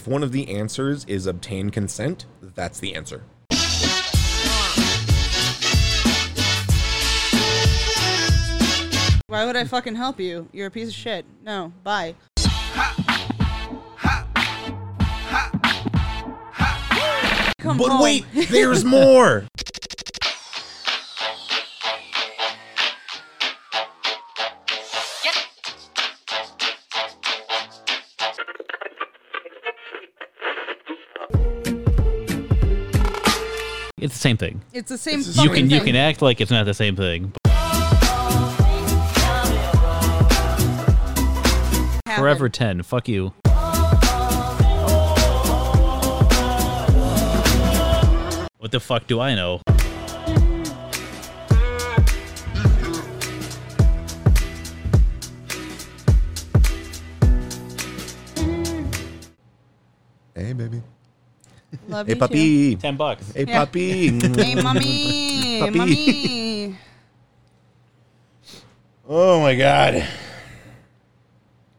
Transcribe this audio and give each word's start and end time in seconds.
if 0.00 0.08
one 0.08 0.22
of 0.22 0.32
the 0.32 0.48
answers 0.48 1.04
is 1.04 1.26
obtain 1.26 1.68
consent, 1.68 2.24
that's 2.40 2.80
the 2.80 2.94
answer. 2.94 3.22
Why 9.26 9.44
would 9.44 9.56
I 9.56 9.64
fucking 9.64 9.94
help 9.96 10.18
you? 10.18 10.48
You're 10.52 10.68
a 10.68 10.70
piece 10.70 10.88
of 10.88 10.94
shit. 10.94 11.26
No, 11.44 11.72
bye. 11.84 12.14
Come 17.58 17.76
But 17.76 17.90
home. 17.90 18.02
wait, 18.02 18.24
there's 18.48 18.84
more. 18.84 19.44
It's 34.10 34.18
the 34.18 34.22
same 34.22 34.36
thing. 34.38 34.60
It's 34.72 34.88
the 34.88 34.98
same. 34.98 35.20
It's 35.20 35.36
the 35.36 35.42
You 35.42 35.48
fucking 35.50 35.68
can 35.68 35.70
you 35.70 35.80
can 35.82 35.94
act 35.94 36.20
like 36.20 36.40
it's 36.40 36.50
not 36.50 36.64
the 36.64 36.74
same 36.74 36.96
thing. 36.96 37.32
Happen. 42.04 42.20
Forever 42.20 42.48
ten. 42.48 42.82
Fuck 42.82 43.06
you. 43.06 43.32
What 48.58 48.72
the 48.72 48.80
fuck 48.80 49.06
do 49.06 49.20
I 49.20 49.36
know? 49.36 49.60
Hey, 60.34 60.52
baby. 60.52 60.82
Love 61.88 62.06
Hey, 62.06 62.12
you 62.12 62.14
too. 62.14 62.20
puppy. 62.20 62.76
Ten 62.76 62.96
bucks. 62.96 63.32
Hey, 63.32 63.44
Yeah. 63.46 63.58
puppy. 63.64 64.08
Hey, 64.20 64.54
mommy. 64.62 65.60
Puppy. 65.60 65.78
mommy. 65.78 66.76
Oh 69.08 69.40
my 69.40 69.54
god. 69.54 70.06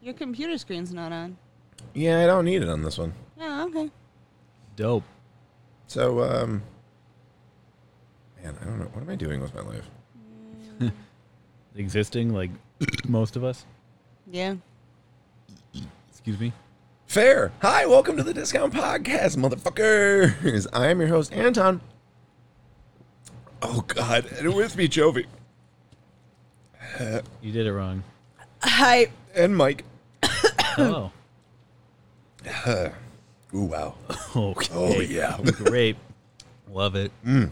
Your 0.02 0.14
computer 0.14 0.58
screen's 0.58 0.92
not 0.92 1.12
on. 1.12 1.36
Yeah, 1.94 2.22
I 2.22 2.26
don't 2.26 2.44
need 2.44 2.62
it 2.62 2.68
on 2.68 2.82
this 2.82 2.98
one. 2.98 3.12
Oh, 3.40 3.66
okay. 3.68 3.90
Dope. 4.76 5.04
So, 5.86 6.22
um, 6.22 6.62
man, 8.42 8.56
I 8.60 8.64
don't 8.64 8.78
know. 8.78 8.86
What 8.92 9.02
am 9.02 9.10
I 9.10 9.16
doing 9.16 9.40
with 9.40 9.54
my 9.54 9.60
life? 9.60 9.88
Existing 11.76 12.32
like 12.34 12.50
most 13.08 13.36
of 13.36 13.44
us. 13.44 13.64
Yeah. 14.30 14.56
Excuse 16.10 16.38
me. 16.40 16.52
Fair. 17.12 17.52
Hi, 17.60 17.84
welcome 17.84 18.16
to 18.16 18.22
the 18.22 18.32
Discount 18.32 18.72
Podcast, 18.72 19.36
motherfuckers. 19.36 20.66
I 20.72 20.86
am 20.86 20.98
your 20.98 21.10
host, 21.10 21.30
Anton. 21.34 21.82
Oh 23.60 23.82
God, 23.86 24.24
and 24.38 24.54
with 24.54 24.78
me, 24.78 24.88
Jovi 24.88 25.26
You 27.42 27.52
did 27.52 27.66
it 27.66 27.72
wrong. 27.74 28.02
Hi. 28.62 29.08
and 29.34 29.54
Mike. 29.54 29.84
Oh. 30.78 31.12
Ooh, 33.54 33.64
wow. 33.64 33.94
Okay. 34.34 34.72
Oh 34.74 34.98
yeah. 35.00 35.38
Great. 35.42 35.98
Love 36.70 36.94
it. 36.94 37.12
Mm. 37.26 37.50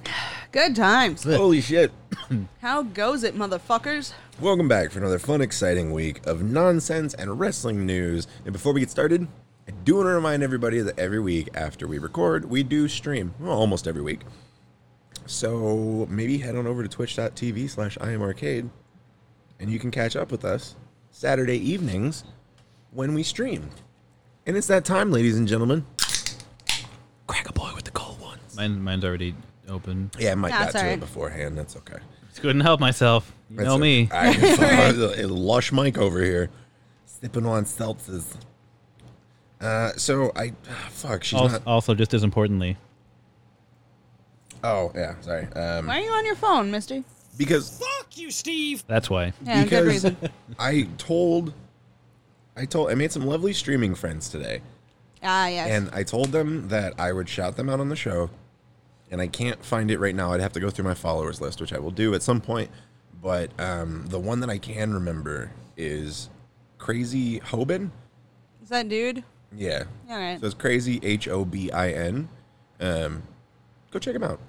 Good 0.53 0.75
times. 0.75 1.25
Holy 1.25 1.61
shit. 1.61 1.92
How 2.62 2.83
goes 2.83 3.25
it, 3.25 3.36
motherfuckers? 3.36 4.14
Welcome 4.41 4.69
back 4.69 4.91
for 4.91 5.00
another 5.00 5.19
fun, 5.19 5.42
exciting 5.42 5.92
week 5.92 6.27
of 6.27 6.42
nonsense 6.42 7.12
and 7.12 7.38
wrestling 7.38 7.84
news. 7.84 8.27
And 8.47 8.55
before 8.55 8.72
we 8.72 8.81
get 8.81 8.88
started, 8.88 9.28
I 9.70 9.72
do 9.84 9.94
want 9.94 10.06
to 10.06 10.10
remind 10.10 10.42
everybody 10.42 10.81
that 10.81 10.98
every 10.98 11.20
week 11.20 11.48
after 11.54 11.86
we 11.86 11.98
record, 11.98 12.44
we 12.44 12.64
do 12.64 12.88
stream. 12.88 13.32
Well, 13.38 13.56
almost 13.56 13.86
every 13.86 14.03
week. 14.03 14.22
So 15.26 16.08
maybe 16.10 16.38
head 16.38 16.56
on 16.56 16.66
over 16.66 16.82
to 16.82 16.88
twitch.tv 16.88 17.70
slash 17.70 17.97
imarcade 17.98 18.69
and 19.60 19.70
you 19.70 19.78
can 19.78 19.92
catch 19.92 20.16
up 20.16 20.32
with 20.32 20.44
us 20.44 20.75
Saturday 21.12 21.56
evenings 21.59 22.25
when 22.91 23.14
we 23.14 23.22
stream. 23.22 23.70
And 24.44 24.56
it's 24.56 24.66
that 24.66 24.84
time, 24.84 25.12
ladies 25.12 25.38
and 25.38 25.47
gentlemen. 25.47 25.86
Crack 27.28 27.48
a 27.48 27.53
boy 27.53 27.70
with 27.76 27.84
the 27.84 27.92
cold 27.92 28.20
ones. 28.20 28.56
Mine, 28.56 28.82
mine's 28.82 29.04
already 29.04 29.36
open. 29.69 30.10
Yeah, 30.19 30.34
Mike 30.34 30.50
That's 30.50 30.72
got 30.72 30.80
to 30.80 30.92
it 30.94 30.98
beforehand. 30.98 31.56
That's 31.56 31.76
okay. 31.76 31.98
Just 32.30 32.42
couldn't 32.42 32.62
help 32.62 32.80
myself. 32.80 33.32
You 33.48 33.59
That's 33.59 33.69
know 33.69 33.76
a- 33.76 33.78
me. 33.78 34.09
I, 34.10 34.32
a 35.16 35.28
lush 35.28 35.70
Mike 35.70 35.97
over 35.97 36.20
here, 36.20 36.50
sipping 37.04 37.47
on 37.47 37.66
seltzers. 37.66 38.34
Uh, 39.60 39.93
so 39.97 40.32
I, 40.34 40.53
fuck, 40.91 41.22
she's 41.25 41.38
Also, 41.38 41.59
not. 41.59 41.66
also, 41.66 41.94
just 41.94 42.15
as 42.15 42.22
importantly, 42.25 42.76
Oh 44.62 44.93
yeah, 44.94 45.15
sorry. 45.21 45.47
Um, 45.54 45.87
Why 45.87 46.00
are 46.00 46.04
you 46.04 46.10
on 46.10 46.26
your 46.26 46.34
phone, 46.37 46.71
Misty? 46.71 47.04
because 47.38 47.78
fuck 47.78 48.16
you, 48.19 48.31
Steve. 48.31 48.84
that's 48.87 49.09
why. 49.09 49.32
Yeah, 49.44 49.62
good 49.65 49.71
because 49.71 49.87
reason. 49.87 50.16
I 50.59 50.88
told, 50.98 51.54
I 52.56 52.65
told, 52.66 52.91
I 52.91 52.94
made 52.94 53.10
some 53.12 53.25
lovely 53.26 53.53
streaming 53.54 53.94
friends 53.94 54.28
today, 54.28 54.60
Ah, 55.22 55.47
yes. 55.48 55.71
and 55.71 55.88
I 55.94 56.03
told 56.03 56.32
them 56.32 56.69
that 56.69 56.92
I 56.98 57.12
would 57.12 57.28
shout 57.28 57.56
them 57.56 57.71
out 57.71 57.81
on 57.81 57.88
the 57.88 57.97
show, 57.97 58.28
and 59.10 59.21
I 59.21 59.27
can't 59.28 59.65
find 59.65 59.91
it 59.91 59.98
right 59.98 60.15
now. 60.15 60.32
I'd 60.32 60.41
have 60.41 60.53
to 60.53 60.60
go 60.60 60.69
through 60.69 60.84
my 60.84 60.94
followers 60.94 61.41
list, 61.41 61.60
which 61.60 61.72
I 61.72 61.78
will 61.78 61.91
do 61.91 62.15
at 62.15 62.22
some 62.22 62.41
point. 62.42 62.71
But 63.22 63.50
um, 63.60 64.06
the 64.09 64.19
one 64.19 64.41
that 64.41 64.50
I 64.50 64.59
can 64.59 64.92
remember 64.94 65.53
is 65.77 66.28
Crazy 66.78 67.38
Hobin. 67.38 67.92
Is 68.62 68.69
that 68.71 68.88
dude? 68.88 69.25
Yeah. 69.56 69.84
All 70.09 70.16
right. 70.19 70.41
So 70.41 70.47
it's 70.47 70.55
crazy 70.55 71.00
H 71.03 71.28
O 71.28 71.44
B 71.44 71.71
I 71.71 71.91
N. 71.91 72.28
Um, 72.78 73.22
go 73.91 73.99
check 73.99 74.15
him 74.15 74.22
out. 74.22 74.41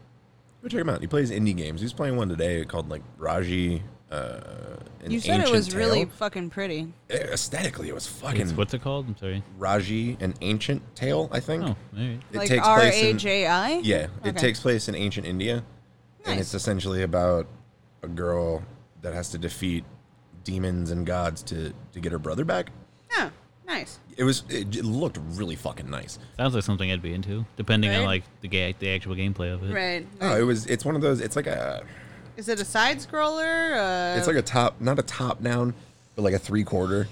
Go 0.62 0.68
check 0.70 0.82
him 0.82 0.90
out. 0.90 1.02
He 1.02 1.08
plays 1.08 1.32
indie 1.32 1.56
games. 1.56 1.82
He's 1.82 1.94
playing 1.94 2.16
one 2.18 2.30
today 2.30 2.64
called 2.66 2.90
like 2.90 3.02
Raji. 3.18 3.84
Uh, 4.12 4.76
an 5.04 5.10
You 5.10 5.20
said 5.22 5.36
it 5.36 5.48
Ancient 5.48 5.52
was 5.56 5.74
really 5.74 6.06
fucking 6.06 6.50
pretty. 6.50 6.94
Eh, 7.10 7.18
aesthetically. 7.18 7.88
It 7.88 7.96
was 7.96 8.06
fucking 8.08 8.42
It's, 8.42 8.52
what's 8.54 8.74
it 8.74 8.82
called? 8.82 9.08
I'm 9.08 9.18
sorry. 9.18 9.42
Raji, 9.58 10.18
an 10.20 10.34
ancient 10.42 10.96
tale. 10.96 11.30
I 11.32 11.40
think. 11.40 11.64
Oh, 11.64 11.68
all 11.68 11.76
right. 11.94 12.20
It 12.32 12.38
like 12.38 12.50
takes 12.50 12.68
R 12.68 12.80
place 12.80 13.02
A 13.02 13.10
in- 13.10 13.18
J 13.18 13.48
I? 13.48 13.70
Yeah, 13.84 14.08
it 14.26 14.38
takes 14.38 14.60
place 14.60 14.88
in 14.90 14.96
ancient 14.96 15.26
India, 15.26 15.64
and 16.26 16.40
it's 16.40 16.54
essentially 16.54 17.04
about 17.04 17.48
a 18.04 18.08
girl 18.08 18.64
that 19.02 19.14
has 19.14 19.30
to 19.30 19.38
defeat 19.38 19.86
demons 20.44 20.92
and 20.92 21.06
gods 21.06 21.42
to 21.44 21.74
to 21.94 22.00
get 22.02 22.12
her 22.12 22.20
brother 22.20 22.44
back. 22.44 22.72
Yeah, 23.18 23.30
nice. 23.72 24.00
It 24.18 24.24
was. 24.24 24.44
It 24.50 24.70
j- 24.70 24.82
looked 24.82 25.18
really 25.32 25.56
fucking 25.56 25.90
nice. 25.90 26.20
Sounds 26.38 26.54
like 26.54 26.64
something 26.64 26.92
I'd 26.92 27.02
be 27.02 27.14
into, 27.14 27.46
depending 27.58 27.92
on 27.92 28.00
Right? 28.02 28.06
like 28.06 28.24
the 28.42 28.48
ga- 28.48 28.76
the 28.80 28.90
actual 28.90 29.16
gameplay 29.16 29.54
of 29.54 29.64
it. 29.64 29.74
Right. 29.74 30.08
Oh, 30.22 30.38
it 30.38 30.44
was. 30.44 30.66
It's 30.68 30.84
one 30.86 30.96
of 30.96 31.02
those. 31.02 31.22
It's 31.22 31.36
like 31.36 31.48
a. 31.48 31.84
Is 32.38 32.48
it 32.50 32.60
a 32.60 32.66
side 32.66 32.98
scroller? 33.00 34.14
Uh, 34.16 34.18
It's 34.18 34.28
like 34.28 34.36
a 34.38 34.42
top, 34.42 34.80
not 34.82 34.98
a 35.00 35.04
top 35.04 35.42
down, 35.44 35.74
but 36.16 36.22
like 36.24 36.34
a 36.34 36.40
three 36.40 36.64
quarter. 36.64 37.08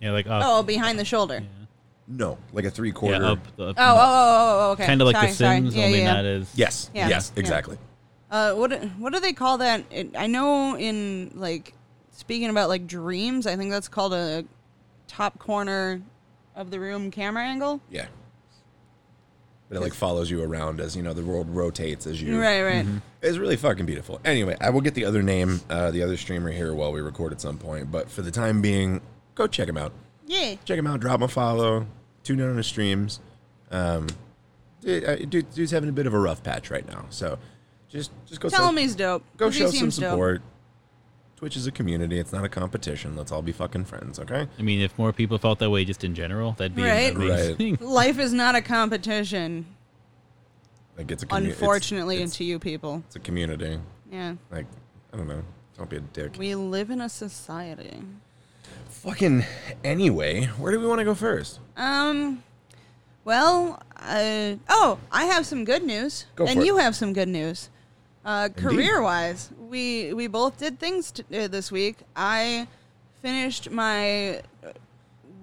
Yeah, 0.00 0.12
like 0.12 0.26
up. 0.26 0.42
oh, 0.44 0.62
behind 0.62 0.98
the 0.98 1.04
shoulder. 1.04 1.42
No, 2.08 2.38
like 2.52 2.64
a 2.64 2.70
three 2.70 2.88
yeah, 2.88 2.94
quarter. 2.94 3.24
up. 3.24 3.56
The, 3.56 3.68
up 3.68 3.76
Oh, 3.78 3.82
oh, 3.84 3.96
oh, 3.96 3.98
oh, 3.98 4.68
oh, 4.68 4.72
okay. 4.72 4.86
Kind 4.86 5.00
of 5.00 5.06
like 5.06 5.14
sorry, 5.16 5.28
The 5.28 5.34
sorry. 5.34 5.56
Sims, 5.58 5.76
Yeah, 5.76 5.84
only 5.84 5.98
yeah. 6.00 6.12
not 6.14 6.24
as. 6.24 6.50
Yes. 6.54 6.90
Yeah. 6.94 7.08
Yes. 7.08 7.32
Yeah. 7.34 7.40
Exactly. 7.40 7.78
Uh, 8.30 8.54
what 8.54 8.72
what 8.98 9.12
do 9.12 9.20
they 9.20 9.32
call 9.32 9.58
that? 9.58 9.84
It, 9.90 10.16
I 10.16 10.26
know 10.26 10.76
in 10.76 11.32
like 11.34 11.74
speaking 12.12 12.48
about 12.50 12.68
like 12.68 12.86
dreams, 12.86 13.46
I 13.46 13.56
think 13.56 13.70
that's 13.70 13.88
called 13.88 14.14
a 14.14 14.44
top 15.10 15.38
corner 15.40 16.00
of 16.54 16.70
the 16.70 16.78
room 16.78 17.10
camera 17.10 17.42
angle. 17.44 17.80
Yeah. 17.90 18.06
But 19.68 19.76
it 19.78 19.80
like 19.80 19.94
follows 19.94 20.30
you 20.30 20.42
around 20.42 20.80
as 20.80 20.96
you 20.96 21.02
know 21.02 21.12
the 21.12 21.24
world 21.24 21.48
rotates 21.50 22.06
as 22.06 22.20
you. 22.20 22.40
Right, 22.40 22.62
right. 22.62 22.86
It's 23.22 23.38
really 23.38 23.56
fucking 23.56 23.86
beautiful. 23.86 24.20
Anyway, 24.24 24.56
I 24.60 24.70
will 24.70 24.80
get 24.80 24.94
the 24.94 25.04
other 25.04 25.22
name, 25.22 25.60
uh, 25.68 25.90
the 25.90 26.02
other 26.02 26.16
streamer 26.16 26.50
here 26.50 26.74
while 26.74 26.92
we 26.92 27.00
record 27.00 27.32
at 27.32 27.40
some 27.40 27.56
point. 27.58 27.90
But 27.92 28.10
for 28.10 28.22
the 28.22 28.30
time 28.32 28.62
being, 28.62 29.00
go 29.34 29.46
check 29.46 29.68
him 29.68 29.76
out. 29.76 29.92
Yeah. 30.26 30.54
Check 30.64 30.78
him 30.78 30.86
out. 30.86 31.00
Drop 31.00 31.16
him 31.16 31.22
a 31.24 31.28
follow. 31.28 31.86
Tune 32.24 32.40
in 32.40 32.48
on 32.50 32.56
his 32.56 32.66
streams. 32.66 33.20
Um, 33.70 34.08
dude, 34.80 35.04
uh, 35.04 35.16
dude, 35.16 35.52
dude's 35.52 35.70
having 35.70 35.88
a 35.88 35.92
bit 35.92 36.06
of 36.06 36.14
a 36.14 36.18
rough 36.18 36.42
patch 36.42 36.70
right 36.70 36.86
now, 36.88 37.06
so 37.10 37.38
just 37.88 38.10
just 38.26 38.40
go 38.40 38.48
Tell 38.48 38.60
show, 38.60 38.68
him 38.70 38.76
he's 38.76 38.96
dope. 38.96 39.22
go 39.36 39.50
show 39.50 39.70
some 39.70 39.90
support. 39.92 40.38
dope. 40.42 40.46
Support. 41.40 41.52
Twitch 41.52 41.56
is 41.56 41.66
a 41.66 41.72
community. 41.72 42.18
It's 42.18 42.32
not 42.32 42.44
a 42.44 42.48
competition. 42.48 43.16
Let's 43.16 43.32
all 43.32 43.42
be 43.42 43.52
fucking 43.52 43.84
friends, 43.86 44.18
okay? 44.18 44.46
I 44.58 44.62
mean, 44.62 44.80
if 44.80 44.96
more 44.98 45.12
people 45.12 45.38
felt 45.38 45.58
that 45.60 45.70
way 45.70 45.84
just 45.84 46.04
in 46.04 46.14
general, 46.14 46.52
that'd 46.52 46.74
be 46.76 46.82
Right. 46.82 47.14
amazing. 47.14 47.78
Life 47.80 48.18
is 48.18 48.32
not 48.32 48.54
a 48.54 48.60
competition, 48.62 49.66
Like 50.98 51.10
it's 51.10 51.22
a 51.22 51.26
commu- 51.26 51.38
it's- 51.46 51.52
unfortunately, 51.60 52.22
it's, 52.22 52.36
to 52.36 52.44
you 52.44 52.58
people. 52.58 53.02
it's 53.06 53.16
a 53.16 53.20
community. 53.20 53.78
Yeah. 54.12 54.34
Like 54.50 54.66
I 55.12 55.16
don't 55.16 55.28
know. 55.28 55.42
Don't 55.78 55.88
be 55.88 55.96
a 55.96 56.00
dick. 56.00 56.36
We 56.38 56.54
live 56.54 56.90
in 56.90 57.00
a 57.00 57.08
society. 57.08 58.02
Fucking 58.90 59.44
anyway, 59.82 60.44
where 60.58 60.72
do 60.72 60.78
we 60.80 60.86
want 60.86 60.98
to 60.98 61.04
go 61.04 61.14
first? 61.14 61.58
Um. 61.76 62.42
Well, 63.24 63.80
uh, 63.96 64.54
oh, 64.68 64.98
I 65.12 65.24
have 65.26 65.44
some 65.46 65.64
good 65.64 65.84
news, 65.84 66.24
Go 66.36 66.44
and 66.46 66.54
for 66.54 66.62
it. 66.62 66.66
you 66.66 66.78
have 66.78 66.96
some 66.96 67.12
good 67.12 67.28
news. 67.28 67.68
Uh, 68.24 68.50
career-wise, 68.50 69.50
we 69.58 70.12
we 70.12 70.26
both 70.26 70.58
did 70.58 70.78
things 70.78 71.10
t- 71.10 71.24
uh, 71.36 71.48
this 71.48 71.72
week. 71.72 71.96
I 72.14 72.66
finished 73.22 73.70
my 73.70 74.40
uh, 74.62 74.72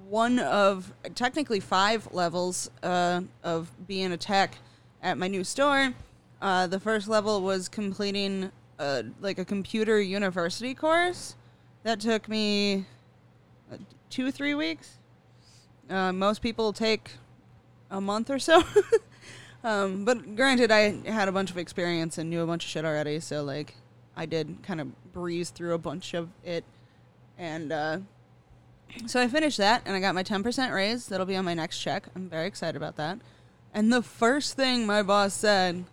one 0.07 0.37
of 0.39 0.93
technically 1.15 1.59
five 1.59 2.07
levels 2.13 2.69
uh, 2.83 3.21
of 3.43 3.71
being 3.87 4.11
a 4.11 4.17
tech 4.17 4.57
at 5.01 5.17
my 5.17 5.27
new 5.27 5.43
store. 5.43 5.93
Uh, 6.39 6.67
the 6.67 6.79
first 6.79 7.07
level 7.07 7.41
was 7.41 7.67
completing 7.67 8.51
uh, 8.77 9.01
like 9.21 9.39
a 9.39 9.45
computer 9.45 9.99
university 9.99 10.75
course 10.75 11.35
that 11.81 11.99
took 11.99 12.29
me 12.29 12.85
uh, 13.71 13.77
two 14.11 14.31
three 14.31 14.53
weeks. 14.53 14.97
Uh, 15.89 16.11
most 16.13 16.43
people 16.43 16.73
take 16.73 17.11
a 17.89 17.99
month 17.99 18.29
or 18.29 18.37
so. 18.37 18.61
um, 19.67 20.05
but 20.05 20.37
granted, 20.37 20.71
I 20.71 20.95
had 21.09 21.27
a 21.27 21.31
bunch 21.33 21.51
of 21.51 21.57
experience 21.57 22.17
and 22.17 22.29
knew 22.29 22.41
a 22.41 22.47
bunch 22.47 22.63
of 22.63 22.69
shit 22.69 22.85
already, 22.85 23.19
so 23.19 23.43
like 23.43 23.75
I 24.15 24.25
did 24.25 24.63
kind 24.63 24.79
of 24.79 25.11
breeze 25.11 25.49
through 25.49 25.73
a 25.73 25.77
bunch 25.77 26.13
of 26.13 26.29
it, 26.45 26.63
and 27.37 27.73
uh, 27.73 27.97
so 29.07 29.21
I 29.21 29.27
finished 29.27 29.57
that, 29.57 29.81
and 29.85 29.93
I 29.93 29.99
got 29.99 30.15
my 30.15 30.23
ten 30.23 30.41
percent 30.41 30.73
raise. 30.73 31.07
That'll 31.07 31.25
be 31.25 31.35
on 31.35 31.43
my 31.43 31.53
next 31.53 31.79
check. 31.79 32.07
I'm 32.15 32.29
very 32.29 32.47
excited 32.47 32.77
about 32.77 32.95
that. 32.95 33.19
And 33.73 33.91
the 33.91 34.01
first 34.01 34.55
thing 34.55 34.85
my 34.85 35.03
boss 35.03 35.33
said 35.33 35.83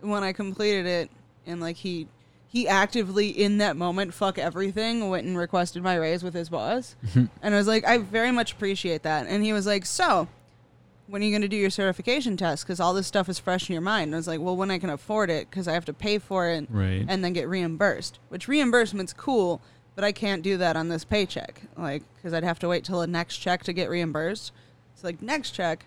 when 0.00 0.24
I 0.24 0.32
completed 0.32 0.86
it, 0.86 1.10
and 1.46 1.60
like 1.60 1.76
he 1.76 2.08
he 2.48 2.66
actively 2.66 3.28
in 3.28 3.58
that 3.58 3.76
moment 3.76 4.12
fuck 4.12 4.36
everything 4.36 5.08
went 5.08 5.24
and 5.24 5.38
requested 5.38 5.84
my 5.84 5.94
raise 5.94 6.24
with 6.24 6.34
his 6.34 6.48
boss 6.48 6.96
and 7.14 7.30
i 7.44 7.50
was 7.50 7.68
like 7.68 7.84
i 7.84 7.96
very 7.96 8.32
much 8.32 8.52
appreciate 8.52 9.04
that 9.04 9.28
and 9.28 9.44
he 9.44 9.52
was 9.52 9.66
like 9.66 9.86
so 9.86 10.26
when 11.10 11.22
are 11.22 11.24
you 11.24 11.32
going 11.32 11.42
to 11.42 11.48
do 11.48 11.56
your 11.56 11.70
certification 11.70 12.36
test? 12.36 12.64
Because 12.64 12.78
all 12.78 12.94
this 12.94 13.06
stuff 13.06 13.28
is 13.28 13.38
fresh 13.40 13.68
in 13.68 13.72
your 13.72 13.82
mind. 13.82 14.08
And 14.08 14.14
i 14.14 14.18
was 14.18 14.28
like 14.28 14.40
well 14.40 14.56
when 14.56 14.70
i 14.70 14.78
can 14.78 14.90
afford 14.90 15.28
it 15.28 15.50
because 15.50 15.66
i 15.66 15.72
have 15.72 15.84
to 15.86 15.92
pay 15.92 16.18
for 16.18 16.48
it 16.48 16.66
Right. 16.70 17.04
and 17.08 17.24
then 17.24 17.32
get 17.32 17.48
reimbursed 17.48 18.18
which 18.28 18.48
reimbursement's 18.48 19.12
cool 19.12 19.60
but 19.94 20.04
i 20.04 20.12
can't 20.12 20.42
do 20.42 20.56
that 20.56 20.76
on 20.76 20.88
this 20.88 21.04
paycheck 21.04 21.62
like 21.76 22.02
because 22.14 22.32
i'd 22.32 22.44
have 22.44 22.58
to 22.60 22.68
wait 22.68 22.84
till 22.84 23.00
the 23.00 23.06
next 23.06 23.38
check 23.38 23.64
to 23.64 23.72
get 23.72 23.90
reimbursed. 23.90 24.52
So 24.94 25.08
like 25.08 25.20
next 25.20 25.50
check 25.50 25.86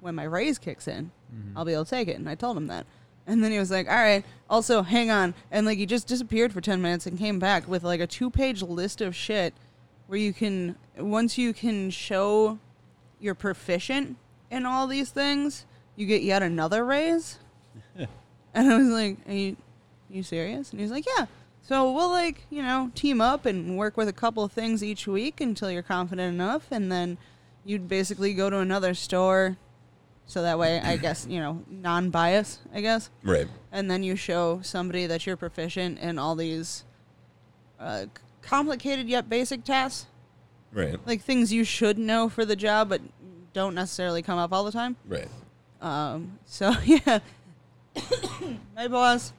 when 0.00 0.14
my 0.14 0.24
raise 0.24 0.58
kicks 0.58 0.88
in 0.88 1.10
mm-hmm. 1.32 1.56
i'll 1.56 1.64
be 1.64 1.72
able 1.72 1.84
to 1.84 1.90
take 1.90 2.08
it. 2.08 2.16
And 2.18 2.28
i 2.28 2.34
told 2.34 2.56
him 2.56 2.66
that. 2.66 2.86
And 3.28 3.42
then 3.42 3.50
he 3.50 3.58
was 3.58 3.72
like, 3.72 3.88
all 3.88 3.96
right, 3.96 4.24
also 4.48 4.82
hang 4.82 5.10
on. 5.10 5.34
And 5.50 5.66
like 5.66 5.78
he 5.78 5.86
just 5.86 6.06
disappeared 6.06 6.52
for 6.52 6.60
10 6.60 6.80
minutes 6.80 7.06
and 7.08 7.18
came 7.18 7.40
back 7.40 7.66
with 7.66 7.82
like 7.82 7.98
a 7.98 8.06
two 8.06 8.30
page 8.30 8.62
list 8.62 9.00
of 9.00 9.16
shit 9.16 9.52
where 10.06 10.18
you 10.18 10.32
can, 10.32 10.76
once 10.96 11.36
you 11.36 11.52
can 11.52 11.90
show 11.90 12.60
you're 13.18 13.34
proficient 13.34 14.16
in 14.56 14.66
all 14.66 14.86
these 14.86 15.10
things, 15.10 15.66
you 15.94 16.06
get 16.06 16.22
yet 16.22 16.42
another 16.42 16.84
raise. 16.84 17.38
and 17.96 18.08
I 18.72 18.76
was 18.76 18.88
like, 18.88 19.18
are 19.28 19.32
you, 19.32 19.52
are 20.10 20.14
you 20.16 20.22
serious? 20.22 20.70
And 20.70 20.80
he 20.80 20.84
was 20.84 20.90
like, 20.90 21.06
yeah. 21.16 21.26
So 21.62 21.92
we'll 21.92 22.10
like, 22.10 22.46
you 22.50 22.62
know, 22.62 22.90
team 22.94 23.20
up 23.20 23.44
and 23.44 23.76
work 23.76 23.96
with 23.96 24.08
a 24.08 24.12
couple 24.12 24.42
of 24.44 24.52
things 24.52 24.82
each 24.82 25.06
week 25.06 25.40
until 25.40 25.70
you're 25.70 25.82
confident 25.82 26.32
enough. 26.34 26.66
And 26.70 26.90
then 26.90 27.18
you'd 27.64 27.88
basically 27.88 28.34
go 28.34 28.48
to 28.50 28.58
another 28.58 28.94
store. 28.94 29.56
So 30.28 30.42
that 30.42 30.58
way, 30.58 30.80
I 30.80 30.96
guess, 30.96 31.26
you 31.28 31.38
know, 31.38 31.62
non 31.70 32.10
bias, 32.10 32.58
I 32.74 32.80
guess 32.80 33.10
Right. 33.22 33.46
and 33.70 33.88
then 33.88 34.02
you 34.02 34.16
show 34.16 34.60
somebody 34.62 35.06
that 35.06 35.24
you're 35.24 35.36
proficient 35.36 36.00
in 36.00 36.18
all 36.18 36.34
these 36.34 36.82
uh, 37.78 38.06
complicated 38.42 39.08
yet 39.08 39.28
basic 39.28 39.62
tasks, 39.62 40.06
Right. 40.72 40.98
like 41.06 41.22
things 41.22 41.52
you 41.52 41.62
should 41.62 41.96
know 41.96 42.28
for 42.28 42.44
the 42.44 42.56
job 42.56 42.88
but 42.88 43.02
don't 43.56 43.74
necessarily 43.74 44.22
come 44.22 44.38
up 44.38 44.52
all 44.52 44.62
the 44.62 44.70
time. 44.70 44.94
Right. 45.08 45.26
Um, 45.80 46.38
so 46.44 46.72
yeah, 46.84 47.18
my 48.76 48.86
boss, 48.86 49.32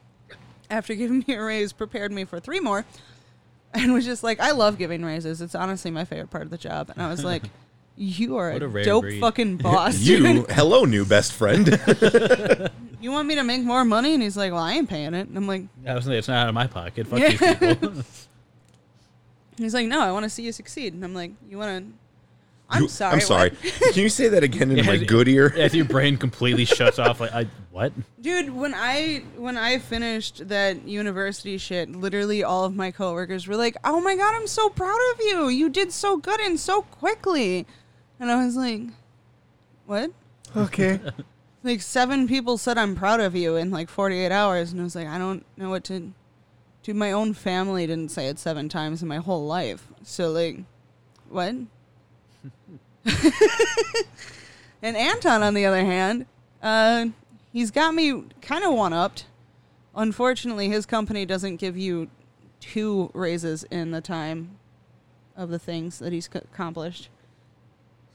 after 0.70 0.96
giving 0.96 1.24
me 1.28 1.36
a 1.36 1.42
raise, 1.44 1.72
prepared 1.72 2.12
me 2.12 2.26
for 2.26 2.40
three 2.40 2.60
more, 2.60 2.84
and 3.74 3.94
was 3.94 4.04
just 4.06 4.24
like, 4.24 4.40
"I 4.42 4.52
love 4.52 4.78
giving 4.78 5.06
raises. 5.06 5.42
It's 5.42 5.56
honestly 5.56 5.92
my 5.92 6.04
favorite 6.04 6.30
part 6.32 6.44
of 6.44 6.50
the 6.50 6.58
job." 6.58 6.90
And 6.92 7.02
I 7.02 7.10
was 7.10 7.24
like. 7.24 7.44
You 8.00 8.38
are 8.38 8.52
What 8.52 8.62
a, 8.62 8.68
a 8.78 8.84
dope 8.84 9.02
breed. 9.06 9.20
fucking 9.20 9.58
boss. 9.58 9.98
you, 9.98 10.44
hello, 10.52 10.86
new 10.86 11.04
best 11.04 11.34
friend. 11.34 11.66
you 13.02 13.10
want 13.12 13.28
me 13.28 13.34
to 13.34 13.44
make 13.44 13.64
more 13.64 13.84
money? 13.84 14.14
And 14.14 14.22
he's 14.22 14.38
like, 14.38 14.52
"Well, 14.52 14.62
I 14.62 14.74
ain't 14.74 14.88
paying 14.88 15.16
it." 15.16 15.28
And 15.28 15.36
I'm 15.36 15.48
like, 15.48 15.64
I 15.84 15.96
was 15.96 16.06
like, 16.06 16.18
it's 16.18 16.28
not 16.28 16.44
out 16.44 16.50
of 16.50 16.54
my 16.54 16.68
pocket. 16.68 17.08
Fuck 17.08 17.18
Yeah. 17.18 17.30
these 17.30 17.56
people. 17.58 17.94
He's 19.58 19.74
like, 19.74 19.88
no, 19.88 20.00
I 20.00 20.12
want 20.12 20.26
to 20.26 20.30
see 20.30 20.44
you 20.44 20.52
succeed. 20.52 20.94
And 20.94 21.04
I'm 21.04 21.16
like, 21.16 21.32
you 21.50 21.58
want 21.58 21.88
to? 21.88 21.94
I'm 22.70 22.84
You- 22.84 22.88
sorry. 22.90 23.14
I'm 23.14 23.22
sorry. 23.22 23.50
what?" 23.52 23.74
Can 23.94 24.04
you 24.04 24.10
say 24.10 24.28
that 24.30 24.44
again 24.44 24.72
in 24.72 24.86
my 24.86 24.98
good 24.98 25.28
ear? 25.28 25.54
As 25.56 25.74
your 25.74 25.86
brain 25.86 26.18
completely 26.18 26.66
shuts 26.78 27.00
off, 27.00 27.20
like, 27.20 27.34
I 27.34 27.48
what? 27.72 27.94
dude. 28.22 28.50
When 28.50 28.74
I 28.74 29.24
when 29.38 29.58
I 29.58 29.78
finished 29.80 30.48
that 30.50 30.88
university 30.88 31.58
shit, 31.58 31.90
literally 31.96 32.44
all 32.44 32.66
of 32.66 32.76
my 32.76 32.92
coworkers 32.92 33.48
were 33.48 33.56
like, 33.56 33.78
"Oh 33.84 34.02
my 34.02 34.16
god, 34.16 34.36
I'm 34.36 34.48
so 34.48 34.70
proud 34.70 35.00
of 35.14 35.22
you. 35.22 35.48
You 35.50 35.70
did 35.70 35.92
so 35.92 36.18
good 36.18 36.40
and 36.42 36.60
so 36.60 36.82
quickly." 36.82 37.66
And 38.20 38.30
I 38.32 38.44
was 38.44 38.56
like, 38.56 38.82
"What?" 39.86 40.12
Okay. 40.56 41.00
Like 41.64 41.82
seven 41.82 42.30
people 42.30 42.58
said 42.58 42.78
I'm 42.78 42.96
proud 42.96 43.20
of 43.20 43.36
you 43.36 43.58
in 43.58 43.72
like 43.72 43.90
48 43.90 44.32
hours, 44.32 44.72
and 44.72 44.80
I 44.80 44.84
was 44.86 44.96
like, 44.96 45.08
I 45.08 45.18
don't 45.18 45.44
know 45.58 45.70
what 45.70 45.84
to. 45.86 46.14
Dude, 46.82 46.96
my 46.96 47.12
own 47.12 47.34
family 47.34 47.86
didn't 47.86 48.12
say 48.12 48.28
it 48.28 48.40
seven 48.40 48.70
times 48.70 49.02
in 49.02 49.10
my 49.10 49.18
whole 49.18 49.46
life. 49.46 49.86
So 50.04 50.30
like, 50.32 50.60
what? 51.28 51.56
and 54.82 54.98
Anton, 54.98 55.44
on 55.44 55.54
the 55.54 55.66
other 55.66 55.84
hand, 55.84 56.26
uh, 56.62 57.08
he's 57.54 57.72
got 57.72 57.94
me 57.94 58.24
kind 58.42 58.64
of 58.64 58.74
one 58.74 58.94
upped. 58.94 59.26
Unfortunately, 59.96 60.70
his 60.70 60.86
company 60.86 61.26
doesn't 61.26 61.58
give 61.58 61.78
you 61.78 62.10
two 62.60 63.10
raises 63.14 63.64
in 63.66 63.92
the 63.92 64.02
time 64.02 64.58
of 65.36 65.50
the 65.50 65.60
things 65.60 66.00
that 66.00 66.12
he's 66.12 66.30
c- 66.32 66.40
accomplished. 66.40 67.10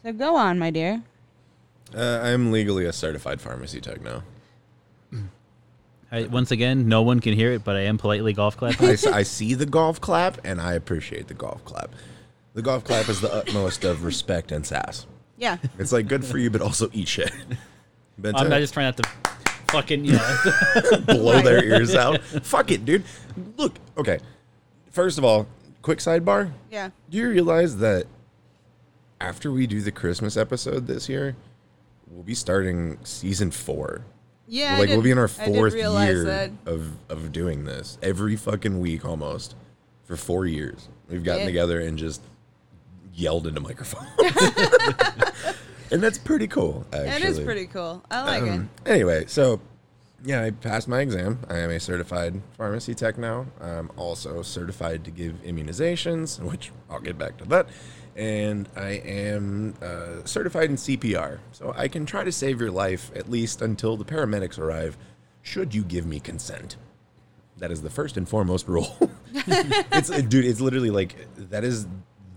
So 0.03 0.13
go 0.13 0.37
on, 0.37 0.59
my 0.59 0.71
dear. 0.71 1.03
Uh, 1.95 2.21
I'm 2.23 2.51
legally 2.53 2.85
a 2.85 2.93
certified 2.93 3.41
pharmacy 3.41 3.81
tech 3.81 4.01
now. 4.03 4.23
I, 6.11 6.25
once 6.25 6.51
again, 6.51 6.89
no 6.89 7.01
one 7.01 7.21
can 7.21 7.33
hear 7.33 7.53
it, 7.53 7.65
but 7.65 7.75
I 7.75 7.81
am 7.81 7.97
politely 7.97 8.35
golf 8.35 8.59
clapping. 8.59 8.87
I 8.87 9.23
see 9.23 9.55
the 9.55 9.65
golf 9.65 9.99
clap 9.99 10.39
and 10.45 10.61
I 10.61 10.75
appreciate 10.75 11.27
the 11.27 11.35
golf 11.35 11.65
clap. 11.65 11.91
The 12.55 12.63
golf 12.63 12.85
clap 12.85 13.09
is 13.09 13.21
the 13.21 13.33
utmost 13.33 13.85
of 13.85 14.05
respect 14.05 14.53
and 14.53 14.67
sass. 14.67 15.07
Yeah. 15.39 15.57
It's 15.79 15.93
like 15.93 16.07
good 16.07 16.25
for 16.25 16.39
you, 16.39 16.51
but 16.51 16.61
also 16.61 16.91
eat 16.93 17.09
shit. 17.09 17.33
But 18.19 18.35
I'm 18.39 18.49
not 18.49 18.59
just 18.59 18.75
trying 18.75 18.87
not 18.87 18.97
to 18.99 19.09
fucking, 19.69 20.05
you 20.05 20.13
know. 20.13 21.01
blow 21.07 21.41
their 21.41 21.65
ears 21.65 21.95
out. 21.95 22.21
Fuck 22.23 22.71
it, 22.71 22.85
dude. 22.85 23.05
Look, 23.57 23.75
okay. 23.97 24.19
First 24.91 25.17
of 25.19 25.25
all, 25.25 25.47
quick 25.81 25.99
sidebar. 25.99 26.53
Yeah. 26.71 26.91
Do 27.09 27.19
you 27.19 27.29
realize 27.31 27.79
that 27.79 28.07
after 29.21 29.51
we 29.51 29.67
do 29.67 29.81
the 29.81 29.93
Christmas 29.93 30.37
episode 30.37 30.87
this 30.87 31.09
year, 31.09 31.35
we'll 32.09 32.23
be 32.23 32.35
starting 32.35 32.99
season 33.03 33.51
four? 33.51 34.05
Yeah. 34.47 34.75
I 34.75 34.79
like 34.81 34.89
did- 34.89 34.95
we'll 34.97 35.05
be 35.05 35.11
in 35.11 35.19
our 35.19 35.29
fourth 35.29 35.75
year 35.75 36.25
that. 36.25 36.51
of 36.67 36.91
of 37.09 37.33
doing 37.33 37.65
this 37.65 37.97
every 38.03 38.37
fucking 38.37 38.79
week 38.81 39.07
almost 39.07 39.55
for 40.05 40.17
four 40.17 40.45
years. 40.47 40.89
We've 41.09 41.25
gotten 41.25 41.41
Yeah. 41.43 41.47
together 41.47 41.81
and 41.81 41.97
just 41.97 42.21
yelled 43.15 43.47
into 43.47 43.61
microphones, 43.61 44.09
and 45.91 46.03
that's 46.03 46.19
pretty 46.19 46.49
cool. 46.49 46.87
Actually, 46.93 47.09
It 47.09 47.23
is 47.23 47.41
pretty 47.41 47.67
cool. 47.67 48.03
I 48.11 48.23
like 48.23 48.43
um, 48.51 48.71
Anyway, 48.87 49.27
so 49.27 49.61
yeah, 50.25 50.43
I 50.43 50.51
passed 50.51 50.89
my 50.89 51.01
exam. 51.01 51.41
I 51.49 51.59
am 51.59 51.71
a 51.71 51.81
certified 51.81 52.41
pharmacy 52.57 52.95
tech 52.95 53.19
now. 53.19 53.47
I'm 53.61 53.91
also 53.97 54.43
certified 54.43 55.05
to 55.05 55.11
give 55.11 55.43
immunizations, 55.43 56.41
which 56.41 56.71
I'll 56.89 57.01
get 57.01 57.19
back 57.19 57.39
to 57.39 57.45
that. 57.47 57.69
And 58.15 58.69
I 58.77 58.91
am 59.05 59.75
uh, 59.83 60.25
certified 60.25 60.71
in 60.71 60.77
CPR, 60.77 61.39
so 61.51 61.73
I 61.77 61.89
can 61.89 62.05
try 62.05 62.25
to 62.25 62.33
save 62.33 62.61
your 62.61 62.71
life 62.71 63.11
at 63.17 63.31
least 63.31 63.63
until 63.63 63.97
the 63.97 64.05
paramedics 64.05 64.59
arrive. 64.59 64.97
Should 65.41 65.75
you 65.75 65.83
give 65.83 66.07
me 66.07 66.21
consent? 66.21 66.77
That 67.57 67.71
is 67.73 67.83
the 67.83 67.91
first 67.91 68.17
and 68.17 68.29
foremost 68.29 68.69
rule. 68.69 69.11
it's 69.35 70.09
dude, 70.09 70.45
it's 70.45 70.61
literally 70.61 70.91
like 70.91 71.27
that 71.37 71.65
is 71.65 71.87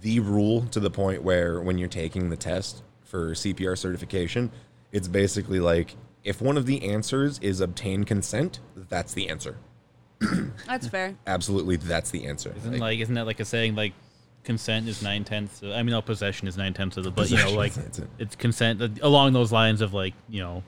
the 0.05 0.19
rule 0.19 0.61
to 0.67 0.79
the 0.79 0.91
point 0.91 1.23
where 1.23 1.59
when 1.59 1.79
you're 1.79 1.89
taking 1.89 2.29
the 2.29 2.37
test 2.37 2.83
for 3.03 3.31
CPR 3.31 3.75
certification, 3.75 4.51
it's 4.91 5.07
basically 5.07 5.59
like 5.59 5.95
if 6.23 6.43
one 6.43 6.57
of 6.57 6.67
the 6.67 6.83
answers 6.87 7.39
is 7.39 7.59
obtain 7.59 8.03
consent, 8.03 8.59
that's 8.87 9.15
the 9.15 9.27
answer. 9.29 9.57
That's 10.67 10.87
fair. 10.87 11.15
Absolutely, 11.27 11.75
that's 11.75 12.09
the 12.09 12.25
answer. 12.25 12.53
Isn't 12.57 12.71
Like, 12.71 12.81
like, 12.81 12.99
isn't 12.99 13.15
that 13.15 13.25
like 13.25 13.41
a 13.41 13.45
saying 13.45 13.75
like 13.75 13.91
consent 14.45 14.87
is 14.87 15.01
nine 15.03 15.25
tenths? 15.25 15.61
I 15.61 15.83
mean, 15.83 15.87
no, 15.87 16.01
possession 16.01 16.47
is 16.47 16.55
nine 16.55 16.73
tenths 16.73 16.95
of 16.95 17.03
the, 17.03 17.11
but 17.11 17.29
you 17.29 17.35
know, 17.35 17.53
Possession, 17.53 17.57
like 17.57 17.77
it. 17.77 18.07
it's 18.17 18.35
consent 18.37 18.81
uh, 18.81 18.87
along 19.01 19.33
those 19.33 19.51
lines 19.51 19.81
of 19.81 19.93
like 19.93 20.13
you 20.29 20.41
know, 20.41 20.63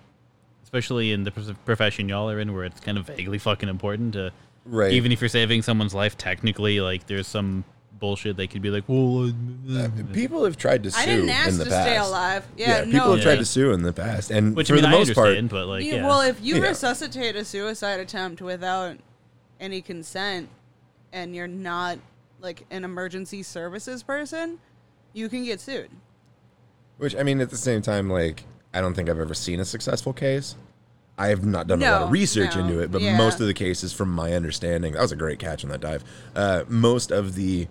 especially 0.63 1.13
in 1.13 1.24
the 1.24 1.32
profession 1.63 2.10
y'all 2.10 2.29
are 2.29 2.41
in, 2.41 2.53
where 2.53 2.65
it's 2.65 2.82
kind 2.82 2.98
of 2.98 3.08
vaguely 3.08 3.38
fucking 3.38 3.70
important 3.70 4.13
to, 4.13 4.34
Right. 4.65 4.91
Even 4.91 5.12
if 5.13 5.22
you're 5.22 5.29
saving 5.29 5.62
someone's 5.62 5.94
life, 5.94 6.17
technically, 6.17 6.82
like 6.82 7.08
there's 7.08 7.27
some 7.27 7.63
bullshit 8.00 8.38
they 8.38 8.48
could 8.48 8.62
be 8.62 8.70
like, 8.70 8.84
well, 8.88 9.25
uh, 9.25 9.84
uh, 9.84 9.89
people 10.13 10.44
have 10.46 10.58
tried 10.58 10.84
to 10.84 10.92
sue 10.92 11.00
I 11.00 11.06
didn't 11.06 11.30
ask 11.30 11.50
in 11.50 11.58
the 11.58 11.66
to 11.66 11.70
past. 11.70 11.88
stay 11.88 11.98
alive. 11.98 12.48
Yeah, 12.58 12.84
people 12.86 13.00
no. 13.08 13.12
have 13.13 13.22
tried 13.24 13.38
to 13.38 13.46
sue 13.46 13.72
in 13.72 13.82
the 13.82 13.94
past, 13.94 14.32
and 14.32 14.56
which 14.56 14.68
for 14.68 14.74
I 14.74 14.75
mean, 14.75 14.84
the 14.84 14.89
I 14.89 15.00
most 15.00 15.13
part, 15.16 15.27
understand, 15.30 15.50
but 15.50 15.68
like, 15.68 15.84
You- 15.84 15.96
yeah, 15.96 16.08
Well, 16.08 16.22
if 16.22 16.39
you 16.42 16.56
Yeah. 16.56 16.70
resuscitate 16.70 17.36
a 17.36 17.44
suicide 17.46 18.00
attempt 18.00 18.42
without 18.42 18.98
any 19.60 19.82
consent 19.82 20.50
and 21.12 21.36
you're 21.36 21.48
not 21.48 22.00
like 22.39 22.66
an 22.70 22.84
emergency 22.84 23.44
services 23.44 24.04
person, 24.04 24.60
you 25.13 25.30
can 25.30 25.44
get 25.44 25.60
sued. 25.60 25.89
Which 26.98 27.16
I 27.16 27.24
mean, 27.24 27.42
at 27.42 27.50
the 27.50 27.58
same 27.58 27.82
time, 27.82 28.10
like 28.10 28.44
I 28.74 28.82
don't 28.82 28.94
think 28.94 29.10
I've 29.10 29.20
ever 29.20 29.34
seen 29.34 29.60
a 29.60 29.66
successful 29.66 30.13
case. 30.13 30.56
I 31.20 31.27
have 31.30 31.44
not 31.44 31.66
done 31.66 31.82
a 31.82 31.92
lot 31.92 32.01
of 32.04 32.12
research 32.12 32.56
no, 32.56 32.62
into 32.62 32.80
it, 32.80 32.92
but 32.92 33.01
yeah. 33.01 33.18
most 33.18 33.39
of 33.39 33.48
the 33.48 33.54
cases, 33.54 33.92
from 33.92 34.12
my 34.12 34.34
understanding, 34.34 34.94
that 34.94 35.01
was 35.01 35.12
a 35.12 35.16
great 35.16 35.39
catch 35.39 35.63
on 35.63 35.72
that 35.72 35.80
dive. 35.82 36.04
Uh, 36.36 36.63
most 36.68 37.10
of 37.12 37.34
the 37.34 37.68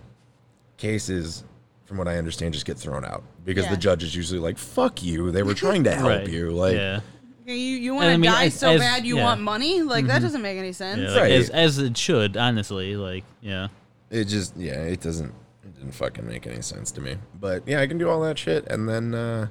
cases, 0.76 1.44
from 1.84 1.96
what 1.98 2.08
I 2.08 2.18
understand, 2.18 2.54
just 2.54 2.66
get 2.66 2.78
thrown 2.78 3.04
out 3.04 3.22
because 3.44 3.64
Yeah. 3.64 3.70
the 3.70 3.76
judge 3.76 4.02
is 4.04 4.14
usually 4.14 4.40
like, 4.40 4.58
"Fuck 4.58 5.02
you." 5.02 5.30
They 5.30 5.42
were 5.42 5.54
trying 5.54 5.84
to 5.84 5.94
help 5.94 6.08
Right. 6.08 6.28
you. 6.28 6.50
Like, 6.50 6.74
yeah. 6.76 7.00
You 7.46 7.54
you 7.54 7.94
want 7.94 8.06
to 8.06 8.10
I 8.12 8.16
mean, 8.16 8.30
die 8.30 8.46
as- 8.46 8.54
so 8.54 8.70
as- 8.70 8.80
bad 8.80 9.06
you 9.06 9.16
yeah. 9.18 9.24
want 9.24 9.40
money? 9.40 9.82
Like 9.82 10.06
that 10.08 10.20
doesn't 10.20 10.42
make 10.42 10.58
any 10.58 10.72
sense. 10.72 11.00
Yeah, 11.00 11.10
like, 11.10 11.20
Right. 11.20 11.32
as 11.32 11.50
as 11.50 11.78
it 11.78 11.96
should, 11.96 12.36
honestly. 12.36 12.96
Like, 12.96 13.24
yeah. 13.40 13.68
it 14.10 14.24
just 14.26 14.56
yeah 14.56 14.80
it 14.82 15.00
doesn't 15.00 15.32
it 15.64 15.74
didn't 15.78 15.92
fucking 15.92 16.26
make 16.26 16.46
any 16.46 16.62
sense 16.62 16.92
to 16.92 17.00
me 17.00 17.16
but 17.40 17.66
yeah 17.66 17.80
i 17.80 17.86
can 17.88 17.98
do 17.98 18.08
all 18.08 18.20
that 18.20 18.38
shit 18.38 18.64
and 18.68 18.88
then 18.88 19.12
uh 19.16 19.48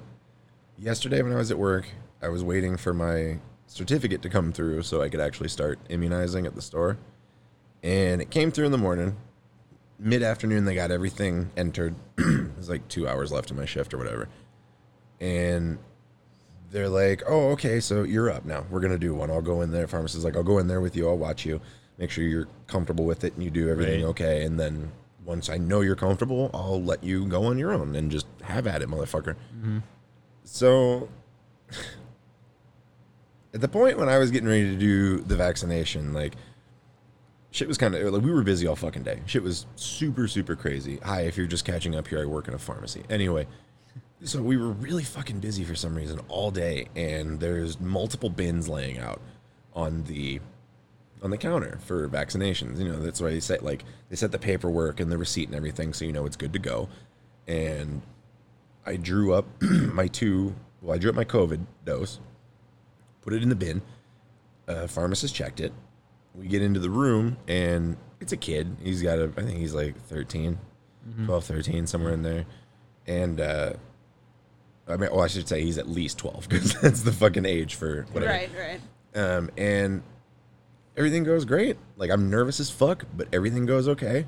yesterday 0.79 1.21
when 1.21 1.33
i 1.33 1.35
was 1.35 1.51
at 1.51 1.57
work 1.57 1.85
i 2.21 2.29
was 2.29 2.41
waiting 2.41 2.77
for 2.77 2.93
my 2.93 3.37
certificate 3.67 4.21
to 4.21 4.29
come 4.29 4.53
through 4.53 4.81
so 4.81 5.01
i 5.01 5.09
could 5.09 5.19
actually 5.19 5.49
start 5.49 5.77
immunizing 5.89 6.45
at 6.45 6.55
the 6.55 6.61
store 6.61 6.97
and 7.83 8.21
it 8.21 8.29
came 8.29 8.49
through 8.49 8.65
in 8.65 8.71
the 8.71 8.77
morning 8.77 9.17
mid-afternoon 9.97 10.65
they 10.65 10.75
got 10.75 10.91
everything 10.91 11.49
entered 11.55 11.95
it 12.17 12.57
was 12.57 12.69
like 12.69 12.87
two 12.87 13.07
hours 13.07 13.31
left 13.31 13.49
in 13.49 13.57
my 13.57 13.65
shift 13.65 13.93
or 13.93 13.97
whatever 13.97 14.27
and 15.21 15.77
they're 16.71 16.89
like, 16.89 17.23
"Oh, 17.27 17.51
okay, 17.51 17.79
so 17.79 18.03
you're 18.03 18.29
up 18.29 18.43
now. 18.45 18.65
We're 18.69 18.81
gonna 18.81 18.97
do 18.97 19.15
one. 19.15 19.31
I'll 19.31 19.41
go 19.41 19.61
in 19.61 19.71
there." 19.71 19.87
Pharmacist's 19.87 20.25
like, 20.25 20.35
"I'll 20.35 20.43
go 20.43 20.57
in 20.57 20.67
there 20.67 20.81
with 20.81 20.95
you. 20.95 21.07
I'll 21.07 21.17
watch 21.17 21.45
you, 21.45 21.61
make 21.97 22.11
sure 22.11 22.23
you're 22.25 22.47
comfortable 22.67 23.05
with 23.05 23.23
it, 23.23 23.33
and 23.33 23.43
you 23.43 23.49
do 23.49 23.69
everything 23.69 24.03
Right. 24.03 24.09
okay. 24.09 24.43
And 24.43 24.59
then 24.59 24.91
once 25.23 25.49
I 25.49 25.57
know 25.57 25.81
you're 25.81 25.95
comfortable, 25.95 26.51
I'll 26.53 26.83
let 26.83 27.03
you 27.03 27.25
go 27.27 27.45
on 27.45 27.57
your 27.57 27.71
own 27.71 27.95
and 27.95 28.11
just 28.11 28.27
have 28.43 28.67
at 28.67 28.81
it, 28.81 28.89
motherfucker." 28.89 29.35
Mm-hmm. 29.57 29.77
So, 30.43 31.07
at 33.53 33.61
the 33.61 33.69
point 33.69 33.97
when 33.97 34.09
I 34.09 34.17
was 34.17 34.31
getting 34.31 34.49
ready 34.49 34.69
to 34.69 34.77
do 34.77 35.19
the 35.19 35.37
vaccination, 35.37 36.13
like 36.13 36.35
shit 37.55 37.69
was 37.69 37.77
kind 37.77 37.95
of 37.95 38.13
like 38.13 38.21
we 38.21 38.31
were 38.31 38.43
busy 38.43 38.67
all 38.67 38.75
fucking 38.75 39.03
day. 39.03 39.21
Shit 39.25 39.41
was 39.41 39.65
super 39.75 40.27
super 40.27 40.55
crazy. 40.55 40.99
Hi, 41.03 41.21
if 41.21 41.37
you're 41.37 41.47
just 41.47 41.63
catching 41.63 41.95
up 41.95 42.07
here, 42.07 42.21
I 42.21 42.25
work 42.25 42.47
in 42.47 42.53
a 42.53 42.59
pharmacy. 42.59 43.03
Anyway, 43.09 43.47
so 44.23 44.41
we 44.41 44.57
were 44.57 44.71
really 44.71 45.03
fucking 45.03 45.39
busy 45.39 45.63
for 45.63 45.73
some 45.73 45.95
reason 45.95 46.19
all 46.27 46.51
day, 46.51 46.89
and 46.95 47.39
there's 47.39 47.79
multiple 47.79 48.29
bins 48.29 48.67
laying 48.67 48.99
out 48.99 49.21
on 49.73 50.03
the 50.03 50.41
on 51.23 51.29
the 51.31 51.37
counter 51.37 51.79
for 51.85 52.07
vaccinations. 52.09 52.77
You 52.77 52.89
know, 52.89 52.99
that's 52.99 53.21
why 53.21 53.29
they 53.29 53.39
set 53.39 53.63
like 53.63 53.85
they 54.09 54.17
set 54.17 54.33
the 54.33 54.39
paperwork 54.39 54.99
and 54.99 55.09
the 55.09 55.17
receipt 55.17 55.47
and 55.47 55.55
everything, 55.55 55.93
so 55.93 56.03
you 56.03 56.11
know 56.11 56.25
it's 56.25 56.35
good 56.35 56.51
to 56.53 56.59
go. 56.59 56.89
And 57.47 58.01
I 58.85 58.97
drew 58.97 59.33
up 59.33 59.45
my 59.61 60.07
two. 60.07 60.53
Well, 60.81 60.93
I 60.93 60.99
drew 60.99 61.09
up 61.09 61.15
my 61.15 61.25
COVID 61.25 61.65
dose, 61.85 62.19
put 63.21 63.33
it 63.33 63.41
in 63.41 63.49
the 63.49 63.55
bin. 63.55 63.81
A 64.67 64.87
pharmacist 64.87 65.33
checked 65.33 65.59
it. 65.61 65.71
We 66.37 66.47
get 66.47 66.61
into 66.61 66.79
the 66.79 66.89
room, 66.89 67.37
and 67.47 67.97
it's 68.19 68.33
a 68.33 68.37
kid. 68.37 68.77
He's 68.83 69.01
got 69.01 69.19
a, 69.19 69.31
I 69.37 69.41
think 69.41 69.57
he's 69.57 69.73
like 69.73 69.99
13, 70.07 70.57
12, 71.25 71.45
13, 71.45 71.87
somewhere 71.87 72.13
in 72.13 72.23
there. 72.23 72.45
And, 73.07 73.39
uh, 73.39 73.73
I 74.87 74.97
mean, 74.97 75.09
well, 75.11 75.21
I 75.21 75.27
should 75.27 75.47
say 75.47 75.61
he's 75.61 75.77
at 75.77 75.87
least 75.87 76.17
12 76.19 76.47
because 76.49 76.73
that's 76.81 77.01
the 77.01 77.11
fucking 77.11 77.45
age 77.45 77.75
for 77.75 78.05
whatever. 78.11 78.31
Right, 78.31 78.49
right. 78.57 78.81
Um, 79.15 79.49
and 79.57 80.03
everything 80.97 81.23
goes 81.23 81.45
great. 81.45 81.77
Like 81.97 82.11
I'm 82.11 82.29
nervous 82.29 82.59
as 82.59 82.69
fuck, 82.69 83.05
but 83.15 83.27
everything 83.33 83.65
goes 83.65 83.87
okay. 83.87 84.25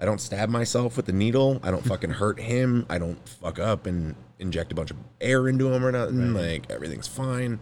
I 0.00 0.04
don't 0.04 0.20
stab 0.20 0.48
myself 0.48 0.96
with 0.96 1.06
the 1.06 1.12
needle. 1.12 1.60
I 1.62 1.70
don't 1.70 1.84
fucking 1.84 2.10
hurt 2.20 2.40
him. 2.40 2.86
I 2.88 2.98
don't 2.98 3.28
fuck 3.28 3.58
up 3.58 3.86
and 3.86 4.14
inject 4.38 4.72
a 4.72 4.74
bunch 4.74 4.90
of 4.90 4.96
air 5.20 5.48
into 5.48 5.72
him 5.72 5.84
or 5.84 5.92
nothing. 5.92 6.34
Like 6.34 6.70
everything's 6.70 7.08
fine. 7.08 7.60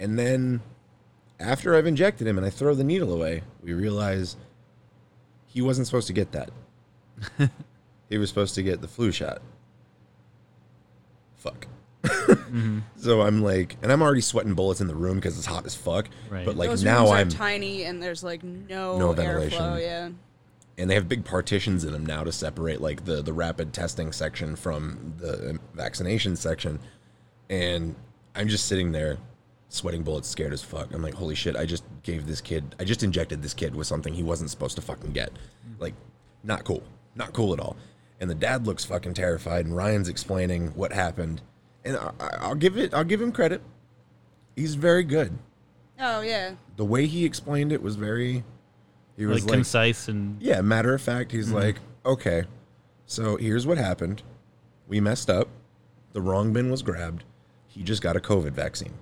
And 0.00 0.18
then 0.18 0.60
after 1.44 1.74
I've 1.76 1.86
injected 1.86 2.26
him 2.26 2.38
and 2.38 2.46
I 2.46 2.50
throw 2.50 2.74
the 2.74 2.84
needle 2.84 3.12
away, 3.12 3.42
we 3.62 3.72
realize 3.74 4.36
he 5.46 5.62
wasn't 5.62 5.86
supposed 5.86 6.06
to 6.08 6.12
get 6.12 6.32
that. 6.32 6.50
he 8.08 8.18
was 8.18 8.28
supposed 8.28 8.54
to 8.56 8.62
get 8.62 8.80
the 8.80 8.88
flu 8.88 9.12
shot. 9.12 9.42
Fuck. 11.36 11.66
Mm-hmm. 12.02 12.80
So 12.96 13.20
I'm 13.20 13.42
like, 13.42 13.76
and 13.82 13.92
I'm 13.92 14.00
already 14.00 14.22
sweating 14.22 14.54
bullets 14.54 14.80
in 14.80 14.86
the 14.86 14.94
room 14.94 15.16
because 15.16 15.36
it's 15.36 15.46
hot 15.46 15.66
as 15.66 15.74
fuck. 15.74 16.08
Right. 16.30 16.46
But 16.46 16.56
like 16.56 16.70
Those 16.70 16.82
now 16.84 17.00
rooms 17.00 17.10
I'm, 17.12 17.28
are 17.28 17.30
tiny 17.30 17.84
and 17.84 18.02
there's 18.02 18.24
like 18.24 18.42
no, 18.42 18.98
No 18.98 19.12
ventilation. 19.12 19.60
airflow. 19.60 19.80
Yeah. 19.80 20.08
and 20.78 20.88
they 20.90 20.94
have 20.94 21.06
big 21.08 21.24
partitions 21.26 21.84
in 21.84 21.92
them 21.92 22.06
now 22.06 22.24
to 22.24 22.32
separate 22.32 22.80
like 22.80 23.04
the 23.04 23.20
the 23.22 23.32
rapid 23.34 23.74
testing 23.74 24.10
section 24.10 24.56
from 24.56 25.14
the 25.18 25.50
um, 25.50 25.60
vaccination 25.74 26.34
section. 26.36 26.78
And 27.50 27.94
I'm 28.34 28.48
just 28.48 28.66
sitting 28.66 28.92
there, 28.92 29.18
sweating 29.74 30.02
bullets, 30.02 30.28
scared 30.28 30.52
as 30.52 30.62
fuck. 30.62 30.92
I'm 30.92 31.02
like, 31.02 31.14
holy 31.14 31.34
shit! 31.34 31.56
I 31.56 31.66
just 31.66 31.84
gave 32.02 32.26
this 32.26 32.40
kid, 32.40 32.74
I 32.78 32.84
just 32.84 33.02
injected 33.02 33.42
this 33.42 33.54
kid 33.54 33.74
with 33.74 33.86
something 33.86 34.14
he 34.14 34.22
wasn't 34.22 34.50
supposed 34.50 34.76
to 34.76 34.82
fucking 34.82 35.12
get. 35.12 35.32
Like, 35.78 35.94
not 36.42 36.64
cool, 36.64 36.82
not 37.14 37.32
cool 37.32 37.52
at 37.52 37.60
all. 37.60 37.76
And 38.20 38.30
the 38.30 38.34
dad 38.34 38.66
looks 38.66 38.84
fucking 38.84 39.14
terrified, 39.14 39.66
and 39.66 39.76
Ryan's 39.76 40.08
explaining 40.08 40.68
what 40.68 40.92
happened. 40.92 41.42
And 41.84 41.96
I, 41.96 42.12
I- 42.20 42.36
I'll 42.40 42.54
give 42.54 42.78
it, 42.78 42.94
I'll 42.94 43.04
give 43.04 43.20
him 43.20 43.32
credit. 43.32 43.60
He's 44.56 44.76
very 44.76 45.04
good. 45.04 45.36
Oh 45.98 46.20
yeah. 46.20 46.54
The 46.76 46.84
way 46.84 47.06
he 47.06 47.24
explained 47.24 47.72
it 47.72 47.82
was 47.82 47.96
very. 47.96 48.44
He 49.16 49.26
was 49.26 49.42
Like, 49.42 49.50
like, 49.50 49.56
concise 49.58 50.08
and 50.08 50.40
yeah, 50.42 50.60
matter 50.60 50.92
of 50.94 51.00
fact, 51.00 51.30
he's 51.32 51.46
mm-hmm. 51.46 51.56
like, 51.56 51.76
okay, 52.04 52.44
so 53.06 53.36
here's 53.36 53.66
what 53.66 53.78
happened. 53.78 54.22
We 54.88 55.00
messed 55.00 55.30
up. 55.30 55.48
The 56.12 56.20
wrong 56.20 56.52
bin 56.52 56.70
was 56.70 56.82
grabbed. 56.82 57.24
He 57.68 57.82
just 57.82 58.02
got 58.02 58.16
a 58.16 58.20
COVID 58.20 58.52
vaccine. 58.52 58.94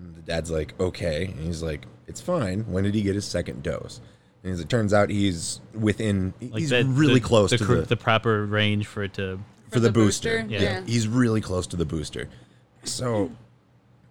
And 0.00 0.14
the 0.14 0.22
dad's 0.22 0.50
like, 0.50 0.78
okay. 0.80 1.26
And 1.26 1.40
he's 1.40 1.62
like, 1.62 1.84
it's 2.06 2.20
fine. 2.20 2.60
When 2.62 2.84
did 2.84 2.94
he 2.94 3.02
get 3.02 3.14
his 3.14 3.24
second 3.26 3.62
dose? 3.62 4.00
And 4.42 4.52
as 4.52 4.60
it 4.60 4.68
turns 4.70 4.94
out, 4.94 5.10
he's 5.10 5.60
within, 5.74 6.32
like 6.40 6.60
he's 6.60 6.70
that, 6.70 6.86
really 6.86 7.14
the, 7.14 7.20
close 7.20 7.50
the, 7.50 7.58
to 7.58 7.64
the, 7.64 7.82
the 7.82 7.96
proper 7.96 8.46
range 8.46 8.86
for 8.86 9.02
it 9.02 9.12
to. 9.14 9.38
for 9.70 9.80
the, 9.80 9.92
booster. 9.92 10.42
booster? 10.42 10.64
Yeah. 10.64 10.80
He's 10.86 11.06
really 11.06 11.40
close 11.42 11.66
to 11.68 11.76
the 11.76 11.84
booster. 11.84 12.28
So 12.84 13.30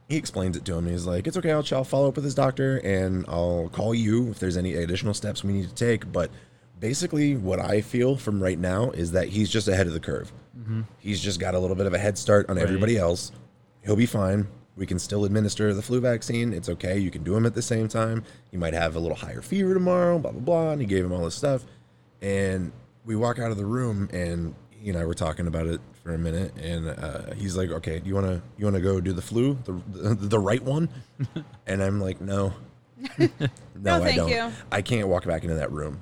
he 0.08 0.18
explains 0.18 0.56
it 0.56 0.66
to 0.66 0.76
him. 0.76 0.86
He's 0.88 1.08
like, 1.08 1.26
it's 1.26 1.36
okay. 1.38 1.52
I'll, 1.52 1.66
I'll 1.72 1.84
follow 1.84 2.08
up 2.10 2.16
with 2.16 2.26
his 2.26 2.36
doctor 2.36 2.78
and 2.78 3.26
I'll 3.28 3.70
call 3.74 3.96
you 3.96 4.30
if 4.30 4.38
there's 4.40 4.58
any 4.58 4.76
additional 4.76 5.16
steps 5.16 5.44
we 5.44 5.54
need 5.54 5.68
to 5.68 5.74
take. 5.74 6.12
But 6.12 6.30
basically, 6.80 7.36
what 7.36 7.60
I 7.60 7.82
feel 7.82 8.16
from 8.16 8.42
right 8.42 8.60
now 8.60 8.92
is 8.92 9.12
that 9.14 9.30
he's 9.30 9.50
just 9.50 9.68
ahead 9.68 9.88
of 9.88 9.94
the 9.94 10.00
curve. 10.00 10.32
Mm-hmm. 10.58 10.82
He's 11.00 11.20
just 11.22 11.40
got 11.40 11.56
a 11.56 11.60
little 11.60 11.76
bit 11.76 11.88
of 11.88 11.94
a 11.96 11.98
head 12.00 12.18
start 12.20 12.48
on 12.50 12.58
Right. 12.58 12.64
everybody 12.64 12.98
else. 12.98 13.32
He'll 13.84 13.96
be 13.96 14.06
fine. 14.06 14.48
We 14.80 14.86
can 14.86 14.98
still 14.98 15.26
administer 15.26 15.74
the 15.74 15.82
flu 15.82 16.00
vaccine. 16.00 16.54
It's 16.54 16.70
okay. 16.70 16.98
You 16.98 17.12
can 17.12 17.22
do 17.24 17.34
them 17.34 17.46
at 17.46 17.54
the 17.54 17.62
same 17.62 17.90
time. 17.90 18.24
You 18.52 18.60
might 18.60 18.74
have 18.74 18.96
a 18.96 19.00
little 19.00 19.18
higher 19.18 19.42
fever 19.42 19.74
tomorrow, 19.74 20.18
blah, 20.18 20.32
blah, 20.32 20.40
blah. 20.42 20.72
And 20.72 20.80
he 20.82 20.88
gave 20.88 21.04
him 21.04 21.12
all 21.12 21.26
this 21.26 21.36
stuff. 21.36 21.66
And 22.22 22.72
we 23.06 23.16
walk 23.18 23.40
out 23.40 23.52
of 23.52 23.58
the 23.58 23.66
room 23.66 24.10
and 24.14 24.56
he 24.70 24.90
and 24.90 24.98
I 24.98 25.04
were 25.06 25.14
talking 25.14 25.48
about 25.48 25.68
it 25.68 25.82
for 26.02 26.14
a 26.14 26.18
minute 26.18 26.54
and 26.58 26.88
uh, 26.90 27.34
he's 27.36 27.58
like, 27.58 27.70
okay, 27.72 28.00
do 28.00 28.08
you 28.08 28.16
want 28.16 28.28
to, 28.28 28.42
you 28.58 28.64
want 28.66 28.78
to 28.78 28.82
go 28.82 29.02
do 29.02 29.12
the 29.12 29.22
flu, 29.22 29.58
the, 29.66 29.74
the, 29.92 30.16
the 30.16 30.40
right 30.40 30.64
one? 30.64 30.88
and 31.68 31.84
I'm 31.84 32.00
like, 32.00 32.22
no, 32.22 32.54
no, 33.18 33.96
I 33.96 34.00
thank 34.00 34.16
don't. 34.16 34.30
you. 34.30 34.52
I 34.72 34.82
can't 34.82 35.10
walk 35.10 35.26
back 35.26 35.44
into 35.44 35.56
that 35.56 35.72
room. 35.74 36.00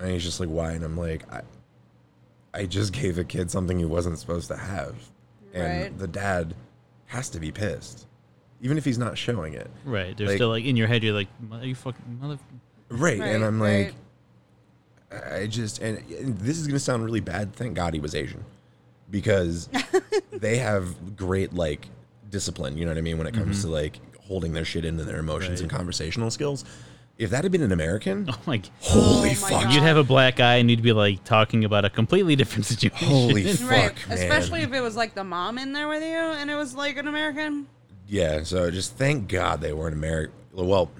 And 0.00 0.10
he's 0.10 0.24
just 0.24 0.40
like, 0.40 0.48
why? 0.48 0.72
And 0.72 0.84
I'm 0.84 0.96
like, 0.96 1.22
I, 1.32 1.42
I 2.52 2.66
just 2.66 2.92
gave 2.92 3.18
a 3.18 3.24
kid 3.24 3.50
something 3.52 3.78
he 3.78 3.84
wasn't 3.84 4.18
supposed 4.18 4.48
to 4.48 4.56
have. 4.56 4.96
And 5.54 5.82
Right. 5.82 5.98
the 5.98 6.08
dad 6.08 6.54
has 7.06 7.28
to 7.30 7.38
be 7.40 7.52
pissed. 7.52 8.06
Even 8.62 8.78
if 8.78 8.84
he's 8.84 8.98
not 8.98 9.18
showing 9.18 9.54
it. 9.54 9.70
Right. 9.84 10.16
They're 10.16 10.26
Like- 10.28 10.36
still 10.36 10.48
like 10.48 10.64
in 10.64 10.76
your 10.76 10.86
head. 10.88 11.02
You're 11.04 11.14
like, 11.14 11.28
"Are 11.52 11.64
you 11.64 11.74
fucking 11.74 12.18
mother?" 12.20 12.38
Right. 12.88 13.18
Right, 13.20 13.34
and 13.34 13.44
I'm 13.44 13.60
like. 13.60 13.94
I 15.32 15.46
just, 15.46 15.80
and, 15.80 15.98
and 16.10 16.36
this 16.38 16.58
is 16.58 16.66
going 16.66 16.74
to 16.74 16.80
sound 16.80 17.04
really 17.04 17.20
bad. 17.20 17.54
Thank 17.54 17.74
God 17.74 17.94
he 17.94 18.00
was 18.00 18.14
Asian. 18.14 18.44
Because 19.08 19.68
they 20.32 20.58
have 20.58 21.16
great, 21.16 21.54
like, 21.54 21.88
discipline, 22.28 22.76
you 22.76 22.84
know 22.84 22.90
what 22.90 22.98
I 22.98 23.02
mean, 23.02 23.16
when 23.16 23.26
it 23.28 23.32
comes 23.32 23.58
mm-hmm. 23.58 23.68
to, 23.68 23.72
like, 23.72 24.00
holding 24.20 24.52
their 24.52 24.64
shit 24.64 24.84
into 24.84 25.04
their 25.04 25.18
emotions 25.18 25.60
and 25.60 25.70
conversational 25.70 26.30
skills. 26.32 26.64
If 27.18 27.30
that 27.30 27.44
had 27.44 27.52
been 27.52 27.62
an 27.62 27.72
American, 27.72 28.28
Oh 28.28 28.38
my. 28.46 28.58
g- 28.58 28.70
holy 28.80 29.02
oh 29.04 29.22
my 29.22 29.34
fuck. 29.34 29.50
God. 29.62 29.72
You'd 29.74 29.84
have 29.84 29.96
a 29.96 30.04
black 30.04 30.36
guy 30.36 30.56
and 30.56 30.68
you'd 30.70 30.82
be 30.82 30.92
like 30.92 31.22
talking 31.24 31.64
about 31.64 31.84
a 31.84 31.90
completely 31.90 32.34
different 32.36 32.66
situation. 32.66 33.08
Holy 33.08 33.44
Right. 33.44 33.56
fuck, 33.56 34.08
man. 34.08 34.18
Especially 34.18 34.62
if 34.62 34.72
it 34.72 34.80
was 34.80 34.96
like 34.96 35.14
the 35.14 35.24
mom 35.24 35.56
in 35.56 35.72
there 35.72 35.88
with 35.88 36.02
you 36.02 36.08
and 36.08 36.50
it 36.50 36.56
was 36.56 36.74
like 36.74 36.98
an 36.98 37.06
American. 37.06 37.68
Yeah, 38.08 38.42
so 38.44 38.70
just 38.70 38.96
thank 38.96 39.28
God 39.28 39.60
they 39.60 39.72
weren't 39.72 39.94
American. 39.94 40.32
Well, 40.52 40.90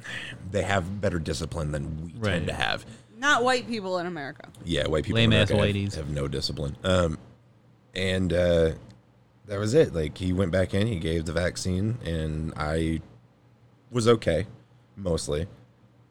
they 0.50 0.62
have 0.62 1.00
better 1.00 1.18
discipline 1.18 1.72
than 1.72 2.04
we 2.04 2.12
Right. 2.18 2.32
tend 2.32 2.46
to 2.48 2.52
have. 2.54 2.84
Not 3.18 3.42
white 3.44 3.66
people 3.66 3.98
in 3.98 4.06
America. 4.06 4.48
Yeah, 4.64 4.86
white 4.88 5.04
people 5.04 5.18
in 5.18 5.30
Lame-ass 5.30 5.50
America 5.50 5.78
have, 5.78 5.86
whiteys. 5.92 5.94
have 5.94 6.10
no 6.10 6.28
discipline. 6.28 6.76
Um, 6.84 7.18
and 7.94 8.32
uh, 8.32 8.72
that 9.46 9.58
was 9.58 9.72
it. 9.74 9.94
Like 9.94 10.18
he 10.18 10.32
went 10.32 10.52
back 10.52 10.74
in, 10.74 10.86
he 10.86 10.98
gave 10.98 11.24
the 11.24 11.32
vaccine, 11.32 11.96
and 12.04 12.52
I 12.56 13.00
was 13.90 14.06
okay, 14.08 14.46
mostly. 14.96 15.46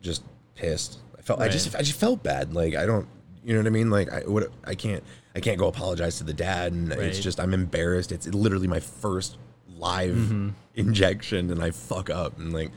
Just 0.02 0.24
pissed. 0.56 1.00
I 1.18 1.22
felt. 1.22 1.40
I 1.42 1.50
just. 1.50 1.75
I 1.75 1.80
just 1.80 2.00
felt 2.00 2.24
bad. 2.24 2.54
Like 2.56 2.74
I 2.75 2.86
don't. 2.88 3.08
You 3.44 3.54
know 3.54 3.60
what 3.60 3.68
I 3.68 3.72
mean? 3.72 3.92
Like 3.92 4.12
I 4.12 4.22
what 4.22 4.52
I 4.64 4.74
can't 4.74 5.04
I 5.36 5.40
can't 5.40 5.60
go 5.60 5.68
apologize 5.68 6.18
to 6.18 6.24
the 6.24 6.34
dad, 6.34 6.72
and 6.74 6.92
it's 6.92 7.20
just 7.20 7.40
I'm 7.40 7.54
embarrassed. 7.54 8.12
It's 8.12 8.25
literally 8.28 8.68
my 8.68 8.80
first 8.80 9.38
live 9.86 10.15
Mm-hmm. 10.15 10.50
injection, 10.75 11.51
and 11.51 11.62
I 11.63 11.72
fuck 11.72 12.10
up, 12.10 12.38
and 12.39 12.54
like 12.54 12.72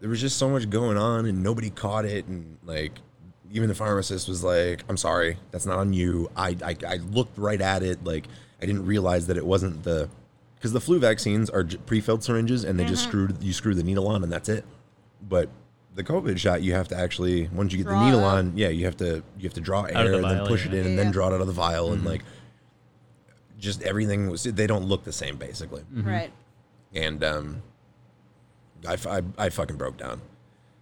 there 0.00 0.08
was 0.10 0.20
just 0.20 0.36
so 0.38 0.48
much 0.48 0.68
going 0.70 0.96
on, 0.96 1.26
and 1.26 1.42
nobody 1.42 1.70
caught 1.70 2.04
it, 2.04 2.26
and 2.26 2.58
like 2.64 2.92
even 3.50 3.68
the 3.68 3.74
pharmacist 3.74 4.28
was 4.28 4.42
like, 4.44 4.84
"I'm 4.88 4.96
sorry, 4.96 5.38
that's 5.50 5.66
not 5.66 5.78
on 5.78 5.92
you." 5.92 6.30
I 6.36 6.56
I, 6.64 6.76
I 6.86 6.96
looked 6.96 7.36
right 7.38 7.60
at 7.60 7.82
it, 7.82 8.04
like 8.04 8.24
I 8.62 8.66
didn't 8.66 8.84
realize 8.86 9.26
that 9.28 9.36
it 9.36 9.46
wasn't 9.46 9.82
the 9.84 10.08
because 10.56 10.72
the 10.72 10.80
flu 10.80 10.98
vaccines 10.98 11.48
are 11.50 11.64
j- 11.64 11.76
pre-filled 11.86 12.22
syringes, 12.24 12.64
and 12.64 12.78
they 12.78 12.84
just 12.84 13.04
screwed 13.04 13.42
you 13.42 13.52
screw 13.52 13.74
the 13.74 13.82
needle 13.82 14.06
on, 14.08 14.22
and 14.22 14.30
that's 14.32 14.48
it. 14.48 14.64
But 15.28 15.48
the 15.94 16.04
COVID 16.04 16.36
shot, 16.38 16.60
you 16.62 16.74
have 16.74 16.88
to 16.88 16.96
actually 16.96 17.48
once 17.48 17.72
you 17.72 17.78
get 17.78 17.86
Draw 17.86 17.98
the 17.98 18.04
needle 18.06 18.24
on, 18.24 18.52
yeah, 18.56 18.68
you 18.68 18.84
have 18.84 18.96
to 18.98 19.22
you 19.38 19.44
have 19.44 19.54
to 19.54 19.60
draw 19.62 19.84
air 19.84 20.10
the 20.10 20.16
and 20.18 20.24
then 20.24 20.46
push 20.46 20.64
yeah. 20.66 20.72
it 20.72 20.74
in, 20.80 20.86
and 20.86 20.96
Yeah, 20.96 21.04
then 21.04 21.12
draw 21.12 21.28
it 21.30 21.34
out 21.34 21.40
of 21.40 21.46
the 21.46 21.52
vial, 21.64 21.92
and 21.94 22.04
like 22.04 22.22
just 23.58 23.82
everything 23.82 24.28
was. 24.28 24.42
They 24.44 24.66
don't 24.66 24.84
look 24.84 25.04
the 25.04 25.12
same, 25.12 25.36
basically 25.36 25.82
Right. 25.94 26.30
and 26.94 27.22
um, 27.24 27.62
I, 28.86 28.96
I, 29.08 29.22
I 29.38 29.48
fucking 29.48 29.76
broke 29.76 29.96
down. 29.96 30.20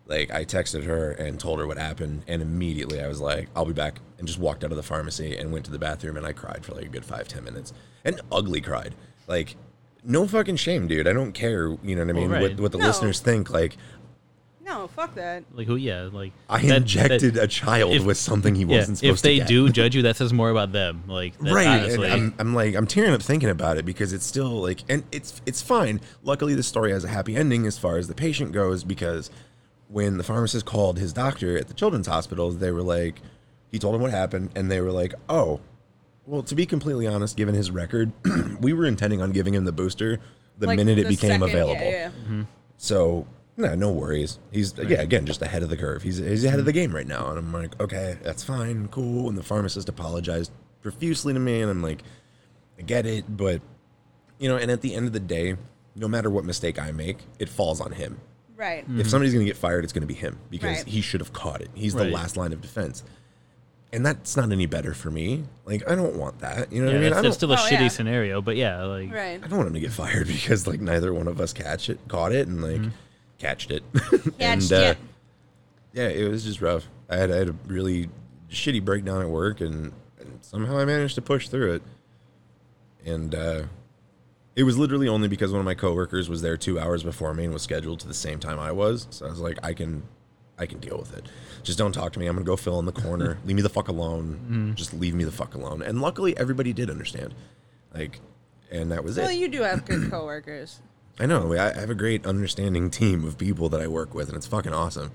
Like 0.06 0.30
I 0.30 0.44
texted 0.44 0.84
her 0.84 1.12
and 1.12 1.40
told 1.40 1.60
her 1.60 1.66
what 1.66 1.78
happened, 1.78 2.24
and 2.28 2.42
immediately 2.42 3.00
I 3.00 3.08
was 3.08 3.20
like, 3.22 3.48
"I'll 3.56 3.64
be 3.64 3.72
back," 3.72 4.00
and 4.18 4.26
just 4.26 4.38
walked 4.38 4.62
out 4.62 4.70
of 4.70 4.76
the 4.76 4.82
pharmacy 4.82 5.34
and 5.36 5.50
went 5.50 5.64
to 5.64 5.70
the 5.70 5.78
bathroom, 5.78 6.18
and 6.18 6.26
I 6.26 6.32
cried 6.32 6.62
for 6.64 6.74
like 6.74 6.84
a 6.84 6.88
good 6.88 7.06
five 7.06 7.26
ten 7.26 7.42
minutes, 7.44 7.72
and 8.04 8.20
ugly 8.30 8.60
cried. 8.60 8.94
Like, 9.26 9.56
no 10.04 10.26
fucking 10.28 10.56
shame, 10.56 10.88
dude. 10.88 11.08
I 11.08 11.14
don't 11.14 11.32
care. 11.32 11.68
You 11.82 11.96
know 11.96 12.02
what 12.04 12.10
I 12.10 12.12
mean? 12.12 12.30
What, 12.30 12.40
right. 12.42 12.60
what 12.60 12.72
the 12.72 12.78
No. 12.78 12.86
listeners 12.86 13.20
think. 13.20 13.48
Like, 13.48 13.78
No, 14.64 14.88
fuck 14.88 15.14
that. 15.16 15.44
Like 15.52 15.66
who? 15.66 15.76
Yeah, 15.76 16.08
like 16.12 16.32
I 16.48 16.60
that- 16.62 16.68
that- 16.68 16.76
injected 16.78 17.36
a 17.36 17.46
child 17.46 17.92
if- 17.92 18.04
with 18.04 18.16
something 18.16 18.54
he 18.54 18.62
yeah, 18.62 18.78
wasn't 18.78 18.98
supposed 18.98 19.22
to. 19.22 19.28
if 19.30 19.32
they 19.32 19.34
to 19.34 19.38
get. 19.40 19.48
do 19.48 19.68
judge 19.70 19.94
you, 19.94 20.02
that 20.02 20.16
says 20.16 20.32
more 20.32 20.48
about 20.50 20.72
them. 20.72 21.02
Like 21.06 21.36
that, 21.38 21.52
right 21.52 21.66
honestly. 21.82 22.10
and 22.10 22.14
I'm, 22.14 22.34
I'm 22.38 22.54
like 22.54 22.74
i'm 22.74 22.86
tearing 22.86 23.12
up 23.12 23.20
thinking 23.22 23.50
about 23.50 23.76
it 23.76 23.84
because 23.84 24.12
it's 24.14 24.24
still 24.24 24.50
like 24.62 24.80
and 24.88 25.04
it's 25.12 25.42
it's 25.44 25.60
fine 25.60 26.00
luckily 26.22 26.54
the 26.54 26.62
story 26.62 26.92
has 26.92 27.04
a 27.04 27.08
happy 27.08 27.36
ending 27.36 27.66
as 27.66 27.76
far 27.76 27.98
as 27.98 28.08
the 28.08 28.14
patient 28.14 28.52
goes 28.52 28.84
because 28.84 29.30
when 29.88 30.16
the 30.16 30.24
pharmacist 30.24 30.64
called 30.64 30.98
his 30.98 31.12
doctor 31.12 31.58
at 31.58 31.68
the 31.68 31.74
children's 31.74 32.06
hospital 32.06 32.50
they 32.50 32.70
were 32.70 32.82
like 32.82 33.20
he 33.70 33.78
told 33.78 33.94
him 33.94 34.00
what 34.00 34.10
happened 34.12 34.50
and 34.56 34.70
they 34.70 34.80
were 34.80 34.92
like 34.92 35.12
oh 35.28 35.60
well 36.26 36.42
to 36.42 36.54
be 36.54 36.64
completely 36.64 37.06
honest 37.06 37.36
given 37.36 37.54
his 37.54 37.70
record 37.70 38.10
we 38.60 38.72
were 38.72 38.86
intending 38.86 39.20
on 39.20 39.30
giving 39.30 39.52
him 39.54 39.64
the 39.64 39.72
booster 39.72 40.18
the 40.58 40.66
Like, 40.68 40.76
minute 40.78 40.98
it 40.98 41.08
became 41.08 41.40
second- 41.40 41.48
yeah, 41.48 41.54
available 41.54 41.84
yeah. 41.90 42.08
Mm-hmm. 42.08 42.42
so 42.78 43.26
no, 43.56 43.74
no 43.74 43.90
worries. 43.90 44.38
He's 44.50 44.74
yeah, 44.76 45.00
again 45.00 45.26
just 45.26 45.42
ahead 45.42 45.62
of 45.62 45.68
the 45.68 45.76
curve. 45.76 46.02
He's 46.02 46.18
he's 46.18 46.44
ahead 46.44 46.58
of 46.58 46.64
hmm. 46.64 46.66
the 46.66 46.72
game 46.72 46.94
right 46.94 47.06
now, 47.06 47.28
and 47.28 47.38
I'm 47.38 47.52
like, 47.52 47.80
okay, 47.80 48.18
that's 48.22 48.42
fine, 48.42 48.88
cool. 48.88 49.28
And 49.28 49.38
the 49.38 49.42
pharmacist 49.42 49.88
apologized 49.88 50.50
profusely 50.82 51.32
to 51.32 51.38
me, 51.38 51.60
and 51.60 51.70
I'm 51.70 51.82
like, 51.82 52.02
I 52.78 52.82
get 52.82 53.06
it, 53.06 53.24
but 53.36 53.62
you 54.38 54.48
know, 54.48 54.56
and 54.56 54.70
at 54.70 54.80
the 54.80 54.94
end 54.94 55.06
of 55.06 55.12
the 55.12 55.20
day, 55.20 55.56
no 55.94 56.08
matter 56.08 56.30
what 56.30 56.44
mistake 56.44 56.78
I 56.78 56.90
make, 56.90 57.18
it 57.38 57.48
falls 57.48 57.80
on 57.80 57.92
him. 57.92 58.20
Right. 58.56 58.84
Hmm. 58.84 59.00
If 59.00 59.08
somebody's 59.08 59.32
gonna 59.32 59.44
get 59.44 59.56
fired, 59.56 59.84
it's 59.84 59.92
gonna 59.92 60.06
be 60.06 60.14
him 60.14 60.38
because 60.50 60.78
Right. 60.78 60.86
he 60.86 61.00
should 61.00 61.20
have 61.20 61.32
caught 61.32 61.60
it. 61.60 61.70
He's 61.74 61.94
the 61.94 62.04
last 62.04 62.36
line 62.36 62.52
of 62.52 62.60
defense. 62.60 63.04
And 63.92 64.04
that's 64.04 64.36
not 64.36 64.50
any 64.50 64.66
better 64.66 64.92
for 64.92 65.08
me. 65.08 65.44
Like 65.64 65.88
I 65.88 65.94
don't 65.94 66.16
want 66.16 66.40
that. 66.40 66.72
You 66.72 66.82
know 66.82 66.88
yeah, 66.88 66.94
what 66.94 66.98
I 66.98 67.00
mean? 67.00 67.10
that's, 67.10 67.18
I 67.18 67.22
that's 67.22 67.36
still 67.36 67.52
a 67.52 67.54
Oh, 67.54 67.58
shitty 67.58 67.80
yeah. 67.82 67.88
scenario, 67.88 68.42
but 68.42 68.56
yeah, 68.56 68.82
like 68.82 69.12
Right. 69.12 69.40
I 69.42 69.46
don't 69.46 69.56
want 69.56 69.68
him 69.68 69.74
to 69.74 69.80
get 69.80 69.92
fired 70.02 70.26
because 70.26 70.66
like 70.66 70.80
neither 70.80 71.14
one 71.14 71.28
of 71.28 71.40
us 71.40 71.52
catch 71.52 71.88
it, 71.88 72.00
caught 72.08 72.32
it, 72.32 72.48
and 72.48 72.60
like 72.60 72.80
hmm. 72.80 72.88
Catched 73.44 73.70
it. 73.70 73.82
and 74.40 74.72
uh, 74.72 74.76
it. 74.76 74.98
yeah, 75.92 76.08
it 76.08 76.28
was 76.28 76.44
just 76.44 76.60
rough. 76.60 76.86
I 77.08 77.16
had 77.16 77.30
I 77.30 77.36
had 77.36 77.48
a 77.48 77.54
really 77.66 78.08
shitty 78.50 78.84
breakdown 78.84 79.20
at 79.20 79.28
work, 79.28 79.60
and, 79.60 79.92
and 80.18 80.38
somehow 80.40 80.78
I 80.78 80.84
managed 80.84 81.14
to 81.16 81.22
push 81.22 81.48
through 81.48 81.74
it. 81.74 81.82
And 83.04 83.34
uh, 83.34 83.64
it 84.56 84.62
was 84.62 84.78
literally 84.78 85.08
only 85.08 85.28
because 85.28 85.50
one 85.52 85.60
of 85.60 85.66
my 85.66 85.74
coworkers 85.74 86.28
was 86.28 86.40
there 86.40 86.56
two 86.56 86.78
hours 86.78 87.02
before 87.02 87.34
me 87.34 87.44
and 87.44 87.52
was 87.52 87.62
scheduled 87.62 88.00
to 88.00 88.08
the 88.08 88.14
same 88.14 88.38
time 88.38 88.58
I 88.58 88.72
was. 88.72 89.06
So 89.10 89.26
I 89.26 89.28
was 89.28 89.40
like, 89.40 89.58
I 89.62 89.74
can, 89.74 90.04
I 90.58 90.64
can 90.64 90.78
deal 90.78 90.96
with 90.96 91.14
it. 91.16 91.26
Just 91.62 91.76
don't 91.76 91.92
talk 91.92 92.14
to 92.14 92.18
me. 92.18 92.26
I'm 92.26 92.34
gonna 92.34 92.46
go 92.46 92.56
fill 92.56 92.78
in 92.78 92.86
the 92.86 92.92
corner. 92.92 93.38
leave 93.44 93.56
me 93.56 93.62
the 93.62 93.68
fuck 93.68 93.88
alone. 93.88 94.72
Just 94.74 94.94
leave 94.94 95.14
me 95.14 95.24
the 95.24 95.32
fuck 95.32 95.54
alone. 95.54 95.82
And 95.82 96.00
luckily, 96.00 96.36
everybody 96.38 96.72
did 96.72 96.88
understand. 96.88 97.34
Like, 97.92 98.20
and 98.70 98.90
that 98.90 99.04
was 99.04 99.16
Well, 99.16 99.26
it. 99.26 99.28
Well, 99.28 99.36
you 99.36 99.48
do 99.48 99.62
have 99.62 99.84
good 99.84 100.10
coworkers. 100.10 100.80
I 101.20 101.26
know. 101.26 101.52
I 101.54 101.70
I 101.70 101.80
have 101.80 101.90
a 101.90 101.94
great 101.94 102.26
understanding 102.26 102.90
team 102.90 103.24
of 103.24 103.38
people 103.38 103.68
that 103.70 103.80
I 103.80 103.86
work 103.86 104.14
with, 104.14 104.28
and 104.28 104.36
it's 104.36 104.46
fucking 104.46 104.72
awesome. 104.72 105.10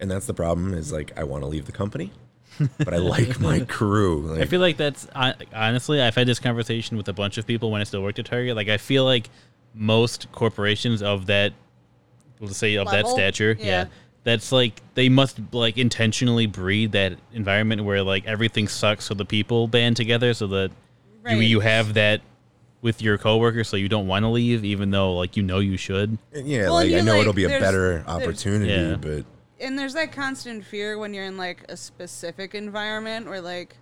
And 0.00 0.10
that's 0.10 0.26
the 0.26 0.34
problem 0.34 0.74
is 0.74 0.92
like 0.92 1.16
I 1.18 1.24
want 1.24 1.42
to 1.42 1.46
leave 1.46 1.66
the 1.66 1.72
company, 1.72 2.10
but 2.78 2.92
I 2.94 2.98
like 2.98 3.40
my 3.40 3.60
crew. 3.60 4.22
Like, 4.22 4.40
I 4.42 4.44
feel 4.46 4.60
like 4.60 4.76
that's 4.76 5.06
honestly, 5.54 6.00
I've 6.02 6.14
had 6.14 6.26
this 6.26 6.38
conversation 6.38 6.96
with 6.96 7.08
a 7.08 7.12
bunch 7.12 7.38
of 7.38 7.46
people 7.46 7.70
when 7.70 7.80
I 7.80 7.84
still 7.84 8.02
worked 8.02 8.18
at 8.18 8.26
Target. 8.26 8.56
Like, 8.56 8.68
I 8.68 8.76
feel 8.78 9.04
like 9.04 9.28
most 9.74 10.30
corporations 10.32 11.02
of 11.02 11.26
that, 11.26 11.52
let's 12.40 12.56
say 12.56 12.76
of 12.76 12.90
that 12.90 13.06
stature, 13.08 13.56
Yeah. 13.58 13.64
yeah. 13.66 13.84
that's 14.24 14.52
like 14.52 14.80
they 14.94 15.08
must 15.10 15.38
like 15.52 15.76
intentionally 15.78 16.46
breed 16.46 16.92
that 16.92 17.18
environment 17.32 17.84
where 17.84 18.02
like 18.02 18.26
everything 18.26 18.68
sucks, 18.68 19.04
so 19.04 19.14
the 19.14 19.24
people 19.26 19.68
band 19.68 19.96
together, 19.96 20.32
so 20.34 20.46
that 20.46 20.70
you 21.28 21.36
you 21.38 21.60
have 21.60 21.94
that 21.94 22.20
with 22.86 23.02
your 23.02 23.18
coworkers, 23.18 23.68
so 23.68 23.76
you 23.76 23.88
don't 23.88 24.06
want 24.06 24.22
to 24.22 24.28
leave, 24.28 24.64
even 24.64 24.90
though 24.92 25.14
like 25.16 25.36
you 25.36 25.42
know 25.42 25.58
you 25.58 25.76
should. 25.76 26.16
yeah, 26.32 26.62
Well, 26.66 26.74
like 26.74 26.88
you 26.90 26.98
I 26.98 27.00
know 27.00 27.14
like- 27.14 27.22
it'll 27.22 27.32
be 27.32 27.44
a 27.44 27.48
better 27.48 28.04
opportunity, 28.06 28.72
Yeah. 28.72 28.94
but 28.94 29.24
and 29.60 29.76
there's 29.76 29.94
that 29.94 30.12
constant 30.12 30.64
fear 30.64 30.96
when 30.96 31.12
you're 31.12 31.24
in 31.24 31.36
like 31.36 31.64
a 31.68 31.76
specific 31.76 32.54
environment 32.54 33.26
or 33.26 33.40
like 33.40 33.76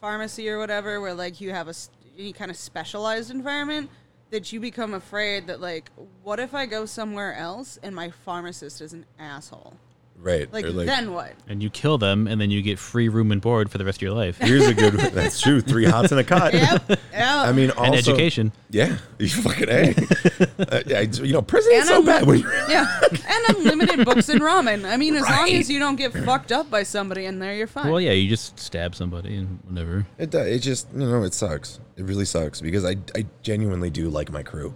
pharmacy 0.00 0.48
or 0.48 0.58
whatever 0.58 1.00
where 1.02 1.12
like 1.14 1.38
you 1.40 1.50
have 1.50 1.68
a 1.68 1.74
any 2.18 2.32
kind 2.32 2.50
of 2.50 2.56
specialized 2.56 3.30
environment 3.30 3.90
that 4.30 4.52
you 4.52 4.60
become 4.60 4.94
afraid 4.94 5.46
that 5.48 5.60
like 5.60 5.90
what 6.22 6.38
if 6.38 6.54
i 6.54 6.64
go 6.64 6.86
somewhere 6.86 7.34
else 7.34 7.76
and 7.82 7.94
my 7.94 8.08
pharmacist 8.10 8.80
is 8.80 8.92
an 8.92 9.04
asshole 9.18 9.74
right. 10.16 10.52
like, 10.52 10.66
like 10.66 10.86
then 10.86 11.12
what 11.12 11.32
And 11.48 11.62
you 11.62 11.70
kill 11.70 11.98
them, 11.98 12.26
and 12.26 12.40
then 12.40 12.50
you 12.50 12.62
get 12.62 12.78
free 12.78 13.08
room 13.08 13.32
and 13.32 13.40
board 13.40 13.70
for 13.70 13.78
the 13.78 13.84
rest 13.84 13.98
of 13.98 14.02
your 14.02 14.12
life. 14.12 14.38
here's 14.38 14.66
a 14.66 14.74
good. 14.74 14.94
That's 15.12 15.40
true. 15.40 15.60
Three 15.60 15.84
hots 15.84 16.10
and 16.12 16.20
a 16.20 16.24
cot. 16.24 16.52
yep 16.54 16.82
yeah 17.12 17.42
I 17.42 17.52
mean, 17.52 17.70
also, 17.72 17.84
and 17.84 17.94
education. 17.94 18.52
Yeah, 18.70 18.96
you 19.18 19.28
fucking 19.28 19.68
a. 19.68 19.90
uh, 20.58 20.82
I, 20.96 21.00
you 21.22 21.32
know, 21.32 21.42
prison 21.42 21.72
is 21.74 21.88
so 21.88 21.94
I'm- 21.96 22.04
bad 22.04 22.26
when 22.26 22.40
yeah 22.68 22.86
and 23.02 23.56
unlimited 23.56 24.04
books 24.04 24.28
and 24.28 24.40
ramen 24.40 24.84
i 24.84 24.96
mean 24.96 25.14
as 25.14 25.22
long 25.28 25.48
as 25.50 25.70
you 25.70 25.78
don't 25.78 25.96
get 25.96 26.12
fucked 26.12 26.52
up 26.52 26.70
by 26.70 26.82
somebody 26.82 27.24
in 27.26 27.38
there 27.38 27.54
you're 27.54 27.66
fine 27.66 27.90
Well, 27.90 28.00
yeah, 28.00 28.12
you 28.12 28.28
just 28.28 28.58
stab 28.58 28.94
somebody 28.94 29.36
and 29.36 29.58
whatever. 29.68 30.06
It 30.18 30.30
does. 30.30 30.46
It 30.46 30.58
just 30.60 30.88
you 30.92 31.00
know 31.00 31.22
it 31.22 31.34
sucks. 31.34 31.80
It 31.96 32.04
really 32.04 32.24
sucks 32.24 32.60
because 32.60 32.84
I 32.84 32.96
I 33.14 33.26
genuinely 33.42 33.90
do 33.90 34.08
like 34.10 34.30
my 34.32 34.42
crew. 34.42 34.74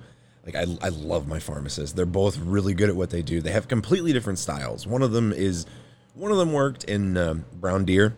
Like 0.49 0.67
I 0.67 0.87
I 0.87 0.89
love 0.89 1.29
my 1.29 1.39
pharmacists. 1.39 1.93
They're 1.95 2.07
both 2.07 2.39
really 2.39 2.73
good 2.73 2.89
at 2.89 2.97
what 2.97 3.11
they 3.11 3.21
do. 3.21 3.43
They 3.43 3.53
have 3.53 3.69
completely 3.69 4.15
different 4.15 4.39
styles. 4.39 4.87
One 4.87 5.03
of 5.03 5.13
them 5.13 5.31
is 5.33 5.67
one 6.15 6.33
of 6.33 6.39
them 6.39 6.53
worked 6.55 6.85
in 6.85 7.17
um, 7.19 7.45
Brown 7.53 7.85
Deer 7.85 8.17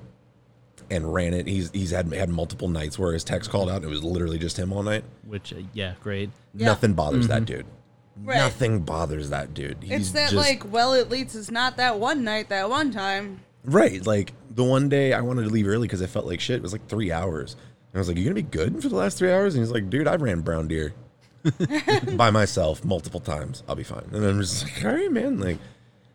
and 0.91 1.13
ran 1.13 1.35
it. 1.35 1.49
He's 1.49 1.71
he's 1.73 1.91
had 1.91 2.13
had 2.13 2.29
multiple 2.31 2.69
nights 2.69 2.99
where 2.99 3.13
his 3.13 3.25
text 3.25 3.51
called 3.51 3.69
out 3.69 3.77
and 3.77 3.87
it 3.87 3.89
was 3.89 4.05
literally 4.05 4.39
just 4.39 4.57
him 4.57 4.73
all 4.73 4.85
night. 4.85 5.03
Which, 5.27 5.53
uh, 5.53 5.57
yeah, 5.73 5.95
great. 6.01 6.31
Yeah. 6.55 6.67
Nothing 6.67 6.95
bothers 6.95 7.27
that 7.29 7.47
dude. 7.47 7.67
Right. 8.23 8.37
Nothing 8.37 8.81
bothers 8.81 9.31
that 9.31 9.53
dude. 9.53 9.79
He's 9.83 9.91
it's 9.93 10.11
that 10.13 10.31
just- 10.31 10.37
like 10.37 10.71
well 10.73 10.95
at 10.95 11.11
least 11.11 11.35
it's 11.35 11.51
not 11.51 11.79
that 11.79 11.99
one 11.99 12.23
night 12.23 12.49
that 12.51 12.71
one 12.71 12.93
time 12.93 13.41
Right. 13.65 14.07
Like 14.07 14.33
the 14.55 14.65
one 14.65 14.89
day 14.89 15.13
I 15.13 15.21
wanted 15.21 15.43
to 15.43 15.51
leave 15.51 15.67
early 15.67 15.87
because 15.89 16.01
I 16.01 16.07
felt 16.07 16.27
like 16.27 16.41
shit. 16.41 16.57
It 16.57 16.63
was 16.63 16.73
like 16.73 16.87
three 16.87 17.11
hours. 17.13 17.57
And 17.93 17.97
I 17.97 17.99
was 17.99 18.09
like, 18.09 18.17
You 18.17 18.23
gonna 18.25 18.35
be 18.35 18.43
good 18.43 18.81
for 18.83 18.89
the 18.89 18.97
last 18.97 19.19
three 19.19 19.33
hours? 19.33 19.55
And 19.55 19.63
he's 19.65 19.73
like, 19.73 19.91
Dude, 19.91 20.07
I 20.09 20.15
ran 20.17 20.41
brown 20.43 20.69
deer 20.69 20.95
by 22.17 22.31
myself 22.31 22.85
multiple 22.85 23.21
times. 23.21 23.63
I'll 23.69 23.75
be 23.77 23.83
fine. 23.85 24.05
And 24.13 24.25
I'm 24.25 24.41
just 24.41 24.65
like, 24.65 24.85
All 24.85 24.93
right, 24.93 25.11
man. 25.11 25.41
Like 25.41 25.59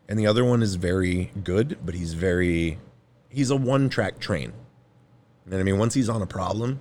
and 0.08 0.18
the 0.18 0.26
other 0.26 0.44
one 0.44 0.62
is 0.62 0.76
very 0.76 1.32
good, 1.42 1.78
but 1.84 1.94
he's 1.94 2.14
very 2.14 2.78
he's 3.28 3.50
a 3.50 3.56
one 3.56 3.88
track 3.88 4.18
train. 4.18 4.52
You 5.44 5.50
know 5.50 5.56
what 5.56 5.60
I 5.60 5.64
mean? 5.64 5.78
Once 5.78 5.94
he's 5.94 6.08
on 6.08 6.22
a 6.22 6.26
problem, 6.26 6.80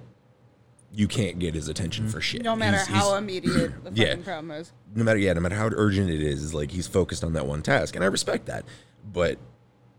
you 0.91 1.07
can't 1.07 1.39
get 1.39 1.53
his 1.53 1.67
attention 1.67 2.05
mm-hmm. 2.05 2.13
for 2.13 2.21
shit. 2.21 2.41
no 2.43 2.55
matter 2.55 2.77
He's- 2.77 2.87
how 2.87 3.09
he's- 3.09 3.17
immediate 3.17 3.71
the 3.83 3.91
Yeah. 3.93 4.05
fucking 4.09 4.23
problem 4.23 4.51
is 4.51 4.71
no 4.95 5.03
matter 5.03 5.19
yeah, 5.19 5.33
no 5.33 5.41
matter 5.41 5.55
how 5.55 5.69
urgent 5.73 6.09
it 6.09 6.21
is, 6.21 6.41
is 6.43 6.53
like 6.53 6.71
he's 6.71 6.87
focused 6.87 7.23
on 7.23 7.33
that 7.33 7.45
one 7.47 7.61
task, 7.61 7.95
and 7.95 8.03
I 8.03 8.07
respect 8.07 8.45
that. 8.45 8.65
But 9.11 9.37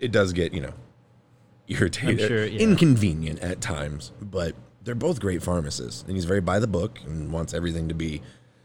it 0.01 0.13
does 0.13 0.33
get 0.33 0.53
you 0.53 0.61
know 0.61 0.73
irritating, 1.69 2.27
sure, 2.27 2.45
yeah. 2.47 2.61
inconvenient 2.61 3.41
at 3.41 3.61
times. 3.61 4.13
But 4.21 4.55
they're 4.87 4.95
both 4.95 5.21
great 5.21 5.43
pharmacists, 5.43 6.03
and 6.03 6.13
he's 6.13 6.25
very 6.25 6.41
by 6.41 6.61
the 6.61 6.67
book 6.69 7.01
and 7.05 7.33
wants 7.33 7.53
everything 7.53 7.89
to 7.89 7.95
be, 7.95 8.23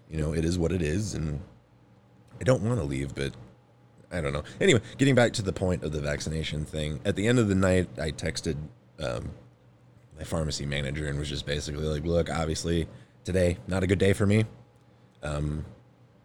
you 0.08 0.18
know, 0.18 0.34
it 0.34 0.46
is 0.46 0.58
what 0.58 0.72
it 0.72 0.82
is. 0.82 1.16
And 1.16 1.42
I 2.40 2.44
don't 2.44 2.62
want 2.62 2.80
to 2.80 2.86
leave, 2.86 3.16
but 3.16 3.34
I 4.12 4.22
don't 4.22 4.32
know. 4.32 4.44
Anyway, 4.62 4.82
getting 5.00 5.16
back 5.16 5.34
to 5.34 5.42
the 5.42 5.52
point 5.52 5.84
of 5.84 5.92
the 5.92 6.00
vaccination 6.00 6.64
thing, 6.64 7.02
at 7.06 7.16
the 7.16 7.28
end 7.28 7.40
of 7.40 7.48
the 7.48 7.56
night, 7.56 7.90
I 8.00 8.12
texted 8.12 8.56
um, 9.00 9.32
my 10.16 10.24
pharmacy 10.24 10.66
manager 10.66 11.08
and 11.08 11.18
was 11.18 11.28
just 11.28 11.48
basically 11.48 11.88
like, 11.88 12.06
"Look, 12.06 12.30
obviously 12.30 12.88
today 13.24 13.58
not 13.68 13.82
a 13.82 13.88
good 13.88 14.00
day 14.00 14.14
for 14.14 14.28
me." 14.28 14.46
Um, 15.24 15.66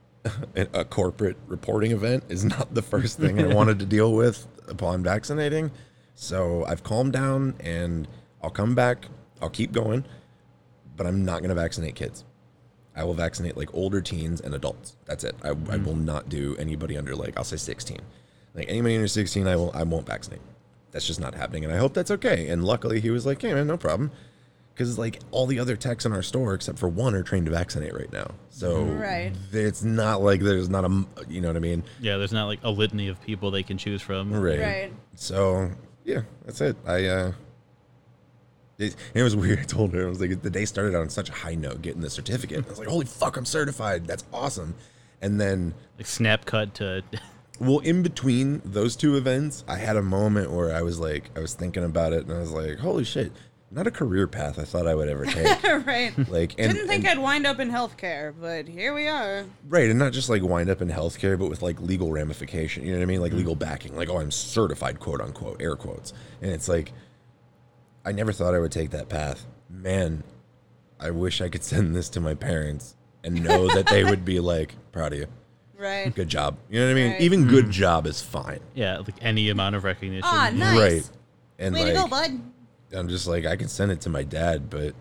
a 0.75 0.85
corporate 0.85 1.39
reporting 1.47 1.93
event 1.93 2.25
is 2.29 2.45
not 2.45 2.75
the 2.75 2.83
first 2.83 3.19
thing 3.19 3.41
I 3.41 3.55
wanted 3.55 3.79
to 3.79 3.87
deal 3.87 4.13
with 4.13 4.47
upon 4.69 5.03
vaccinating, 5.03 5.71
So 6.15 6.65
I've 6.65 6.83
calmed 6.83 7.13
down 7.13 7.55
and 7.61 8.09
I'll 8.43 8.51
come 8.51 8.75
back. 8.75 9.09
I'll 9.43 9.51
keep 9.51 9.73
going, 9.73 10.05
but 10.97 11.07
I'm 11.07 11.25
not 11.25 11.39
going 11.41 11.51
to 11.51 11.55
vaccinate 11.55 11.95
kids. 11.95 12.25
I 12.95 13.05
will 13.05 13.15
vaccinate 13.15 13.57
like 13.57 13.73
older 13.75 14.01
teens 14.01 14.41
and 14.41 14.55
adults. 14.55 14.97
That's 15.05 15.23
it. 15.25 15.35
I, 15.45 15.49
I 15.49 15.77
will 15.77 15.97
not 15.97 16.29
do 16.31 16.57
anybody 16.59 16.97
under 16.97 17.15
like 17.15 17.37
I'll 17.37 17.45
say 17.45 17.57
16. 17.57 17.99
Like 18.55 18.67
anybody 18.71 18.95
under 18.95 19.09
16, 19.09 19.47
I 19.47 19.57
will 19.57 19.71
I 19.75 19.83
won't 19.83 20.07
vaccinate. 20.07 20.41
That's 20.93 21.07
just 21.07 21.21
not 21.21 21.35
happening, 21.35 21.65
and 21.65 21.75
I 21.75 21.77
hope 21.77 21.93
that's 21.93 22.11
okay. 22.11 22.49
And 22.49 22.65
luckily, 22.65 23.01
he 23.01 23.11
was 23.11 23.27
like, 23.27 23.43
"Hey 23.43 23.53
man, 23.53 23.67
no 23.67 23.77
problem," 23.77 24.11
because 24.73 24.99
like 24.99 25.21
all 25.31 25.45
the 25.45 25.59
other 25.59 25.77
techs 25.77 26.07
in 26.07 26.13
our 26.13 26.23
store 26.23 26.55
except 26.55 26.79
for 26.79 26.89
one 26.89 27.15
are 27.15 27.23
trained 27.23 27.45
to 27.47 27.53
vaccinate 27.53 27.93
right 27.93 28.11
now. 28.11 28.31
So 28.49 28.83
Right. 28.85 29.33
it's 29.53 29.83
not 29.83 30.23
like 30.23 30.41
there's 30.41 30.71
not 30.71 30.87
a 30.87 31.05
you 31.29 31.43
know 31.43 31.49
what 31.49 31.57
I 31.57 31.61
mean. 31.61 31.83
Yeah, 32.01 32.17
there's 32.17 32.33
not 32.33 32.47
like 32.47 32.61
a 32.63 32.71
litany 32.71 33.09
of 33.09 33.21
people 33.21 33.51
they 33.51 33.63
can 33.63 33.77
choose 33.77 34.01
from. 34.01 34.33
Right. 34.33 34.59
Right. 34.59 34.93
So 35.17 35.71
yeah, 36.05 36.23
that's 36.47 36.63
it. 36.63 36.77
I 36.87 37.05
uh 37.05 37.33
it, 38.79 38.97
it 39.15 39.23
was 39.23 39.37
weird. 39.37 39.59
I 39.61 39.65
told 39.65 39.95
her 39.95 40.07
I 40.07 40.09
was 40.09 40.21
like 40.21 40.43
the 40.43 40.51
day 40.51 40.65
started 40.65 40.95
on 40.95 41.09
such 41.09 41.29
a 41.29 41.33
high 41.33 41.55
note 41.55 41.83
getting 41.83 42.01
the 42.01 42.11
certificate. 42.11 42.65
I 42.67 42.69
was 42.69 42.79
like, 42.79 42.89
holy 42.89 43.07
fuck, 43.07 43.37
I'm 43.37 43.47
certified. 43.47 44.07
That's 44.07 44.25
awesome. 44.33 44.75
And 45.21 45.41
then 45.41 45.75
Like 45.99 46.07
snap 46.07 46.45
cut 46.45 46.75
to 46.75 47.03
well, 47.61 47.79
in 47.79 48.03
between 48.03 48.61
those 48.65 48.97
two 48.97 49.17
events, 49.17 49.65
I 49.67 49.77
had 49.77 49.97
a 49.97 50.03
moment 50.03 50.51
where 50.51 50.75
I 50.75 50.83
was 50.83 50.99
like, 50.99 51.31
I 51.37 51.41
was 51.41 51.55
thinking 51.55 51.85
about 51.85 52.13
it, 52.13 52.27
and 52.27 52.33
I 52.33 52.39
was 52.39 52.53
like, 52.53 52.79
holy 52.79 53.05
shit, 53.05 53.33
not 53.71 53.87
a 53.87 53.91
career 53.91 54.27
path 54.27 54.59
I 54.59 54.65
thought 54.65 54.87
I 54.87 54.95
would 54.95 55.09
ever 55.09 55.25
take. 55.27 55.63
right. 55.87 56.13
like, 56.29 56.55
and, 56.59 56.73
Didn't 56.73 56.87
think 56.89 57.05
and- 57.05 57.19
I'd 57.19 57.23
wind 57.23 57.47
up 57.47 57.59
in 57.59 57.71
healthcare, 57.71 58.35
but 58.39 58.69
here 58.69 58.95
we 58.95 59.09
are. 59.09 59.45
Right, 59.69 59.89
and 59.89 59.99
not 59.99 60.13
just 60.13 60.29
like 60.29 60.43
wind 60.43 60.69
up 60.71 60.83
in 60.83 60.89
healthcare, 60.89 61.39
but 61.39 61.49
with 61.49 61.63
like 61.63 61.81
legal 61.81 62.13
ramification. 62.13 62.85
You 62.85 62.93
know 62.93 62.99
what 62.99 63.05
I 63.05 63.07
mean? 63.07 63.21
Like 63.21 63.33
mm. 63.33 63.39
legal 63.39 63.55
backing. 63.55 63.97
Like, 63.97 64.09
oh, 64.09 64.19
I'm 64.19 64.31
certified, 64.31 65.01
quote 65.01 65.21
unquote, 65.21 65.61
air 65.61 65.77
quotes. 65.77 66.13
And 66.43 66.53
it's 66.53 66.69
like, 66.69 66.93
I 68.07 68.13
never 68.13 68.33
thought 68.33 68.55
I 68.55 68.61
would 68.61 68.73
take 68.73 68.91
that 68.91 69.09
path. 69.09 69.45
Man, 69.69 70.23
I 71.01 71.11
wish 71.11 71.41
I 71.41 71.49
could 71.49 71.65
send 71.65 71.95
this 71.95 72.09
to 72.11 72.21
my 72.21 72.35
parents 72.35 72.95
and 73.25 73.43
know 73.43 73.67
that 73.75 73.89
they 73.89 74.05
would 74.05 74.25
be 74.25 74.39
like, 74.41 74.75
proud 74.93 75.13
of 75.13 75.19
you. 75.19 75.27
Right. 75.77 76.15
Good 76.15 76.29
job. 76.29 76.57
You 76.71 76.79
know 76.81 76.87
what 76.87 76.93
I 76.93 76.95
mean? 76.95 77.13
Right. 77.13 77.21
Even 77.21 77.49
good 77.49 77.71
job 77.71 78.07
is 78.07 78.23
fine. 78.23 78.61
yeah, 78.75 78.99
like 78.99 79.17
any 79.21 79.51
amount 79.51 79.75
of 79.75 79.85
recognition. 79.85 80.23
Ah, 80.25 80.51
nice. 80.55 80.79
Right. 80.79 81.11
And 81.59 81.75
Way 81.75 81.83
like, 81.85 81.95
to 81.95 81.99
go, 82.01 82.09
bud. 82.09 82.41
I'm 82.97 83.09
just 83.09 83.27
like, 83.27 83.45
I 83.45 83.57
can 83.57 83.69
send 83.69 83.91
it 83.91 84.01
to 84.03 84.09
my 84.09 84.23
dad, 84.23 84.71
but 84.71 84.95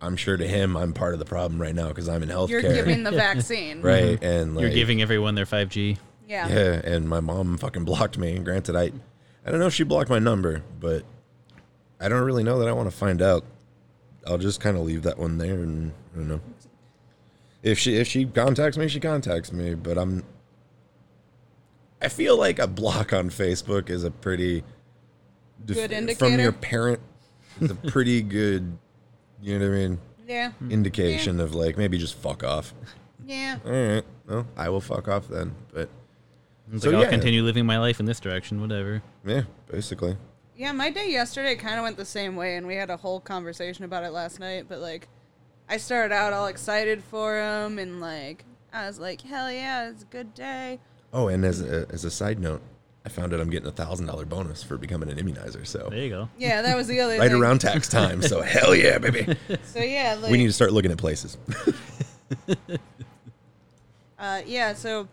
I'm 0.00 0.16
sure 0.16 0.36
to 0.36 0.46
him, 0.46 0.76
I'm 0.76 0.92
part 0.92 1.14
of 1.14 1.18
the 1.20 1.24
problem 1.24 1.62
right 1.62 1.74
now 1.74 1.88
because 1.88 2.08
I'm 2.08 2.22
in 2.22 2.28
healthcare. 2.28 2.50
You're 2.62 2.62
giving 2.62 3.04
the 3.04 3.10
vaccine. 3.12 3.80
right. 3.80 4.22
And 4.22 4.56
like, 4.56 4.62
You're 4.62 4.70
giving 4.74 5.00
everyone 5.00 5.34
their 5.34 5.46
5G. 5.46 5.96
Yeah. 6.28 6.48
Yeah, 6.48 6.80
and 6.84 7.08
my 7.08 7.20
mom 7.20 7.56
fucking 7.56 7.84
blocked 7.84 8.18
me. 8.18 8.34
And 8.36 8.44
granted, 8.44 8.74
I, 8.76 8.90
I 9.46 9.50
don't 9.50 9.60
know 9.60 9.66
if 9.66 9.74
she 9.74 9.84
blocked 9.84 10.10
my 10.10 10.18
number, 10.18 10.62
but 10.80 11.04
I 12.04 12.08
don't 12.08 12.22
really 12.22 12.42
know 12.44 12.58
that 12.58 12.68
I 12.68 12.72
want 12.72 12.90
to 12.90 12.96
find 12.96 13.22
out. 13.22 13.44
I'll 14.26 14.38
just 14.38 14.60
kind 14.60 14.76
of 14.76 14.82
leave 14.84 15.02
that 15.04 15.18
one 15.18 15.38
there, 15.38 15.54
and 15.54 15.92
I 16.14 16.18
don't 16.18 16.28
know. 16.28 16.40
If 17.62 17.78
she 17.78 17.96
if 17.96 18.06
she 18.06 18.26
contacts 18.26 18.76
me, 18.76 18.88
she 18.88 19.00
contacts 19.00 19.52
me. 19.52 19.74
But 19.74 19.96
I'm. 19.96 20.22
I 22.02 22.08
feel 22.08 22.36
like 22.38 22.58
a 22.58 22.66
block 22.66 23.12
on 23.14 23.30
Facebook 23.30 23.88
is 23.88 24.04
a 24.04 24.10
pretty 24.10 24.62
def- 25.64 25.88
Good 25.88 26.18
from 26.18 26.38
your 26.38 26.52
parent. 26.52 27.00
Is 27.60 27.70
a 27.70 27.74
pretty 27.74 28.20
good, 28.20 28.76
you 29.40 29.58
know 29.58 29.68
what 29.68 29.74
I 29.74 29.78
mean, 29.78 29.98
Yeah. 30.26 30.52
indication 30.70 31.38
of 31.40 31.54
like 31.54 31.78
maybe 31.78 31.96
just 31.98 32.16
fuck 32.16 32.42
off. 32.42 32.74
Yeah. 33.24 33.58
All 33.64 33.70
right, 33.72 34.02
well 34.26 34.46
I 34.56 34.68
will 34.68 34.80
fuck 34.80 35.06
off 35.08 35.28
then. 35.28 35.54
But 35.72 35.88
It's 36.72 36.82
So, 36.82 36.90
like, 36.90 36.96
I'll 36.96 37.02
yeah. 37.04 37.10
continue 37.10 37.42
living 37.44 37.64
my 37.64 37.78
life 37.78 38.00
in 38.00 38.06
this 38.06 38.18
direction, 38.20 38.60
whatever. 38.60 39.02
yeah, 39.24 39.42
basically. 39.70 40.16
Yeah, 40.56 40.72
my 40.72 40.90
day 40.90 41.10
yesterday 41.10 41.56
kind 41.56 41.76
of 41.76 41.82
went 41.82 41.96
the 41.96 42.04
same 42.04 42.36
way, 42.36 42.56
and 42.56 42.66
we 42.66 42.76
had 42.76 42.90
a 42.90 42.96
whole 42.96 43.20
conversation 43.20 43.84
about 43.84 44.04
it 44.04 44.10
last 44.12 44.38
night. 44.38 44.66
But 44.68 44.78
like, 44.78 45.08
I 45.68 45.78
started 45.78 46.14
out 46.14 46.32
all 46.32 46.46
excited 46.46 47.02
for 47.02 47.36
him, 47.40 47.78
and 47.78 48.00
like, 48.00 48.44
I 48.72 48.86
was 48.86 48.98
like, 49.00 49.20
"Hell 49.20 49.50
yeah, 49.50 49.90
it's 49.90 50.02
a 50.02 50.06
good 50.06 50.32
day." 50.34 50.78
Oh, 51.12 51.28
and 51.28 51.44
as 51.44 51.60
a, 51.60 51.86
as 51.90 52.04
a 52.04 52.10
side 52.10 52.38
note, 52.38 52.60
I 53.04 53.08
found 53.08 53.34
out 53.34 53.40
I'm 53.40 53.50
getting 53.50 53.68
a 53.68 53.72
thousand 53.72 54.06
dollar 54.06 54.24
bonus 54.24 54.62
for 54.62 54.76
becoming 54.78 55.08
an 55.10 55.16
immunizer. 55.16 55.66
So 55.66 55.88
There 55.90 55.98
you 55.98 56.10
go. 56.10 56.28
Yeah, 56.38 56.62
that 56.62 56.76
was 56.76 56.86
the 56.86 57.00
other 57.00 57.18
right 57.18 57.30
thing. 57.30 57.40
around 57.40 57.60
tax 57.60 57.88
time. 57.88 58.22
So 58.22 58.40
hell 58.42 58.74
yeah, 58.74 58.98
baby. 58.98 59.36
So 59.64 59.80
yeah, 59.80 60.16
like, 60.20 60.30
we 60.30 60.38
need 60.38 60.46
to 60.46 60.52
start 60.52 60.72
looking 60.72 60.92
at 60.92 60.98
places. 60.98 61.36
Uh, 64.18 64.40
yeah, 64.46 64.72
so 64.72 65.08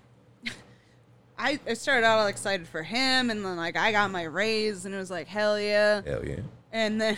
I, 1.42 1.60
I 1.68 1.74
started 1.74 2.06
out 2.06 2.20
all 2.20 2.28
excited 2.28 2.68
for 2.68 2.84
him, 2.84 3.32
and 3.32 3.44
then 3.44 3.58
like 3.58 3.76
I 3.76 3.92
got 3.92 4.12
my 4.12 4.24
raise, 4.24 4.86
and 4.86 4.94
it 4.94 4.98
was 4.98 5.10
like 5.10 5.28
hell 5.28 5.60
yeah. 5.60 6.02
hell 6.06 6.24
yeah. 6.24 6.42
And 6.72 7.02
then, 7.02 7.18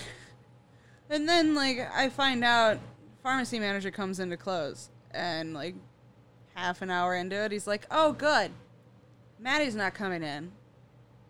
and 1.10 1.28
then 1.28 1.54
like 1.56 1.86
I 1.94 2.08
find 2.08 2.42
out 2.42 2.80
pharmacy 3.22 3.60
manager 3.60 3.92
comes 3.92 4.22
in 4.22 4.30
to 4.30 4.38
close, 4.38 4.90
and 5.12 5.54
like 5.54 5.76
half 6.56 6.82
an 6.82 6.90
hour 6.90 7.16
into 7.16 7.36
it, 7.36 7.52
he's 7.52 7.68
like, 7.68 7.86
"Oh, 7.92 8.14
good, 8.14 8.52
Maddie's 9.40 9.76
not 9.76 9.94
coming 9.94 10.24
in," 10.24 10.54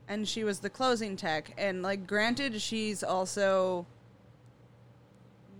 and 0.07 0.27
she 0.27 0.43
was 0.43 0.59
the 0.59 0.69
closing 0.69 1.15
tech, 1.15 1.51
and 1.57 1.81
like 1.81 2.05
granted, 2.05 2.61
she's 2.61 3.03
also 3.03 3.87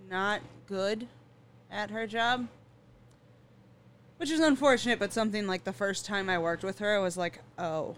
not 0.07 0.41
good 0.67 1.07
at 1.71 1.89
her 1.89 2.05
job. 2.05 2.47
Which 4.23 4.31
is 4.31 4.39
unfortunate, 4.39 4.99
but 4.99 5.11
something 5.11 5.47
like 5.47 5.65
the 5.65 5.73
first 5.73 6.05
time 6.05 6.29
I 6.29 6.39
worked 6.39 6.63
with 6.63 6.79
her, 6.79 6.95
I 6.95 6.99
was 6.99 7.17
like, 7.17 7.41
oh, 7.57 7.93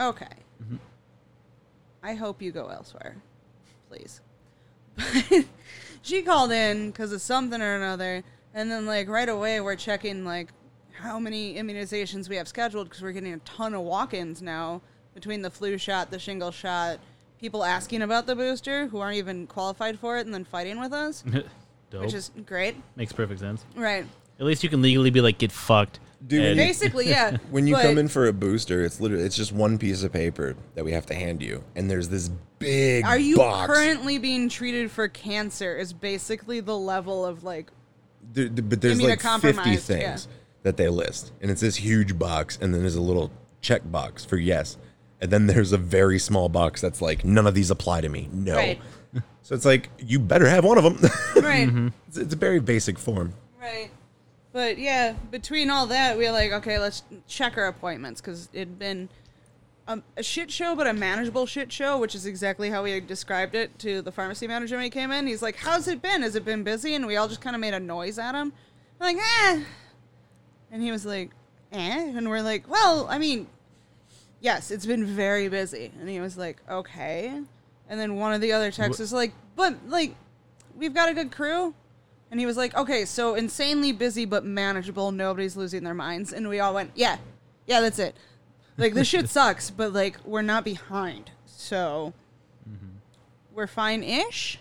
okay. 0.00 0.24
Mm-hmm. 0.62 0.76
I 2.02 2.14
hope 2.14 2.40
you 2.40 2.50
go 2.50 2.68
elsewhere, 2.68 3.16
please. 3.90 4.22
But 4.96 5.44
she 6.02 6.22
called 6.22 6.50
in 6.50 6.90
because 6.90 7.12
of 7.12 7.20
something 7.20 7.60
or 7.60 7.76
another, 7.76 8.24
and 8.54 8.70
then 8.70 8.86
like 8.86 9.06
right 9.06 9.28
away 9.28 9.60
we're 9.60 9.76
checking 9.76 10.24
like 10.24 10.48
how 10.92 11.18
many 11.18 11.56
immunizations 11.56 12.30
we 12.30 12.36
have 12.36 12.48
scheduled 12.48 12.88
because 12.88 13.02
we're 13.02 13.12
getting 13.12 13.34
a 13.34 13.38
ton 13.40 13.74
of 13.74 13.82
walk-ins 13.82 14.40
now 14.40 14.80
between 15.12 15.42
the 15.42 15.50
flu 15.50 15.76
shot, 15.76 16.10
the 16.10 16.18
shingle 16.18 16.52
shot, 16.52 17.00
people 17.38 17.64
asking 17.64 18.00
about 18.00 18.26
the 18.26 18.34
booster 18.34 18.86
who 18.86 18.98
aren't 18.98 19.18
even 19.18 19.46
qualified 19.46 19.98
for 19.98 20.16
it, 20.16 20.24
and 20.24 20.32
then 20.32 20.46
fighting 20.46 20.80
with 20.80 20.94
us, 20.94 21.22
which 21.92 22.14
is 22.14 22.30
great. 22.46 22.76
Makes 22.96 23.12
perfect 23.12 23.40
sense. 23.40 23.66
Right. 23.76 24.06
At 24.38 24.46
least 24.46 24.62
you 24.64 24.68
can 24.70 24.82
legally 24.82 25.10
be 25.10 25.20
like, 25.20 25.38
get 25.38 25.52
fucked. 25.52 26.00
Dude, 26.26 26.44
And- 26.44 26.56
Basically, 26.56 27.08
yeah. 27.08 27.36
When 27.50 27.66
you 27.66 27.74
but- 27.74 27.82
come 27.82 27.98
in 27.98 28.08
for 28.08 28.26
a 28.26 28.32
booster, 28.32 28.82
it's 28.84 29.00
literally 29.00 29.24
it's 29.24 29.36
just 29.36 29.52
one 29.52 29.76
piece 29.78 30.02
of 30.02 30.12
paper 30.12 30.56
that 30.74 30.84
we 30.84 30.92
have 30.92 31.06
to 31.06 31.14
hand 31.14 31.42
you, 31.42 31.62
and 31.76 31.90
there's 31.90 32.08
this 32.08 32.30
big 32.58 33.04
Are 33.04 33.18
you 33.18 33.36
box. 33.36 33.72
currently 33.72 34.18
being 34.18 34.48
treated 34.48 34.90
for 34.90 35.06
cancer? 35.08 35.76
Is 35.76 35.92
basically 35.92 36.60
the 36.60 36.76
level 36.76 37.24
of 37.26 37.44
like 37.44 37.70
There- 38.32 38.48
there- 38.48 38.64
but 38.64 38.80
there's 38.80 39.00
like 39.02 39.20
50 39.20 39.48
Immunocompromised, 39.52 39.78
things 39.80 40.02
yeah. 40.28 40.34
that 40.62 40.76
they 40.78 40.88
list, 40.88 41.32
and 41.42 41.50
it's 41.50 41.60
this 41.60 41.76
huge 41.76 42.18
box, 42.18 42.58
and 42.60 42.72
then 42.72 42.80
there's 42.80 42.96
a 42.96 43.02
little 43.02 43.30
check 43.60 43.82
box 43.92 44.24
for 44.24 44.36
yes, 44.38 44.78
and 45.20 45.30
then 45.30 45.46
there's 45.46 45.72
a 45.72 45.78
very 45.78 46.18
small 46.18 46.48
box 46.48 46.80
that's 46.80 47.02
like 47.02 47.22
none 47.24 47.46
of 47.46 47.54
these 47.54 47.70
apply 47.70 48.00
to 48.00 48.08
me. 48.08 48.28
No. 48.32 48.56
Right. 48.56 48.80
So 49.42 49.54
it's 49.54 49.66
like 49.66 49.90
you 49.98 50.18
better 50.18 50.48
have 50.48 50.64
one 50.64 50.78
of 50.78 50.84
them. 50.84 51.10
right, 51.44 51.92
it's, 52.08 52.16
it's 52.16 52.32
a 52.32 52.36
very 52.38 52.60
basic 52.60 52.98
form. 52.98 53.34
right. 53.60 53.90
But 54.54 54.78
yeah, 54.78 55.14
between 55.30 55.68
all 55.68 55.86
that, 55.88 56.16
we 56.16 56.24
were 56.24 56.32
like, 56.32 56.52
okay, 56.52 56.78
let's 56.78 57.02
check 57.28 57.58
our 57.58 57.66
appointments 57.66 58.22
because 58.22 58.48
it'd 58.54 58.78
been 58.78 59.10
a, 59.86 60.00
a 60.16 60.22
shit 60.22 60.50
show, 60.50 60.74
but 60.74 60.86
a 60.86 60.94
manageable 60.94 61.44
shit 61.44 61.70
show, 61.70 61.98
which 61.98 62.14
is 62.14 62.24
exactly 62.24 62.70
how 62.70 62.84
we 62.84 63.00
described 63.00 63.54
it 63.54 63.76
to 63.80 64.00
the 64.00 64.12
pharmacy 64.12 64.46
manager 64.46 64.76
when 64.76 64.84
he 64.84 64.90
came 64.90 65.10
in. 65.10 65.26
He's 65.26 65.42
like, 65.42 65.56
"How's 65.56 65.88
it 65.88 66.00
been? 66.00 66.22
Has 66.22 66.36
it 66.36 66.46
been 66.46 66.62
busy?" 66.62 66.94
And 66.94 67.06
we 67.06 67.16
all 67.16 67.28
just 67.28 67.42
kind 67.42 67.54
of 67.54 67.60
made 67.60 67.74
a 67.74 67.80
noise 67.80 68.18
at 68.18 68.34
him, 68.34 68.52
I'm 69.00 69.16
like, 69.16 69.26
"Eh," 69.42 69.64
and 70.70 70.80
he 70.80 70.90
was 70.90 71.04
like, 71.04 71.32
"Eh," 71.72 72.12
and 72.16 72.30
we're 72.30 72.40
like, 72.40 72.70
"Well, 72.70 73.08
I 73.10 73.18
mean, 73.18 73.48
yes, 74.44 74.70
it's 74.70 74.86
been 74.86 75.06
very 75.06 75.48
busy. 75.48 75.90
And 75.98 76.08
he 76.08 76.20
was 76.20 76.36
like, 76.36 76.58
okay. 76.70 77.32
And 77.88 78.00
then 78.00 78.16
one 78.16 78.34
of 78.34 78.40
the 78.40 78.52
other 78.52 78.70
texts 78.70 79.00
was 79.00 79.12
like, 79.12 79.32
but 79.56 79.74
like, 79.88 80.14
we've 80.76 80.94
got 80.94 81.08
a 81.08 81.14
good 81.14 81.32
crew. 81.32 81.74
And 82.30 82.40
he 82.40 82.46
was 82.46 82.56
like, 82.56 82.74
okay, 82.76 83.04
so 83.04 83.34
insanely 83.34 83.92
busy 83.92 84.24
but 84.24 84.44
manageable. 84.44 85.12
Nobody's 85.12 85.56
losing 85.56 85.84
their 85.84 85.94
minds. 85.94 86.32
And 86.32 86.48
we 86.48 86.60
all 86.60 86.74
went, 86.74 86.90
yeah, 86.94 87.18
yeah, 87.66 87.80
that's 87.80 87.98
it. 87.98 88.16
Like, 88.76 88.94
this 88.94 89.06
shit 89.06 89.28
sucks, 89.30 89.70
but 89.70 89.92
like, 89.92 90.18
we're 90.24 90.42
not 90.42 90.64
behind. 90.64 91.30
So 91.46 92.12
we're 93.54 93.66
fine 93.66 94.02
ish. 94.02 94.58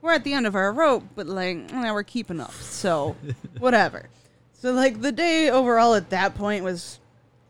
We're 0.00 0.12
at 0.12 0.24
the 0.24 0.32
end 0.32 0.46
of 0.46 0.54
our 0.54 0.72
rope, 0.72 1.04
but 1.14 1.26
like, 1.26 1.72
now 1.72 1.94
we're 1.94 2.02
keeping 2.04 2.40
up. 2.40 2.52
So 2.52 3.16
whatever. 3.58 4.08
So, 4.52 4.72
like, 4.72 5.02
the 5.02 5.12
day 5.12 5.50
overall 5.50 5.94
at 5.94 6.10
that 6.10 6.34
point 6.34 6.64
was 6.64 6.98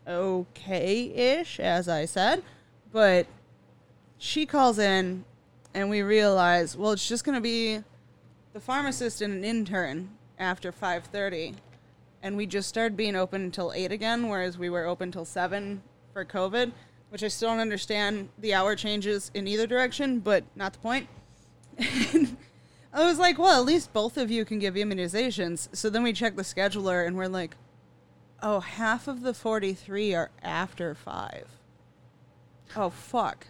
okay 0.07 1.37
ish, 1.39 1.59
as 1.59 1.87
I 1.87 2.05
said. 2.05 2.43
But 2.91 3.27
she 4.17 4.45
calls 4.45 4.79
in, 4.79 5.23
and 5.73 5.89
we 5.89 6.01
realize, 6.01 6.75
well, 6.75 6.91
it's 6.91 7.07
just 7.07 7.23
going 7.23 7.35
to 7.35 7.41
be 7.41 7.83
the 8.55 8.61
pharmacist 8.61 9.21
and 9.21 9.33
an 9.33 9.43
intern 9.43 10.07
after 10.39 10.71
5.30 10.71 11.55
and 12.23 12.37
we 12.37 12.45
just 12.45 12.69
started 12.69 12.95
being 12.95 13.13
open 13.13 13.41
until 13.41 13.73
8 13.73 13.91
again 13.91 14.29
whereas 14.29 14.57
we 14.57 14.69
were 14.69 14.85
open 14.85 15.11
till 15.11 15.25
7 15.25 15.83
for 16.13 16.23
covid 16.23 16.71
which 17.09 17.23
I 17.23 17.27
still 17.27 17.49
don't 17.49 17.59
understand 17.59 18.29
the 18.39 18.53
hour 18.53 18.75
changes 18.75 19.31
in 19.33 19.47
either 19.47 19.67
direction, 19.67 20.19
but 20.19 20.43
not 20.53 20.73
the 20.73 20.79
point. 20.79 21.07
I 21.79 23.05
was 23.05 23.17
like, 23.17 23.37
well, 23.37 23.57
at 23.57 23.65
least 23.65 23.93
both 23.93 24.17
of 24.17 24.29
you 24.29 24.43
can 24.43 24.59
give 24.59 24.73
immunizations. 24.73 25.73
So 25.73 25.89
then 25.89 26.03
we 26.03 26.11
check 26.11 26.35
the 26.35 26.41
scheduler 26.41 27.07
and 27.07 27.15
we're 27.15 27.27
like, 27.27 27.55
oh, 28.41 28.59
half 28.59 29.07
of 29.07 29.21
the 29.21 29.33
43 29.33 30.13
are 30.13 30.31
after 30.43 30.93
five. 30.93 31.47
Oh, 32.75 32.89
fuck. 32.89 33.47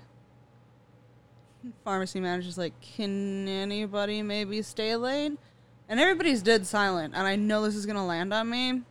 Pharmacy 1.84 2.20
manager's 2.20 2.58
like, 2.58 2.80
can 2.82 3.48
anybody 3.48 4.22
maybe 4.22 4.62
stay 4.62 4.96
late? 4.96 5.34
And 5.88 6.00
everybody's 6.00 6.42
dead 6.42 6.66
silent. 6.66 7.14
And 7.16 7.28
I 7.28 7.36
know 7.36 7.64
this 7.64 7.76
is 7.76 7.86
going 7.86 7.98
to 7.98 8.04
land 8.04 8.34
on 8.34 8.50
me. 8.50 8.82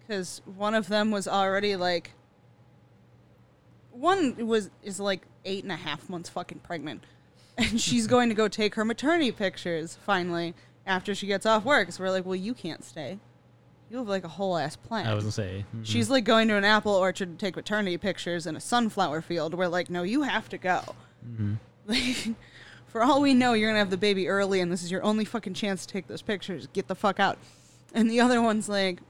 Because 0.00 0.42
one 0.44 0.74
of 0.74 0.88
them 0.88 1.10
was 1.10 1.26
already 1.26 1.76
like, 1.76 2.12
one 3.90 4.46
was 4.46 4.70
is 4.82 4.98
like 5.00 5.22
eight 5.44 5.62
and 5.62 5.72
a 5.72 5.76
half 5.76 6.08
months 6.10 6.28
fucking 6.28 6.58
pregnant 6.58 7.04
and 7.58 7.80
she's 7.80 8.06
going 8.08 8.28
to 8.28 8.34
go 8.34 8.48
take 8.48 8.74
her 8.74 8.84
maternity 8.84 9.30
pictures 9.30 9.96
finally 10.04 10.52
after 10.86 11.14
she 11.14 11.26
gets 11.26 11.46
off 11.46 11.64
work. 11.64 11.90
So 11.92 12.02
we're 12.02 12.10
like, 12.10 12.26
well, 12.26 12.34
you 12.34 12.52
can't 12.54 12.84
stay. 12.84 13.18
You 13.90 13.98
have 13.98 14.08
like 14.08 14.24
a 14.24 14.28
whole 14.28 14.58
ass 14.58 14.74
plan. 14.76 15.06
I 15.06 15.14
was 15.14 15.22
gonna 15.24 15.32
say. 15.32 15.64
mhm. 15.74 15.86
She's 15.86 16.10
like 16.10 16.24
going 16.24 16.48
to 16.48 16.56
an 16.56 16.64
apple 16.64 16.92
orchard 16.94 17.38
to 17.38 17.46
take 17.46 17.54
maternity 17.54 17.96
pictures 17.96 18.46
in 18.46 18.56
a 18.56 18.60
sunflower 18.60 19.22
field. 19.22 19.54
We're 19.54 19.68
like, 19.68 19.88
no, 19.88 20.02
you 20.02 20.22
have 20.22 20.48
to 20.48 20.58
go. 20.58 20.82
Mm-hmm. 21.26 21.54
Like, 21.86 22.36
for 22.86 23.02
all 23.02 23.20
we 23.20 23.34
know, 23.34 23.52
you're 23.52 23.68
gonna 23.68 23.78
have 23.78 23.90
the 23.90 23.96
baby 23.96 24.28
early, 24.28 24.60
and 24.60 24.70
this 24.70 24.82
is 24.82 24.90
your 24.90 25.02
only 25.02 25.24
fucking 25.24 25.54
chance 25.54 25.86
to 25.86 25.92
take 25.92 26.06
those 26.06 26.22
pictures. 26.22 26.68
Get 26.72 26.88
the 26.88 26.94
fuck 26.94 27.20
out. 27.20 27.38
And 27.92 28.10
the 28.10 28.20
other 28.20 28.40
one's 28.40 28.68
like, 28.68 29.00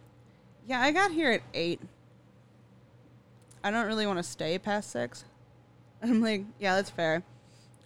yeah, 0.67 0.81
I 0.81 0.91
got 0.93 1.13
here 1.13 1.31
at 1.31 1.43
eight. 1.53 1.81
I 3.63 3.71
don't 3.71 3.87
really 3.87 4.07
want 4.07 4.19
to 4.19 4.23
stay 4.23 4.59
past 4.59 4.91
six. 4.91 5.25
And 6.03 6.11
I'm 6.11 6.21
like, 6.21 6.45
yeah, 6.59 6.77
that's 6.77 6.91
fair. 6.91 7.23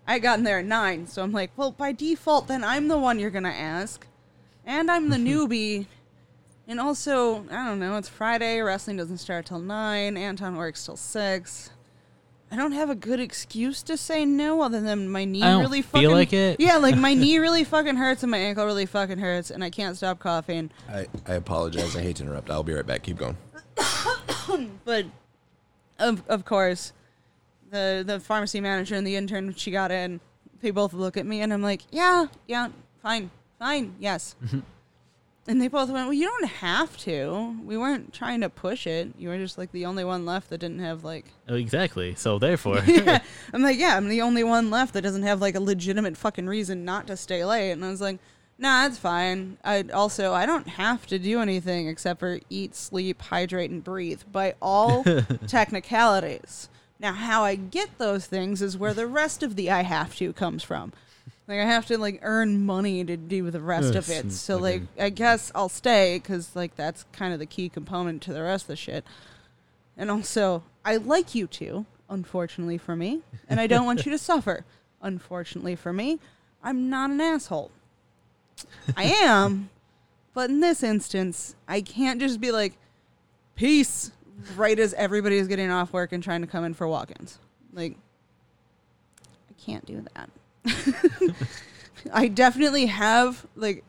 I 0.06 0.18
got 0.18 0.38
in 0.38 0.44
there 0.44 0.58
at 0.60 0.64
nine, 0.64 1.06
so 1.06 1.22
I'm 1.22 1.32
like, 1.32 1.50
well, 1.56 1.70
by 1.70 1.92
default, 1.92 2.48
then 2.48 2.64
I'm 2.64 2.88
the 2.88 2.98
one 2.98 3.18
you're 3.18 3.30
gonna 3.30 3.50
ask, 3.50 4.06
and 4.64 4.90
I'm 4.90 5.10
the 5.10 5.16
newbie. 5.18 5.86
And 6.66 6.80
also, 6.80 7.46
I 7.50 7.66
don't 7.66 7.78
know, 7.78 7.96
it's 7.96 8.08
Friday, 8.08 8.60
wrestling 8.60 8.96
doesn't 8.96 9.18
start 9.18 9.46
till 9.46 9.58
9, 9.58 10.16
Anton 10.16 10.56
works 10.56 10.84
till 10.84 10.96
6. 10.96 11.70
I 12.50 12.56
don't 12.56 12.72
have 12.72 12.88
a 12.88 12.94
good 12.94 13.20
excuse 13.20 13.82
to 13.84 13.96
say 13.96 14.24
no 14.24 14.62
other 14.62 14.80
than 14.80 15.08
my 15.08 15.24
knee 15.24 15.42
I 15.42 15.50
don't 15.50 15.60
really 15.60 15.82
feel 15.82 16.02
fucking 16.02 16.10
like 16.10 16.32
it. 16.32 16.60
Yeah, 16.60 16.76
like 16.76 16.96
my 16.96 17.14
knee 17.22 17.38
really 17.38 17.64
fucking 17.64 17.96
hurts 17.96 18.22
and 18.22 18.30
my 18.30 18.38
ankle 18.38 18.64
really 18.64 18.86
fucking 18.86 19.18
hurts 19.18 19.50
and 19.50 19.62
I 19.62 19.70
can't 19.70 19.96
stop 19.96 20.18
coughing. 20.18 20.70
I, 20.88 21.06
I 21.26 21.34
apologize. 21.34 21.94
I 21.94 22.00
hate 22.02 22.16
to 22.16 22.22
interrupt. 22.22 22.50
I'll 22.50 22.62
be 22.62 22.72
right 22.72 22.86
back. 22.86 23.02
Keep 23.02 23.18
going. 23.18 23.36
But 24.84 25.04
of 25.98 26.22
of 26.26 26.46
course, 26.46 26.94
the 27.70 28.02
the 28.06 28.18
pharmacy 28.18 28.60
manager 28.60 28.94
and 28.94 29.06
the 29.06 29.14
intern 29.14 29.52
she 29.54 29.70
got 29.70 29.90
in, 29.90 30.20
they 30.62 30.70
both 30.70 30.94
look 30.94 31.18
at 31.18 31.26
me 31.26 31.42
and 31.42 31.52
I'm 31.52 31.62
like, 31.62 31.82
"Yeah, 31.90 32.26
yeah, 32.46 32.68
fine. 33.02 33.30
Fine. 33.58 33.94
Yes." 33.98 34.34
Mm-hmm. 34.42 34.60
And 35.48 35.62
they 35.62 35.68
both 35.68 35.88
went, 35.88 36.04
Well, 36.06 36.12
you 36.12 36.26
don't 36.26 36.50
have 36.50 36.96
to. 36.98 37.56
We 37.64 37.78
weren't 37.78 38.12
trying 38.12 38.42
to 38.42 38.50
push 38.50 38.86
it. 38.86 39.14
You 39.18 39.30
were 39.30 39.38
just 39.38 39.56
like 39.56 39.72
the 39.72 39.86
only 39.86 40.04
one 40.04 40.26
left 40.26 40.50
that 40.50 40.58
didn't 40.58 40.80
have 40.80 41.04
like 41.04 41.24
Oh, 41.48 41.54
exactly. 41.54 42.14
So 42.14 42.38
therefore, 42.38 42.82
yeah. 42.86 43.20
I'm 43.54 43.62
like, 43.62 43.78
yeah, 43.78 43.96
I'm 43.96 44.08
the 44.08 44.20
only 44.20 44.44
one 44.44 44.70
left 44.70 44.92
that 44.92 45.02
doesn't 45.02 45.22
have 45.22 45.40
like 45.40 45.54
a 45.54 45.60
legitimate 45.60 46.18
fucking 46.18 46.46
reason 46.46 46.84
not 46.84 47.06
to 47.06 47.16
stay 47.16 47.44
late. 47.46 47.72
And 47.72 47.82
I 47.82 47.88
was 47.88 48.02
like, 48.02 48.18
nah, 48.58 48.82
that's 48.82 48.98
fine. 48.98 49.56
I 49.64 49.84
also 49.94 50.34
I 50.34 50.44
don't 50.44 50.68
have 50.68 51.06
to 51.06 51.18
do 51.18 51.40
anything 51.40 51.88
except 51.88 52.20
for 52.20 52.40
eat, 52.50 52.74
sleep, 52.74 53.22
hydrate, 53.22 53.70
and 53.70 53.82
breathe 53.82 54.22
by 54.30 54.54
all 54.60 55.02
technicalities. 55.46 56.68
Now, 57.00 57.12
how 57.12 57.44
I 57.44 57.54
get 57.54 57.96
those 57.98 58.26
things 58.26 58.60
is 58.60 58.76
where 58.76 58.92
the 58.92 59.06
rest 59.06 59.42
of 59.42 59.56
the 59.56 59.70
I 59.70 59.82
have 59.82 60.16
to 60.16 60.32
comes 60.32 60.62
from. 60.62 60.92
Like 61.48 61.60
I 61.60 61.64
have 61.64 61.86
to 61.86 61.96
like 61.96 62.20
earn 62.22 62.66
money 62.66 63.02
to 63.04 63.16
do 63.16 63.50
the 63.50 63.60
rest 63.60 63.94
of 63.94 64.10
it. 64.10 64.24
and 64.24 64.32
So 64.32 64.58
like 64.58 64.82
I 65.00 65.08
guess 65.08 65.50
I'll 65.54 65.70
stay 65.70 66.18
because 66.18 66.54
like 66.54 66.76
that's 66.76 67.06
kind 67.12 67.32
of 67.32 67.38
the 67.38 67.46
key 67.46 67.70
component 67.70 68.20
to 68.22 68.34
the 68.34 68.42
rest 68.42 68.64
of 68.64 68.68
the 68.68 68.76
shit. 68.76 69.04
And 69.96 70.10
also, 70.10 70.62
I 70.84 70.96
like 70.98 71.34
you 71.34 71.46
two, 71.46 71.86
unfortunately 72.08 72.76
for 72.78 72.94
me, 72.94 73.22
and 73.48 73.58
I 73.58 73.66
don't 73.66 73.86
want 73.86 74.04
you 74.04 74.12
to 74.12 74.18
suffer. 74.18 74.64
Unfortunately 75.00 75.74
for 75.74 75.92
me, 75.92 76.20
I'm 76.62 76.90
not 76.90 77.10
an 77.10 77.20
asshole. 77.20 77.70
I 78.94 79.04
am, 79.04 79.70
but 80.34 80.50
in 80.50 80.60
this 80.60 80.82
instance, 80.82 81.56
I 81.66 81.80
can't 81.80 82.20
just 82.20 82.40
be 82.40 82.52
like, 82.52 82.74
peace, 83.56 84.12
right 84.56 84.78
as 84.78 84.92
everybody 84.94 85.38
is 85.38 85.48
getting 85.48 85.70
off 85.70 85.92
work 85.92 86.12
and 86.12 86.22
trying 86.22 86.42
to 86.42 86.46
come 86.46 86.64
in 86.64 86.74
for 86.74 86.86
walk 86.86 87.10
ins. 87.18 87.38
Like, 87.72 87.96
I 89.22 89.54
can't 89.64 89.86
do 89.86 90.04
that. 90.14 90.30
I 92.12 92.28
definitely 92.28 92.86
have, 92.86 93.46
like, 93.56 93.84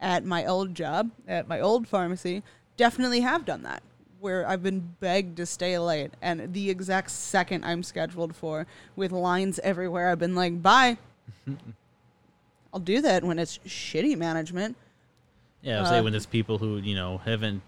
at 0.00 0.24
my 0.24 0.44
old 0.44 0.74
job, 0.74 1.10
at 1.26 1.48
my 1.48 1.60
old 1.60 1.88
pharmacy, 1.88 2.42
definitely 2.76 3.20
have 3.20 3.44
done 3.44 3.62
that. 3.62 3.82
Where 4.18 4.48
I've 4.48 4.62
been 4.62 4.94
begged 5.00 5.36
to 5.36 5.46
stay 5.46 5.78
late, 5.78 6.10
and 6.22 6.52
the 6.52 6.70
exact 6.70 7.10
second 7.10 7.64
I'm 7.64 7.82
scheduled 7.82 8.34
for, 8.34 8.66
with 8.96 9.12
lines 9.12 9.58
everywhere, 9.60 10.10
I've 10.10 10.18
been 10.18 10.34
like, 10.34 10.62
bye. 10.62 10.96
I'll 12.72 12.80
do 12.80 13.00
that 13.02 13.24
when 13.24 13.38
it's 13.38 13.58
shitty 13.66 14.16
management. 14.18 14.76
yeah, 15.62 15.76
I 15.76 15.80
would 15.80 15.88
say 15.88 15.98
Uh, 15.98 16.02
when 16.04 16.14
it's 16.14 16.26
people 16.26 16.58
who 16.58 16.76
you 16.78 16.94
know 16.94 17.18
haven't 17.18 17.62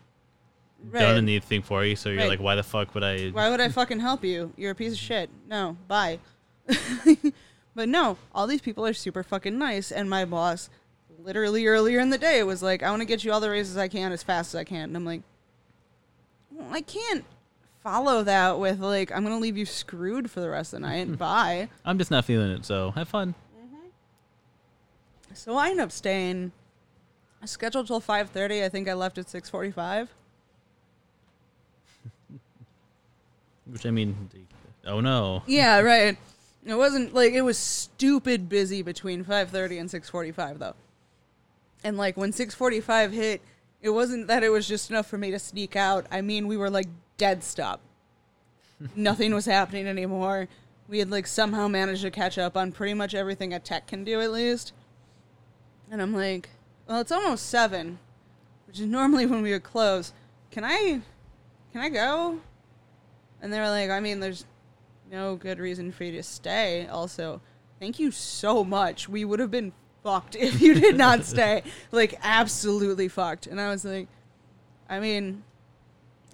Right. 0.90 1.01
done 1.01 1.16
anything 1.18 1.62
for 1.62 1.85
you, 1.85 1.96
so 1.96 2.09
you're 2.09 2.18
Right. 2.20 2.29
like, 2.29 2.40
why 2.40 2.55
the 2.55 2.62
fuck 2.62 2.94
would 2.94 3.03
I? 3.05 3.29
Why 3.31 3.51
would 3.51 3.61
I 3.61 3.68
fucking 3.68 4.01
help 4.01 4.22
you? 4.24 4.53
You're 4.57 4.70
a 4.72 4.74
piece 4.74 4.92
of 4.92 4.98
shit. 5.09 5.29
No, 5.48 5.77
bye. 5.87 6.18
But 7.78 7.88
no, 7.88 8.18
all 8.34 8.48
these 8.48 8.60
people 8.60 8.84
are 8.84 8.92
super 8.92 9.22
fucking 9.22 9.56
nice, 9.56 9.92
and 9.92 10.10
my 10.10 10.24
boss, 10.24 10.68
literally 11.16 11.64
earlier 11.68 12.00
in 12.00 12.10
the 12.10 12.18
day, 12.18 12.42
was 12.42 12.60
like, 12.60 12.82
"I 12.82 12.90
want 12.90 13.02
to 13.02 13.06
get 13.06 13.22
you 13.22 13.30
all 13.32 13.38
the 13.38 13.48
raises 13.48 13.76
I 13.76 13.86
can 13.86 14.10
as 14.10 14.24
fast 14.24 14.52
as 14.52 14.58
I 14.58 14.64
can," 14.64 14.90
and 14.90 14.96
I'm 14.96 15.04
like, 15.04 15.22
well, 16.50 16.66
I 16.72 16.80
can't 16.80 17.24
follow 17.80 18.24
that 18.24 18.58
with 18.58 18.80
like, 18.80 19.12
"I'm 19.12 19.22
gonna 19.22 19.38
leave 19.38 19.56
you 19.56 19.64
screwed 19.64 20.28
for 20.28 20.40
the 20.40 20.50
rest 20.50 20.74
of 20.74 20.80
the 20.80 20.88
night." 20.88 21.16
bye. 21.18 21.68
I'm 21.84 21.98
just 21.98 22.10
not 22.10 22.24
feeling 22.24 22.50
it. 22.50 22.64
So 22.64 22.90
have 22.90 23.08
fun. 23.08 23.36
Mm-hmm. 23.56 23.86
So 25.34 25.56
I 25.56 25.70
end 25.70 25.80
up 25.80 25.92
staying. 25.92 26.50
Scheduled 27.44 27.86
till 27.86 28.00
five 28.00 28.30
thirty. 28.30 28.64
I 28.64 28.68
think 28.68 28.88
I 28.88 28.94
left 28.94 29.18
at 29.18 29.30
six 29.30 29.48
forty-five. 29.48 30.12
Which 33.66 33.86
I 33.86 33.92
mean, 33.92 34.28
oh 34.84 34.98
no. 34.98 35.44
Yeah, 35.46 35.78
right. 35.78 36.18
It 36.64 36.75
wasn't 36.75 37.14
like 37.14 37.33
it 37.33 37.42
was 37.42 37.59
stupid 37.59 38.49
busy 38.49 38.83
between 38.83 39.25
5:30 39.25 39.81
and 39.81 39.90
6:45 39.90 40.59
though. 40.59 40.75
And 41.85 41.97
like 41.97 42.16
when 42.16 42.33
6:45 42.33 43.12
hit, 43.12 43.42
it 43.81 43.90
wasn't 43.90 44.27
that 44.27 44.42
it 44.42 44.49
was 44.51 44.66
just 44.66 44.90
enough 44.90 45.07
for 45.07 45.18
me 45.18 45.31
to 45.31 45.38
sneak 45.38 45.77
out. 45.77 46.07
I 46.11 46.21
mean, 46.21 46.49
we 46.49 46.57
were 46.57 46.71
like 46.71 46.88
dead 47.16 47.44
stop. 47.44 47.81
Nothing 48.97 49.35
was 49.35 49.47
happening 49.47 49.87
anymore. 49.87 50.49
We 50.88 50.99
had 50.99 51.11
like 51.11 51.27
somehow 51.27 51.68
managed 51.68 52.03
to 52.03 52.11
catch 52.11 52.38
up 52.38 52.57
on 52.57 52.73
pretty 52.73 52.94
much 52.94 53.14
everything 53.14 53.53
a 53.53 53.61
tech 53.61 53.87
can 53.87 54.05
do 54.05 54.21
at 54.21 54.33
least. 54.33 54.73
And 55.90 56.03
I'm 56.03 56.14
like, 56.14 56.49
well, 56.87 57.01
it's 57.01 57.12
almost 57.12 57.47
7, 57.47 57.99
which 58.66 58.81
is 58.81 58.87
normally 58.87 59.27
when 59.27 59.42
we 59.42 59.53
would 59.53 59.62
close. 59.62 60.12
Can 60.51 60.64
I 60.64 61.01
can 61.73 61.83
I 61.83 61.88
go? 61.88 62.40
And 63.40 63.53
they 63.53 63.61
were 63.61 63.68
like, 63.68 63.90
I 63.90 64.01
mean, 64.01 64.21
there's 64.21 64.44
no 65.11 65.37
good 65.37 65.59
reason 65.59 65.92
for 65.92 66.05
you 66.05 66.12
to 66.12 66.23
stay. 66.23 66.87
Also, 66.87 67.40
thank 67.81 67.99
you 67.99 68.11
so 68.11 68.64
much. 68.64 69.09
We 69.09 69.25
would 69.25 69.40
have 69.40 69.51
been 69.51 69.73
fucked 70.03 70.37
if 70.40 70.61
you 70.61 70.75
did 70.75 70.97
not 70.97 71.25
stay. 71.25 71.62
Like, 71.92 72.14
absolutely 72.23 73.09
fucked. 73.09 73.47
And 73.47 73.61
I 73.61 73.68
was 73.68 73.85
like, 73.85 74.09
I 74.88 75.01
mean, 75.01 75.42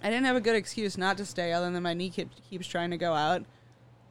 I 0.03 0.11
didn't 0.11 0.27
have 0.27 0.37
a 0.37 0.41
good 0.41 0.57
excuse 0.57 0.99
not 0.99 1.17
to 1.19 1.25
stay 1.25 1.53
other 1.53 1.71
than 1.71 1.83
my 1.83 1.95
knee 1.95 2.11
keep, 2.11 2.31
keeps 2.49 2.67
trying 2.67 2.91
to 2.91 2.99
go 2.99 3.15
out. 3.15 3.45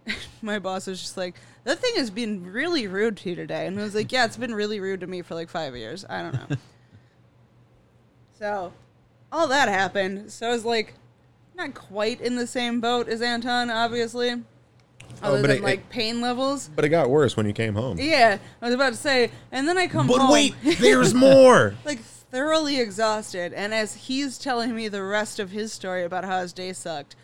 my 0.42 0.60
boss 0.60 0.88
was 0.88 1.00
just 1.00 1.18
like, 1.18 1.36
that 1.64 1.80
thing 1.80 1.96
has 1.96 2.10
been 2.10 2.52
really 2.52 2.88
rude 2.88 3.18
to 3.18 3.30
you 3.30 3.36
today. 3.36 3.68
And 3.68 3.80
I 3.80 3.84
was 3.84 3.96
like, 3.96 4.12
yeah, 4.12 4.26
it's 4.26 4.38
been 4.38 4.54
really 4.54 4.80
rude 4.80 5.00
to 5.02 5.08
me 5.08 5.22
for 5.22 5.36
like 5.36 5.50
five 5.50 5.76
years. 5.76 6.06
I 6.10 6.22
don't 6.22 6.34
know. 6.34 6.58
so, 8.40 8.74
all 9.32 9.48
that 9.48 9.70
happened. 9.70 10.32
So 10.32 10.48
I 10.48 10.50
was 10.50 10.66
like, 10.66 10.96
not 11.56 11.74
quite 11.74 12.20
in 12.20 12.36
the 12.36 12.48
same 12.48 12.82
boat 12.82 13.08
as 13.08 13.22
Anton, 13.22 13.70
obviously. 13.70 14.44
Other 15.22 15.38
Oh, 15.38 15.42
but 15.42 15.48
than 15.48 15.58
it- 15.58 15.64
like 15.64 15.90
pain 15.90 16.22
levels. 16.22 16.70
But 16.76 16.86
it 16.86 16.90
got 16.90 17.10
worse 17.10 17.38
when 17.38 17.46
you 17.46 17.54
came 17.54 17.76
home. 17.76 17.98
Yeah, 18.00 18.38
I 18.62 18.66
was 18.66 18.74
about 18.74 18.92
to 18.92 18.98
say, 19.00 19.32
and 19.52 19.68
then 19.68 19.78
I 19.78 19.88
come 19.88 20.08
But 20.08 20.20
home. 20.20 20.28
But 20.28 20.34
wait, 20.34 20.56
there's 20.80 21.14
more. 21.14 21.76
like 21.86 22.00
thoroughly 22.02 22.80
exhausted, 22.80 23.54
and 23.54 23.74
as 23.74 23.94
he's 23.96 24.38
telling 24.38 24.74
me 24.76 24.88
the 24.88 25.04
rest 25.04 25.40
of 25.40 25.52
his 25.52 25.72
story 25.72 26.04
about 26.04 26.26
how 26.26 26.42
his 26.42 26.52
day 26.52 26.74
sucked, 26.74 27.16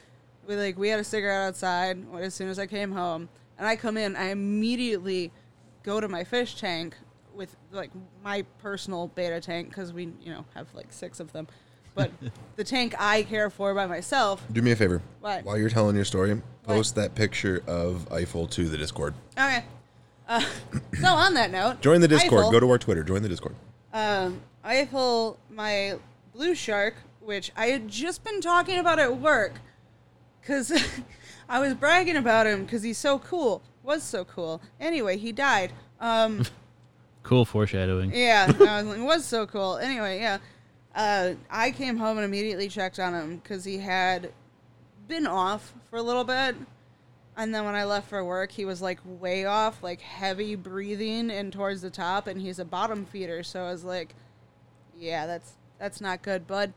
we 0.47 0.55
like 0.55 0.77
we 0.77 0.89
had 0.89 0.99
a 0.99 1.03
cigarette 1.03 1.47
outside 1.47 2.05
as 2.19 2.33
soon 2.35 2.49
as 2.49 2.59
I 2.59 2.67
came 2.67 2.91
home, 2.91 3.27
and 3.57 3.67
I 3.67 3.75
come 3.75 3.97
in, 3.97 4.15
I 4.15 4.25
immediately 4.29 5.31
go 5.83 5.99
to 5.99 6.07
my 6.07 6.23
fish 6.23 6.55
tank 6.55 6.95
with 7.33 7.55
like 7.71 7.89
my 8.23 8.43
personal 8.61 9.07
betta 9.07 9.39
tank 9.41 9.69
because 9.69 9.91
we 9.93 10.03
you 10.21 10.31
know 10.31 10.45
have 10.55 10.67
like 10.75 10.91
six 10.93 11.19
of 11.19 11.31
them, 11.33 11.47
but 12.21 12.31
the 12.55 12.63
tank 12.63 12.95
I 12.99 13.23
care 13.23 13.49
for 13.49 13.73
by 13.73 13.85
myself. 13.85 14.43
Do 14.51 14.61
me 14.61 14.71
a 14.71 14.75
favor. 14.75 15.01
What? 15.21 15.43
While 15.45 15.57
you're 15.57 15.69
telling 15.69 15.95
your 15.95 16.05
story, 16.05 16.41
post 16.63 16.95
that 16.95 17.15
picture 17.15 17.61
of 17.67 18.11
Eiffel 18.11 18.47
to 18.47 18.67
the 18.69 18.77
Discord. 18.77 19.13
Okay. 19.37 19.63
Uh, 20.27 20.41
so 21.01 21.07
on 21.07 21.33
that 21.33 21.51
note, 21.51 21.81
Join 21.81 22.01
the 22.01 22.07
Discord. 22.07 22.39
Eiffel- 22.41 22.51
Go 22.51 22.59
to 22.59 22.69
our 22.71 22.77
Twitter. 22.77 23.03
Join 23.03 23.21
the 23.23 23.29
Discord. 23.29 23.55
um, 23.93 24.41
Eiffel, 24.63 25.37
my 25.49 25.97
blue 26.33 26.53
shark, 26.53 26.95
which 27.21 27.51
I 27.55 27.67
had 27.67 27.87
just 27.87 28.23
been 28.23 28.41
talking 28.41 28.77
about 28.77 28.99
at 28.99 29.17
work, 29.17 29.53
because 30.41 30.71
I 31.49 31.59
was 31.59 31.73
bragging 31.73 32.17
about 32.17 32.45
him 32.45 32.65
because 32.65 32.83
he's 32.83 32.97
so 32.97 33.19
cool. 33.19 33.61
Was 33.83 34.03
so 34.03 34.25
cool. 34.25 34.61
Anyway, 34.79 35.17
he 35.17 35.31
died. 35.31 35.71
Um, 35.99 36.43
Cool 37.23 37.45
foreshadowing. 37.45 38.11
yeah, 38.15 38.51
I 38.59 38.81
was 38.81 38.97
like, 38.97 39.05
was 39.05 39.25
so 39.25 39.45
cool. 39.45 39.77
Anyway, 39.77 40.19
yeah. 40.19 40.37
Uh, 40.95 41.33
I 41.49 41.71
came 41.71 41.97
home 41.97 42.17
and 42.17 42.25
immediately 42.25 42.67
checked 42.67 42.99
on 42.99 43.13
him 43.13 43.37
because 43.37 43.63
he 43.63 43.77
had 43.77 44.31
been 45.07 45.27
off 45.27 45.73
for 45.89 45.97
a 45.97 46.01
little 46.01 46.23
bit. 46.23 46.55
And 47.37 47.55
then 47.55 47.63
when 47.63 47.75
I 47.75 47.85
left 47.85 48.09
for 48.09 48.23
work, 48.23 48.51
he 48.51 48.65
was 48.65 48.81
like 48.81 48.99
way 49.05 49.45
off, 49.45 49.81
like 49.81 50.01
heavy 50.01 50.55
breathing 50.55 51.31
and 51.31 51.53
towards 51.53 51.81
the 51.81 51.89
top. 51.89 52.27
And 52.27 52.41
he's 52.41 52.59
a 52.59 52.65
bottom 52.65 53.05
feeder, 53.05 53.43
so 53.43 53.63
I 53.63 53.71
was 53.71 53.85
like, 53.85 54.13
"Yeah, 54.97 55.25
that's 55.25 55.53
that's 55.77 56.01
not 56.01 56.21
good, 56.21 56.45
bud." 56.47 56.73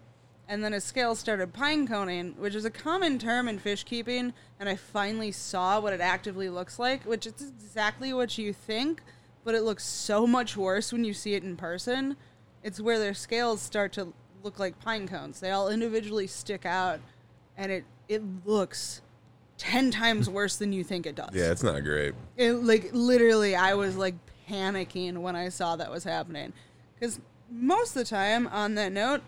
And 0.49 0.63
then 0.63 0.73
his 0.73 0.85
scales 0.85 1.19
started 1.19 1.53
pine 1.53 1.89
coning, 1.89 2.35
which 2.37 2.55
is 2.55 2.65
a 2.65 2.71
common 2.71 3.19
term 3.19 3.49
in 3.49 3.59
fish 3.59 3.83
keeping. 3.85 4.35
And 4.61 4.69
I 4.69 4.77
finally 4.77 5.33
saw 5.33 5.81
what 5.81 5.93
it 5.93 6.01
actively 6.01 6.49
looks 6.49 6.79
like, 6.79 7.05
which 7.05 7.27
is 7.27 7.41
exactly 7.41 8.13
what 8.13 8.39
you 8.39 8.53
think, 8.53 9.03
but 9.45 9.55
it 9.55 9.63
looks 9.63 9.85
so 9.85 10.27
much 10.27 10.57
worse 10.57 10.93
when 10.93 11.05
you 11.05 11.15
see 11.15 11.35
it 11.35 11.43
in 11.43 11.57
person. 11.57 12.17
It's 12.63 12.81
where 12.81 12.99
their 12.99 13.15
scales 13.15 13.61
start 13.61 13.93
to 13.95 14.13
look 14.43 14.59
like 14.59 14.79
pine 14.81 15.09
cones. 15.09 15.41
They 15.41 15.51
all 15.51 15.69
individually 15.69 16.27
stick 16.27 16.65
out, 16.67 17.01
and 17.57 17.71
it 17.73 17.85
it 18.09 18.23
looks 18.47 19.03
ten 19.59 19.91
times 19.91 20.29
worse 20.39 20.57
than 20.57 20.73
you 20.73 20.85
think 20.85 21.07
it 21.07 21.15
does. 21.15 21.31
Yeah, 21.33 21.51
it's 21.51 21.63
not 21.63 21.83
great. 21.85 22.15
It, 22.37 22.53
like 22.55 22.91
literally, 22.93 23.55
I 23.57 23.75
was 23.75 23.97
like 23.97 24.15
panicking 24.49 25.19
when 25.19 25.37
I 25.37 25.49
saw 25.49 25.77
that 25.77 25.91
was 25.91 26.05
happening, 26.05 26.53
because 26.95 27.21
most 27.51 27.91
of 27.91 27.95
the 27.95 28.05
time, 28.05 28.47
on 28.49 28.75
that 28.77 28.93
note, 28.93 29.23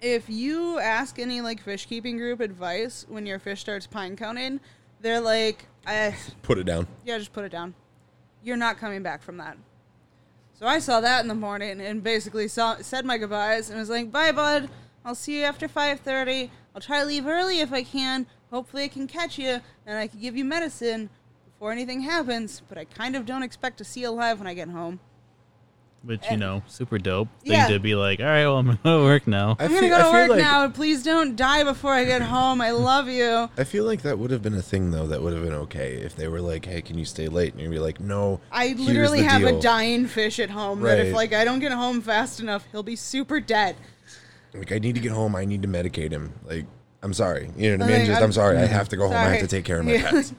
if 0.00 0.28
you 0.28 0.78
ask 0.78 1.18
any 1.18 1.40
like 1.40 1.60
fish 1.62 1.86
keeping 1.86 2.16
group 2.16 2.40
advice 2.40 3.04
when 3.08 3.26
your 3.26 3.38
fish 3.38 3.60
starts 3.60 3.86
pine 3.86 4.16
coning, 4.16 4.60
they're 5.00 5.20
like, 5.20 5.66
I, 5.86 6.14
Put 6.42 6.58
it 6.58 6.64
down. 6.64 6.86
yeah, 7.04 7.18
just 7.18 7.32
put 7.32 7.44
it 7.44 7.50
down. 7.50 7.74
You're 8.42 8.56
not 8.56 8.78
coming 8.78 9.02
back 9.02 9.22
from 9.22 9.36
that. 9.38 9.56
So 10.58 10.66
I 10.66 10.78
saw 10.78 11.02
that 11.02 11.20
in 11.20 11.28
the 11.28 11.34
morning 11.34 11.82
and 11.82 12.02
basically 12.02 12.48
saw, 12.48 12.76
said 12.80 13.04
my 13.04 13.18
goodbyes 13.18 13.68
and 13.68 13.78
was 13.78 13.90
like, 13.90 14.10
"Bye, 14.10 14.32
bud. 14.32 14.70
I'll 15.04 15.14
see 15.14 15.40
you 15.40 15.44
after 15.44 15.68
5:30. 15.68 16.50
I'll 16.74 16.80
try 16.80 17.00
to 17.00 17.06
leave 17.06 17.26
early 17.26 17.60
if 17.60 17.74
I 17.74 17.82
can. 17.82 18.26
Hopefully, 18.50 18.84
I 18.84 18.88
can 18.88 19.06
catch 19.06 19.38
you 19.38 19.60
and 19.84 19.98
I 19.98 20.06
can 20.06 20.18
give 20.18 20.34
you 20.34 20.46
medicine 20.46 21.10
before 21.44 21.72
anything 21.72 22.00
happens. 22.00 22.62
But 22.66 22.78
I 22.78 22.86
kind 22.86 23.16
of 23.16 23.26
don't 23.26 23.42
expect 23.42 23.76
to 23.78 23.84
see 23.84 24.00
you 24.00 24.08
alive 24.08 24.38
when 24.38 24.46
I 24.46 24.54
get 24.54 24.70
home. 24.70 24.98
Which, 26.02 26.22
you 26.26 26.34
eh. 26.34 26.36
know, 26.36 26.62
super 26.68 26.98
dope 26.98 27.26
thing 27.42 27.52
Yeah. 27.52 27.66
to 27.66 27.80
be 27.80 27.96
like, 27.96 28.20
all 28.20 28.26
right, 28.26 28.44
well, 28.46 28.58
I'm 28.58 28.66
going 28.66 28.76
to 28.76 28.82
go 28.84 28.98
to 29.00 29.04
work 29.04 29.26
now. 29.26 29.56
I 29.58 29.64
I'm 29.64 29.74
gonna 29.74 29.88
go 29.88 29.98
to 30.04 30.12
work 30.12 30.28
like- 30.30 30.38
now. 30.38 30.68
Please 30.68 31.02
don't 31.02 31.34
die 31.34 31.64
before 31.64 31.92
I 31.92 32.04
get 32.04 32.22
home. 32.22 32.60
I 32.60 32.70
love 32.70 33.08
you." 33.08 33.50
I 33.58 33.64
feel 33.64 33.84
like 33.84 34.02
that 34.02 34.16
would 34.18 34.30
have 34.30 34.40
been 34.42 34.54
a 34.54 34.62
thing 34.62 34.92
though. 34.92 35.06
That 35.08 35.20
would 35.22 35.32
have 35.32 35.42
been 35.42 35.52
okay 35.54 35.94
if 35.94 36.14
they 36.14 36.28
were 36.28 36.40
like, 36.40 36.64
"Hey, 36.64 36.80
can 36.80 36.96
you 36.96 37.04
stay 37.04 37.26
late?" 37.26 37.54
And 37.54 37.60
you'd 37.62 37.72
be 37.72 37.80
like, 37.80 37.98
"No." 37.98 38.40
I 38.52 38.68
here's 38.68 38.80
literally 38.80 39.22
the 39.22 39.28
have 39.28 39.42
a 39.42 39.60
dying 39.60 40.06
fish 40.06 40.38
at 40.38 40.50
home 40.50 40.80
that 40.82 41.00
if 41.00 41.12
like 41.12 41.32
I 41.32 41.44
don't 41.44 41.58
get 41.58 41.72
home 41.72 42.00
fast 42.00 42.38
enough, 42.38 42.64
he'll 42.70 42.84
be 42.84 42.94
super 42.96 43.40
dead. 43.40 43.74
Like, 44.54 44.70
I 44.72 44.78
need 44.78 44.94
to 44.94 45.00
get 45.00 45.10
home. 45.12 45.34
I 45.34 45.44
need 45.44 45.62
to 45.62 45.68
medicate 45.68 46.12
him. 46.12 46.32
Like, 46.44 46.66
I'm 47.02 47.12
sorry. 47.12 47.50
You 47.56 47.76
know 47.76 47.84
what 47.84 47.90
I 47.92 47.98
mean? 47.98 47.98
Like, 47.98 48.06
Just, 48.06 48.16
I'm- 48.20 48.24
I'm 48.24 48.32
sorry. 48.32 48.58
I 48.58 48.66
have 48.66 48.88
to 48.90 48.96
go 48.96 49.08
home. 49.08 49.16
I 49.16 49.24
have 49.30 49.40
to 49.40 49.46
take 49.48 49.64
care 49.64 49.80
of 49.80 49.84
my 49.86 49.92
Yeah. 49.94 50.10
pets. 50.10 50.32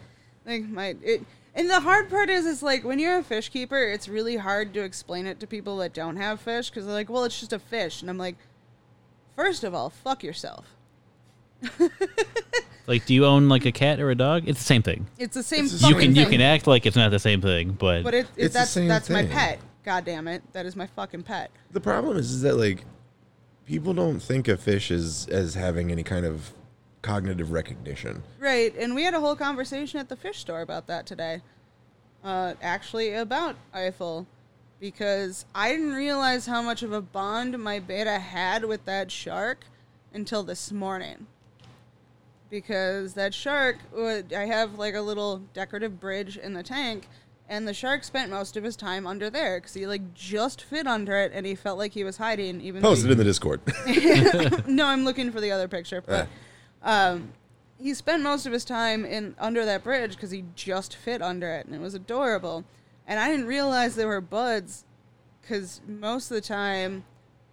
like 0.45 0.63
my 0.63 0.95
it 1.03 1.23
and 1.57 1.69
the 1.69 1.81
hard 1.81 2.09
part 2.09 2.29
is 2.29 2.45
is 2.45 2.63
like 2.63 2.85
when 2.85 2.99
you're 2.99 3.17
a 3.17 3.23
fish 3.23 3.49
keeper 3.49 3.77
it's 3.77 4.07
really 4.07 4.37
hard 4.37 4.73
to 4.73 4.81
explain 4.81 5.25
it 5.25 5.39
to 5.41 5.47
people 5.47 5.75
that 5.77 5.93
don't 5.93 6.15
have 6.15 6.39
fish 6.39 6.69
because 6.69 6.85
they're 6.85 6.93
like 6.93 7.09
well 7.09 7.25
it's 7.25 7.39
just 7.39 7.51
a 7.51 7.59
fish. 7.59 8.01
And 8.01 8.09
i'm 8.09 8.17
like 8.17 8.37
first 9.35 9.65
of 9.65 9.73
all 9.73 9.89
fuck 9.89 10.23
yourself. 10.23 10.65
Like, 12.87 13.05
do 13.05 13.13
you 13.13 13.25
own 13.25 13.49
like 13.49 13.65
a 13.65 13.71
cat 13.71 13.99
or 13.99 14.09
a 14.09 14.15
dog? 14.15 14.47
It's 14.47 14.59
the 14.59 14.65
same 14.65 14.81
thing. 14.81 15.07
it's 15.19 15.35
the 15.35 15.43
same 15.43 15.65
It's 15.65 15.81
the 15.81 15.87
You 15.89 15.93
fucking 15.93 16.13
can 16.13 16.23
you 16.23 16.25
can 16.25 16.41
act 16.41 16.67
like 16.67 16.85
it's 16.85 16.95
not 16.95 17.11
the 17.11 17.19
same 17.19 17.41
thing, 17.41 17.71
but, 17.71 18.03
but 18.03 18.13
it, 18.13 18.27
it 18.37 18.45
It's 18.45 18.53
the 18.53 18.59
that's 18.59 18.71
same 18.71 18.87
that's 18.87 19.09
my 19.09 19.25
pet. 19.25 19.59
God 19.83 20.05
damn 20.05 20.27
it. 20.27 20.41
That 20.53 20.65
is 20.65 20.75
my 20.75 20.87
fucking 20.87 21.23
pet. 21.23 21.51
The 21.71 21.81
problem 21.81 22.17
is, 22.17 22.31
is 22.31 22.41
that 22.41 22.55
like 22.55 22.85
people 23.65 23.93
don't 23.93 24.21
think 24.21 24.47
of 24.47 24.61
fish 24.61 24.89
as 24.89 25.27
as 25.29 25.53
having 25.55 25.91
any 25.91 26.03
kind 26.03 26.25
of 26.25 26.53
cognitive 27.01 27.51
recognition. 27.51 28.23
right 28.39 28.75
and 28.77 28.93
we 28.95 29.03
had 29.03 29.13
a 29.13 29.19
whole 29.19 29.35
conversation 29.35 29.99
at 29.99 30.09
the 30.09 30.15
fish 30.15 30.39
store 30.39 30.61
about 30.61 30.87
that 30.87 31.05
today 31.05 31.41
uh 32.23 32.53
actually 32.61 33.13
about 33.13 33.55
eiffel 33.73 34.25
because 34.79 35.45
i 35.55 35.69
didn't 35.71 35.93
realize 35.93 36.45
how 36.47 36.61
much 36.61 36.83
of 36.83 36.91
a 36.91 37.01
bond 37.01 37.57
my 37.59 37.79
betta 37.79 38.19
had 38.19 38.65
with 38.65 38.83
that 38.85 39.11
shark 39.11 39.65
until 40.13 40.43
this 40.43 40.71
morning 40.71 41.27
because 42.49 43.13
that 43.13 43.33
shark 43.33 43.77
would 43.93 44.31
I 44.33 44.45
have 44.45 44.75
like 44.79 44.95
a 44.95 45.01
little 45.01 45.39
decorative 45.53 45.99
bridge 45.99 46.37
in 46.37 46.53
the 46.53 46.63
tank 46.63 47.07
and 47.49 47.67
the 47.67 47.73
shark 47.73 48.03
spent 48.05 48.29
most 48.31 48.55
of 48.57 48.63
his 48.63 48.75
time 48.77 49.05
under 49.05 49.29
there 49.29 49.59
because 49.59 49.73
he 49.73 49.85
like 49.85 50.13
just 50.13 50.61
fit 50.61 50.87
under 50.87 51.17
it 51.17 51.31
and 51.33 51.45
he 51.45 51.55
felt 51.55 51.77
like 51.77 51.91
he 51.91 52.03
was 52.05 52.17
hiding 52.17 52.61
even 52.61 52.81
Post 52.81 53.05
it 53.05 53.11
in 53.11 53.17
the 53.17 53.23
Discord. 53.25 53.59
no 54.67 54.85
i'm 54.87 55.03
looking 55.03 55.31
for 55.31 55.41
the 55.41 55.51
other 55.51 55.67
picture 55.67 56.01
but 56.01 56.27
Ah. 56.27 56.46
Um 56.87 57.33
he 57.79 57.93
spent 57.93 58.23
most 58.23 58.47
of 58.47 58.53
his 58.53 58.65
time 58.65 59.05
in 59.05 59.35
under 59.37 59.63
that 59.65 59.83
bridge 59.83 60.15
because 60.15 60.31
he 60.31 60.45
just 60.55 60.95
fit 60.95 61.21
under 61.21 61.47
it 61.51 61.67
and 61.67 61.75
it 61.75 61.81
was 61.81 61.93
adorable. 61.93 62.63
And 63.05 63.19
i 63.19 63.29
didn't 63.29 63.45
realize 63.45 63.95
they 63.95 64.05
were 64.05 64.21
buds 64.21 64.85
because 65.41 65.81
most 65.87 66.31
of 66.31 66.35
the 66.35 66.41
time 66.41 67.03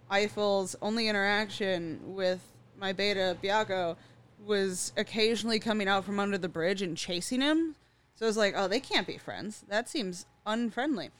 eiffel's 0.09 0.75
only 0.81 1.07
interaction 1.07 1.99
with 2.03 2.41
my 2.79 2.91
betta 2.93 3.37
biaco 3.43 3.95
was 4.43 4.93
occasionally 4.97 5.59
coming 5.59 5.87
out 5.87 6.05
from 6.05 6.19
under 6.19 6.37
the 6.37 6.49
bridge 6.49 6.81
and 6.81 6.97
chasing 6.97 7.41
him. 7.41 7.75
So 8.15 8.25
i 8.25 8.29
was 8.29 8.37
like 8.37 8.53
oh 8.57 8.67
they 8.67 8.79
can't 8.79 9.05
be 9.05 9.17
friends. 9.17 9.63
That 9.67 9.89
seems 9.89 10.25
unfriendly. 10.45 11.11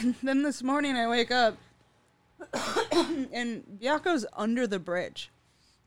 And 0.00 0.14
then 0.22 0.42
this 0.42 0.62
morning 0.62 0.96
i 0.96 1.08
wake 1.08 1.30
up 1.30 1.56
and 3.32 3.64
Biaco's 3.80 4.24
under 4.36 4.66
the 4.66 4.78
bridge, 4.78 5.30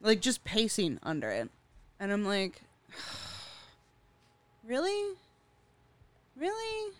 like 0.01 0.21
just 0.21 0.43
pacing 0.43 0.99
under 1.03 1.29
it, 1.29 1.49
and 1.99 2.11
I'm 2.11 2.25
like, 2.25 2.61
really, 4.65 5.15
really. 6.35 6.93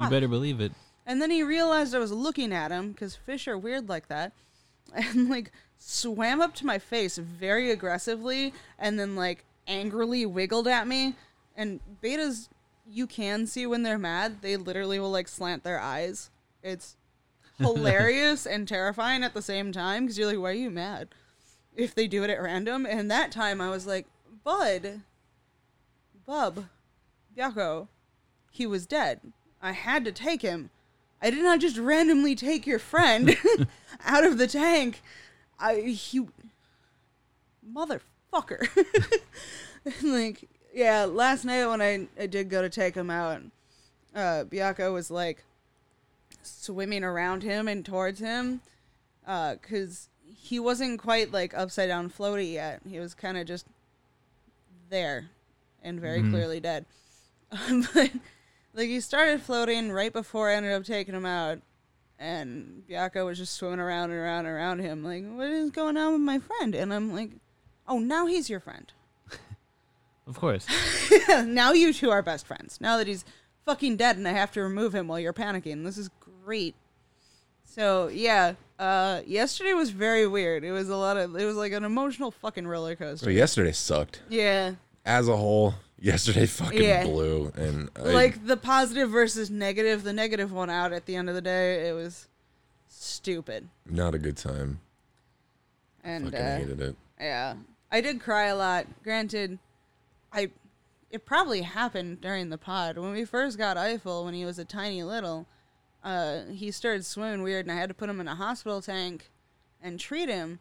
you 0.00 0.08
better 0.08 0.28
believe 0.28 0.60
it. 0.60 0.72
And 1.06 1.22
then 1.22 1.30
he 1.30 1.42
realized 1.42 1.94
I 1.94 1.98
was 1.98 2.12
looking 2.12 2.52
at 2.52 2.70
him 2.70 2.92
because 2.92 3.16
fish 3.16 3.48
are 3.48 3.56
weird 3.56 3.88
like 3.88 4.08
that, 4.08 4.32
and 4.94 5.28
like 5.28 5.50
swam 5.78 6.40
up 6.40 6.54
to 6.56 6.66
my 6.66 6.78
face 6.78 7.18
very 7.18 7.70
aggressively, 7.70 8.52
and 8.78 8.98
then 8.98 9.16
like 9.16 9.44
angrily 9.66 10.26
wiggled 10.26 10.68
at 10.68 10.86
me. 10.86 11.14
And 11.56 11.80
bettas, 12.02 12.48
you 12.86 13.06
can 13.06 13.46
see 13.46 13.66
when 13.66 13.82
they're 13.82 13.98
mad; 13.98 14.42
they 14.42 14.56
literally 14.56 14.98
will 15.00 15.10
like 15.10 15.28
slant 15.28 15.64
their 15.64 15.80
eyes. 15.80 16.30
It's 16.62 16.96
hilarious 17.58 18.46
and 18.46 18.68
terrifying 18.68 19.22
at 19.22 19.34
the 19.34 19.42
same 19.42 19.72
time 19.72 20.04
because 20.04 20.18
you're 20.18 20.28
like, 20.28 20.38
why 20.38 20.50
are 20.50 20.52
you 20.52 20.70
mad? 20.70 21.08
If 21.78 21.94
they 21.94 22.08
do 22.08 22.24
it 22.24 22.30
at 22.30 22.42
random. 22.42 22.84
And 22.84 23.10
that 23.10 23.32
time 23.32 23.60
I 23.60 23.70
was 23.70 23.86
like, 23.86 24.06
Bud, 24.44 25.02
Bub, 26.26 26.66
Biako, 27.34 27.88
he 28.50 28.66
was 28.66 28.84
dead. 28.84 29.20
I 29.62 29.72
had 29.72 30.04
to 30.04 30.12
take 30.12 30.42
him. 30.42 30.70
I 31.22 31.30
did 31.30 31.42
not 31.42 31.60
just 31.60 31.78
randomly 31.78 32.34
take 32.34 32.66
your 32.66 32.78
friend 32.78 33.36
out 34.04 34.24
of 34.24 34.38
the 34.38 34.46
tank. 34.46 35.02
I 35.58 35.76
he 35.76 36.26
motherfucker. 37.72 38.68
like 40.02 40.48
yeah, 40.72 41.04
last 41.04 41.44
night 41.44 41.66
when 41.66 41.82
I, 41.82 42.06
I 42.20 42.26
did 42.26 42.50
go 42.50 42.62
to 42.62 42.68
take 42.68 42.94
him 42.94 43.10
out, 43.10 43.42
uh 44.14 44.44
Biako 44.44 44.92
was 44.92 45.10
like 45.10 45.44
swimming 46.42 47.04
around 47.04 47.42
him 47.42 47.68
and 47.68 47.84
towards 47.84 48.20
him 48.20 48.60
uh 49.26 49.56
cuz 49.56 50.08
he 50.40 50.58
wasn't 50.58 51.00
quite 51.00 51.32
like 51.32 51.52
upside 51.56 51.88
down 51.88 52.10
floaty 52.10 52.52
yet. 52.52 52.80
He 52.88 52.98
was 52.98 53.14
kind 53.14 53.36
of 53.36 53.46
just 53.46 53.66
there 54.88 55.30
and 55.82 56.00
very 56.00 56.20
mm-hmm. 56.20 56.32
clearly 56.32 56.60
dead. 56.60 56.86
but 57.50 58.10
like 58.74 58.88
he 58.88 59.00
started 59.00 59.42
floating 59.42 59.90
right 59.90 60.12
before 60.12 60.50
I 60.50 60.54
ended 60.54 60.72
up 60.72 60.84
taking 60.84 61.14
him 61.14 61.26
out, 61.26 61.58
and 62.18 62.82
Biako 62.88 63.26
was 63.26 63.38
just 63.38 63.54
swimming 63.54 63.80
around 63.80 64.10
and 64.10 64.18
around 64.18 64.46
and 64.46 64.54
around 64.54 64.78
him. 64.80 65.04
Like, 65.04 65.24
what 65.24 65.48
is 65.48 65.70
going 65.70 65.96
on 65.96 66.12
with 66.12 66.22
my 66.22 66.38
friend? 66.38 66.74
And 66.74 66.92
I'm 66.92 67.12
like, 67.12 67.30
oh, 67.86 67.98
now 67.98 68.26
he's 68.26 68.48
your 68.48 68.60
friend. 68.60 68.92
Of 70.26 70.38
course. 70.38 70.66
now 71.46 71.72
you 71.72 71.92
two 71.92 72.10
are 72.10 72.22
best 72.22 72.46
friends. 72.46 72.80
Now 72.82 72.98
that 72.98 73.06
he's 73.06 73.24
fucking 73.64 73.96
dead 73.96 74.18
and 74.18 74.28
I 74.28 74.32
have 74.32 74.52
to 74.52 74.62
remove 74.62 74.94
him 74.94 75.08
while 75.08 75.18
you're 75.18 75.32
panicking. 75.32 75.84
This 75.84 75.96
is 75.96 76.10
great. 76.44 76.74
So 77.64 78.08
yeah, 78.08 78.54
uh, 78.78 79.22
yesterday 79.26 79.72
was 79.74 79.90
very 79.90 80.26
weird. 80.26 80.64
It 80.64 80.72
was 80.72 80.88
a 80.88 80.96
lot 80.96 81.16
of. 81.16 81.34
It 81.36 81.44
was 81.44 81.56
like 81.56 81.72
an 81.72 81.84
emotional 81.84 82.30
fucking 82.30 82.66
roller 82.66 82.94
coaster. 82.96 83.24
So 83.24 83.30
yesterday 83.30 83.72
sucked 83.72 84.22
Yeah, 84.28 84.74
as 85.04 85.28
a 85.28 85.36
whole. 85.36 85.74
Yesterday 86.00 86.46
fucking 86.46 86.80
Yeah. 86.82 87.02
blew, 87.04 87.50
and 87.56 87.90
I, 87.96 88.00
like 88.02 88.46
the 88.46 88.56
positive 88.56 89.10
versus 89.10 89.50
negative. 89.50 90.04
The 90.04 90.12
negative 90.12 90.52
won 90.52 90.70
out 90.70 90.92
at 90.92 91.06
the 91.06 91.16
end 91.16 91.28
of 91.28 91.34
the 91.34 91.40
day. 91.40 91.88
It 91.88 91.92
was 91.92 92.28
stupid, 92.88 93.68
not 93.84 94.14
a 94.14 94.18
good 94.18 94.36
time. 94.36 94.80
and 96.04 96.24
Fucking 96.26 96.38
uh, 96.38 96.56
hated 96.58 96.80
it. 96.80 96.96
yeah, 97.20 97.54
I 97.90 98.00
did 98.00 98.20
cry 98.20 98.44
a 98.46 98.54
lot. 98.56 98.86
Granted, 99.02 99.58
I 100.32 100.50
it 101.10 101.24
probably 101.26 101.62
happened 101.62 102.20
during 102.20 102.50
the 102.50 102.58
pod 102.58 102.96
when 102.96 103.10
we 103.12 103.24
first 103.24 103.58
got 103.58 103.76
Eiffel 103.76 104.24
when 104.24 104.34
he 104.34 104.44
was 104.44 104.58
a 104.60 104.64
tiny 104.64 105.02
little. 105.02 105.46
Uh, 106.08 106.46
he 106.50 106.70
started 106.70 107.04
swimming 107.04 107.42
weird, 107.42 107.66
and 107.66 107.72
I 107.72 107.78
had 107.78 107.90
to 107.90 107.94
put 107.94 108.08
him 108.08 108.18
in 108.18 108.28
a 108.28 108.34
hospital 108.34 108.80
tank 108.80 109.30
and 109.82 110.00
treat 110.00 110.30
him. 110.30 110.58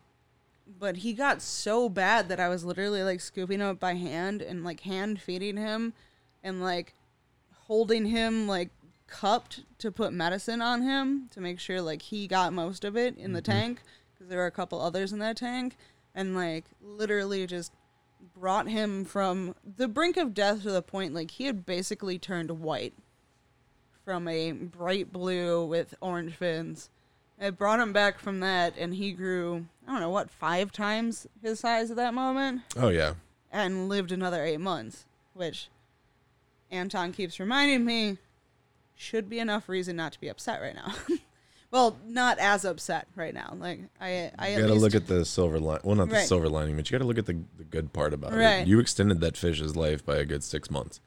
But 0.68 0.98
he 0.98 1.14
got 1.14 1.42
so 1.42 1.88
bad 1.88 2.28
that 2.28 2.42
I 2.42 2.50
was 2.50 2.66
literally 2.66 3.02
like 3.02 3.22
scooping 3.22 3.62
him 3.62 3.68
up 3.68 3.80
by 3.80 3.94
hand 3.94 4.42
and 4.42 4.66
like 4.66 4.82
hand 4.82 5.22
feeding 5.22 5.56
him, 5.56 5.94
and 6.44 6.62
like 6.62 6.96
holding 7.68 8.08
him 8.08 8.46
like 8.46 8.72
cupped 9.08 9.62
to 9.78 9.90
put 9.90 10.12
medicine 10.12 10.62
on 10.62 10.82
him 10.82 11.30
to 11.32 11.40
make 11.40 11.62
sure 11.62 11.80
like 11.80 12.02
he 12.02 12.28
got 12.28 12.52
most 12.52 12.84
of 12.84 12.98
it 12.98 13.18
in 13.18 13.32
the 13.32 13.42
tank 13.42 13.82
because 14.14 14.28
there 14.28 14.40
were 14.40 14.48
a 14.48 14.52
couple 14.52 14.82
others 14.82 15.14
in 15.14 15.20
that 15.20 15.38
tank 15.38 15.78
and 16.14 16.36
like 16.36 16.66
literally 16.82 17.48
just 17.48 17.72
brought 18.36 18.68
him 18.68 19.06
from 19.06 19.56
the 19.78 19.88
brink 19.88 20.18
of 20.18 20.34
death 20.34 20.62
to 20.62 20.72
the 20.72 20.82
point 20.82 21.14
like 21.14 21.32
he 21.32 21.46
had 21.46 21.66
basically 21.66 22.20
turned 22.20 22.52
white 22.52 22.94
from 24.08 24.26
a 24.30 24.54
bright 24.54 25.12
blue 25.12 25.66
with 25.66 25.94
orange 26.00 26.34
fins. 26.34 26.90
I 27.42 27.50
brought 27.50 27.82
him 27.82 27.92
back 27.92 28.20
from 28.20 28.40
that 28.40 28.74
and 28.78 28.96
he 28.96 29.12
grew 29.12 29.66
I 29.86 29.92
don't 29.92 30.00
know 30.00 30.10
what 30.10 30.30
five 30.32 30.72
times 30.72 31.28
his 31.44 31.60
size 31.60 31.92
at 31.92 31.98
that 31.98 32.14
moment 32.14 32.62
Oh 32.78 32.88
yeah, 32.88 33.16
and 33.52 33.90
lived 33.90 34.14
another 34.14 34.46
eight 34.46 34.62
months, 34.62 35.06
which 35.34 35.68
Anton 36.72 37.12
keeps 37.12 37.38
reminding 37.38 37.84
me 37.84 38.18
should 38.96 39.30
be 39.30 39.40
enough 39.40 39.68
reason 39.68 39.98
not 39.98 40.14
to 40.14 40.22
be 40.22 40.30
upset 40.30 40.62
right 40.62 40.74
now. 40.74 40.94
well, 41.72 41.98
not 42.08 42.40
as 42.40 42.64
upset 42.64 43.08
right 43.18 43.34
now. 43.34 43.56
Like 43.60 43.82
I, 44.00 44.32
I 44.40 44.52
you 44.52 44.62
gotta 44.62 44.72
least 44.72 44.84
look 44.84 44.96
at 44.96 45.08
the 45.08 45.26
silver 45.26 45.60
line. 45.60 45.82
Well, 45.84 45.98
not 45.98 46.08
the 46.08 46.16
Right. 46.16 46.28
silver 46.28 46.48
lining, 46.48 46.78
but 46.78 46.90
you 46.90 46.98
gotta 46.98 47.06
look 47.08 47.18
at 47.18 47.26
the, 47.26 47.38
the 47.58 47.66
good 47.66 47.92
part 47.92 48.14
about 48.14 48.32
Right. 48.34 48.60
it. 48.62 48.68
You 48.70 48.80
extended 48.80 49.20
that 49.20 49.36
fish's 49.36 49.76
life 49.76 50.06
by 50.06 50.16
a 50.16 50.24
good 50.24 50.46
six 50.46 50.72
months. 50.72 51.02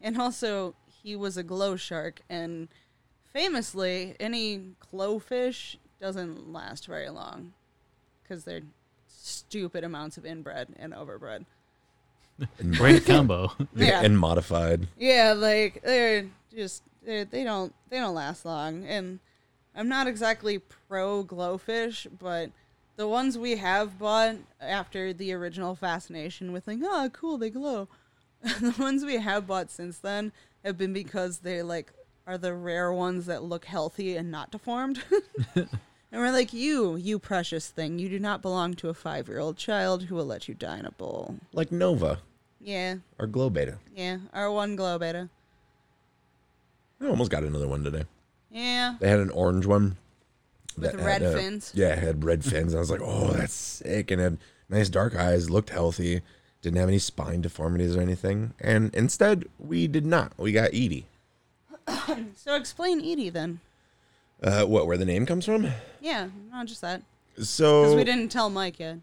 and 0.00 0.20
also 0.20 0.74
he 1.02 1.16
was 1.16 1.36
a 1.36 1.42
glow 1.42 1.76
shark, 1.76 2.20
and 2.28 2.68
famously, 3.32 4.16
any 4.20 4.74
glowfish 4.92 5.76
doesn't 6.00 6.52
last 6.52 6.86
very 6.86 7.10
long 7.10 7.52
because 8.22 8.44
they're 8.44 8.62
stupid 9.06 9.84
amounts 9.84 10.16
of 10.16 10.24
inbred 10.24 10.68
and 10.78 10.92
overbred. 10.92 11.44
And, 12.58 12.74
Great 12.76 13.04
combo. 13.04 13.52
Yeah. 13.76 14.02
and 14.02 14.18
modified. 14.18 14.88
Yeah, 14.98 15.34
like 15.36 15.82
they're 15.82 16.26
just 16.54 16.82
they're, 17.04 17.24
they 17.24 17.44
don't 17.44 17.74
they 17.90 17.98
don't 17.98 18.14
last 18.14 18.44
long, 18.44 18.84
and 18.84 19.20
I'm 19.74 19.88
not 19.88 20.06
exactly 20.06 20.58
pro 20.88 21.24
glowfish, 21.24 22.06
but 22.18 22.50
the 22.96 23.08
ones 23.08 23.38
we 23.38 23.56
have 23.56 23.98
bought 23.98 24.36
after 24.60 25.12
the 25.12 25.32
original 25.32 25.74
fascination 25.74 26.52
with 26.52 26.66
like 26.66 26.78
oh 26.82 27.10
cool 27.12 27.38
they 27.38 27.50
glow, 27.50 27.88
the 28.60 28.74
ones 28.78 29.04
we 29.04 29.16
have 29.18 29.46
bought 29.46 29.70
since 29.70 29.98
then 29.98 30.32
have 30.64 30.76
been 30.78 30.92
because 30.92 31.38
they 31.38 31.62
like 31.62 31.92
are 32.26 32.38
the 32.38 32.54
rare 32.54 32.92
ones 32.92 33.26
that 33.26 33.42
look 33.42 33.64
healthy 33.64 34.16
and 34.16 34.30
not 34.30 34.50
deformed. 34.50 35.02
And 36.12 36.20
we're 36.20 36.32
like, 36.32 36.52
you, 36.52 36.96
you 36.96 37.20
precious 37.20 37.68
thing, 37.68 38.00
you 38.00 38.08
do 38.08 38.18
not 38.18 38.42
belong 38.42 38.74
to 38.74 38.88
a 38.88 38.94
five 38.94 39.28
year 39.28 39.38
old 39.38 39.56
child 39.56 40.02
who 40.02 40.16
will 40.16 40.24
let 40.26 40.48
you 40.48 40.54
die 40.54 40.76
in 40.80 40.84
a 40.84 40.90
bowl. 40.90 41.36
Like 41.52 41.70
Nova 41.70 42.18
Yeah, 42.60 42.96
or 43.20 43.28
Glow 43.28 43.48
Betta. 43.48 43.78
yeah, 43.94 44.18
our 44.34 44.50
one 44.50 44.74
glow 44.74 44.98
betta. 44.98 45.28
I 47.00 47.06
almost 47.06 47.30
got 47.30 47.44
another 47.44 47.68
one 47.68 47.84
today. 47.84 48.04
Yeah, 48.50 48.96
They 48.98 49.08
had 49.08 49.20
an 49.20 49.30
orange 49.30 49.66
one. 49.66 49.96
With 50.76 50.94
red 50.94 51.22
had, 51.22 51.34
uh, 51.34 51.36
fins? 51.36 51.70
Yeah, 51.76 51.92
it 51.92 51.98
had 52.00 52.24
red 52.24 52.44
fins. 52.44 52.74
I 52.74 52.80
was 52.80 52.90
like, 52.90 53.00
oh, 53.02 53.30
that's 53.30 53.54
sick. 53.54 54.10
And 54.10 54.20
had 54.20 54.38
nice 54.68 54.88
dark 54.88 55.14
eyes, 55.14 55.48
looked 55.48 55.70
healthy, 55.70 56.22
didn't 56.62 56.78
have 56.78 56.88
any 56.88 56.98
spine 56.98 57.40
deformities 57.40 57.96
or 57.96 58.00
anything. 58.00 58.54
And 58.60 58.94
instead, 58.94 59.44
we 59.58 59.86
did 59.86 60.04
not. 60.06 60.32
We 60.36 60.52
got 60.52 60.68
Edie. 60.70 61.06
So 62.36 62.54
explain 62.54 63.00
Edie 63.00 63.30
then. 63.30 63.60
Uh, 64.42 64.64
what, 64.64 64.86
where 64.86 64.96
the 64.96 65.04
name 65.04 65.26
comes 65.26 65.44
from? 65.44 65.66
Yeah, 66.00 66.28
not 66.50 66.66
just 66.66 66.80
that. 66.80 67.02
So 67.38 67.82
Because 67.82 67.96
we 67.96 68.04
didn't 68.04 68.28
tell 68.30 68.48
Mike 68.50 68.78
yet. 68.80 68.98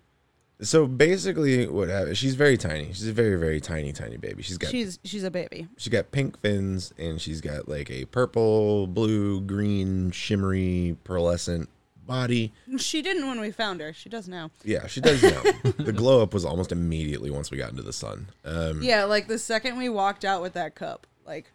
so 0.61 0.87
basically, 0.87 1.67
what 1.67 1.89
happened? 1.89 2.17
She's 2.17 2.35
very 2.35 2.57
tiny. 2.57 2.87
She's 2.93 3.07
a 3.07 3.13
very, 3.13 3.35
very 3.37 3.59
tiny, 3.61 3.91
tiny 3.93 4.17
baby. 4.17 4.41
She's 4.43 4.57
got 4.57 4.71
She's 4.71 4.99
she's 5.03 5.23
a 5.23 5.31
baby. 5.31 5.67
She's 5.77 5.91
got 5.91 6.11
pink 6.11 6.39
fins 6.41 6.93
and 6.97 7.21
she's 7.21 7.41
got 7.41 7.67
like 7.69 7.89
a 7.91 8.05
purple, 8.05 8.87
blue, 8.87 9.41
green, 9.41 10.11
shimmery, 10.11 10.97
pearlescent 11.05 11.67
body. 12.07 12.53
She 12.77 13.01
didn't 13.01 13.27
when 13.27 13.39
we 13.39 13.51
found 13.51 13.81
her. 13.81 13.93
She 13.93 14.09
does 14.09 14.27
now. 14.27 14.49
Yeah, 14.63 14.87
she 14.87 15.01
does 15.01 15.21
now. 15.21 15.41
the 15.77 15.93
glow 15.93 16.21
up 16.23 16.33
was 16.33 16.45
almost 16.45 16.71
immediately 16.71 17.29
once 17.29 17.51
we 17.51 17.57
got 17.57 17.69
into 17.69 17.83
the 17.83 17.93
sun. 17.93 18.27
Um, 18.45 18.81
Yeah, 18.81 19.03
like 19.03 19.27
the 19.27 19.37
second 19.37 19.77
we 19.77 19.89
walked 19.89 20.25
out 20.25 20.41
with 20.41 20.53
that 20.53 20.73
cup, 20.73 21.05
like 21.25 21.51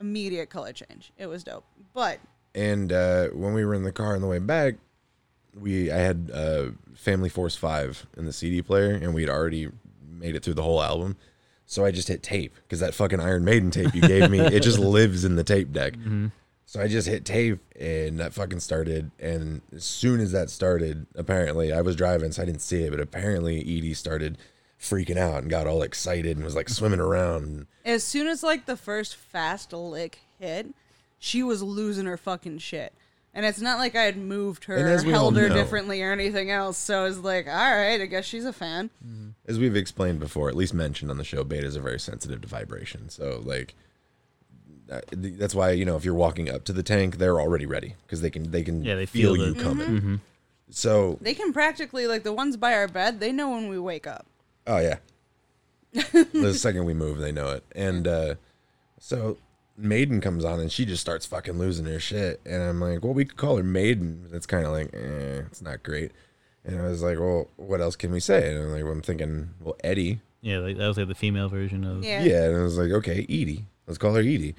immediate 0.00 0.50
color 0.50 0.72
change. 0.72 1.12
It 1.18 1.26
was 1.26 1.44
dope. 1.44 1.64
But 1.94 2.18
And 2.54 2.92
uh, 2.92 3.28
when 3.28 3.52
we 3.54 3.64
were 3.64 3.74
in 3.74 3.84
the 3.84 3.92
car 3.92 4.14
on 4.14 4.22
the 4.22 4.26
way 4.26 4.38
back, 4.38 4.74
we 5.54 5.90
I 5.90 5.98
had 5.98 6.30
uh, 6.32 6.66
Family 6.94 7.28
Force 7.28 7.56
Five 7.56 8.06
in 8.16 8.24
the 8.24 8.32
CD 8.32 8.62
player, 8.62 8.94
and 8.94 9.14
we'd 9.14 9.28
already 9.28 9.68
made 10.08 10.34
it 10.36 10.42
through 10.42 10.54
the 10.54 10.62
whole 10.62 10.82
album. 10.82 11.16
So 11.66 11.84
I 11.84 11.92
just 11.92 12.08
hit 12.08 12.22
tape 12.22 12.54
because 12.62 12.80
that 12.80 12.94
fucking 12.94 13.20
Iron 13.20 13.44
Maiden 13.44 13.70
tape 13.70 13.94
you 13.94 14.00
gave 14.00 14.28
me, 14.28 14.40
it 14.40 14.62
just 14.64 14.78
lives 14.98 15.24
in 15.24 15.36
the 15.36 15.44
tape 15.44 15.72
deck. 15.72 15.94
So 16.70 16.80
I 16.80 16.86
just 16.86 17.08
hit 17.08 17.24
tape, 17.24 17.58
and 17.80 18.20
that 18.20 18.32
fucking 18.32 18.60
started. 18.60 19.10
And 19.18 19.60
as 19.74 19.82
soon 19.82 20.20
as 20.20 20.30
that 20.30 20.50
started, 20.50 21.04
apparently 21.16 21.72
I 21.72 21.80
was 21.80 21.96
driving, 21.96 22.30
so 22.30 22.42
I 22.42 22.44
didn't 22.44 22.62
see 22.62 22.84
it, 22.84 22.90
but 22.90 23.00
apparently 23.00 23.58
Edie 23.58 23.92
started 23.92 24.38
freaking 24.80 25.16
out 25.16 25.42
and 25.42 25.50
got 25.50 25.66
all 25.66 25.82
excited 25.82 26.36
and 26.36 26.44
was 26.44 26.54
like 26.54 26.68
swimming 26.68 27.00
around. 27.00 27.66
as 27.84 28.04
soon 28.04 28.28
as 28.28 28.44
like 28.44 28.66
the 28.66 28.76
first 28.76 29.16
fast 29.16 29.72
lick 29.72 30.20
hit, 30.38 30.68
she 31.18 31.42
was 31.42 31.60
losing 31.60 32.06
her 32.06 32.16
fucking 32.16 32.58
shit. 32.58 32.92
And 33.34 33.44
it's 33.44 33.60
not 33.60 33.80
like 33.80 33.96
I 33.96 34.02
had 34.02 34.16
moved 34.16 34.66
her, 34.66 34.76
or 34.76 34.90
as 34.90 35.04
we 35.04 35.12
all 35.12 35.22
held 35.22 35.38
her 35.38 35.48
know- 35.48 35.56
differently 35.56 36.00
or 36.04 36.12
anything 36.12 36.52
else. 36.52 36.78
So 36.78 37.04
it's 37.04 37.18
like, 37.18 37.48
all 37.48 37.52
right, 37.52 38.00
I 38.00 38.06
guess 38.06 38.26
she's 38.26 38.44
a 38.44 38.52
fan. 38.52 38.90
Mm-hmm. 39.04 39.30
as 39.48 39.58
we've 39.58 39.74
explained 39.74 40.20
before, 40.20 40.48
at 40.48 40.54
least 40.54 40.72
mentioned 40.72 41.10
on 41.10 41.18
the 41.18 41.24
show, 41.24 41.42
bettas 41.42 41.76
are 41.76 41.82
very 41.82 41.98
sensitive 41.98 42.42
to 42.42 42.46
vibration. 42.46 43.08
So 43.08 43.42
like 43.44 43.74
that's 45.12 45.54
why 45.54 45.70
you 45.70 45.84
know 45.84 45.96
if 45.96 46.04
you're 46.04 46.14
walking 46.14 46.50
up 46.50 46.64
to 46.64 46.72
the 46.72 46.82
tank, 46.82 47.18
they're 47.18 47.40
already 47.40 47.66
ready 47.66 47.94
because 48.06 48.20
they 48.20 48.30
can 48.30 48.50
they 48.50 48.62
can 48.62 48.84
Yeah, 48.84 48.94
they 48.96 49.06
feel, 49.06 49.34
feel 49.34 49.46
you 49.48 49.54
the- 49.54 49.62
coming. 49.62 50.20
So 50.72 51.18
They 51.20 51.34
can 51.34 51.52
practically 51.52 52.06
like 52.06 52.22
the 52.22 52.32
ones 52.32 52.56
by 52.56 52.74
our 52.74 52.86
bed. 52.86 53.18
They 53.18 53.32
know 53.32 53.50
when 53.50 53.68
we 53.68 53.78
wake 53.78 54.06
up. 54.06 54.26
oh 54.68 54.78
yeah, 54.78 54.98
the 55.92 56.54
second 56.54 56.84
we 56.84 56.94
move, 56.94 57.18
they 57.18 57.32
know 57.32 57.50
it. 57.50 57.64
And 57.74 58.06
uh, 58.06 58.34
so 58.98 59.38
Maiden 59.76 60.20
comes 60.20 60.44
on 60.44 60.60
and 60.60 60.70
she 60.70 60.84
just 60.84 61.00
starts 61.00 61.26
fucking 61.26 61.58
losing 61.58 61.86
her 61.86 61.98
shit. 61.98 62.40
And 62.46 62.62
I'm 62.62 62.80
like, 62.80 63.02
well, 63.02 63.14
we 63.14 63.24
could 63.24 63.36
call 63.36 63.56
her 63.56 63.64
Maiden. 63.64 64.28
It's 64.32 64.46
kind 64.46 64.64
of 64.64 64.72
like, 64.72 64.94
eh, 64.94 65.42
it's 65.50 65.60
not 65.62 65.82
great. 65.82 66.12
And 66.64 66.78
I 66.80 66.84
was 66.88 67.02
like, 67.02 67.18
well, 67.18 67.48
what 67.56 67.80
else 67.80 67.96
can 67.96 68.12
we 68.12 68.20
say? 68.20 68.50
And 68.54 68.62
I'm 68.62 68.70
like, 68.72 68.84
well, 68.84 68.92
I'm 68.92 69.02
thinking, 69.02 69.50
well, 69.60 69.76
Eddie. 69.82 70.20
Yeah, 70.42 70.58
like, 70.58 70.76
that 70.76 70.86
was 70.86 70.96
like 70.98 71.08
the 71.08 71.14
female 71.14 71.48
version 71.48 71.84
of. 71.84 72.04
Yeah. 72.04 72.22
Yeah, 72.22 72.44
and 72.44 72.56
I 72.58 72.62
was 72.62 72.78
like, 72.78 72.92
okay, 72.92 73.22
Edie. 73.28 73.64
Let's 73.86 73.98
call 73.98 74.14
her 74.14 74.20
Edie. 74.20 74.54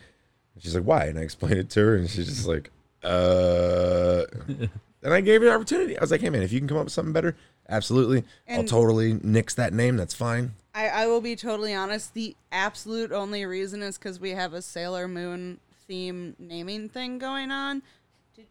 And 0.62 0.66
she's 0.66 0.76
like, 0.76 0.84
why? 0.84 1.06
And 1.06 1.18
I 1.18 1.24
explained 1.24 1.58
it 1.58 1.70
to 1.72 1.80
her, 1.80 1.96
and 1.96 2.08
she's 2.08 2.28
just 2.28 2.48
like, 2.48 2.70
uh. 3.04 4.26
and 5.04 5.14
I 5.14 5.22
gave 5.22 5.42
her 5.42 5.48
the 5.48 5.56
opportunity. 5.56 5.98
I 5.98 6.02
was 6.02 6.12
like, 6.12 6.22
hey, 6.22 6.30
man, 6.30 6.44
if 6.44 6.52
you 6.52 6.60
can 6.60 6.68
come 6.68 6.78
up 6.78 6.84
with 6.84 6.94
something 6.94 7.14
better, 7.14 7.36
absolutely. 7.68 8.24
I'll 8.48 8.64
totally 8.64 9.20
nix 9.24 9.56
that 9.56 9.74
name. 9.74 9.98
That's 9.98 10.14
fine. 10.14 10.54
I, 10.76 10.88
I 10.88 11.08
will 11.08 11.20
be 11.20 11.36
totally 11.36 11.74
honest. 11.74 12.14
The 12.14 12.36
absolute 12.52 13.12
only 13.12 13.44
reason 13.44 13.82
is 13.82 13.98
because 13.98 14.20
we 14.20 14.32
have 14.32 14.54
a 14.54 14.62
Sailor 14.62 15.08
Moon 15.08 15.60
theme 15.88 16.36
naming 16.38 16.90
thing 16.90 17.18
going 17.18 17.50
on. 17.50 17.82
Did, 18.36 18.46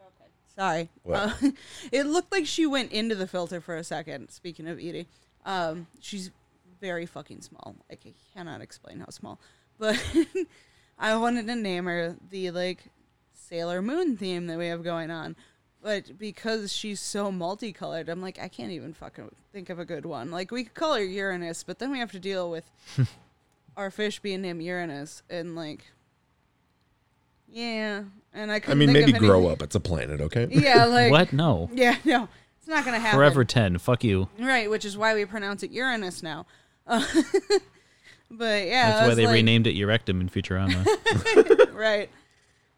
okay. 0.00 0.30
Sorry. 0.56 0.88
Uh, 1.08 1.32
it 1.92 2.06
looked 2.06 2.32
like 2.32 2.46
she 2.46 2.66
went 2.66 2.90
into 2.90 3.14
the 3.14 3.28
filter 3.28 3.60
for 3.60 3.76
a 3.76 3.84
second. 3.84 4.30
Speaking 4.30 4.66
of 4.66 4.78
Edie, 4.78 5.06
um, 5.46 5.86
she's 6.00 6.32
very 6.80 7.06
fucking 7.06 7.42
small. 7.42 7.76
Like 7.88 8.00
I 8.04 8.12
cannot 8.34 8.60
explain 8.60 8.98
how 8.98 9.10
small. 9.10 9.38
But 9.78 10.02
I 10.98 11.16
wanted 11.16 11.46
to 11.48 11.56
name 11.56 11.84
her 11.86 12.16
the 12.30 12.50
like 12.50 12.84
Sailor 13.32 13.82
Moon 13.82 14.16
theme 14.16 14.46
that 14.46 14.58
we 14.58 14.68
have 14.68 14.82
going 14.82 15.10
on. 15.10 15.36
But 15.82 16.18
because 16.18 16.72
she's 16.72 16.98
so 16.98 17.30
multicolored, 17.30 18.08
I'm 18.08 18.22
like, 18.22 18.38
I 18.40 18.48
can't 18.48 18.70
even 18.72 18.94
fucking 18.94 19.30
think 19.52 19.68
of 19.68 19.78
a 19.78 19.84
good 19.84 20.06
one. 20.06 20.30
Like, 20.30 20.50
we 20.50 20.64
could 20.64 20.72
call 20.72 20.94
her 20.94 21.04
Uranus, 21.04 21.62
but 21.62 21.78
then 21.78 21.90
we 21.90 21.98
have 21.98 22.10
to 22.12 22.18
deal 22.18 22.50
with 22.50 22.64
our 23.76 23.90
fish 23.90 24.18
being 24.20 24.40
named 24.40 24.62
Uranus. 24.62 25.22
And, 25.28 25.54
like, 25.54 25.84
Yeah, 27.50 28.04
and 28.32 28.50
I 28.50 28.54
I 28.54 28.60
couldn't 28.60 28.78
mean, 28.78 28.94
think 28.94 29.06
maybe 29.08 29.18
of 29.18 29.22
grow 29.22 29.46
up. 29.48 29.60
It's 29.60 29.74
a 29.74 29.80
planet, 29.80 30.22
okay? 30.22 30.48
Yeah, 30.50 30.84
like 30.86 31.10
what? 31.12 31.34
No. 31.34 31.68
Yeah, 31.72 31.96
no, 32.06 32.28
it's 32.58 32.66
not 32.66 32.86
gonna 32.86 32.98
happen. 32.98 33.18
Forever 33.18 33.44
10. 33.44 33.76
Fuck 33.76 34.04
you. 34.04 34.28
Right, 34.38 34.70
which 34.70 34.86
is 34.86 34.96
why 34.96 35.12
we 35.14 35.26
pronounce 35.26 35.62
it 35.62 35.70
Uranus 35.70 36.22
now. 36.22 36.46
Uh, 36.86 37.04
but 38.38 38.66
yeah, 38.66 38.90
That's 38.90 39.08
why 39.08 39.14
they 39.14 39.26
like- 39.26 39.34
renamed 39.34 39.66
it 39.66 39.74
Urectum 39.76 40.20
in 40.20 40.28
Futurama. 40.28 41.72
right. 41.74 42.10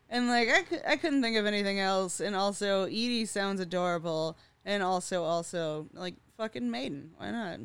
And 0.09 0.29
like 0.29 0.49
I, 0.49 0.63
cou- 0.63 0.83
I 0.87 0.97
couldn't 0.97 1.23
think 1.23 1.37
of 1.37 1.47
anything 1.47 1.81
else. 1.81 2.21
And 2.21 2.37
also 2.37 2.85
Edie 2.85 3.25
sounds 3.25 3.61
adorable. 3.61 4.37
And 4.65 4.83
also 4.83 5.25
also 5.25 5.89
like 5.93 6.15
fucking 6.37 6.71
Maiden. 6.71 7.11
Why 7.17 7.31
not? 7.31 7.59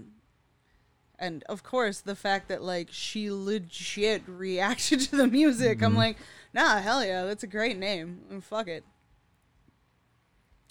And 1.19 1.43
of 1.49 1.63
course 1.63 2.01
the 2.01 2.15
fact 2.15 2.47
that 2.49 2.63
like 2.63 2.89
she 2.91 3.29
legit 3.31 4.23
reacted 4.27 4.99
to 5.09 5.15
the 5.15 5.27
music. 5.27 5.77
Mm-hmm. 5.77 5.85
I'm 5.85 5.95
like, 5.95 6.17
nah, 6.53 6.79
hell 6.79 7.05
yeah, 7.05 7.25
that's 7.25 7.43
a 7.43 7.47
great 7.47 7.77
name. 7.77 8.21
And 8.29 8.43
fuck 8.43 8.67
it. 8.67 8.83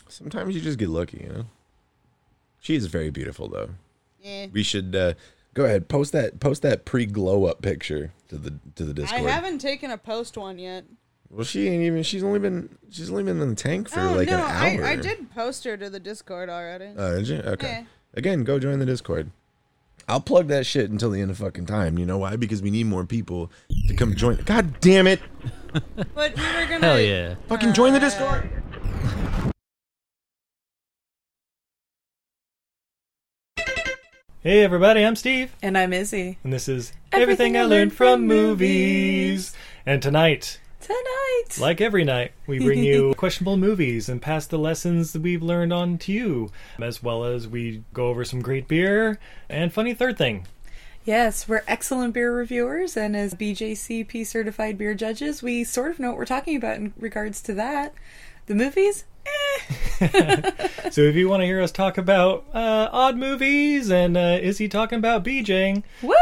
Sometimes 0.09 0.55
you 0.55 0.61
just 0.61 0.79
get 0.79 0.89
lucky, 0.89 1.19
you 1.19 1.33
know. 1.33 1.45
She 2.59 2.75
is 2.75 2.87
very 2.87 3.11
beautiful, 3.11 3.49
though. 3.49 3.71
Yeah. 4.21 4.47
We 4.53 4.63
should 4.63 4.95
uh, 4.95 5.15
go 5.55 5.65
ahead 5.65 5.89
post 5.89 6.13
that 6.13 6.41
post 6.41 6.63
that 6.63 6.85
pre 6.85 7.07
glow 7.07 7.45
up 7.45 7.63
picture 7.63 8.13
to 8.29 8.37
the 8.37 8.55
to 8.77 8.85
the 8.85 8.95
Discord. 8.95 9.27
I 9.27 9.31
haven't 9.31 9.59
taken 9.59 9.91
a 9.91 9.99
post 9.99 10.37
one 10.37 10.59
yet. 10.59 10.85
Well, 11.31 11.45
she 11.45 11.69
ain't 11.69 11.83
even. 11.85 12.03
She's 12.03 12.25
only 12.25 12.41
been. 12.41 12.77
She's 12.91 13.11
only 13.11 13.23
been 13.23 13.41
in 13.41 13.51
the 13.51 13.55
tank 13.55 13.89
for 13.89 14.01
oh 14.01 14.15
like 14.15 14.29
no, 14.29 14.37
an 14.37 14.41
hour. 14.79 14.85
I, 14.85 14.93
I 14.93 14.97
did 14.97 15.31
post 15.31 15.65
her 15.65 15.77
to 15.77 15.89
the 15.89 16.01
Discord 16.01 16.49
already. 16.49 16.89
Uh, 16.97 17.17
did 17.17 17.29
you? 17.29 17.37
Okay. 17.39 17.69
Yeah. 17.69 17.85
Again, 18.15 18.43
go 18.43 18.59
join 18.59 18.81
the 18.81 18.87
Discord. 18.87 19.31
I'll 20.09 20.21
plug 20.21 20.49
that 20.49 20.67
shit 20.67 20.91
until 20.91 21.11
the 21.11 21.21
end 21.21 21.31
of 21.31 21.39
fucking 21.39 21.67
time. 21.67 21.97
You 21.97 22.05
know 22.05 22.19
why? 22.19 22.35
Because 22.35 22.63
we 22.63 22.71
need 22.73 22.87
more 22.87 23.05
people 23.05 23.53
to 23.87 23.95
come 23.95 24.17
join. 24.17 24.37
God 24.45 24.81
damn 24.81 25.07
it! 25.07 25.21
but 25.73 26.37
we 26.37 26.43
were 26.43 26.67
gonna 26.69 26.81
Hell 26.81 27.01
yeah. 27.01 27.37
Fucking 27.47 27.75
join 27.75 27.93
the 27.93 28.01
Discord. 28.01 28.51
Hey 34.43 34.63
everybody, 34.63 35.05
I'm 35.05 35.17
Steve, 35.17 35.55
And 35.63 35.77
I'm 35.77 35.93
Izzy. 35.93 36.39
and 36.43 36.53
this 36.53 36.67
is 36.69 36.93
Everything 37.13 37.57
I 37.59 37.65
Learned 37.65 37.93
from 37.93 38.27
Movies. 38.27 39.55
And 39.85 40.01
tonight, 40.03 40.59
Tonight. 40.81 41.59
like 41.61 41.81
every 41.83 42.05
night, 42.05 42.33
we 42.47 42.59
bring 42.59 42.83
you 42.83 43.13
questionable 43.19 43.59
movies 43.59 44.09
and 44.09 44.23
pass 44.23 44.47
the 44.47 44.59
lessons 44.59 45.13
that 45.13 45.21
we've 45.23 45.43
learned 45.43 45.73
on 45.75 45.99
to 45.99 46.13
you, 46.13 46.51
as 46.81 47.03
well 47.03 47.25
as 47.25 47.47
we 47.49 47.85
go 47.93 48.07
over 48.09 48.25
some 48.25 48.41
great 48.41 48.67
beer 48.67 49.19
and 49.51 49.73
funny 49.75 49.93
third 49.93 50.17
thing. 50.17 50.47
yes, 51.05 51.47
we're 51.47 51.63
excellent 51.69 52.15
beer 52.15 52.35
reviewers, 52.35 52.97
and 52.97 53.15
as 53.15 53.35
BJCP 53.35 54.27
certified 54.27 54.79
beer 54.79 54.95
judges, 54.95 55.43
we 55.43 55.65
sort 55.65 55.91
of 55.91 55.99
know 56.01 56.09
what 56.09 56.17
we're 56.19 56.25
talking 56.25 56.57
about 56.57 56.77
in 56.77 56.95
regards 56.99 57.43
to 57.43 57.53
that. 57.55 57.93
The 58.47 58.55
movies? 58.55 59.05
Eh. 59.27 60.51
So 60.91 61.03
if 61.03 61.15
you 61.15 61.29
want 61.29 61.43
to 61.43 61.47
hear 61.47 61.63
us 61.63 61.71
talk 61.71 61.97
about 61.99 62.45
uh, 62.53 62.89
odd 62.91 63.17
movies 63.17 63.93
and 63.93 64.17
uh, 64.17 64.39
is 64.43 64.59
he 64.59 64.67
talking 64.67 64.99
about 64.99 65.23
BJing, 65.23 65.85
Woo! 66.03 66.13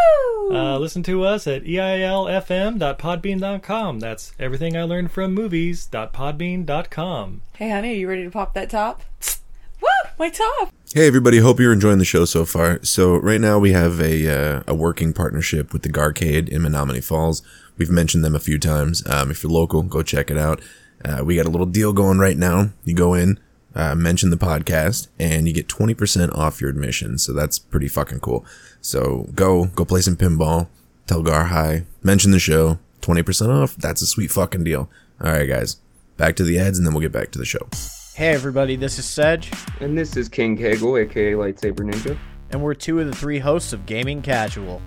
uh, 0.55 0.79
listen 0.79 1.03
to 1.05 1.25
us 1.25 1.47
at 1.47 1.65
eilfm.podbean.com. 1.65 4.01
That's 4.01 4.33
everything 4.39 4.77
I 4.77 4.83
learned 4.83 5.11
from 5.11 5.33
movies.podbean.com. 5.33 7.41
hey, 7.57 7.71
honey, 7.71 7.93
are 7.93 7.97
you 7.97 8.07
ready 8.09 8.25
to 8.25 8.31
pop 8.31 8.53
that 8.55 8.69
top? 8.69 9.01
Woo! 9.81 9.89
My 10.19 10.29
top! 10.29 10.71
Hey 10.93 11.07
everybody, 11.07 11.39
hope 11.39 11.59
you're 11.61 11.73
enjoying 11.73 11.99
the 11.99 12.05
show 12.05 12.25
so 12.27 12.45
far. 12.45 12.81
So 12.83 13.17
right 13.17 13.41
now 13.41 13.59
we 13.59 13.73
have 13.73 14.01
a 14.01 14.29
uh, 14.29 14.63
a 14.67 14.75
working 14.75 15.13
partnership 15.13 15.73
with 15.73 15.83
the 15.83 15.91
Garcade 15.91 16.49
in 16.49 16.63
Menomonee 16.63 17.05
Falls. 17.05 17.43
We've 17.77 17.91
mentioned 17.91 18.25
them 18.25 18.35
a 18.35 18.41
few 18.41 18.59
times. 18.59 19.07
Um, 19.07 19.31
if 19.31 19.43
you're 19.43 19.53
local, 19.53 19.83
go 19.83 20.03
check 20.03 20.31
it 20.31 20.39
out. 20.39 20.61
Uh, 21.05 21.23
we 21.25 21.37
got 21.37 21.47
a 21.47 21.51
little 21.51 21.67
deal 21.67 21.93
going 21.93 22.19
right 22.19 22.37
now. 22.37 22.71
You 22.85 22.95
go 22.95 23.15
in, 23.15 23.39
uh, 23.75 23.95
mention 23.95 24.31
the 24.31 24.37
podcast, 24.37 25.09
and 25.19 25.47
you 25.47 25.55
get 25.55 25.69
20% 25.69 26.37
off 26.37 26.61
your 26.61 26.71
admission. 26.71 27.19
So 27.19 27.33
that's 27.33 27.59
pretty 27.59 27.89
fucking 27.89 28.21
cool. 28.21 28.45
So 28.81 29.29
go, 29.35 29.67
go 29.67 29.85
play 29.85 30.01
some 30.01 30.17
pinball. 30.17 30.69
Tell 31.07 31.23
Gar 31.23 31.45
hi. 31.47 31.85
Mention 32.03 32.33
the 32.33 32.39
show. 32.39 32.79
20% 33.03 33.49
off. 33.49 33.77
That's 33.77 34.03
a 34.03 34.07
sweet 34.07 34.31
fucking 34.31 34.65
deal. 34.65 34.91
All 35.23 35.31
right, 35.33 35.47
guys. 35.49 35.77
Back 36.17 36.35
to 36.37 36.43
the 36.45 36.59
ads, 36.59 36.79
and 36.79 36.87
then 36.87 36.93
we'll 36.95 37.01
get 37.03 37.13
back 37.13 37.31
to 37.33 37.39
the 37.39 37.45
show. 37.45 37.69
Hey 38.17 38.35
everybody, 38.35 38.75
this 38.75 38.99
is 38.99 39.05
Sedge, 39.05 39.49
And 39.81 39.97
this 39.97 40.17
is 40.17 40.29
King 40.29 40.57
Kegel, 40.57 40.97
aka 40.99 41.35
Lightsaber 41.35 41.89
Ninja. 41.89 42.19
and 42.51 42.61
we're 42.61 42.75
two 42.75 42.99
of 42.99 43.07
the 43.07 43.15
three 43.15 43.39
hosts 43.39 43.73
of 43.73 43.87
Gaming 43.87 44.21
Casual, 44.23 44.83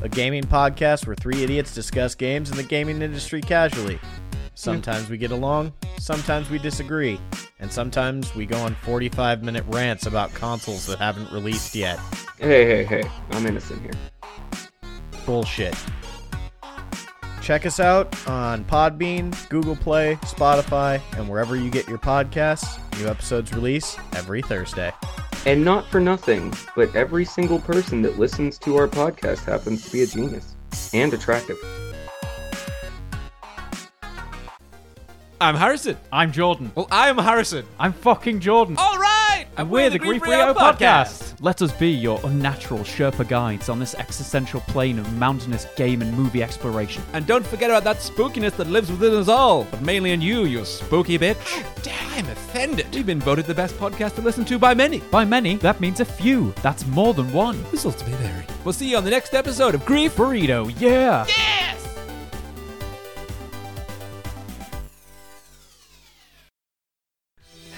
a 0.00 0.08
gaming 0.08 0.44
podcast 0.44 1.04
where 1.04 1.16
three 1.16 1.42
idiots 1.42 1.74
discuss 1.74 2.14
games 2.14 2.52
in 2.52 2.56
the 2.56 2.62
gaming 2.62 3.02
industry 3.02 3.40
casually. 3.40 3.98
Sometimes 4.58 5.08
we 5.08 5.18
get 5.18 5.30
along, 5.30 5.72
sometimes 6.00 6.50
we 6.50 6.58
disagree, 6.58 7.20
and 7.60 7.72
sometimes 7.72 8.34
we 8.34 8.44
go 8.44 8.58
on 8.58 8.74
45 8.74 9.44
minute 9.44 9.64
rants 9.68 10.06
about 10.06 10.34
consoles 10.34 10.84
that 10.86 10.98
haven't 10.98 11.30
released 11.30 11.76
yet. 11.76 11.96
Hey, 12.40 12.66
hey, 12.66 12.82
hey, 12.82 13.08
I'm 13.30 13.46
innocent 13.46 13.80
here. 13.82 13.92
Bullshit. 15.24 15.76
Check 17.40 17.66
us 17.66 17.78
out 17.78 18.12
on 18.26 18.64
Podbean, 18.64 19.48
Google 19.48 19.76
Play, 19.76 20.16
Spotify, 20.22 21.00
and 21.16 21.28
wherever 21.28 21.54
you 21.54 21.70
get 21.70 21.86
your 21.86 21.98
podcasts. 21.98 22.80
New 22.98 23.06
episodes 23.06 23.52
release 23.52 23.96
every 24.16 24.42
Thursday. 24.42 24.90
And 25.46 25.64
not 25.64 25.86
for 25.86 26.00
nothing, 26.00 26.52
but 26.74 26.92
every 26.96 27.24
single 27.24 27.60
person 27.60 28.02
that 28.02 28.18
listens 28.18 28.58
to 28.58 28.76
our 28.76 28.88
podcast 28.88 29.44
happens 29.44 29.84
to 29.84 29.92
be 29.92 30.02
a 30.02 30.06
genius 30.08 30.56
and 30.92 31.14
attractive. 31.14 31.58
I'm 35.40 35.54
Harrison. 35.54 35.96
I'm 36.12 36.32
Jordan. 36.32 36.72
Well, 36.74 36.88
I'm 36.90 37.16
Harrison. 37.16 37.64
I'm 37.78 37.92
fucking 37.92 38.40
Jordan. 38.40 38.74
All 38.76 38.98
right. 38.98 39.46
and 39.56 39.70
we're, 39.70 39.88
the 39.88 39.98
Grief 39.98 40.20
Rio 40.22 40.52
podcast. 40.52 41.36
Let 41.40 41.62
us 41.62 41.70
be 41.70 41.90
your 41.90 42.18
unnatural 42.24 42.80
Sherpa 42.80 43.28
guides 43.28 43.68
on 43.68 43.78
this 43.78 43.94
existential 43.94 44.60
plane 44.62 44.98
of 44.98 45.12
mountainous 45.16 45.68
game 45.76 46.02
and 46.02 46.12
movie 46.16 46.42
exploration. 46.42 47.04
And 47.12 47.24
don't 47.24 47.46
forget 47.46 47.70
about 47.70 47.84
that 47.84 47.98
spookiness 47.98 48.56
that 48.56 48.66
lives 48.66 48.90
within 48.90 49.14
us 49.14 49.28
all, 49.28 49.62
but 49.70 49.80
mainly 49.80 50.10
in 50.10 50.20
you, 50.20 50.44
you 50.44 50.64
spooky 50.64 51.16
bitch. 51.16 51.36
Damn, 51.84 52.12
I'm 52.14 52.28
offended. 52.28 52.92
We've 52.92 53.06
been 53.06 53.20
voted 53.20 53.44
the 53.46 53.54
best 53.54 53.76
podcast 53.76 54.16
to 54.16 54.22
listen 54.22 54.44
to 54.46 54.58
by 54.58 54.74
many. 54.74 54.98
By 54.98 55.24
many, 55.24 55.54
that 55.58 55.80
means 55.80 56.00
a 56.00 56.04
few. 56.04 56.52
That's 56.62 56.84
more 56.88 57.14
than 57.14 57.32
one. 57.32 57.62
Results 57.70 58.04
may 58.04 58.12
vary. 58.14 58.44
We'll 58.64 58.72
see 58.72 58.90
you 58.90 58.96
on 58.96 59.04
the 59.04 59.10
next 59.10 59.34
episode 59.34 59.76
of 59.76 59.84
Grief. 59.86 60.16
Burrito, 60.16 60.74
yeah. 60.80 61.26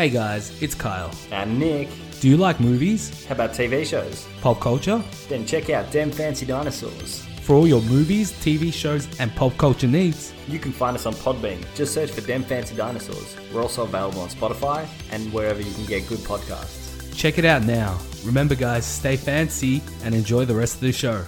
Hey 0.01 0.09
guys, 0.09 0.63
it's 0.63 0.75
Kyle. 0.75 1.11
And 1.31 1.59
Nick, 1.59 1.91
Do 2.23 2.29
you 2.31 2.39
like 2.39 2.59
movies, 2.59 3.27
how 3.27 3.35
about 3.35 3.51
TV 3.51 3.85
shows? 3.85 4.27
pop 4.41 4.59
culture? 4.59 5.03
Then 5.29 5.45
check 5.45 5.69
out 5.69 5.93
Dem 5.93 6.11
Fancy 6.11 6.47
Dinosaurs. 6.47 7.23
For 7.43 7.55
all 7.55 7.67
your 7.69 7.83
movies, 7.83 8.33
TV 8.33 8.73
shows, 8.73 9.07
and 9.21 9.31
pop 9.37 9.59
culture 9.59 9.87
needs, 9.87 10.33
You 10.49 10.59
can 10.59 10.73
find 10.73 10.97
us 10.97 11.05
on 11.05 11.13
Podbean. 11.13 11.63
Just 11.75 11.93
search 11.93 12.13
for 12.13 12.23
Dem 12.23 12.43
Fancy 12.45 12.75
Dinosaurs. 12.75 13.37
We're 13.53 13.61
also 13.61 13.83
available 13.83 14.23
on 14.23 14.31
Spotify 14.31 14.89
and 15.13 15.31
wherever 15.35 15.61
you 15.61 15.75
can 15.75 15.85
get 15.85 16.09
good 16.09 16.21
podcasts. 16.21 17.15
check 17.15 17.37
it 17.37 17.45
out 17.45 17.65
now. 17.65 17.99
Remember, 18.25 18.55
guys, 18.55 18.87
stay 18.87 19.19
fancy 19.19 19.83
and 20.03 20.15
enjoy 20.15 20.47
the 20.47 20.55
rest 20.55 20.77
of 20.77 20.81
the 20.81 20.93
show. 20.93 21.27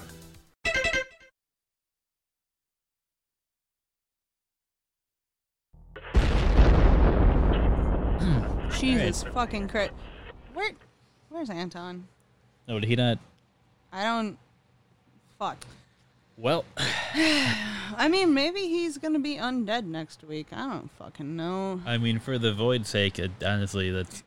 Fucking 9.12 9.68
Christ. 9.68 9.92
Where, 10.54 10.70
where's 11.28 11.50
Anton? 11.50 12.08
Oh, 12.68 12.78
did 12.80 12.88
he 12.88 12.96
not? 12.96 13.18
I 13.92 14.04
don't. 14.04 14.38
Fuck. 15.38 15.64
Well, 16.38 16.64
I 16.76 18.08
mean, 18.10 18.32
maybe 18.32 18.60
he's 18.60 18.96
gonna 18.98 19.18
be 19.18 19.36
undead 19.36 19.84
next 19.84 20.24
week. 20.24 20.48
I 20.52 20.66
don't 20.66 20.90
fucking 20.92 21.36
know. 21.36 21.80
I 21.84 21.98
mean, 21.98 22.18
for 22.18 22.38
the 22.38 22.52
void's 22.54 22.88
sake, 22.88 23.20
honestly, 23.44 23.90
that's 23.90 24.22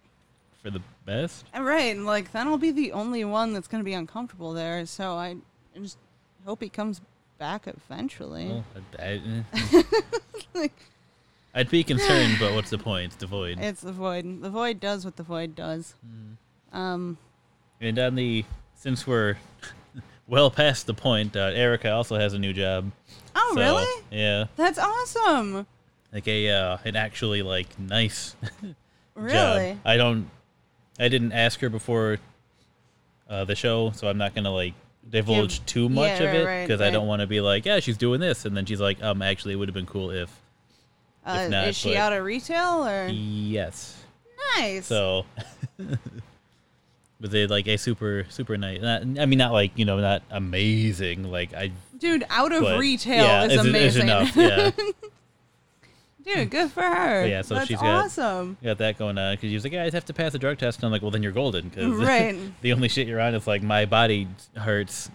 for 0.62 0.70
the 0.70 0.82
best. 1.06 1.46
Uh, 1.56 1.64
Right, 1.64 1.98
like 1.98 2.32
then 2.32 2.48
I'll 2.48 2.58
be 2.58 2.72
the 2.72 2.92
only 2.92 3.26
one 3.26 3.54
that's 3.54 3.68
gonna 3.68 3.84
be 3.84 3.94
uncomfortable 3.94 4.54
there. 4.54 4.86
So 4.86 5.14
I 5.14 5.36
I 5.76 5.80
just 5.80 5.98
hope 6.46 6.62
he 6.62 6.70
comes 6.70 7.02
back 7.40 7.68
eventually. 7.68 8.48
Well, 8.48 8.64
I, 9.00 9.22
I, 9.64 9.84
Like, 10.54 10.74
I'd 11.56 11.70
be 11.70 11.84
concerned, 11.84 12.36
but 12.40 12.54
what's 12.54 12.70
the 12.70 12.78
point? 12.78 13.18
The 13.18 13.28
void. 13.28 13.58
it's 13.62 13.80
the 13.82 13.94
void. 13.94 14.42
The 14.42 14.50
void 14.50 14.80
does 14.82 15.06
what 15.06 15.16
the 15.16 15.24
void 15.24 15.56
does. 15.56 15.94
Um, 16.74 17.18
And 17.80 17.98
on 17.98 18.16
the 18.16 18.44
since 18.76 19.08
we're 19.08 19.38
well 20.28 20.52
past 20.52 20.86
the 20.86 20.94
point, 20.94 21.36
uh, 21.36 21.52
Erica 21.54 21.92
also 21.92 22.18
has 22.18 22.34
a 22.34 22.40
new 22.40 22.52
job. 22.54 22.92
oh 23.36 23.52
So, 23.56 23.62
really? 23.62 24.04
Yeah, 24.12 24.46
That's 24.58 24.78
awesome. 24.78 25.66
like 26.14 26.28
a 26.28 26.50
uh, 26.52 26.78
an 26.84 26.96
actually 26.98 27.42
like 27.42 27.80
nice 27.80 28.36
Really? 29.16 29.72
job. 29.72 29.78
I 29.86 29.96
don't. 29.98 30.30
I 31.00 31.08
didn't 31.08 31.32
ask 31.32 31.60
her 31.62 31.70
before 31.70 32.18
uh, 33.30 33.46
the 33.46 33.56
show, 33.56 33.92
so 33.92 34.10
I'm 34.10 34.18
not 34.18 34.36
gonna 34.36 34.52
like 34.52 34.74
divulge 35.10 35.60
Give- 35.60 35.66
too 35.68 35.90
much 35.90 36.20
yeah, 36.20 36.28
of 36.28 36.36
it 36.36 36.46
right, 36.46 36.68
because 36.68 36.82
I 36.82 36.90
don't 36.90 37.08
want 37.08 37.22
to 37.22 37.28
be 37.28 37.40
like, 37.40 37.66
yeah, 37.66 37.80
she's 37.80 37.98
doing 37.98 38.20
this, 38.20 38.44
and 38.46 38.58
then 38.58 38.66
she's 38.66 38.82
like, 38.82 39.02
um, 39.02 39.22
actually, 39.22 39.54
it 39.54 39.58
would 39.58 39.70
have 39.70 39.74
been 39.74 39.86
cool 39.86 40.12
if. 40.12 40.42
Uh, 41.26 41.48
not, 41.48 41.68
is 41.70 41.76
she 41.76 41.90
but- 41.90 41.98
out 41.98 42.14
of 42.14 42.24
retail 42.24 42.88
or 42.88 43.08
Yes. 43.08 44.04
nice? 44.58 44.86
So, 44.86 45.26
but 45.78 47.32
they 47.32 47.48
like 47.48 47.68
a 47.68 47.78
super 47.78 48.26
super 48.30 48.58
nice. 48.58 48.82
Not, 48.82 49.02
I 49.20 49.26
mean, 49.26 49.40
not 49.40 49.52
like 49.52 49.72
you 49.76 49.86
know, 49.86 50.00
not 50.00 50.24
amazing. 50.30 51.24
Like 51.32 51.54
I. 51.54 51.72
Dude, 51.98 52.26
out 52.30 52.52
of 52.52 52.62
but, 52.62 52.80
retail 52.80 53.24
yeah, 53.24 53.46
is 53.46 53.54
is, 53.54 53.60
amazing. 53.66 54.10
Is 54.10 54.36
enough. 54.36 54.36
Yeah. 54.36 54.72
Dude, 56.26 56.50
good 56.50 56.72
for 56.72 56.82
her. 56.82 57.24
But 57.24 57.30
yeah. 57.30 57.42
So 57.44 57.54
That's 57.56 57.68
she's 57.68 57.78
got 57.80 58.06
awesome. 58.06 58.58
got 58.64 58.80
that 58.80 58.98
going 58.98 59.18
on 59.18 59.36
because 59.36 59.50
she 59.50 59.54
was 59.54 59.64
like, 59.64 59.74
yeah, 59.74 59.84
I 59.84 59.90
have 59.92 60.06
to 60.06 60.14
pass 60.14 60.32
the 60.32 60.40
drug 60.40 60.58
test. 60.58 60.80
And 60.80 60.86
I'm 60.86 60.92
like, 60.92 61.04
well, 61.04 61.12
then 61.12 61.22
you're 61.22 61.32
golden 61.32 61.70
because 61.70 61.94
Right. 62.00 62.36
the 62.62 62.74
only 62.74 62.90
shit 62.90 63.08
you're 63.08 63.22
on 63.22 63.36
is 63.36 63.46
like 63.46 63.62
my 63.62 63.86
body 63.86 64.28
hurts 64.56 65.10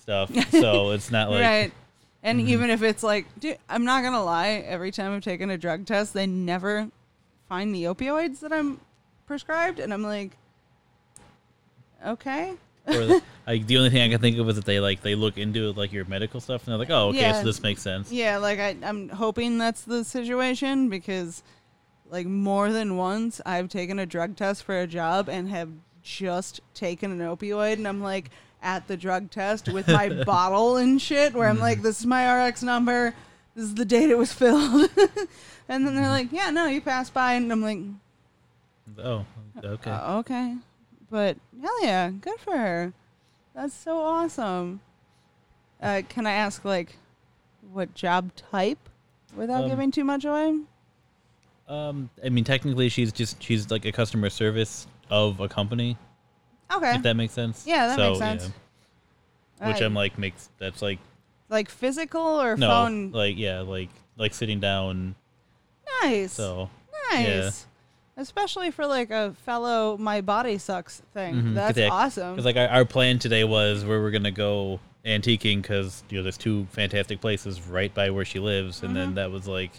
stuff. 0.00 0.30
So 0.50 0.90
it's 0.90 1.10
not 1.10 1.30
like 1.30 1.42
right. 1.42 1.72
And 2.22 2.38
Mhm. 2.40 2.48
even 2.48 2.70
if 2.70 2.82
it's 2.82 3.02
like, 3.02 3.26
dude, 3.40 3.58
I'm 3.68 3.84
not 3.84 4.02
gonna 4.02 4.22
lie. 4.22 4.48
Every 4.66 4.90
time 4.90 5.14
I've 5.14 5.22
taken 5.24 5.48
a 5.50 5.56
drug 5.58 5.86
test, 5.86 6.12
they 6.12 6.26
never 6.26 6.90
find 7.48 7.74
the 7.74 7.84
opioids 7.84 8.40
that 8.40 8.52
I'm 8.52 8.80
prescribed, 9.26 9.78
and 9.78 9.92
I'm 9.92 10.02
like, 10.02 10.32
okay. 12.06 12.54
or 12.86 12.92
the, 13.06 13.22
like 13.46 13.66
the 13.66 13.76
only 13.78 13.90
thing 13.90 14.02
I 14.02 14.08
can 14.08 14.20
think 14.20 14.38
of 14.38 14.48
is 14.48 14.56
that 14.56 14.64
they 14.64 14.80
like 14.80 15.00
they 15.02 15.14
look 15.14 15.38
into 15.38 15.72
like 15.72 15.92
your 15.92 16.04
medical 16.06 16.40
stuff 16.40 16.64
and 16.66 16.72
they're 16.72 16.78
like, 16.78 16.90
oh, 16.90 17.08
okay, 17.08 17.20
Yeah. 17.20 17.32
so 17.32 17.44
this 17.44 17.62
makes 17.62 17.82
sense. 17.82 18.10
Yeah, 18.12 18.38
like 18.38 18.58
I, 18.58 18.76
I'm 18.82 19.08
hoping 19.10 19.58
that's 19.58 19.82
the 19.82 20.04
situation 20.04 20.88
because, 20.88 21.42
like, 22.10 22.26
more 22.26 22.72
than 22.72 22.96
once 22.96 23.40
I've 23.46 23.68
taken 23.68 23.98
a 23.98 24.06
drug 24.06 24.36
test 24.36 24.64
for 24.64 24.78
a 24.78 24.86
job 24.86 25.28
and 25.28 25.48
have 25.48 25.70
just 26.02 26.60
taken 26.74 27.12
an 27.12 27.18
opioid, 27.26 27.74
and 27.74 27.86
I'm 27.86 28.02
like 28.02 28.30
at 28.62 28.86
the 28.88 28.96
drug 28.96 29.30
test 29.30 29.68
with 29.68 29.86
my 29.88 30.08
bottle 30.24 30.76
and 30.76 31.00
shit, 31.00 31.34
where 31.34 31.48
I'm 31.48 31.56
Mm-hmm. 31.56 31.62
like, 31.62 31.82
this 31.82 32.00
is 32.00 32.06
my 32.06 32.46
RX 32.46 32.62
number, 32.62 33.14
this 33.54 33.64
is 33.64 33.74
the 33.74 33.84
date 33.84 34.10
it 34.10 34.18
was 34.18 34.32
filled, 34.32 34.90
and 35.68 35.86
then 35.86 35.94
they're 35.96 36.08
like, 36.08 36.32
yeah, 36.32 36.50
no, 36.50 36.66
you 36.66 36.80
passed 36.80 37.14
by, 37.14 37.34
and 37.34 37.50
I'm 37.52 37.62
like, 37.62 37.78
Oh, 38.98 39.24
okay. 39.64 39.90
"Oh, 39.90 40.18
okay, 40.18 40.56
but 41.10 41.36
hell 41.62 41.84
yeah, 41.84 42.10
good 42.10 42.38
for 42.40 42.56
her. 42.56 42.92
That's 43.54 43.74
so 43.74 44.00
awesome. 44.00 44.80
Uh, 45.80 46.02
can 46.08 46.26
I 46.26 46.32
ask 46.32 46.64
like 46.64 46.96
what 47.72 47.94
job 47.94 48.30
type 48.36 48.88
without 49.36 49.64
Um, 49.64 49.68
giving 49.70 49.90
too 49.90 50.04
much 50.04 50.24
away? 50.24 50.58
Um, 51.68 52.10
I 52.24 52.28
mean, 52.30 52.42
technically, 52.44 52.88
she's 52.88 53.12
just 53.12 53.40
she's 53.42 53.70
like 53.70 53.84
a 53.84 53.92
customer 53.92 54.28
service 54.28 54.86
of 55.08 55.38
a 55.40 55.48
company. 55.48 55.96
Okay. 56.72 56.94
If 56.96 57.02
that 57.02 57.14
makes 57.16 57.32
sense. 57.32 57.64
Yeah, 57.66 57.86
that 57.88 57.96
So, 57.96 58.08
makes 58.10 58.18
sense. 58.18 58.50
yeah. 59.60 59.68
Which 59.72 59.80
I'm 59.80 59.94
like 59.94 60.18
makes 60.18 60.48
that's 60.58 60.80
like 60.82 60.98
Like 61.48 61.68
physical 61.68 62.20
or 62.22 62.56
no, 62.56 62.68
phone? 62.68 63.10
like 63.12 63.36
yeah, 63.36 63.60
like 63.60 63.90
like 64.16 64.34
sitting 64.34 64.60
down. 64.60 65.14
Nice. 66.02 66.32
So 66.32 66.70
nice. 67.12 67.26
yeah. 67.26 67.50
Especially 68.16 68.70
for 68.70 68.86
like 68.86 69.10
a 69.10 69.32
fellow 69.44 69.96
my 69.98 70.20
body 70.20 70.58
sucks 70.58 71.00
thing. 71.14 71.54
That's 71.54 71.78
awesome. 71.78 72.32
Because 72.34 72.44
like 72.44 72.56
our, 72.56 72.68
our 72.68 72.84
plan 72.84 73.18
today 73.18 73.44
was 73.44 73.84
where 73.84 74.00
we're 74.00 74.10
gonna 74.10 74.30
go 74.30 74.78
antiquing 75.04 75.62
because 75.62 76.04
you 76.10 76.18
know 76.18 76.22
there's 76.22 76.36
two 76.36 76.66
fantastic 76.72 77.20
places 77.20 77.60
right 77.66 77.92
by 77.94 78.10
where 78.10 78.24
she 78.24 78.38
lives, 78.38 78.82
and 78.82 78.90
Mm-hmm. 78.90 78.94
then 78.98 79.14
that 79.14 79.30
was 79.30 79.48
like 79.48 79.72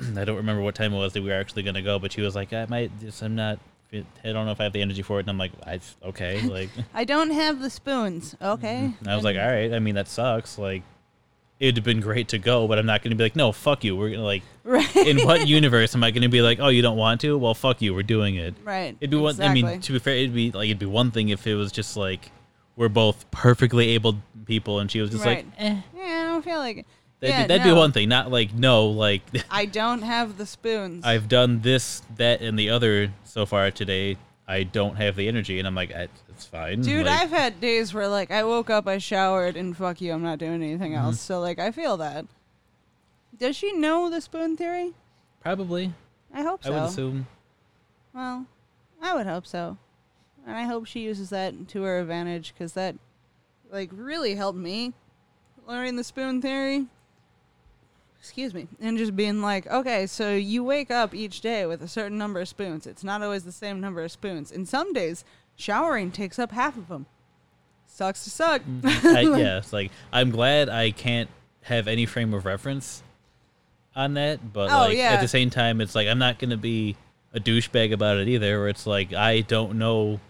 I 0.16 0.24
don't 0.24 0.36
remember 0.36 0.62
what 0.62 0.74
time 0.74 0.94
it 0.94 0.98
was 0.98 1.12
that 1.12 1.22
we 1.22 1.28
were 1.28 1.34
actually 1.34 1.62
gonna 1.62 1.82
go, 1.82 1.98
but 1.98 2.12
she 2.12 2.22
was 2.22 2.34
like, 2.34 2.52
I 2.52 2.66
might 2.68 2.98
just 3.00 3.22
I'm 3.22 3.34
not. 3.34 3.58
I 3.92 4.32
don't 4.32 4.46
know 4.46 4.52
if 4.52 4.60
I 4.60 4.64
have 4.64 4.72
the 4.72 4.82
energy 4.82 5.02
for 5.02 5.18
it, 5.18 5.22
and 5.22 5.30
I'm 5.30 5.38
like, 5.38 5.52
I 5.66 5.80
okay, 6.04 6.40
like 6.48 6.70
I 6.94 7.04
don't 7.04 7.30
have 7.30 7.60
the 7.60 7.70
spoons. 7.70 8.36
Okay. 8.40 8.92
and 8.98 9.08
I 9.08 9.14
was 9.14 9.24
like, 9.24 9.36
all 9.36 9.46
right. 9.46 9.72
I 9.72 9.78
mean, 9.78 9.96
that 9.96 10.08
sucks. 10.08 10.58
Like, 10.58 10.82
it'd 11.58 11.76
have 11.76 11.84
been 11.84 12.00
great 12.00 12.28
to 12.28 12.38
go, 12.38 12.68
but 12.68 12.78
I'm 12.78 12.86
not 12.86 13.02
going 13.02 13.10
to 13.10 13.16
be 13.16 13.24
like, 13.24 13.36
no, 13.36 13.52
fuck 13.52 13.84
you. 13.84 13.96
We're 13.96 14.10
gonna 14.10 14.22
like, 14.22 14.42
Right. 14.64 14.96
in 14.96 15.20
what 15.26 15.48
universe 15.48 15.94
am 15.94 16.04
I 16.04 16.10
going 16.10 16.22
to 16.22 16.28
be 16.28 16.42
like, 16.42 16.60
oh, 16.60 16.68
you 16.68 16.82
don't 16.82 16.96
want 16.96 17.20
to? 17.22 17.36
Well, 17.36 17.54
fuck 17.54 17.82
you. 17.82 17.94
We're 17.94 18.02
doing 18.02 18.36
it. 18.36 18.54
Right, 18.64 18.96
It'd 19.00 19.10
be 19.10 19.16
one. 19.16 19.40
I 19.40 19.52
mean, 19.52 19.80
to 19.80 19.92
be 19.92 19.98
fair, 19.98 20.14
it'd 20.14 20.34
be 20.34 20.52
like 20.52 20.66
it'd 20.66 20.78
be 20.78 20.86
one 20.86 21.10
thing 21.10 21.30
if 21.30 21.46
it 21.46 21.54
was 21.54 21.72
just 21.72 21.96
like 21.96 22.30
we're 22.76 22.88
both 22.88 23.30
perfectly 23.30 23.90
able 23.90 24.16
people, 24.46 24.78
and 24.78 24.90
she 24.90 25.00
was 25.00 25.10
just 25.10 25.24
right. 25.24 25.44
like, 25.44 25.54
eh. 25.58 25.76
Yeah, 25.94 26.02
I 26.02 26.24
don't 26.32 26.44
feel 26.44 26.58
like 26.58 26.78
it. 26.78 26.86
That'd, 27.20 27.34
yeah, 27.34 27.42
be, 27.42 27.48
that'd 27.48 27.66
no. 27.66 27.74
be 27.74 27.78
one 27.78 27.92
thing. 27.92 28.08
Not 28.08 28.30
like 28.30 28.54
no, 28.54 28.86
like 28.86 29.22
I 29.50 29.66
don't 29.66 30.02
have 30.02 30.38
the 30.38 30.46
spoons. 30.46 31.04
I've 31.04 31.28
done 31.28 31.60
this, 31.60 32.02
that, 32.16 32.40
and 32.40 32.58
the 32.58 32.70
other 32.70 33.12
so 33.24 33.44
far 33.46 33.70
today. 33.70 34.16
I 34.48 34.64
don't 34.64 34.96
have 34.96 35.14
the 35.14 35.28
energy, 35.28 35.58
and 35.60 35.68
I'm 35.68 35.74
like, 35.76 35.92
"Eh, 35.92 36.06
it's 36.28 36.44
fine. 36.46 36.80
Dude, 36.82 37.06
like, 37.06 37.20
I've 37.20 37.30
had 37.30 37.60
days 37.60 37.94
where 37.94 38.08
like 38.08 38.30
I 38.32 38.42
woke 38.42 38.68
up, 38.70 38.88
I 38.88 38.98
showered, 38.98 39.56
and 39.56 39.76
fuck 39.76 40.00
you, 40.00 40.12
I'm 40.12 40.22
not 40.22 40.38
doing 40.38 40.54
anything 40.62 40.92
Mm-hmm. 40.92 41.04
else. 41.04 41.20
So 41.20 41.40
like 41.40 41.58
I 41.60 41.70
feel 41.70 41.96
that. 41.98 42.24
Does 43.38 43.54
she 43.56 43.72
know 43.72 44.10
the 44.10 44.20
spoon 44.20 44.56
theory? 44.56 44.92
probably. 45.40 45.92
I 46.34 46.42
hope 46.42 46.62
so. 46.64 46.70
I 46.70 46.80
would 46.80 46.88
assume. 46.88 47.26
Well, 48.12 48.46
I 49.00 49.14
would 49.14 49.26
hope 49.26 49.46
so, 49.46 49.76
and 50.46 50.56
I 50.56 50.64
hope 50.64 50.86
she 50.86 51.00
uses 51.00 51.30
that 51.30 51.68
to 51.68 51.82
her 51.82 52.00
advantage 52.00 52.52
because 52.52 52.72
that, 52.74 52.96
like, 53.70 53.90
really 53.92 54.34
helped 54.34 54.58
me 54.58 54.92
learning 55.66 55.96
the 55.96 56.04
spoon 56.04 56.42
theory. 56.42 56.86
Excuse 58.20 58.52
me, 58.52 58.68
and 58.80 58.98
just 58.98 59.16
being 59.16 59.40
like, 59.40 59.66
okay, 59.66 60.06
so 60.06 60.34
you 60.36 60.62
wake 60.62 60.90
up 60.90 61.14
each 61.14 61.40
day 61.40 61.64
with 61.64 61.82
a 61.82 61.88
certain 61.88 62.18
number 62.18 62.38
of 62.38 62.48
spoons. 62.48 62.86
It's 62.86 63.02
not 63.02 63.22
always 63.22 63.44
the 63.44 63.50
same 63.52 63.80
number 63.80 64.04
of 64.04 64.12
spoons. 64.12 64.52
And 64.52 64.68
some 64.68 64.92
days, 64.92 65.24
showering 65.56 66.10
takes 66.12 66.38
up 66.38 66.52
half 66.52 66.76
of 66.76 66.88
them. 66.88 67.06
Sucks 67.86 68.24
to 68.24 68.30
suck. 68.30 68.60
Mm-hmm. 68.62 69.06
I, 69.16 69.20
yeah, 69.38 69.58
it's 69.58 69.72
like 69.72 69.90
I'm 70.12 70.30
glad 70.30 70.68
I 70.68 70.90
can't 70.90 71.30
have 71.62 71.88
any 71.88 72.04
frame 72.06 72.34
of 72.34 72.44
reference 72.44 73.02
on 73.96 74.14
that, 74.14 74.52
but 74.52 74.70
Oh, 74.70 74.80
like 74.88 74.96
yeah. 74.98 75.12
at 75.12 75.20
the 75.22 75.28
same 75.28 75.48
time, 75.50 75.80
it's 75.80 75.94
like 75.94 76.06
I'm 76.06 76.18
not 76.18 76.38
gonna 76.38 76.56
be 76.58 76.96
a 77.32 77.40
douchebag 77.40 77.92
about 77.92 78.18
it 78.18 78.28
either. 78.28 78.58
Where 78.60 78.68
it's 78.68 78.86
like 78.86 79.14
I 79.14 79.40
don't 79.40 79.78
know 79.78 80.20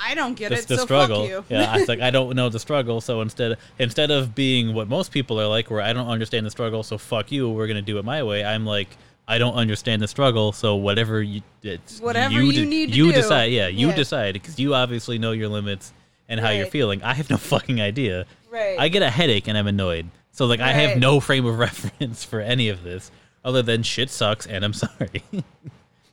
I 0.00 0.14
don't 0.14 0.34
get 0.34 0.50
the, 0.50 0.58
it, 0.58 0.66
the 0.68 0.76
so 0.78 0.84
struggle. 0.84 1.22
fuck 1.22 1.28
you. 1.30 1.44
yeah, 1.56 1.76
it's 1.76 1.88
like 1.88 2.00
I 2.00 2.10
don't 2.16 2.34
know 2.36 2.48
the 2.48 2.60
struggle. 2.60 3.00
So 3.00 3.20
instead, 3.20 3.58
instead 3.78 4.10
of 4.10 4.34
being 4.34 4.72
what 4.74 4.88
most 4.88 5.10
people 5.12 5.40
are 5.40 5.46
like, 5.48 5.70
where 5.70 5.80
I 5.80 5.92
don't 5.92 6.08
understand 6.08 6.46
the 6.46 6.50
struggle, 6.50 6.82
so 6.82 6.98
fuck 6.98 7.32
you, 7.32 7.48
we're 7.50 7.66
gonna 7.66 7.82
do 7.82 7.98
it 7.98 8.04
my 8.04 8.22
way. 8.22 8.44
I'm 8.44 8.64
like. 8.66 8.88
I 9.30 9.36
don't 9.36 9.56
understand 9.56 10.00
the 10.00 10.08
struggle, 10.08 10.52
so 10.52 10.76
whatever 10.76 11.20
you 11.20 11.42
it's 11.62 12.00
Whatever 12.00 12.40
you 12.40 12.50
de- 12.50 12.64
need 12.64 12.92
to 12.92 12.96
you 12.96 13.04
do. 13.08 13.12
decide. 13.12 13.52
Yeah, 13.52 13.66
you 13.68 13.88
Yeah. 13.88 13.94
decide 13.94 14.32
because 14.32 14.58
you 14.58 14.74
obviously 14.74 15.18
know 15.18 15.32
your 15.32 15.50
limits 15.50 15.92
and 16.30 16.40
how 16.40 16.48
you're 16.48 16.64
feeling. 16.64 17.02
I 17.02 17.12
have 17.12 17.28
no 17.28 17.36
fucking 17.52 17.78
idea. 17.78 18.24
Right. 18.50 18.80
I 18.80 18.88
get 18.88 19.02
a 19.02 19.10
headache 19.10 19.46
and 19.46 19.58
I'm 19.58 19.66
annoyed. 19.66 20.06
So 20.32 20.46
like 20.46 20.60
I 20.60 20.72
have 20.72 20.96
no 20.96 21.20
frame 21.20 21.44
of 21.44 21.58
reference 21.68 22.24
for 22.24 22.40
any 22.40 22.70
of 22.70 22.82
this 22.84 23.10
other 23.44 23.60
than 23.60 23.82
shit 23.82 24.08
sucks 24.08 24.46
and 24.46 24.64
I'm 24.64 24.72
sorry. 24.72 25.22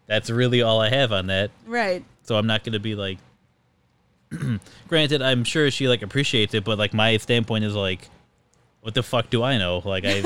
That's 0.08 0.30
really 0.30 0.62
all 0.62 0.82
I 0.82 0.90
have 0.90 1.14
on 1.14 1.28
that. 1.28 1.52
Right. 1.66 2.04
So 2.24 2.36
I'm 2.36 2.48
not 2.48 2.66
going 2.66 2.74
to 2.74 2.80
be 2.82 2.96
like 2.96 3.18
granted 4.88 5.22
I'm 5.22 5.44
sure 5.44 5.70
she 5.72 5.88
like 5.88 6.02
appreciates 6.02 6.54
it 6.54 6.64
but 6.64 6.78
like 6.78 6.94
my 6.94 7.18
standpoint 7.18 7.66
is 7.66 7.76
like 7.76 8.10
what 8.82 8.94
the 8.94 9.04
fuck 9.04 9.30
do 9.30 9.42
I 9.42 9.58
know? 9.58 9.82
Like 9.84 10.04
I 10.06 10.24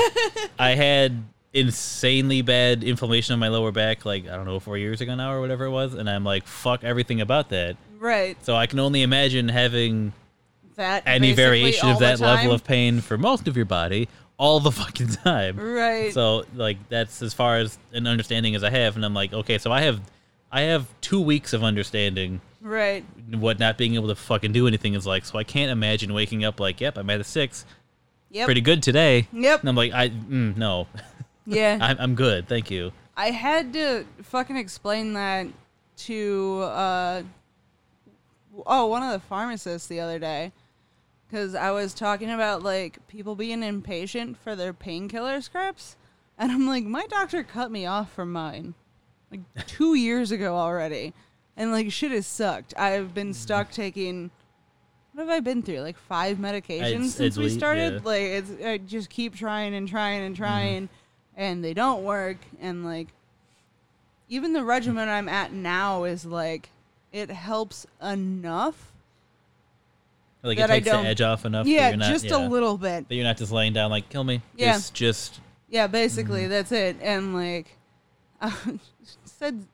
I 0.60 0.72
had 0.72 1.24
insanely 1.53 2.41
bad 2.41 2.84
inflammation 2.84 3.34
on 3.34 3.39
my 3.39 3.47
lower 3.47 3.72
back 3.72 4.05
like 4.05 4.28
I 4.28 4.36
don't 4.36 4.45
know 4.45 4.60
4 4.60 4.78
years 4.78 5.01
ago 5.01 5.16
now 5.16 5.34
or 5.34 5.41
whatever 5.41 5.66
it 5.66 5.72
was 5.72 5.95
and 5.95 6.10
I'm 6.10 6.24
like 6.24 6.45
fuck 6.45 6.84
everything 6.84 7.22
about 7.22 7.49
that. 7.49 7.78
Right. 7.97 8.38
So 8.45 8.55
I 8.55 8.68
can 8.68 8.80
only 8.80 9.01
imagine 9.01 9.49
having 9.49 10.14
That 10.76 11.03
any 11.05 11.34
variation 11.34 11.89
of 11.89 11.99
that 11.99 12.20
level 12.20 12.51
of 12.51 12.64
pain 12.64 13.01
for 13.01 13.18
most 13.18 13.47
of 13.47 13.55
your 13.55 13.66
body 13.66 14.07
all 14.39 14.60
the 14.62 14.72
fucking 14.72 15.10
time. 15.10 15.60
Right. 15.60 16.12
So 16.14 16.45
like 16.55 16.78
that's 16.89 17.22
as 17.22 17.36
far 17.36 17.57
as 17.57 17.78
an 17.91 18.07
understanding 18.07 18.55
as 18.55 18.64
I 18.64 18.72
have, 18.72 18.95
and 18.95 19.05
I'm 19.05 19.14
like, 19.14 19.34
okay, 19.34 19.60
so 19.60 19.72
I 19.72 19.82
have, 19.82 20.01
I 20.51 20.62
have 20.62 20.88
two 21.01 21.22
weeks 21.22 21.53
of 21.53 21.64
understanding 21.64 22.41
Right. 22.62 23.05
what 23.32 23.57
not 23.60 23.78
being 23.78 23.95
able 23.95 24.10
to 24.10 24.16
fucking 24.16 24.51
do 24.51 24.68
anything 24.68 24.93
is 24.93 25.05
like. 25.07 25.26
So 25.26 25.38
I 25.39 25.43
can't 25.43 25.72
imagine 25.72 26.14
waking 26.14 26.43
up 26.43 26.60
like, 26.60 26.82
yep, 26.82 26.97
I'm 26.97 27.10
at 27.10 27.20
a 27.22 27.24
six, 27.24 27.66
Yep. 28.32 28.45
pretty 28.45 28.62
good 28.62 28.84
today. 28.84 29.28
Yep. 29.32 29.62
And 29.62 29.70
I'm 29.70 29.76
like, 29.76 29.93
I 29.93 30.10
mm, 30.10 30.55
no, 30.57 30.88
Yeah. 31.45 31.78
I'm 31.82 31.97
I'm 31.99 32.16
good, 32.16 32.47
thank 32.47 32.70
you. 32.70 32.91
I 33.16 33.32
had 33.32 33.74
to 33.74 34.05
fucking 34.24 34.55
explain 34.55 35.14
that 35.14 35.47
to 35.97 36.62
uh 36.64 37.24
oh 38.66 38.86
one 38.88 39.03
of 39.03 39.12
the 39.12 39.20
pharmacists 39.20 39.88
the 39.88 39.99
other 39.99 40.20
day 40.20 40.51
because 41.28 41.53
I 41.55 41.72
was 41.72 41.93
talking 41.93 42.32
about 42.32 42.64
like 42.64 43.05
people 43.07 43.36
being 43.36 43.64
impatient 43.64 44.38
for 44.38 44.55
their 44.55 44.74
painkiller 44.74 45.41
scripts, 45.41 45.95
and 46.38 46.51
I'm 46.51 46.68
like, 46.68 46.84
my 46.86 47.05
doctor 47.07 47.43
cut 47.43 47.72
me 47.72 47.86
off 47.86 48.12
from 48.12 48.32
mine 48.32 48.74
like 49.32 49.41
two 49.68 49.93
years 49.95 50.32
ago 50.32 50.55
already, 50.55 51.14
and 51.60 51.72
like 51.72 51.91
shit 51.91 52.12
has 52.12 52.26
sucked. 52.26 52.74
I've 52.78 53.14
been 53.14 53.34
stuck 53.36 53.70
taking. 53.72 54.32
What 55.14 55.28
have 55.28 55.36
I 55.36 55.39
been 55.41 55.62
through? 55.62 55.82
Like 55.82 55.97
five 55.97 56.38
medications 56.38 56.82
It's- 56.82 57.12
since 57.14 57.20
it's 57.20 57.38
we 57.38 57.43
le- 57.45 57.49
started. 57.51 57.93
yeah. 57.95 57.99
Like 58.03 58.22
it's 58.22 58.51
I 58.66 58.78
just 58.78 59.10
keep 59.10 59.36
trying 59.36 59.74
and 59.76 59.88
trying 59.88 60.22
and 60.24 60.36
trying, 60.36 60.89
and 61.36 61.64
they 61.64 61.74
don't 61.74 62.03
work. 62.03 62.38
And 62.62 62.86
like 62.86 63.10
even 64.30 64.53
the 64.53 64.64
regimen 64.64 65.10
I'm 65.10 65.28
at 65.30 65.51
now 65.53 66.03
is 66.05 66.26
like 66.26 66.70
it 67.12 67.30
helps 67.32 67.86
enough. 68.01 68.91
Like 70.41 70.57
that 70.60 70.70
it 70.70 70.74
I 70.74 70.76
takes 70.78 70.86
the 70.86 70.91
don't- 70.91 71.05
edge 71.05 71.22
off 71.22 71.43
enough. 71.45 71.68
Yeah, 71.68 71.82
that 71.82 71.89
you're 71.89 71.97
not, 71.97 72.12
just 72.12 72.32
a 72.32 72.38
little 72.38 72.78
bit. 72.78 73.10
That 73.10 73.16
you're 73.16 73.26
not 73.26 73.38
just 73.38 73.51
laying 73.51 73.74
down 73.74 73.91
like, 73.91 74.07
kill 74.10 74.24
me. 74.24 74.41
Yeah. 74.55 74.74
Just 74.74 74.93
just 74.93 75.39
Yeah, 75.70 75.88
basically 75.88 76.41
Mm-hmm. 76.43 76.49
that's 76.51 76.72
it. 76.72 76.95
And 77.01 77.34
like, 77.34 77.76
I 78.41 78.53
said, 79.26 79.66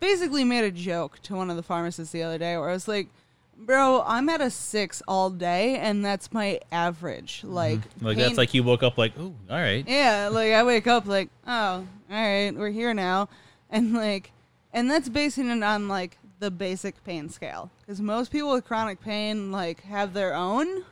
basically 0.00 0.44
made 0.44 0.64
a 0.64 0.70
joke 0.70 1.20
to 1.22 1.34
one 1.34 1.50
of 1.50 1.56
the 1.56 1.62
pharmacists 1.62 2.12
the 2.12 2.22
other 2.22 2.38
day 2.38 2.56
where 2.56 2.68
I 2.68 2.72
was 2.72 2.88
like, 2.88 3.08
"Bro, 3.56 4.02
I'm 4.06 4.28
at 4.28 4.40
a 4.40 4.50
six 4.50 5.02
all 5.08 5.30
day, 5.30 5.76
and 5.76 6.04
that's 6.04 6.32
my 6.32 6.60
average. 6.72 7.38
Mm-hmm. 7.38 7.52
Like, 7.54 7.80
Like 8.00 8.16
pain- 8.16 8.26
that's 8.26 8.38
like 8.38 8.54
you 8.54 8.62
woke 8.62 8.82
up 8.82 8.98
like, 8.98 9.12
oh, 9.18 9.34
all 9.50 9.56
right. 9.56 9.84
yeah, 9.88 10.28
like 10.30 10.52
I 10.52 10.62
wake 10.64 10.86
up 10.86 11.06
like, 11.06 11.30
oh, 11.46 11.52
all 11.52 11.86
right, 12.08 12.52
we're 12.54 12.70
here 12.70 12.94
now, 12.94 13.28
and 13.70 13.92
like, 13.94 14.32
and 14.72 14.90
that's 14.90 15.08
basing 15.08 15.50
it 15.50 15.62
on 15.62 15.88
like 15.88 16.18
the 16.40 16.50
basic 16.50 17.02
pain 17.04 17.28
scale 17.28 17.70
because 17.80 18.00
most 18.00 18.30
people 18.30 18.52
with 18.52 18.64
chronic 18.64 19.00
pain 19.00 19.50
like 19.50 19.82
have 19.82 20.12
their 20.14 20.34
own. 20.34 20.84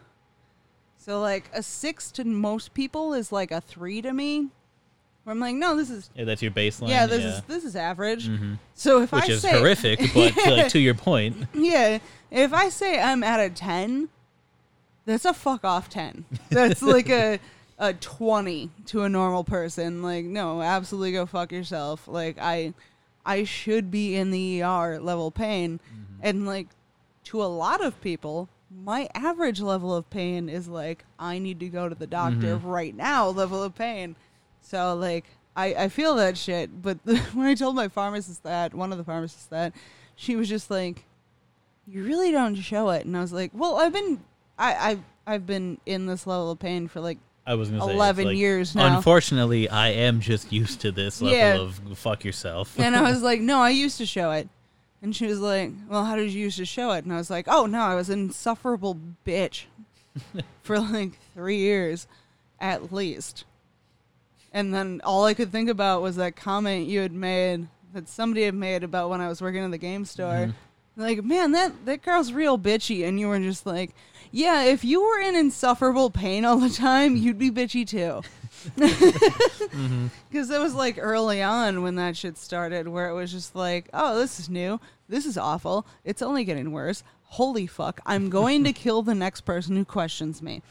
So 0.99 1.21
like 1.21 1.49
a 1.53 1.63
six 1.63 2.11
to 2.13 2.25
most 2.25 2.75
people 2.75 3.15
is 3.15 3.31
like 3.31 3.53
a 3.53 3.61
three 3.61 4.03
to 4.03 4.13
me. 4.13 4.49
Where 5.27 5.33
I'm 5.33 5.41
like, 5.41 5.57
no, 5.57 5.77
this 5.77 5.91
is 5.91 6.09
Yeah, 6.15 6.23
that's 6.23 6.41
your 6.41 6.53
baseline. 6.53 6.89
yeah, 6.89 7.07
this 7.07 7.25
is 7.25 7.43
this 7.49 7.65
is 7.65 7.75
average. 7.75 8.29
Mhm. 8.29 8.61
So 8.75 9.03
if 9.03 9.11
which 9.11 9.25
I 9.29 9.33
is 9.33 9.43
say 9.43 9.59
horrific, 9.59 9.99
but 10.15 10.31
to, 10.35 10.51
like, 10.55 10.69
to 10.69 10.79
your 10.79 10.95
point, 10.95 11.37
yeah, 11.53 11.99
if 12.31 12.53
I 12.53 12.69
say 12.69 13.01
I'm 13.03 13.25
at 13.25 13.41
a 13.41 13.51
ten, 13.51 14.09
that's 15.05 15.25
a 15.25 15.35
fuck 15.35 15.65
off 15.65 15.89
ten. 15.89 16.27
That's 16.51 16.81
like 16.81 17.09
a 17.09 17.41
a 17.77 17.93
twenty 17.95 18.71
to 18.87 19.03
a 19.03 19.09
normal 19.09 19.43
person. 19.43 20.01
Like, 20.01 20.25
no, 20.27 20.63
absolutely 20.63 21.11
go 21.11 21.27
fuck 21.27 21.51
yourself. 21.51 22.07
Like 22.07 22.37
I 22.41 22.73
I 23.25 23.43
should 23.43 23.91
be 23.91 24.15
in 24.15 24.31
the 24.31 24.63
ER 24.63 25.01
level 25.01 25.33
pain. 25.33 25.81
And 26.23 26.47
like 26.47 26.69
to 27.25 27.43
a 27.43 27.47
lot 27.47 27.85
of 27.85 28.01
people, 28.01 28.49
my 28.71 29.09
average 29.13 29.61
level 29.61 29.93
of 29.93 30.09
pain 30.09 30.49
is 30.49 30.69
like 30.69 31.05
I 31.19 31.41
need 31.41 31.59
to 31.61 31.69
go 31.69 31.89
to 31.89 31.97
the 31.97 32.07
doctor 32.07 32.57
Mhm. 32.59 32.61
right 32.65 32.95
now 32.95 33.27
level 33.29 33.61
of 33.61 33.75
pain. 33.75 34.15
So 34.69 34.97
like 34.97 35.25
I, 35.55 35.75
I 35.75 35.89
feel 35.89 36.17
that 36.17 36.37
shit, 36.37 36.83
but 36.83 36.99
when 37.05 37.47
I 37.47 37.55
told 37.55 37.77
my 37.77 37.89
pharmacist 37.89 38.43
that, 38.43 38.75
one 38.75 38.91
of 38.93 38.99
the 38.99 39.05
pharmacists 39.05 39.47
that, 39.47 39.73
she 40.17 40.35
was 40.35 40.49
just 40.49 40.71
like, 40.71 41.05
"You 41.87 42.05
really 42.05 42.33
don't 42.33 42.57
show 42.57 42.91
it," 42.91 43.07
and 43.07 43.17
I 43.17 43.21
was 43.21 43.33
like, 43.33 43.53
"Well, 43.55 43.77
I've 43.77 43.93
been, 43.93 44.21
I, 44.59 44.99
I, 45.27 45.35
I've 45.35 45.47
been 45.47 45.79
in 45.87 46.07
this 46.07 46.27
level 46.27 46.51
of 46.51 46.59
pain 46.59 46.89
for 46.89 47.01
like 47.01 47.19
I 47.47 47.55
was 47.55 47.71
gonna 47.71 47.85
say 47.87 47.95
eleven 47.95 48.27
like, 48.27 48.37
years 48.37 48.75
now." 48.75 48.97
Unfortunately, 48.97 49.69
I 49.69 49.91
am 49.91 50.21
just 50.21 50.53
used 50.53 50.81
to 50.81 50.91
this 50.91 51.23
level 51.23 51.39
Yeah. 51.39 51.55
of 51.61 51.81
fuck 51.97 52.25
yourself. 52.25 52.79
and 52.79 52.97
I 52.97 53.03
was 53.03 53.23
like, 53.31 53.41
"No, 53.41 53.61
I 53.61 53.71
used 53.71 53.99
to 53.99 54.07
show 54.07 54.33
it," 54.33 54.49
and 55.01 55.15
she 55.15 55.27
was 55.27 55.39
like, 55.39 55.71
"Well, 55.89 56.05
how 56.05 56.17
did 56.17 56.33
you 56.33 56.41
used 56.41 56.59
to 56.59 56.67
show 56.67 56.91
it?" 56.91 57.05
And 57.05 57.13
I 57.13 57.19
was 57.19 57.31
like, 57.31 57.47
"Oh 57.49 57.67
no, 57.67 57.81
I 57.81 57.95
was 57.95 58.11
an 58.11 58.19
insufferable 58.19 58.99
bitch 59.25 59.65
for 60.63 60.81
like 60.81 61.13
three 61.35 61.59
years, 61.59 62.09
at 62.61 62.93
least." 62.93 63.45
And 64.57 64.73
then 64.73 65.03
all 65.05 65.27
I 65.27 65.35
could 65.35 65.53
think 65.53 65.69
about 65.69 66.01
was 66.01 66.17
that 66.17 66.35
comment 66.35 66.87
you 66.87 67.01
had 67.01 67.13
made 67.13 67.69
that 67.93 68.09
somebody 68.09 68.45
had 68.45 68.55
made 68.55 68.83
about 68.85 69.11
when 69.11 69.21
I 69.21 69.29
was 69.29 69.43
working 69.43 69.63
in 69.63 69.71
the 69.71 69.77
game 69.77 70.07
store. 70.07 70.49
Mhm. 70.49 70.55
Like, 70.97 71.23
man, 71.23 71.53
that 71.53 71.85
that 71.85 72.03
girl's 72.03 72.33
real 72.33 72.59
bitchy, 72.59 73.07
and 73.07 73.21
you 73.21 73.29
were 73.29 73.39
just 73.39 73.67
like, 73.67 73.91
yeah, 74.33 74.63
if 74.63 74.83
you 74.83 75.03
were 75.03 75.21
in 75.21 75.37
insufferable 75.37 76.09
pain 76.09 76.47
all 76.47 76.57
the 76.57 76.71
time, 76.71 77.17
you'd 77.19 77.39
be 77.39 77.51
bitchy 77.51 77.87
too. 77.87 78.23
Because 80.31 80.51
it 80.51 80.59
was 80.59 80.75
like 80.75 80.97
early 80.99 81.43
on 81.43 81.83
when 81.83 81.97
that 81.97 82.17
shit 82.17 82.39
started, 82.39 82.89
where 82.89 83.11
it 83.11 83.15
was 83.15 83.31
just 83.31 83.55
like, 83.55 83.91
oh, 83.93 84.19
this 84.19 84.41
is 84.41 84.49
new. 84.49 84.81
This 85.07 85.27
is 85.27 85.37
awful. 85.37 85.87
It's 86.03 86.23
only 86.23 86.45
getting 86.45 86.73
worse. 86.73 87.03
Holy 87.25 87.67
fuck. 87.67 88.01
I'm 88.07 88.31
going 88.31 88.65
to 88.65 88.73
kill 88.73 89.03
the 89.03 89.15
next 89.15 89.43
person 89.43 89.77
who 89.77 89.85
questions 89.85 90.41
me. 90.41 90.63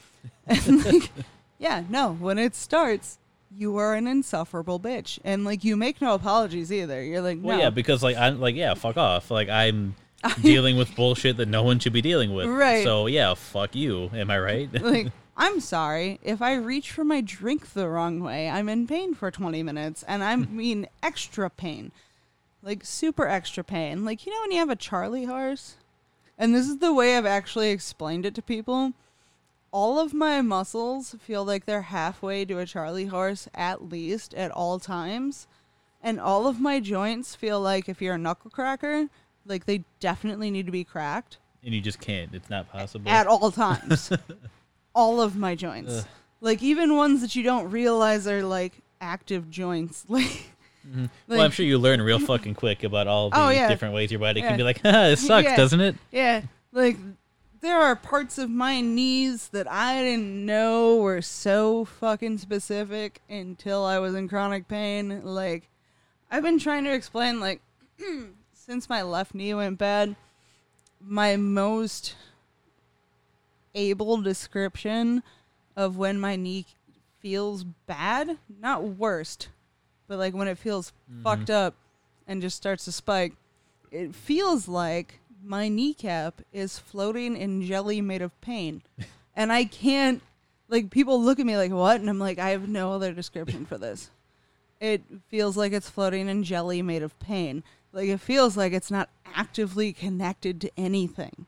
And 0.44 0.84
like, 0.84 1.12
yeah, 1.58 1.84
no, 1.88 2.14
when 2.14 2.36
it 2.38 2.56
starts, 2.56 3.18
you 3.56 3.76
are 3.78 3.94
an 3.94 4.06
insufferable 4.06 4.78
bitch. 4.78 5.18
And 5.24 5.44
like, 5.44 5.64
you 5.64 5.76
make 5.76 6.00
no 6.00 6.14
apologies 6.14 6.72
either. 6.72 7.02
You're 7.02 7.20
like, 7.20 7.38
no. 7.38 7.48
Well, 7.48 7.58
yeah, 7.58 7.70
because 7.70 8.02
like 8.02 8.16
I'm 8.16 8.40
like 8.40 8.54
yeah, 8.54 8.74
fuck 8.74 8.96
off. 8.96 9.30
Like 9.30 9.48
I'm 9.48 9.94
dealing 10.42 10.76
with 10.76 10.94
bullshit 10.94 11.36
that 11.38 11.48
no 11.48 11.62
one 11.62 11.78
should 11.78 11.92
be 11.92 12.02
dealing 12.02 12.34
with. 12.34 12.46
Right. 12.46 12.84
So 12.84 13.06
yeah, 13.06 13.34
fuck 13.34 13.74
you. 13.74 14.10
Am 14.14 14.30
I 14.30 14.38
right? 14.38 14.72
like 14.82 15.12
I'm 15.36 15.60
sorry 15.60 16.18
if 16.22 16.40
I 16.40 16.54
reach 16.54 16.90
for 16.90 17.04
my 17.04 17.20
drink 17.20 17.72
the 17.72 17.88
wrong 17.88 18.20
way. 18.20 18.48
I'm 18.48 18.68
in 18.68 18.86
pain 18.86 19.14
for 19.14 19.30
20 19.30 19.62
minutes, 19.62 20.02
and 20.04 20.24
I 20.24 20.36
mean 20.36 20.88
extra 21.02 21.50
pain, 21.50 21.92
like 22.62 22.84
super 22.84 23.26
extra 23.26 23.62
pain. 23.62 24.04
Like 24.04 24.26
you 24.26 24.32
know 24.32 24.40
when 24.42 24.52
you 24.52 24.58
have 24.58 24.70
a 24.70 24.76
Charlie 24.76 25.24
horse, 25.24 25.76
and 26.38 26.54
this 26.54 26.68
is 26.68 26.78
the 26.78 26.94
way 26.94 27.16
I've 27.16 27.26
actually 27.26 27.70
explained 27.70 28.26
it 28.26 28.34
to 28.36 28.42
people. 28.42 28.92
All 29.72 29.98
of 29.98 30.14
my 30.14 30.40
muscles 30.40 31.14
feel 31.20 31.44
like 31.44 31.66
they're 31.66 31.82
halfway 31.82 32.44
to 32.46 32.58
a 32.58 32.66
Charlie 32.66 33.06
horse 33.06 33.48
at 33.54 33.88
least 33.90 34.32
at 34.34 34.50
all 34.50 34.78
times, 34.78 35.46
and 36.02 36.18
all 36.20 36.46
of 36.46 36.60
my 36.60 36.80
joints 36.80 37.34
feel 37.34 37.60
like 37.60 37.88
if 37.88 38.00
you're 38.00 38.14
a 38.14 38.18
knuckle 38.18 38.50
cracker, 38.50 39.08
like 39.44 39.66
they 39.66 39.84
definitely 40.00 40.50
need 40.50 40.66
to 40.66 40.72
be 40.72 40.84
cracked 40.84 41.38
and 41.64 41.74
you 41.74 41.80
just 41.80 42.00
can't. 42.00 42.32
It's 42.32 42.48
not 42.48 42.70
possible. 42.70 43.10
at 43.10 43.26
all 43.26 43.50
times. 43.50 44.12
all 44.94 45.20
of 45.20 45.36
my 45.36 45.54
joints. 45.56 45.92
Ugh. 45.98 46.04
Like 46.40 46.62
even 46.62 46.96
ones 46.96 47.20
that 47.22 47.34
you 47.34 47.42
don't 47.42 47.70
realize 47.70 48.26
are 48.28 48.42
like 48.44 48.80
active 49.00 49.50
joints. 49.50 50.04
Like, 50.16 50.52
Mhm. 50.88 51.10
well, 51.26 51.40
I'm 51.40 51.50
sure 51.50 51.66
you 51.66 51.78
learn 51.78 52.00
real 52.00 52.20
fucking 52.20 52.54
quick 52.54 52.84
about 52.84 53.08
all 53.08 53.28
the 53.30 53.36
Oh, 53.40 53.48
yeah. 53.48 53.66
different 53.68 53.92
ways 53.92 54.12
your 54.12 54.20
body 54.20 54.38
Yeah. 54.40 54.50
can 54.50 54.56
be 54.56 54.62
like, 54.62 54.80
"Ha, 54.82 54.88
it 55.06 55.16
sucks, 55.18 55.42
Yeah. 55.44 55.56
doesn't 55.56 55.80
it? 55.80 55.96
Yeah. 56.12 56.42
Like 56.70 56.96
there 57.60 57.78
are 57.80 57.96
parts 57.96 58.38
of 58.38 58.50
my 58.50 58.80
knees 58.80 59.48
that 59.48 59.70
I 59.70 60.02
didn't 60.02 60.44
know 60.44 60.96
were 60.96 61.22
so 61.22 61.84
fucking 61.84 62.38
specific 62.38 63.20
until 63.28 63.84
I 63.84 63.98
was 63.98 64.14
in 64.14 64.28
chronic 64.28 64.68
pain. 64.68 65.22
Like 65.24 65.68
I've 66.30 66.42
been 66.42 66.58
trying 66.58 66.84
to 66.84 66.94
explain 66.94 67.40
like 67.40 67.60
since 68.52 68.88
my 68.88 69.02
left 69.02 69.34
knee 69.34 69.54
went 69.54 69.78
bad, 69.78 70.16
my 71.00 71.36
most 71.36 72.14
able 73.74 74.20
description 74.20 75.22
of 75.76 75.96
when 75.96 76.18
my 76.18 76.36
knee 76.36 76.66
feels 77.20 77.64
bad, 77.64 78.38
not 78.60 78.82
worst, 78.82 79.48
but 80.08 80.18
like 80.18 80.34
when 80.34 80.48
it 80.48 80.58
feels 80.58 80.92
mm-hmm. 81.10 81.22
fucked 81.22 81.50
up 81.50 81.74
and 82.26 82.42
just 82.42 82.56
starts 82.56 82.84
to 82.86 82.92
spike, 82.92 83.34
it 83.90 84.14
feels 84.14 84.68
like 84.68 85.20
my 85.46 85.68
kneecap 85.68 86.42
is 86.52 86.78
floating 86.78 87.36
in 87.36 87.64
jelly 87.64 88.00
made 88.00 88.22
of 88.22 88.38
pain. 88.40 88.82
and 89.36 89.52
I 89.52 89.64
can't 89.64 90.22
like 90.68 90.90
people 90.90 91.22
look 91.22 91.38
at 91.38 91.46
me 91.46 91.56
like 91.56 91.70
what 91.70 92.00
and 92.00 92.10
I'm 92.10 92.18
like 92.18 92.38
I 92.38 92.50
have 92.50 92.68
no 92.68 92.92
other 92.92 93.12
description 93.12 93.64
for 93.64 93.78
this. 93.78 94.10
It 94.80 95.02
feels 95.28 95.56
like 95.56 95.72
it's 95.72 95.88
floating 95.88 96.28
in 96.28 96.44
jelly 96.44 96.82
made 96.82 97.02
of 97.02 97.18
pain. 97.18 97.62
Like 97.92 98.08
it 98.08 98.20
feels 98.20 98.56
like 98.56 98.72
it's 98.72 98.90
not 98.90 99.08
actively 99.34 99.92
connected 99.92 100.60
to 100.60 100.70
anything. 100.76 101.46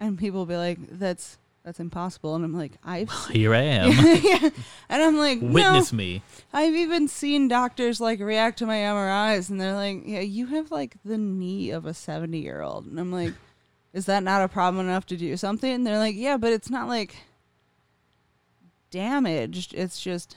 And 0.00 0.18
people 0.18 0.44
be 0.44 0.56
like, 0.56 0.78
"That's 0.90 1.38
that's 1.66 1.80
impossible," 1.80 2.34
and 2.36 2.44
I'm 2.44 2.54
like, 2.54 2.72
"I've 2.84 3.10
Here 3.30 3.52
I 3.52 3.60
am. 3.62 3.90
yeah. 4.22 4.48
And 4.88 5.02
I'm 5.02 5.18
like, 5.18 5.40
Witness 5.42 5.92
no. 5.92 5.96
me. 5.96 6.22
I've 6.52 6.74
even 6.74 7.08
seen 7.08 7.48
doctors 7.48 8.00
like 8.00 8.20
react 8.20 8.58
to 8.60 8.66
my 8.66 8.76
MRIs, 8.76 9.50
and 9.50 9.60
they're 9.60 9.74
like, 9.74 10.02
"Yeah, 10.06 10.20
you 10.20 10.46
have 10.46 10.70
like 10.70 10.96
the 11.04 11.18
knee 11.18 11.70
of 11.70 11.84
a 11.84 11.92
70 11.92 12.38
year 12.38 12.62
old," 12.62 12.86
and 12.86 12.98
I'm 12.98 13.10
like, 13.12 13.34
"Is 13.92 14.06
that 14.06 14.22
not 14.22 14.42
a 14.42 14.48
problem 14.48 14.86
enough 14.88 15.06
to 15.06 15.16
do 15.16 15.36
something?" 15.36 15.70
And 15.70 15.86
they're 15.86 15.98
like, 15.98 16.14
"Yeah, 16.16 16.36
but 16.36 16.52
it's 16.52 16.70
not 16.70 16.86
like 16.88 17.16
damaged. 18.90 19.74
It's 19.74 20.00
just 20.00 20.36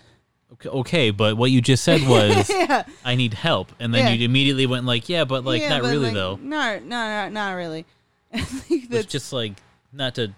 Okay, 0.66 1.12
but 1.12 1.38
what 1.38 1.52
you 1.52 1.62
just 1.62 1.84
said 1.84 2.02
was, 2.08 2.50
Yeah. 2.54 2.84
I 3.06 3.14
need 3.14 3.36
help, 3.36 3.72
and 3.80 3.94
then 3.94 4.08
Yeah. 4.08 4.14
you 4.14 4.26
immediately 4.26 4.66
went 4.66 4.84
like, 4.84 5.08
yeah, 5.08 5.24
but 5.24 5.46
like 5.46 5.62
Yeah, 5.62 5.70
not 5.70 5.84
but, 5.84 5.92
really 5.92 6.06
like, 6.06 6.16
though. 6.16 6.40
No, 6.42 6.80
no, 6.80 6.86
no, 6.88 7.30
not 7.30 7.52
really. 7.52 7.86
It's 8.32 9.06
just 9.06 9.32
like 9.32 9.54
not 9.94 10.16
to 10.16 10.34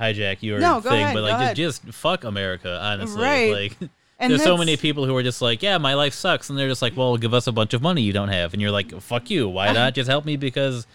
hijack 0.00 0.38
your 0.40 0.58
No, 0.60 0.80
thing, 0.80 0.92
ahead, 0.92 1.14
but 1.14 1.22
like 1.22 1.56
just, 1.56 1.82
just 1.82 1.94
fuck 1.94 2.24
America, 2.24 2.80
honestly. 2.82 3.22
Right. 3.22 3.52
Like 3.52 3.90
And 4.18 4.30
there's 4.30 4.44
so 4.44 4.56
many 4.56 4.76
people 4.76 5.04
who 5.06 5.16
are 5.16 5.24
just 5.24 5.42
like, 5.42 5.60
yeah, 5.60 5.76
my 5.76 5.94
life 5.94 6.14
sucks, 6.14 6.48
and 6.48 6.56
they're 6.58 6.68
just 6.68 6.80
like, 6.82 6.96
well, 6.96 7.16
give 7.16 7.34
us 7.34 7.46
a 7.48 7.52
bunch 7.52 7.74
of 7.74 7.82
money 7.82 8.00
you 8.00 8.12
don't 8.12 8.28
have, 8.28 8.52
and 8.52 8.62
you're 8.62 8.70
like, 8.70 8.98
fuck 9.00 9.28
you. 9.28 9.48
Why 9.48 9.72
not 9.72 9.94
just 9.94 10.08
help 10.08 10.24
me 10.24 10.36
because 10.36 10.86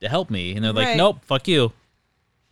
to 0.00 0.08
help 0.08 0.28
me? 0.30 0.54
And 0.54 0.62
they're 0.64 0.72
like, 0.74 0.88
Right. 0.88 0.96
nope, 0.96 1.18
fuck 1.24 1.48
you. 1.48 1.72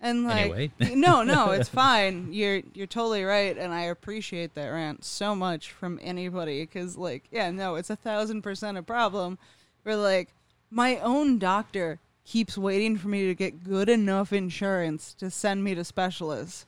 And 0.01 0.25
like, 0.25 0.39
Anyway. 0.41 0.71
no, 0.81 1.23
no, 1.23 1.51
it's 1.53 1.69
fine. 1.69 2.33
You're 2.33 2.63
you're 2.73 2.87
totally 2.87 3.23
right, 3.23 3.57
and 3.57 3.73
I 3.73 3.83
appreciate 3.83 4.55
that 4.55 4.69
rant 4.69 5.05
so 5.05 5.35
much 5.35 5.71
from 5.73 6.01
anybody 6.03 6.63
because, 6.63 6.97
like, 6.97 7.25
yeah, 7.31 7.51
no, 7.51 7.75
it's 7.77 7.91
a 7.91 7.97
thousand 7.97 8.43
percent 8.43 8.79
a 8.79 8.83
problem. 8.83 9.39
Where 9.83 9.97
like 9.97 10.31
my 10.71 10.99
own 10.99 11.39
doctor 11.39 12.01
keeps 12.25 12.57
waiting 12.57 12.97
for 12.97 13.09
me 13.09 13.27
to 13.27 13.35
get 13.35 13.65
good 13.65 13.89
enough 13.89 14.33
insurance 14.33 15.15
to 15.15 15.31
send 15.31 15.63
me 15.63 15.75
to 15.75 15.85
specialists. 15.85 16.67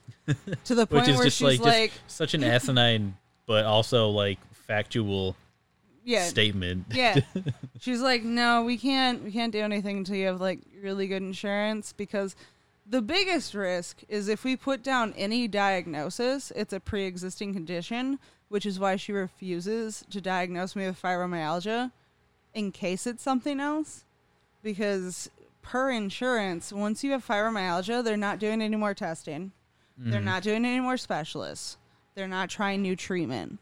to 0.64 0.74
the 0.74 0.86
point 0.86 1.02
Which 1.02 1.08
is 1.08 1.16
where 1.16 1.24
just 1.26 1.38
she's 1.38 1.60
like, 1.60 1.60
like, 1.60 1.92
such 2.06 2.34
an 2.34 2.44
asinine, 2.44 3.16
but 3.46 3.64
also 3.64 4.10
like 4.10 4.38
factual 4.52 5.36
yeah, 6.04 6.24
statement. 6.24 6.86
Yeah. 6.92 7.20
She's 7.80 8.00
like, 8.00 8.22
no, 8.22 8.62
we 8.62 8.78
can't, 8.78 9.24
we 9.24 9.32
can't 9.32 9.52
do 9.52 9.60
anything 9.60 9.98
until 9.98 10.14
you 10.14 10.26
have 10.26 10.40
like 10.40 10.60
really 10.80 11.08
good 11.08 11.22
insurance 11.22 11.92
because 11.92 12.36
The 12.88 13.02
biggest 13.02 13.52
risk 13.52 14.02
is 14.08 14.28
if 14.28 14.44
we 14.44 14.54
put 14.54 14.84
down 14.84 15.12
any 15.16 15.48
diagnosis, 15.48 16.52
it's 16.54 16.72
a 16.72 16.78
pre 16.78 17.04
existing 17.04 17.52
condition, 17.52 18.20
which 18.48 18.64
is 18.64 18.78
why 18.78 18.94
she 18.94 19.12
refuses 19.12 20.04
to 20.10 20.20
diagnose 20.20 20.76
me 20.76 20.86
with 20.86 21.02
fibromyalgia 21.02 21.90
in 22.54 22.70
case 22.70 23.06
it's 23.06 23.24
something 23.24 23.58
else. 23.58 24.04
Because 24.62 25.28
per 25.66 25.90
insurance, 25.90 26.72
once 26.72 27.02
you 27.02 27.10
have 27.10 27.26
fibromyalgia, 27.26 28.02
they're 28.04 28.16
not 28.16 28.38
doing 28.38 28.62
any 28.62 28.76
more 28.76 28.94
testing, 28.94 29.50
they're 29.98 30.20
Mhm. 30.20 30.24
not 30.24 30.42
doing 30.44 30.64
any 30.64 30.78
more 30.80 30.96
specialists, 30.96 31.76
they're 32.14 32.28
not 32.28 32.48
trying 32.48 32.82
new 32.82 32.94
treatment. 32.94 33.58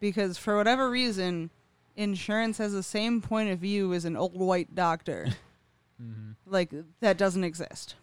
Because 0.00 0.36
for 0.36 0.56
whatever 0.56 0.90
reason, 0.90 1.50
insurance 1.96 2.58
has 2.58 2.72
the 2.72 2.82
same 2.82 3.20
point 3.20 3.50
of 3.50 3.60
view 3.60 3.94
as 3.94 4.04
an 4.04 4.16
old 4.16 4.34
white 4.38 4.74
doctor. 4.74 5.28
Like 6.44 6.70
that 7.00 7.16
doesn't 7.16 7.44
exist. 7.44 7.94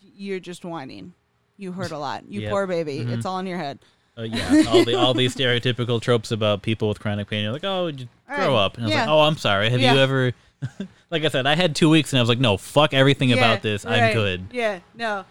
You're 0.00 0.38
just 0.38 0.64
whining. 0.66 1.14
You 1.56 1.72
hurt 1.72 1.90
a 1.90 1.98
lot. 1.98 2.24
You 2.28 2.40
Yep. 2.42 2.50
poor 2.50 2.66
baby. 2.66 2.98
Mhm. 3.00 3.08
It's 3.16 3.24
all 3.26 3.38
in 3.38 3.46
your 3.46 3.56
head. 3.56 3.78
Uh, 4.18 4.22
yeah, 4.22 4.64
all 4.68 4.84
the 4.84 4.94
all 4.94 5.14
these 5.14 5.34
stereotypical 5.36 6.00
tropes 6.00 6.30
about 6.30 6.60
people 6.62 6.88
with 6.88 7.00
chronic 7.00 7.28
pain. 7.30 7.42
You're 7.44 7.52
like, 7.52 7.64
oh, 7.64 7.90
just 7.90 8.08
grow 8.26 8.36
Right. 8.54 8.64
up. 8.66 8.74
And 8.76 8.84
I 8.84 8.86
was 8.86 8.94
Yeah. 8.94 9.00
like, 9.00 9.08
oh, 9.08 9.20
I'm 9.20 9.36
sorry. 9.38 9.70
Have 9.70 9.80
Yeah. 9.80 9.94
you 9.94 10.00
ever? 10.00 10.32
like 11.10 11.24
I 11.24 11.28
said, 11.28 11.46
I 11.46 11.54
had 11.54 11.74
two 11.76 11.90
weeks, 11.90 12.12
and 12.12 12.18
I 12.18 12.22
was 12.22 12.28
like, 12.28 12.38
no, 12.38 12.56
fuck 12.56 12.94
everything 12.94 13.30
Yeah, 13.30 13.36
about 13.36 13.62
this. 13.62 13.84
I'm 13.84 14.12
good. 14.12 14.46
Yeah, 14.52 14.80
no. 14.94 15.24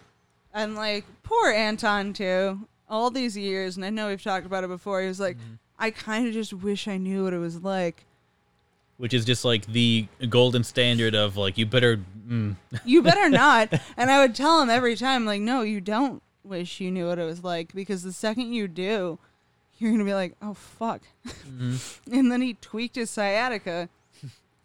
And 0.54 0.76
like 0.76 1.06
poor 1.24 1.52
Anton 1.52 2.14
too. 2.14 2.68
All 2.88 3.10
these 3.10 3.36
years, 3.36 3.76
and 3.78 3.86
I 3.86 3.90
know 3.90 4.10
we've 4.10 4.22
talked 4.24 4.46
about 4.46 4.64
it 4.64 4.68
before. 4.70 5.02
He 5.02 5.08
was 5.08 5.20
like, 5.20 5.38
Mm-hmm. 5.38 5.54
I 5.78 5.92
kind 5.92 6.26
of 6.26 6.34
just 6.34 6.54
wish 6.54 6.88
I 6.88 6.96
knew 6.98 7.26
what 7.26 7.34
it 7.34 7.38
was 7.38 7.62
like. 7.62 8.06
Which 8.98 9.14
is 9.14 9.26
just 9.26 9.44
like 9.44 9.66
the 9.66 10.08
golden 10.30 10.64
standard 10.64 11.14
of 11.16 11.36
like 11.36 11.58
you 11.58 11.66
better. 11.66 11.98
Mm. 12.28 12.56
You 12.86 13.02
better 13.02 13.28
not. 13.28 13.74
and 13.98 14.10
I 14.10 14.20
would 14.22 14.36
tell 14.36 14.62
him 14.62 14.70
every 14.70 14.96
time, 14.96 15.26
like, 15.26 15.42
no, 15.42 15.64
you 15.64 15.82
don't 15.82 16.22
wish 16.46 16.80
you 16.80 16.92
knew 16.92 17.08
what 17.08 17.20
it 17.20 17.26
was 17.26 17.44
like 17.44 17.74
because 17.74 18.04
the 18.04 18.14
second 18.14 18.54
you 18.54 18.68
do, 18.70 19.20
you're 19.78 19.92
gonna 19.92 20.06
be 20.06 20.14
like, 20.14 20.36
oh 20.42 20.54
fuck. 20.54 21.02
and 22.10 22.32
then 22.32 22.42
he 22.42 22.54
tweaked 22.54 22.96
his 22.96 23.10
sciatica, 23.10 23.90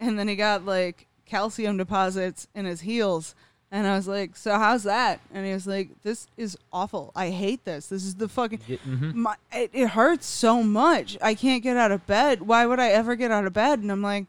and 0.00 0.18
then 0.18 0.26
he 0.28 0.34
got 0.36 0.64
like 0.64 1.06
calcium 1.26 1.76
deposits 1.76 2.48
in 2.54 2.64
his 2.64 2.80
heels. 2.80 3.34
And 3.72 3.86
I 3.86 3.94
was 3.94 4.08
like, 4.08 4.34
"So 4.36 4.58
how's 4.58 4.82
that?" 4.82 5.20
And 5.32 5.46
he 5.46 5.52
was 5.52 5.64
like, 5.66 5.90
"This 6.02 6.26
is 6.36 6.58
awful. 6.72 7.12
I 7.14 7.30
hate 7.30 7.64
this. 7.64 7.86
This 7.86 8.04
is 8.04 8.16
the 8.16 8.28
fucking. 8.28 8.58
mhm. 8.58 9.14
My, 9.14 9.36
it, 9.52 9.70
it 9.72 9.88
hurts 9.90 10.26
so 10.26 10.60
much. 10.64 11.16
I 11.22 11.34
can't 11.34 11.62
get 11.62 11.76
out 11.76 11.92
of 11.92 12.04
bed. 12.06 12.42
Why 12.42 12.66
would 12.66 12.80
I 12.80 12.88
ever 12.88 13.14
get 13.14 13.30
out 13.30 13.46
of 13.46 13.52
bed?" 13.52 13.78
And 13.78 13.92
I'm 13.92 14.02
like, 14.02 14.26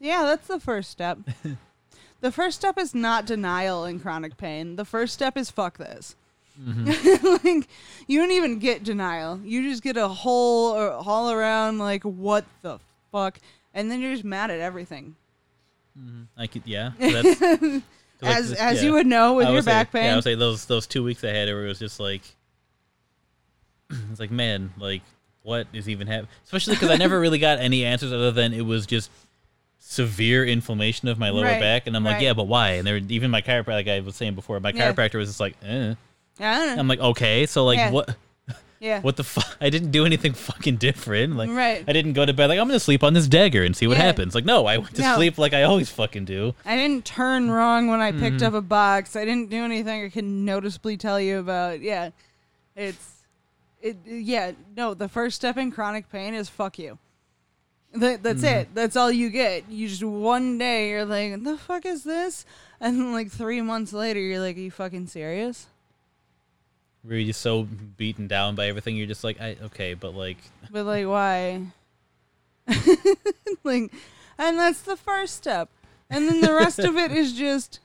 "Yeah, 0.00 0.24
that's 0.24 0.48
the 0.48 0.58
first 0.58 0.90
step. 0.90 1.18
the 2.20 2.32
first 2.32 2.58
step 2.58 2.78
is 2.78 2.96
not 2.96 3.26
denial 3.26 3.84
in 3.84 4.00
chronic 4.00 4.36
pain. 4.36 4.74
The 4.74 4.84
first 4.84 5.14
step 5.14 5.36
is 5.36 5.50
fuck 5.50 5.78
this. 5.78 6.16
like 6.66 7.68
you 8.08 8.18
don't 8.18 8.32
even 8.32 8.58
get 8.58 8.82
denial. 8.82 9.38
You 9.44 9.62
just 9.70 9.84
get 9.84 9.96
a 9.96 10.08
whole 10.08 10.72
or 10.74 10.90
all 10.90 11.30
around 11.30 11.78
like 11.78 12.02
what 12.02 12.44
the 12.62 12.80
fuck, 13.12 13.38
and 13.78 13.90
then 13.90 14.00
you're 14.00 14.12
just 14.12 14.24
mad 14.24 14.50
at 14.50 14.60
everything. 14.60 15.14
I 16.36 16.46
could, 16.46 16.62
yeah. 16.64 16.92
That's, 16.98 17.38
'cause, 17.38 17.60
like, 18.20 18.36
As- 18.36 18.52
as 18.52 18.82
you 18.84 18.92
would 18.92 19.06
know 19.06 19.34
with 19.34 19.46
I 19.48 19.52
your 19.52 19.62
say- 19.62 19.84
pain. 19.92 20.04
Yeah, 20.04 20.12
I 20.12 20.14
would 20.16 20.24
say 20.24 20.34
those 20.34 20.64
those 20.66 20.86
two 20.86 21.02
weeks 21.04 21.24
I 21.24 21.28
had, 21.30 21.48
it 21.48 21.54
was 21.54 21.78
just 21.78 21.98
like, 21.98 22.22
it's 24.10 24.20
like 24.20 24.30
man, 24.30 24.72
like 24.78 25.02
what 25.42 25.66
is 25.72 25.88
even 25.88 26.06
happening? 26.06 26.28
Especially 26.44 26.74
because 26.74 26.90
I 26.90 26.96
never 26.96 27.18
really 27.24 27.38
got 27.38 27.58
any 27.58 27.84
answers 27.84 28.12
other 28.12 28.30
than 28.32 28.52
it 28.52 28.60
was 28.62 28.86
just 28.86 29.10
severe 29.78 30.44
inflammation 30.44 31.08
of 31.08 31.18
my 31.18 31.30
lower 31.30 31.44
Right, 31.44 31.60
back, 31.60 31.86
and 31.86 31.96
I'm 31.96 32.04
like, 32.04 32.20
yeah, 32.20 32.34
but 32.34 32.44
why? 32.44 32.72
And 32.72 32.86
there, 32.86 32.96
even 32.98 33.30
my 33.30 33.40
chiropractor, 33.40 33.68
like 33.68 33.88
I 33.88 34.00
was 34.00 34.14
saying 34.16 34.34
before, 34.34 34.60
my 34.60 34.70
Yeah. 34.72 34.92
chiropractor 34.92 35.14
was 35.14 35.28
just 35.30 35.40
like, 35.40 35.56
eh. 35.64 35.94
Yeah, 36.38 36.50
I 36.52 36.58
don't 36.58 36.74
know. 36.76 36.80
I'm 36.80 36.88
like, 36.88 37.00
okay, 37.00 37.46
so 37.46 37.64
like 37.64 37.78
Yeah. 37.78 37.90
what? 37.90 38.14
Yeah. 38.80 39.00
What 39.00 39.16
the 39.16 39.24
fuck? 39.24 39.56
I 39.60 39.70
didn't 39.70 39.90
do 39.90 40.06
anything 40.06 40.34
fucking 40.34 40.76
different. 40.76 41.36
Like, 41.36 41.50
Right. 41.50 41.84
I 41.88 41.92
didn't 41.92 42.12
go 42.12 42.24
to 42.24 42.32
bed 42.32 42.46
like 42.46 42.58
I'm 42.60 42.68
gonna 42.68 42.78
sleep 42.78 43.02
on 43.02 43.12
this 43.12 43.26
dagger 43.26 43.64
and 43.64 43.76
see 43.76 43.86
what 43.86 43.96
Yeah. 43.96 44.04
happens. 44.04 44.34
Like, 44.34 44.44
no, 44.44 44.66
I 44.66 44.78
went 44.78 44.94
to 44.96 45.02
No. 45.02 45.16
sleep 45.16 45.36
like 45.38 45.52
I 45.52 45.64
always 45.64 45.90
fucking 45.90 46.24
do. 46.26 46.54
I 46.64 46.76
didn't 46.76 47.04
turn 47.04 47.50
wrong 47.50 47.88
when 47.88 48.00
I 48.00 48.12
picked 48.12 48.36
Mhm. 48.40 48.46
up 48.46 48.54
a 48.54 48.60
box. 48.62 49.16
I 49.16 49.24
didn't 49.24 49.50
do 49.50 49.64
anything 49.64 50.04
I 50.04 50.08
can 50.10 50.44
noticeably 50.44 50.96
tell 50.96 51.20
you 51.20 51.38
about. 51.38 51.80
Yeah. 51.80 52.10
It's 52.76 53.24
it 53.82 53.96
yeah, 54.06 54.52
no, 54.76 54.94
the 54.94 55.08
first 55.08 55.36
step 55.36 55.56
in 55.56 55.70
chronic 55.72 56.10
pain 56.10 56.34
is 56.34 56.48
fuck 56.48 56.78
you. 56.78 56.98
That, 57.94 58.22
that's 58.22 58.42
Mhm. 58.42 58.52
it. 58.60 58.68
That's 58.74 58.96
all 58.96 59.10
you 59.10 59.30
get. 59.30 59.64
You 59.70 59.88
just 59.88 60.04
one 60.04 60.58
day 60.58 60.90
you're 60.90 61.04
like, 61.04 61.42
the 61.42 61.56
fuck 61.56 61.84
is 61.86 62.04
this? 62.04 62.44
And 62.80 62.96
then 63.00 63.12
like 63.12 63.30
three 63.30 63.60
months 63.60 63.92
later 63.92 64.20
you're 64.20 64.40
like, 64.40 64.56
Are 64.56 64.60
you 64.60 64.70
fucking 64.70 65.08
serious? 65.08 65.66
Where 67.02 67.16
you're 67.16 67.28
just 67.28 67.40
so 67.40 67.62
beaten 67.96 68.26
down 68.26 68.54
by 68.54 68.66
everything, 68.66 68.96
you're 68.96 69.06
just 69.06 69.24
like, 69.24 69.40
I 69.40 69.56
okay, 69.64 69.94
but 69.94 70.14
like, 70.14 70.38
But 70.70 70.84
like 70.84 71.06
why? 71.06 71.62
like 73.64 73.92
and 74.38 74.58
that's 74.58 74.82
the 74.82 74.96
first 74.96 75.34
step. 75.36 75.68
And 76.10 76.28
then 76.28 76.40
the 76.40 76.54
rest 76.54 76.78
of 76.78 76.96
it 76.96 77.12
is 77.12 77.32
just 77.32 77.80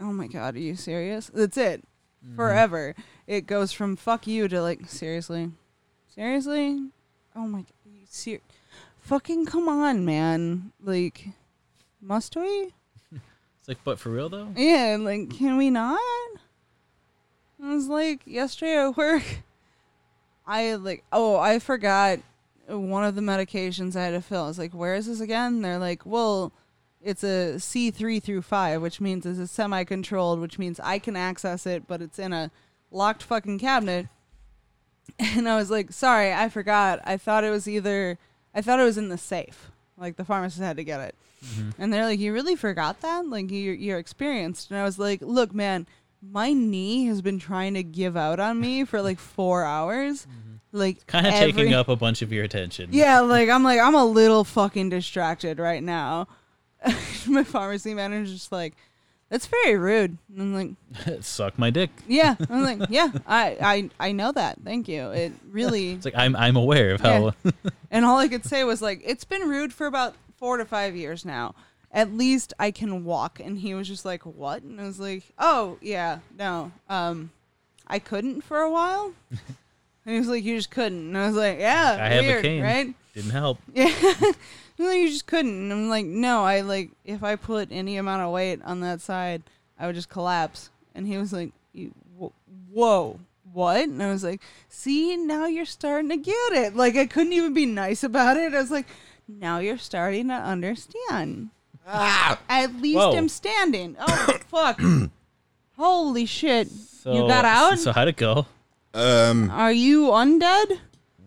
Oh 0.00 0.12
my 0.12 0.26
god, 0.26 0.54
are 0.56 0.60
you 0.60 0.76
serious? 0.76 1.30
That's 1.32 1.56
it. 1.56 1.82
Mm-hmm. 2.24 2.36
Forever. 2.36 2.94
It 3.26 3.46
goes 3.46 3.72
from 3.72 3.96
fuck 3.96 4.26
you 4.26 4.48
to 4.48 4.60
like 4.62 4.88
seriously. 4.88 5.50
Seriously? 6.14 6.88
Oh 7.36 7.46
my 7.46 7.60
god. 7.60 7.66
You 7.86 8.00
ser- 8.08 8.40
fucking 9.00 9.46
come 9.46 9.68
on, 9.68 10.04
man. 10.04 10.72
Like 10.82 11.28
must 12.00 12.36
we? 12.36 12.72
it's 13.12 13.68
like, 13.68 13.78
but 13.84 13.98
for 13.98 14.10
real 14.10 14.28
though, 14.28 14.48
Yeah, 14.56 14.96
like 15.00 15.30
can 15.30 15.56
we 15.56 15.70
not? 15.70 15.98
I 17.62 17.74
was 17.74 17.88
like 17.88 18.20
yesterday 18.26 18.76
at 18.78 18.96
work. 18.96 19.22
I 20.46 20.74
like 20.74 21.04
oh 21.12 21.36
I 21.36 21.58
forgot 21.58 22.20
one 22.66 23.04
of 23.04 23.14
the 23.14 23.20
medications 23.20 23.96
I 23.96 24.04
had 24.04 24.10
to 24.12 24.20
fill. 24.20 24.44
I 24.44 24.48
was 24.48 24.58
like, 24.58 24.72
where 24.72 24.94
is 24.94 25.06
this 25.06 25.20
again? 25.20 25.62
They're 25.62 25.78
like, 25.78 26.06
well, 26.06 26.52
it's 27.02 27.24
a 27.24 27.58
C 27.58 27.90
three 27.90 28.20
through 28.20 28.42
five, 28.42 28.80
which 28.80 29.00
means 29.00 29.26
it's 29.26 29.38
a 29.38 29.46
semi 29.46 29.84
controlled, 29.84 30.40
which 30.40 30.58
means 30.58 30.80
I 30.80 30.98
can 30.98 31.16
access 31.16 31.66
it, 31.66 31.86
but 31.86 32.02
it's 32.02 32.18
in 32.18 32.32
a 32.32 32.50
locked 32.90 33.22
fucking 33.22 33.58
cabinet. 33.58 34.08
And 35.18 35.48
I 35.48 35.56
was 35.56 35.72
like, 35.72 35.92
sorry, 35.92 36.32
I 36.32 36.48
forgot. 36.48 37.00
I 37.02 37.16
thought 37.16 37.42
it 37.42 37.50
was 37.50 37.66
either 37.66 38.16
I 38.54 38.62
thought 38.62 38.78
it 38.78 38.84
was 38.84 38.96
in 38.96 39.08
the 39.08 39.18
safe. 39.18 39.70
Like 39.98 40.16
the 40.16 40.24
pharmacist 40.24 40.62
had 40.62 40.76
to 40.76 40.84
get 40.84 41.00
it. 41.00 41.14
Mm-hmm. 41.44 41.82
And 41.82 41.92
they're 41.92 42.04
like, 42.04 42.20
"You 42.20 42.32
really 42.32 42.56
forgot 42.56 43.00
that? 43.00 43.26
Like 43.26 43.50
you're 43.50 43.74
you're 43.74 43.98
experienced." 43.98 44.70
And 44.70 44.78
I 44.78 44.84
was 44.84 44.98
like, 44.98 45.20
"Look, 45.22 45.54
man, 45.54 45.86
my 46.22 46.52
knee 46.52 47.06
has 47.06 47.22
been 47.22 47.38
trying 47.38 47.74
to 47.74 47.82
give 47.82 48.16
out 48.16 48.40
on 48.40 48.60
me 48.60 48.84
for 48.84 49.00
like 49.02 49.18
four 49.36 49.64
hours. 49.64 50.26
Mm-hmm. 50.26 50.46
Like 50.72 51.06
kind 51.06 51.26
of 51.26 51.32
every- 51.32 51.52
taking 51.52 51.74
up 51.74 51.88
a 51.88 51.96
bunch 51.96 52.22
of 52.22 52.32
your 52.32 52.44
attention. 52.44 52.90
Yeah, 52.92 53.20
like 53.20 53.48
I'm 53.48 53.64
like 53.64 53.80
I'm 53.80 53.94
a 53.96 54.04
little 54.04 54.44
fucking 54.44 54.90
distracted 54.90 55.58
right 55.58 55.82
now. 55.82 56.28
my 57.26 57.42
pharmacy 57.44 57.92
manager's 57.92 58.32
just 58.32 58.52
like, 58.52 58.74
"That's 59.30 59.46
very 59.48 59.76
rude." 59.76 60.16
And 60.32 60.40
I'm 60.40 60.54
like, 60.54 61.22
suck 61.22 61.58
my 61.58 61.70
dick. 61.70 61.90
"Yeah." 62.06 62.36
I'm 62.48 62.62
like, 62.62 62.88
"Yeah, 62.88 63.10
I 63.26 63.56
I 63.60 63.90
I 64.08 64.12
know 64.12 64.30
that. 64.30 64.58
Thank 64.64 64.86
you. 64.86 65.10
It 65.10 65.32
really." 65.50 65.90
It's 65.90 66.04
like 66.04 66.14
I'm 66.16 66.36
I'm 66.36 66.56
aware 66.56 66.94
of 66.94 67.00
how. 67.00 67.34
And 67.90 68.04
all 68.04 68.18
I 68.18 68.28
could 68.28 68.44
say 68.44 68.62
was 68.62 68.80
like, 68.80 69.02
"It's 69.04 69.24
been 69.24 69.48
rude 69.48 69.72
for 69.74 69.86
about 69.86 70.14
four 70.36 70.56
to 70.56 70.64
five 70.64 70.94
years 70.94 71.24
now. 71.24 71.54
At 71.92 72.12
least 72.12 72.52
I 72.58 72.70
can 72.70 73.04
walk." 73.04 73.40
And 73.40 73.58
he 73.58 73.74
was 73.74 73.88
just 73.88 74.04
like, 74.04 74.24
"What?" 74.24 74.62
And 74.62 74.80
I 74.80 74.84
was 74.84 75.00
like, 75.00 75.24
"Oh 75.38 75.78
yeah, 75.80 76.20
no, 76.38 76.72
um, 76.88 77.30
I 77.86 77.98
couldn't 77.98 78.42
for 78.42 78.58
a 78.58 78.70
while." 78.70 79.12
and 79.30 79.38
he 80.14 80.18
was 80.18 80.28
like, 80.28 80.44
"You 80.44 80.56
just 80.56 80.70
couldn't." 80.70 81.08
And 81.08 81.18
I 81.18 81.26
was 81.26 81.36
like, 81.36 81.58
"Yeah, 81.58 81.96
I 82.00 82.08
have 82.08 82.24
weird, 82.24 82.44
a 82.44 82.48
cane. 82.48 82.62
right?" 82.62 82.94
Didn't 83.14 83.30
help. 83.30 83.58
Yeah. 83.74 83.92
Like, 84.78 84.96
you 84.96 85.10
just 85.10 85.26
couldn't. 85.26 85.52
And 85.52 85.72
I'm 85.72 85.88
like, 85.90 86.06
no, 86.06 86.42
I 86.42 86.62
like 86.62 86.90
if 87.04 87.22
I 87.22 87.36
put 87.36 87.68
any 87.70 87.98
amount 87.98 88.22
of 88.22 88.32
weight 88.32 88.60
on 88.64 88.80
that 88.80 89.02
side, 89.02 89.42
I 89.78 89.84
would 89.84 89.94
just 89.94 90.08
collapse. 90.08 90.70
And 90.94 91.06
he 91.06 91.18
was 91.18 91.34
like, 91.34 91.52
whoa, 92.70 93.20
what? 93.52 93.80
And 93.84 94.02
I 94.02 94.10
was 94.10 94.24
like, 94.24 94.40
see, 94.70 95.16
now 95.16 95.44
you're 95.46 95.66
starting 95.66 96.08
to 96.08 96.16
get 96.16 96.52
it. 96.52 96.74
Like 96.74 96.96
I 96.96 97.04
couldn't 97.04 97.34
even 97.34 97.52
be 97.52 97.66
nice 97.66 98.02
about 98.02 98.38
it. 98.38 98.54
I 98.54 98.58
was 98.58 98.70
like, 98.70 98.86
now 99.28 99.58
you're 99.58 99.76
starting 99.76 100.28
to 100.28 100.34
understand. 100.34 101.50
At 101.86 102.74
least 102.80 102.96
Whoa. 102.98 103.16
I'm 103.16 103.28
standing. 103.28 103.96
Oh 103.98 104.36
fuck! 104.48 104.80
Holy 105.76 106.26
shit! 106.26 106.68
So, 106.70 107.12
you 107.14 107.20
got 107.26 107.44
out? 107.44 107.78
So 107.78 107.92
how'd 107.92 108.08
it 108.08 108.16
go? 108.16 108.46
Um, 108.92 109.50
Are 109.50 109.72
you 109.72 110.06
undead? 110.08 110.78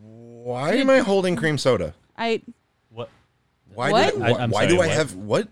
why 0.02 0.74
am 0.74 0.90
I 0.90 1.00
holding 1.00 1.36
cream 1.38 1.58
soda? 1.58 1.94
I 2.18 2.42
What? 2.90 3.10
Why? 3.74 3.92
What? 3.92 4.14
Did 4.14 4.22
I, 4.22 4.28
I- 4.28 4.32
why, 4.32 4.40
I'm 4.40 4.50
why 4.52 4.62
sorry, 4.64 4.68
do 4.68 4.82
I 4.82 4.88
what? 4.88 4.90
have 4.96 5.16
what? 5.16 5.48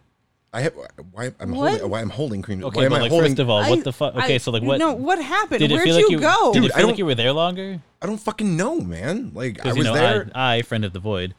I 0.53 0.61
have 0.61 0.73
why 1.13 1.31
I'm 1.39 1.51
What? 1.51 1.69
holding 1.71 1.89
why 1.89 2.01
I'm 2.01 2.09
holding 2.09 2.41
cream. 2.41 2.61
Okay, 2.65 2.79
why 2.79 2.83
am 2.85 2.89
but 2.91 2.97
I 2.97 3.01
like 3.03 3.11
holding? 3.11 3.31
first 3.31 3.39
of 3.39 3.49
all, 3.49 3.59
I- 3.63 3.69
what 3.69 3.83
the 3.85 3.93
fuck? 3.93 4.15
Okay, 4.15 4.35
I- 4.35 4.37
so 4.37 4.51
like 4.51 4.63
what? 4.63 4.79
No, 4.79 4.93
what 4.93 5.21
happened? 5.23 5.59
Did 5.59 5.71
it 5.71 5.75
Where'd 5.75 5.85
feel 5.85 5.95
like 5.95 6.09
you, 6.09 6.17
you 6.17 6.19
go? 6.19 6.51
Did 6.53 6.61
Dude, 6.63 6.69
it 6.71 6.75
I 6.75 6.77
feel 6.79 6.87
like 6.87 6.91
don't- 6.93 6.97
you 6.99 7.05
were 7.05 7.15
there 7.15 7.31
longer? 7.33 7.81
I 8.01 8.05
don't 8.05 8.17
fucking 8.19 8.57
know, 8.57 8.81
man. 8.81 9.31
Like 9.33 9.51
I 9.61 9.63
Because 9.63 9.77
was 9.77 9.77
you 9.77 9.83
know, 9.85 9.93
there. 9.93 10.29
I, 10.35 10.55
I 10.57 10.61
friend 10.63 10.83
of 10.83 10.91
the 10.93 10.99
void. 10.99 11.33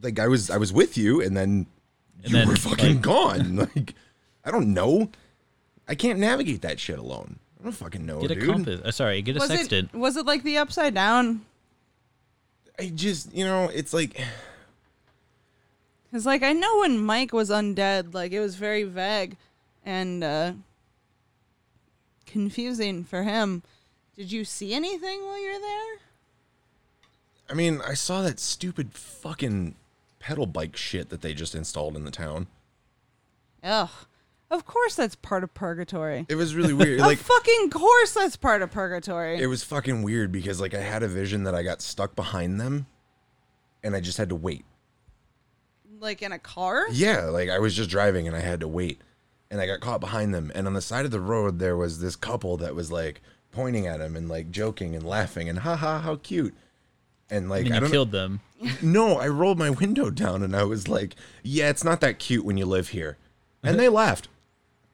like 0.00 0.18
I 0.20 0.28
was 0.28 0.48
I 0.50 0.56
was 0.56 0.72
with 0.72 0.96
you, 0.96 1.20
and 1.20 1.36
then 1.36 1.66
And 2.24 2.32
you 2.32 2.38
then, 2.38 2.48
were 2.48 2.56
fucking 2.56 2.94
like- 2.96 3.02
gone. 3.02 3.56
Like 3.74 3.94
I 4.44 4.50
don't 4.50 4.72
know. 4.74 5.10
I 5.88 5.94
can't 5.94 6.18
navigate 6.20 6.62
that 6.62 6.78
shit 6.80 6.98
alone. 6.98 7.38
I 7.60 7.64
don't 7.64 7.72
fucking 7.72 8.04
know, 8.06 8.20
Get 8.20 8.30
a 8.32 8.34
dude. 8.36 8.46
compass. 8.48 8.80
Uh, 8.84 8.90
sorry, 8.92 9.22
get 9.22 9.36
a 9.36 9.40
was 9.40 9.48
sextant. 9.48 9.90
it 9.92 9.96
was 9.96 10.16
it 10.16 10.24
like 10.26 10.42
the 10.44 10.58
upside 10.58 10.94
down? 10.94 11.44
I 12.78 12.88
just, 12.94 13.32
you 13.34 13.44
know, 13.44 13.68
it's 13.72 13.92
like 13.94 14.20
Cause 16.12 16.24
like 16.26 16.42
I 16.42 16.52
know 16.52 16.78
when 16.80 16.98
Mike 17.04 17.32
was 17.32 17.50
undead, 17.50 18.14
like 18.14 18.32
it 18.32 18.40
was 18.40 18.54
very 18.56 18.84
vague 18.84 19.36
and 19.84 20.22
uh 20.22 20.52
confusing 22.26 23.04
for 23.04 23.22
him. 23.22 23.62
Did 24.16 24.32
you 24.32 24.44
see 24.44 24.72
anything 24.74 25.22
while 25.24 25.40
you 25.42 25.52
were 25.52 25.60
there? 25.60 25.96
I 27.50 27.54
mean, 27.54 27.80
I 27.86 27.94
saw 27.94 28.22
that 28.22 28.40
stupid 28.40 28.92
fucking 28.92 29.74
pedal 30.26 30.46
bike 30.46 30.76
shit 30.76 31.08
that 31.10 31.20
they 31.20 31.32
just 31.32 31.54
installed 31.54 31.96
in 31.96 32.02
the 32.04 32.10
town. 32.10 32.48
Ugh. 33.62 33.88
Of 34.50 34.64
course 34.64 34.96
that's 34.96 35.14
part 35.14 35.44
of 35.44 35.54
purgatory. 35.54 36.26
It 36.28 36.34
was 36.34 36.56
really 36.56 36.72
weird. 36.72 36.98
of 37.00 37.06
like 37.06 37.18
fucking 37.18 37.70
course 37.70 38.12
that's 38.12 38.34
part 38.34 38.60
of 38.60 38.72
purgatory. 38.72 39.38
it 39.40 39.46
was 39.46 39.62
fucking 39.62 40.02
weird 40.02 40.32
because 40.32 40.60
like 40.60 40.74
I 40.74 40.80
had 40.80 41.04
a 41.04 41.08
vision 41.08 41.44
that 41.44 41.54
I 41.54 41.62
got 41.62 41.80
stuck 41.80 42.16
behind 42.16 42.60
them 42.60 42.86
and 43.84 43.94
I 43.94 44.00
just 44.00 44.18
had 44.18 44.30
to 44.30 44.34
wait. 44.34 44.64
like 46.00 46.22
in 46.22 46.32
a 46.32 46.40
car? 46.40 46.86
Yeah, 46.90 47.26
like 47.26 47.48
I 47.48 47.60
was 47.60 47.76
just 47.76 47.88
driving 47.88 48.26
and 48.26 48.34
I 48.36 48.40
had 48.40 48.58
to 48.60 48.68
wait. 48.68 49.02
And 49.48 49.60
I 49.60 49.66
got 49.68 49.78
caught 49.78 50.00
behind 50.00 50.34
them 50.34 50.50
and 50.56 50.66
on 50.66 50.72
the 50.72 50.80
side 50.82 51.04
of 51.04 51.12
the 51.12 51.20
road 51.20 51.60
there 51.60 51.76
was 51.76 52.00
this 52.00 52.16
couple 52.16 52.56
that 52.56 52.74
was 52.74 52.90
like 52.90 53.22
pointing 53.52 53.86
at 53.86 54.00
him 54.00 54.16
and 54.16 54.28
like 54.28 54.50
joking 54.50 54.96
and 54.96 55.06
laughing 55.06 55.48
and 55.48 55.60
ha 55.60 55.76
ha, 55.76 56.00
how 56.00 56.16
cute. 56.16 56.52
And 57.30 57.48
like 57.50 57.66
and 57.66 57.74
I 57.74 57.80
don't 57.80 57.90
killed 57.90 58.12
them. 58.12 58.40
No, 58.82 59.18
I 59.18 59.28
rolled 59.28 59.58
my 59.58 59.70
window 59.70 60.10
down 60.10 60.42
and 60.42 60.54
I 60.56 60.64
was 60.64 60.88
like, 60.88 61.14
"Yeah, 61.42 61.68
it's 61.70 61.84
not 61.84 62.00
that 62.00 62.18
cute 62.18 62.44
when 62.44 62.56
you 62.56 62.66
live 62.66 62.88
here." 62.90 63.16
And 63.62 63.78
they 63.78 63.88
laughed. 64.02 64.28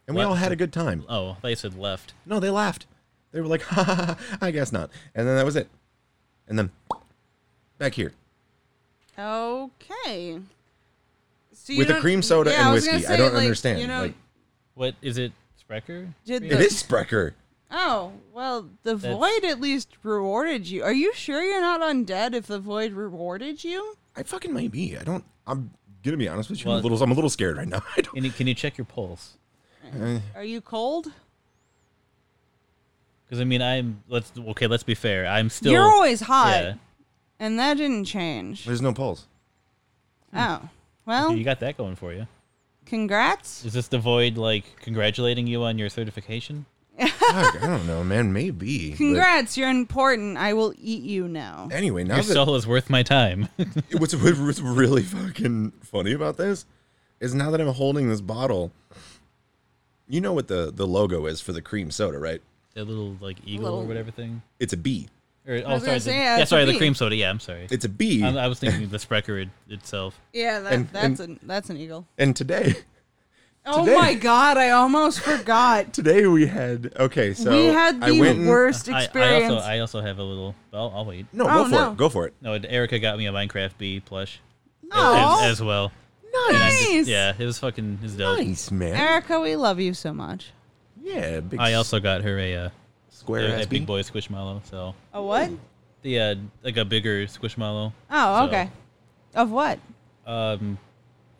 And 0.07 0.17
we 0.17 0.23
all 0.23 0.35
had 0.35 0.51
a 0.51 0.57
good 0.57 0.73
time. 0.73 1.05
Oh, 1.09 1.37
they 1.43 1.55
said 1.55 1.79
left. 1.79 2.15
No, 2.27 2.41
they 2.41 2.51
laughed. 2.51 2.87
They 3.31 3.41
were 3.41 3.47
like, 3.47 3.63
"Ha 3.73 3.85
ha 3.85 3.95
ha, 3.95 4.37
I 4.41 4.51
guess 4.51 4.73
not." 4.73 4.91
And 5.15 5.29
then 5.29 5.37
that 5.37 5.45
was 5.45 5.57
it. 5.57 5.69
And 6.49 6.59
then 6.59 6.71
back 7.79 7.95
here 7.95 8.13
Okay. 9.19 10.41
So 11.53 11.73
you 11.73 11.79
with 11.79 11.91
a 11.91 12.01
cream 12.01 12.23
soda 12.23 12.51
yeah, 12.51 12.61
and 12.61 12.69
I 12.69 12.73
was 12.73 12.85
gonna 12.85 12.99
whiskey. 12.99 13.13
I 13.13 13.17
say, 13.17 13.23
don't 13.23 13.35
like, 13.35 13.43
understand. 13.43 13.81
You 13.81 13.87
know, 13.87 14.03
like 14.03 14.15
What 14.75 14.95
is 15.03 15.19
it? 15.19 15.33
Sprecher? 15.59 16.09
Did 16.25 16.43
it 16.45 16.49
the- 16.51 16.59
is 16.59 16.79
Sprecher. 16.79 17.35
Oh, 17.75 18.13
well, 18.35 18.69
the 18.83 18.95
That's- 18.97 19.17
void 19.19 19.45
at 19.49 19.61
least 19.61 19.97
rewarded 20.03 20.69
you. 20.69 20.83
Are 20.85 20.93
you 20.93 21.15
sure 21.15 21.43
you're 21.43 21.61
not 21.63 21.81
undead 21.81 22.35
if 22.35 22.47
the 22.47 22.59
void 22.61 22.93
rewarded 22.93 23.65
you? 23.65 23.95
I 24.15 24.23
fucking 24.23 24.53
might 24.53 24.71
be. 24.71 24.97
I 24.99 25.05
don't. 25.05 25.25
I'm 25.47 25.71
gonna 26.05 26.19
be 26.19 26.29
honest 26.29 26.51
with 26.51 26.59
you. 26.61 26.65
I'm 26.71 26.75
Well- 26.75 26.81
a 26.81 26.83
little. 26.83 27.03
I'm 27.03 27.11
a 27.11 27.15
little 27.15 27.31
scared 27.31 27.57
right 27.57 27.67
now. 27.69 27.83
I 27.97 28.03
don't. 28.03 28.15
Can 28.15 28.25
you, 28.25 28.31
can 28.31 28.47
you 28.47 28.55
check 28.55 28.77
your 28.77 28.85
pulse? 28.85 29.39
Are 30.35 30.45
you 30.45 30.61
cold? 30.61 31.11
Because 33.25 33.41
I 33.41 33.45
mean, 33.45 33.63
I'm 33.63 34.03
let's 34.09 34.33
okay. 34.39 34.67
Let's 34.67 34.83
be 34.83 34.95
fair. 34.95 35.27
I'm 35.27 35.49
still. 35.49 35.73
You're 35.73 35.83
always 35.91 36.21
hot. 36.21 36.63
Yeah. 36.63 36.75
And 37.41 37.59
that 37.59 37.79
didn't 37.79 38.05
change. 38.05 38.65
There's 38.67 38.83
no 38.83 38.93
pulse. 38.93 39.27
Oh. 40.35 40.69
Well, 41.07 41.35
You 41.35 41.43
got 41.43 41.59
that 41.61 41.77
going 41.77 41.97
for 41.97 42.13
you. 42.13 42.27
congrats. 42.87 43.65
Is 43.65 43.73
this 43.73 43.89
the 43.89 43.99
void 43.99 44.37
like 44.37 44.77
congratulating 44.81 45.47
you 45.47 45.63
on 45.65 45.77
your 45.79 45.89
certification? 45.89 46.65
Fuck, 46.99 47.63
I 47.63 47.67
don't 47.67 47.87
know, 47.87 48.05
man. 48.05 48.33
Maybe. 48.33 48.91
but- 48.91 48.97
Congrats, 48.99 49.57
you're 49.57 49.71
important. 49.71 50.37
I 50.37 50.53
will 50.53 50.75
eat 50.79 51.03
you 51.03 51.27
now. 51.29 51.69
Anyway, 51.73 52.05
now 52.05 52.17
Your 52.17 52.25
that 52.25 52.33
soul 52.35 52.55
is 52.55 52.67
worth 52.67 52.91
my 52.91 53.03
time. 53.03 53.49
what's, 53.99 54.15
what's 54.15 54.61
really 54.61 55.03
fucking 55.03 55.73
funny 55.83 56.13
about 56.13 56.37
this 56.37 56.67
is 57.21 57.35
now 57.35 57.51
that 57.51 57.61
I'm 57.61 57.69
holding 57.69 58.09
this 58.09 58.21
bottle, 58.21 58.73
you 60.09 60.21
know 60.21 60.33
what 60.33 60.49
the, 60.49 60.71
the 60.75 60.87
logo 60.87 61.27
is 61.27 61.41
for 61.41 61.53
the 61.53 61.63
cream 61.63 61.91
soda, 61.91 62.19
right? 62.19 62.43
that 62.75 62.85
little 62.85 63.17
like 63.21 63.37
eagle 63.45 63.65
Little- 63.65 63.81
or 63.81 63.85
whatever 63.85 64.11
thing. 64.11 64.41
It's 64.59 64.73
a 64.73 64.79
bee. 64.79 65.09
Or, 65.47 65.55
I 65.57 65.63
oh, 65.63 65.75
was 65.75 65.83
sorry. 65.83 65.87
gonna 65.87 65.95
The, 65.95 66.01
say, 66.01 66.15
yeah, 66.17 66.23
yeah, 66.23 66.37
it's 66.43 66.43
a 66.45 66.47
sorry. 66.55 66.65
The 66.67 66.73
bee. 66.73 66.79
cream 66.79 66.95
soda. 66.95 67.17
Yeah, 67.17 67.29
I'm 67.31 67.41
sorry. 67.41 67.67
It's 67.71 67.85
a 67.85 67.89
bee. 67.89 68.23
I, 68.25 68.45
I 68.45 68.47
was 68.47 68.59
thinking 68.61 68.89
the 68.89 68.99
Sprecher 68.99 69.45
itself. 69.69 70.19
Yeah, 70.33 70.61
that, 70.61 70.73
And- 70.73 70.89
that's 70.89 71.21
and- 71.21 71.29
an 71.31 71.41
that's 71.43 71.69
an 71.71 71.77
eagle. 71.77 72.07
and 72.17 72.35
today, 72.35 72.75
Oh 73.65 73.85
Today- 73.85 73.97
my 73.97 74.15
god, 74.15 74.57
I 74.57 74.71
almost 74.71 75.21
forgot. 75.21 75.93
today 75.93 76.27
we 76.27 76.47
had 76.47 76.93
okay. 76.99 77.33
So 77.33 77.51
we 77.53 77.67
had 77.67 78.03
I 78.03 78.11
the 78.11 78.21
went 78.21 78.39
and- 78.41 78.49
worst 78.49 78.89
I, 78.89 78.99
I 78.99 79.03
experience. 79.05 79.53
also 79.53 79.67
I 79.69 79.79
also 79.79 80.01
have 80.01 80.19
a 80.19 80.23
little. 80.23 80.55
Well, 80.73 80.93
I'll 80.95 81.05
wait. 81.05 81.27
No, 81.33 81.45
Oh, 81.45 81.49
go 81.49 81.65
for 81.67 81.71
no. 81.71 81.91
it. 81.93 81.97
Go 81.97 82.09
for 82.09 82.27
it. 82.27 82.35
No, 82.41 82.53
Erica 82.55 82.99
got 82.99 83.17
me 83.19 83.27
a 83.27 83.33
Minecraft 83.33 83.79
bee 83.79 84.01
plush 84.01 84.41
as, 84.93 85.43
as 85.53 85.63
well. 85.63 85.93
And 86.49 86.57
I 86.57 86.71
just- 86.71 86.91
Nice. 86.91 87.07
yeah, 87.09 87.35
it 87.39 87.45
was 87.45 87.59
fucking. 87.61 87.99
It 88.01 88.03
was 88.03 88.17
dope. 88.17 88.39
Nice 88.39 88.71
man. 88.73 88.95
Erica, 88.97 89.39
we 89.39 89.55
love 89.55 89.79
you 89.79 89.95
so 89.95 90.13
much. 90.13 90.51
Yeah, 91.01 91.39
big 91.41 91.61
I 91.61 91.75
also 91.75 92.01
got 92.01 92.23
her 92.23 92.39
a 92.39 92.57
uh, 92.57 92.69
square 93.11 93.43
a, 93.47 93.49
ass 93.59 93.65
a 93.67 93.69
big 93.69 93.81
bee. 93.83 93.87
boy 93.87 94.03
squishmallow. 94.03 94.65
So 94.69 94.95
A 95.13 95.23
what? 95.23 95.51
the 96.03 96.19
uh, 96.21 96.35
like 96.65 96.77
a 96.79 96.85
bigger 96.85 97.27
squishmallow. 97.27 97.93
Oh, 98.11 98.41
So, 98.41 98.47
okay. 98.49 98.71
Of 99.37 99.51
what? 99.53 99.79
Um, 100.27 100.79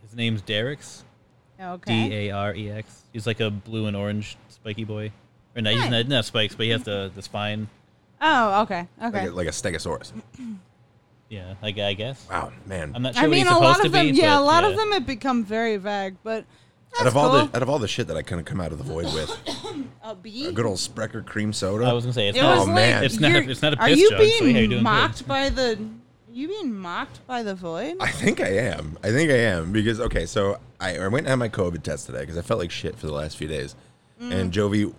his 0.03 0.15
name's 0.15 0.41
Darex. 0.43 1.03
Okay. 1.63 2.09
D 2.09 2.15
A 2.29 2.31
R 2.33 2.55
E 2.55 2.71
X. 2.71 3.03
He's 3.13 3.27
like 3.27 3.41
a 3.41 3.51
blue 3.51 3.87
and 3.87 3.97
orange 3.97 4.37
spiky 4.49 4.85
boy. 4.85 5.13
Or 5.55 5.63
no, 5.63 5.71
he's 5.71 5.89
not, 5.91 6.09
not 6.09 6.25
spikes, 6.25 6.55
but 6.55 6.65
he 6.65 6.71
has 6.71 6.83
the 6.83 7.11
the 7.15 7.23
spine. 7.23 7.69
Oh, 8.21 8.63
okay. 8.63 8.87
Okay. 9.03 9.21
Like, 9.23 9.29
a, 9.29 9.33
like 9.33 9.47
a 9.49 9.51
stegosaurus. 9.51 10.13
Yeah, 11.29 11.55
like 11.63 11.79
I 11.79 11.95
guess. 11.95 12.27
Wow, 12.31 12.53
man. 12.67 12.93
I'm 12.95 13.03
not 13.03 13.15
sure 13.15 13.25
I 13.25 13.27
what 13.27 13.31
mean, 13.31 13.39
he's 13.41 13.47
a 13.47 13.55
supposed 13.55 13.63
lot 13.65 13.81
to 13.81 13.87
of 13.87 13.93
them. 13.93 14.07
be. 14.07 14.13
yeah, 14.13 14.37
but, 14.37 14.43
a 14.43 14.45
lot 14.45 14.65
yeah. 14.65 14.71
of 14.71 14.77
them 14.77 14.93
have 14.93 15.07
become 15.07 15.45
very 15.45 15.77
vague, 15.79 16.17
but 16.23 16.39
out 16.41 16.45
that's 16.99 17.07
of 17.07 17.17
all 17.17 17.31
cool. 17.31 17.47
the 17.47 17.57
out 17.57 17.63
of 17.63 17.71
all 17.71 17.79
the 17.79 17.89
shit 17.89 18.07
that 18.09 18.17
I 18.19 18.23
couldn't 18.23 18.45
come 18.45 18.61
out 18.61 18.71
of 18.73 18.79
the 18.79 18.85
void 18.85 19.07
with, 19.07 19.87
a 20.03 20.15
bee. 20.15 20.47
a 20.49 20.53
good 20.53 20.67
old 20.67 20.79
Sprecher 20.79 21.23
cream 21.23 21.53
soda. 21.55 21.87
I 21.87 21.93
was 21.95 22.05
gonna 22.05 22.13
say 22.13 22.29
it's 22.29 22.37
It 22.39 22.43
not. 22.43 22.59
was 22.59 22.65
Oh, 22.65 22.67
like, 22.67 22.75
man. 22.75 23.05
It's 23.05 23.19
not- 23.19 23.31
you're- 23.31 23.51
it's 23.51 23.63
not 23.63 23.73
a 23.75 23.79
Are 23.81 23.89
piss 23.89 23.99
you 23.99 24.11
jug, 24.11 24.19
so 24.19 24.25
yeah, 24.25 24.41
being 24.41 24.57
you're 24.57 24.67
doing 24.67 24.71
good. 24.71 24.83
mocked 24.83 25.27
by 25.27 25.49
the? 25.49 25.79
Are 26.33 26.35
you 26.35 26.49
being 26.49 26.75
mocked 26.75 27.27
by 27.27 27.43
the 27.43 27.55
void? 27.55 27.97
I 28.01 28.11
think 28.11 28.41
I 28.41 28.49
am. 28.49 28.97
I 29.05 29.11
think 29.11 29.31
I 29.31 29.37
am 29.37 29.71
because 29.71 30.01
okay, 30.01 30.25
so 30.25 30.59
I, 30.81 30.97
I 30.97 31.09
went 31.09 31.27
and 31.27 31.29
had 31.29 31.37
my 31.39 31.51
COVID 31.51 31.83
test 31.83 32.07
today 32.07 32.21
because 32.21 32.39
I 32.39 32.43
felt 32.43 32.59
like 32.59 32.71
shit 32.71 32.97
for 32.97 33.07
the 33.07 33.13
last 33.13 33.37
few 33.37 33.49
days, 33.49 33.77
Mm. 34.21 34.33
and 34.33 34.53
Jovi 34.53 34.95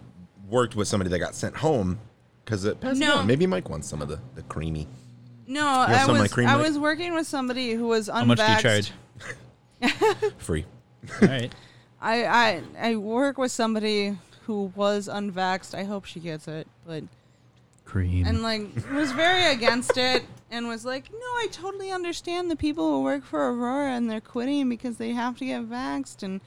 worked 0.49 0.75
with 0.75 0.87
somebody 0.87 1.09
that 1.09 1.17
got 1.19 1.33
sent 1.33 1.55
home 1.55 1.97
because 2.45 2.65
it 2.65 2.79
passed 2.81 2.99
No. 2.99 3.15
on. 3.19 3.27
Maybe 3.27 3.47
Mike 3.47 3.67
wants 3.69 3.87
some 3.87 4.01
of 4.01 4.09
the 4.09 4.19
the 4.35 4.43
creamy. 4.43 4.87
No, 5.47 5.65
I 5.65 6.05
some 6.05 6.15
my 6.17 6.21
was 6.21 6.31
cream, 6.33 6.47
I 6.47 6.55
Mike? 6.57 6.67
was 6.67 6.77
working 6.77 7.13
with 7.15 7.25
somebody 7.25 7.71
who 7.73 7.87
was 7.87 8.09
unvaxxed. 8.09 8.13
How 8.17 8.25
much 8.25 8.37
do 8.37 8.51
you 8.51 8.61
charge? 8.61 10.33
Free. 10.37 10.65
All 11.21 11.27
right. 11.27 11.51
I, 12.01 12.25
I 12.25 12.61
I 12.79 12.95
work 12.97 13.37
with 13.39 13.51
somebody 13.51 14.17
who 14.45 14.71
was 14.75 15.07
unvaxxed. 15.07 15.73
I 15.73 15.83
hope 15.85 16.05
she 16.05 16.19
gets 16.19 16.47
it, 16.47 16.67
but 16.85 17.03
Cream. 17.85 18.25
and 18.25 18.41
like 18.41 18.69
was 18.91 19.11
very 19.11 19.51
against 19.53 19.97
it 19.97 20.23
and 20.49 20.67
was 20.67 20.85
like, 20.85 21.11
no, 21.11 21.17
I 21.17 21.47
totally 21.51 21.91
understand 21.91 22.49
the 22.49 22.55
people 22.55 22.89
who 22.89 23.01
work 23.03 23.23
for 23.23 23.51
Aurora 23.51 23.91
and 23.91 24.09
they're 24.09 24.21
quitting 24.21 24.69
because 24.69 24.97
they 24.97 25.11
have 25.11 25.37
to 25.39 25.45
get 25.45 25.63
vaxxed 25.69 26.23
and 26.23 26.41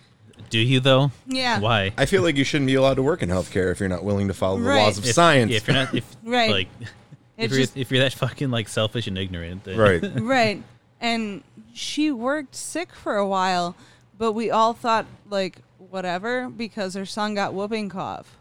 Do 0.51 0.59
you 0.59 0.81
though? 0.81 1.11
Yeah. 1.27 1.61
Why? 1.61 1.93
I 1.97 2.07
feel 2.07 2.23
like 2.23 2.37
you 2.37 2.45
shouldn't 2.45 2.67
be 2.67 2.75
allowed 2.75 2.95
to 2.95 3.03
work 3.03 3.23
in 3.23 3.29
healthcare 3.29 3.71
if 3.73 3.81
you're 3.81 3.89
not 3.89 4.05
willing 4.05 4.29
to 4.29 4.35
follow 4.35 4.59
the 4.59 4.65
laws 4.75 4.99
of 4.99 5.05
If- 5.07 5.13
science. 5.15 5.51
yeah, 5.51 5.57
if 5.59 5.67
you're 5.69 5.75
not, 5.77 5.95
if 5.95 6.17
Right. 6.25 6.51
like, 6.51 6.69
if 7.37 7.51
you're 7.51 7.61
just- 7.61 7.77
if 7.77 7.91
you're 7.91 8.01
that 8.01 8.13
fucking 8.15 8.51
like 8.51 8.69
selfish 8.69 9.07
and 9.07 9.17
ignorant, 9.19 9.65
then 9.65 9.77
right. 9.77 10.03
right. 10.21 10.63
And 11.01 11.43
she 11.75 12.11
worked 12.11 12.55
sick 12.55 12.93
for 12.93 13.17
a 13.17 13.27
while, 13.27 13.77
but 14.19 14.33
we 14.33 14.51
all 14.51 14.73
thought 14.73 15.07
like 15.29 15.59
whatever 15.91 16.49
because 16.49 16.95
her 16.95 17.05
son 17.07 17.35
got 17.35 17.53
whooping 17.55 17.89
cough, 17.91 18.37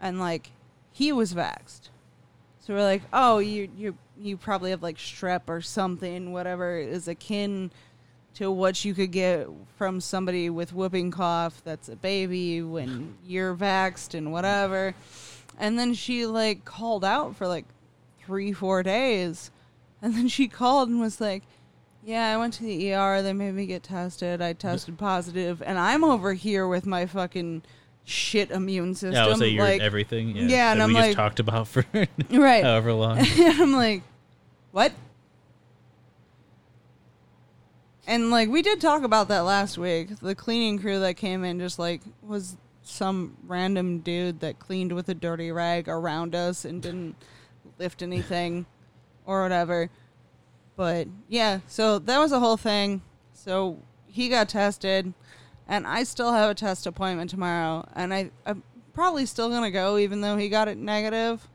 and 0.00 0.18
like 0.20 0.50
he 0.96 1.12
was 1.12 1.34
vaxxed, 1.34 1.90
so 2.58 2.72
we're 2.72 2.80
like, 2.80 3.02
oh, 3.12 3.36
you 3.36 3.68
you 3.76 3.98
you 4.18 4.38
probably 4.38 4.70
have 4.70 4.82
like 4.82 4.96
strep 4.96 5.42
or 5.48 5.60
something, 5.60 6.32
whatever 6.32 6.78
is 6.78 7.06
akin 7.06 7.70
to 8.32 8.50
what 8.50 8.82
you 8.82 8.94
could 8.94 9.12
get 9.12 9.46
from 9.76 10.00
somebody 10.00 10.48
with 10.48 10.72
whooping 10.72 11.10
cough 11.10 11.60
that's 11.64 11.90
a 11.90 11.96
baby 11.96 12.62
when 12.62 13.14
you're 13.26 13.54
vaxxed 13.54 14.14
and 14.14 14.32
whatever. 14.32 14.94
And 15.58 15.78
then 15.78 15.92
she 15.92 16.24
like 16.24 16.64
called 16.64 17.04
out 17.04 17.36
for 17.36 17.46
like 17.46 17.66
three, 18.24 18.54
four 18.54 18.82
days. 18.82 19.50
And 20.00 20.14
then 20.14 20.28
she 20.28 20.48
called 20.48 20.88
and 20.88 20.98
was 20.98 21.20
like, 21.20 21.42
Yeah, 22.02 22.32
I 22.32 22.38
went 22.38 22.54
to 22.54 22.62
the 22.62 22.94
ER. 22.94 23.20
They 23.20 23.34
made 23.34 23.52
me 23.52 23.66
get 23.66 23.82
tested. 23.82 24.40
I 24.40 24.54
tested 24.54 24.96
positive, 24.96 25.62
And 25.62 25.78
I'm 25.78 26.04
over 26.04 26.32
here 26.32 26.66
with 26.66 26.86
my 26.86 27.04
fucking 27.04 27.64
shit 28.08 28.50
immune 28.52 28.94
system. 28.94 29.12
yeah, 29.12 29.24
I 29.24 29.28
would 29.28 29.36
say 29.36 29.48
you're 29.48 29.64
like, 29.64 29.80
everything. 29.82 30.34
Yeah, 30.36 30.42
yeah, 30.46 30.72
and 30.72 30.82
I'm 30.82 30.88
we 30.88 30.94
like- 30.94 31.04
just 31.06 31.16
talked 31.16 31.40
about 31.40 31.66
for 31.68 31.84
Right. 32.30 32.64
however 32.64 32.92
long. 32.94 33.18
and 33.38 33.60
I'm 33.60 33.72
like, 33.74 34.02
what? 34.70 34.92
And 38.06 38.30
like 38.30 38.48
we 38.48 38.62
did 38.62 38.80
talk 38.80 39.02
about 39.02 39.28
that 39.28 39.40
last 39.40 39.76
week. 39.78 40.20
The 40.20 40.34
cleaning 40.34 40.78
crew 40.78 41.00
that 41.00 41.14
came 41.16 41.44
in 41.44 41.58
just 41.58 41.78
like 41.78 42.02
was 42.22 42.56
some 42.82 43.36
random 43.46 43.98
dude 43.98 44.38
that 44.40 44.60
cleaned 44.60 44.92
with 44.92 45.08
a 45.08 45.14
dirty 45.14 45.50
rag 45.50 45.88
around 45.88 46.34
us 46.34 46.64
and 46.64 46.80
didn't 46.80 47.16
lift 47.78 48.02
anything 48.02 48.64
or 49.24 49.42
whatever. 49.42 49.90
But 50.76 51.08
yeah, 51.28 51.60
so 51.66 51.98
that 51.98 52.18
was 52.18 52.30
the 52.30 52.38
whole 52.38 52.56
thing. 52.56 53.02
So 53.32 53.82
he 54.06 54.28
got 54.28 54.48
tested. 54.48 55.12
And 55.68 55.86
I 55.86 56.02
still 56.04 56.32
have 56.32 56.50
a 56.50 56.54
test 56.54 56.86
appointment 56.86 57.30
tomorrow, 57.30 57.86
and 57.94 58.12
I 58.14 58.30
I'm 58.44 58.62
probably 58.92 59.26
still 59.26 59.48
gonna 59.50 59.70
go 59.70 59.98
even 59.98 60.20
though 60.20 60.36
he 60.36 60.48
got 60.48 60.68
it 60.68 60.76
negative 60.78 61.46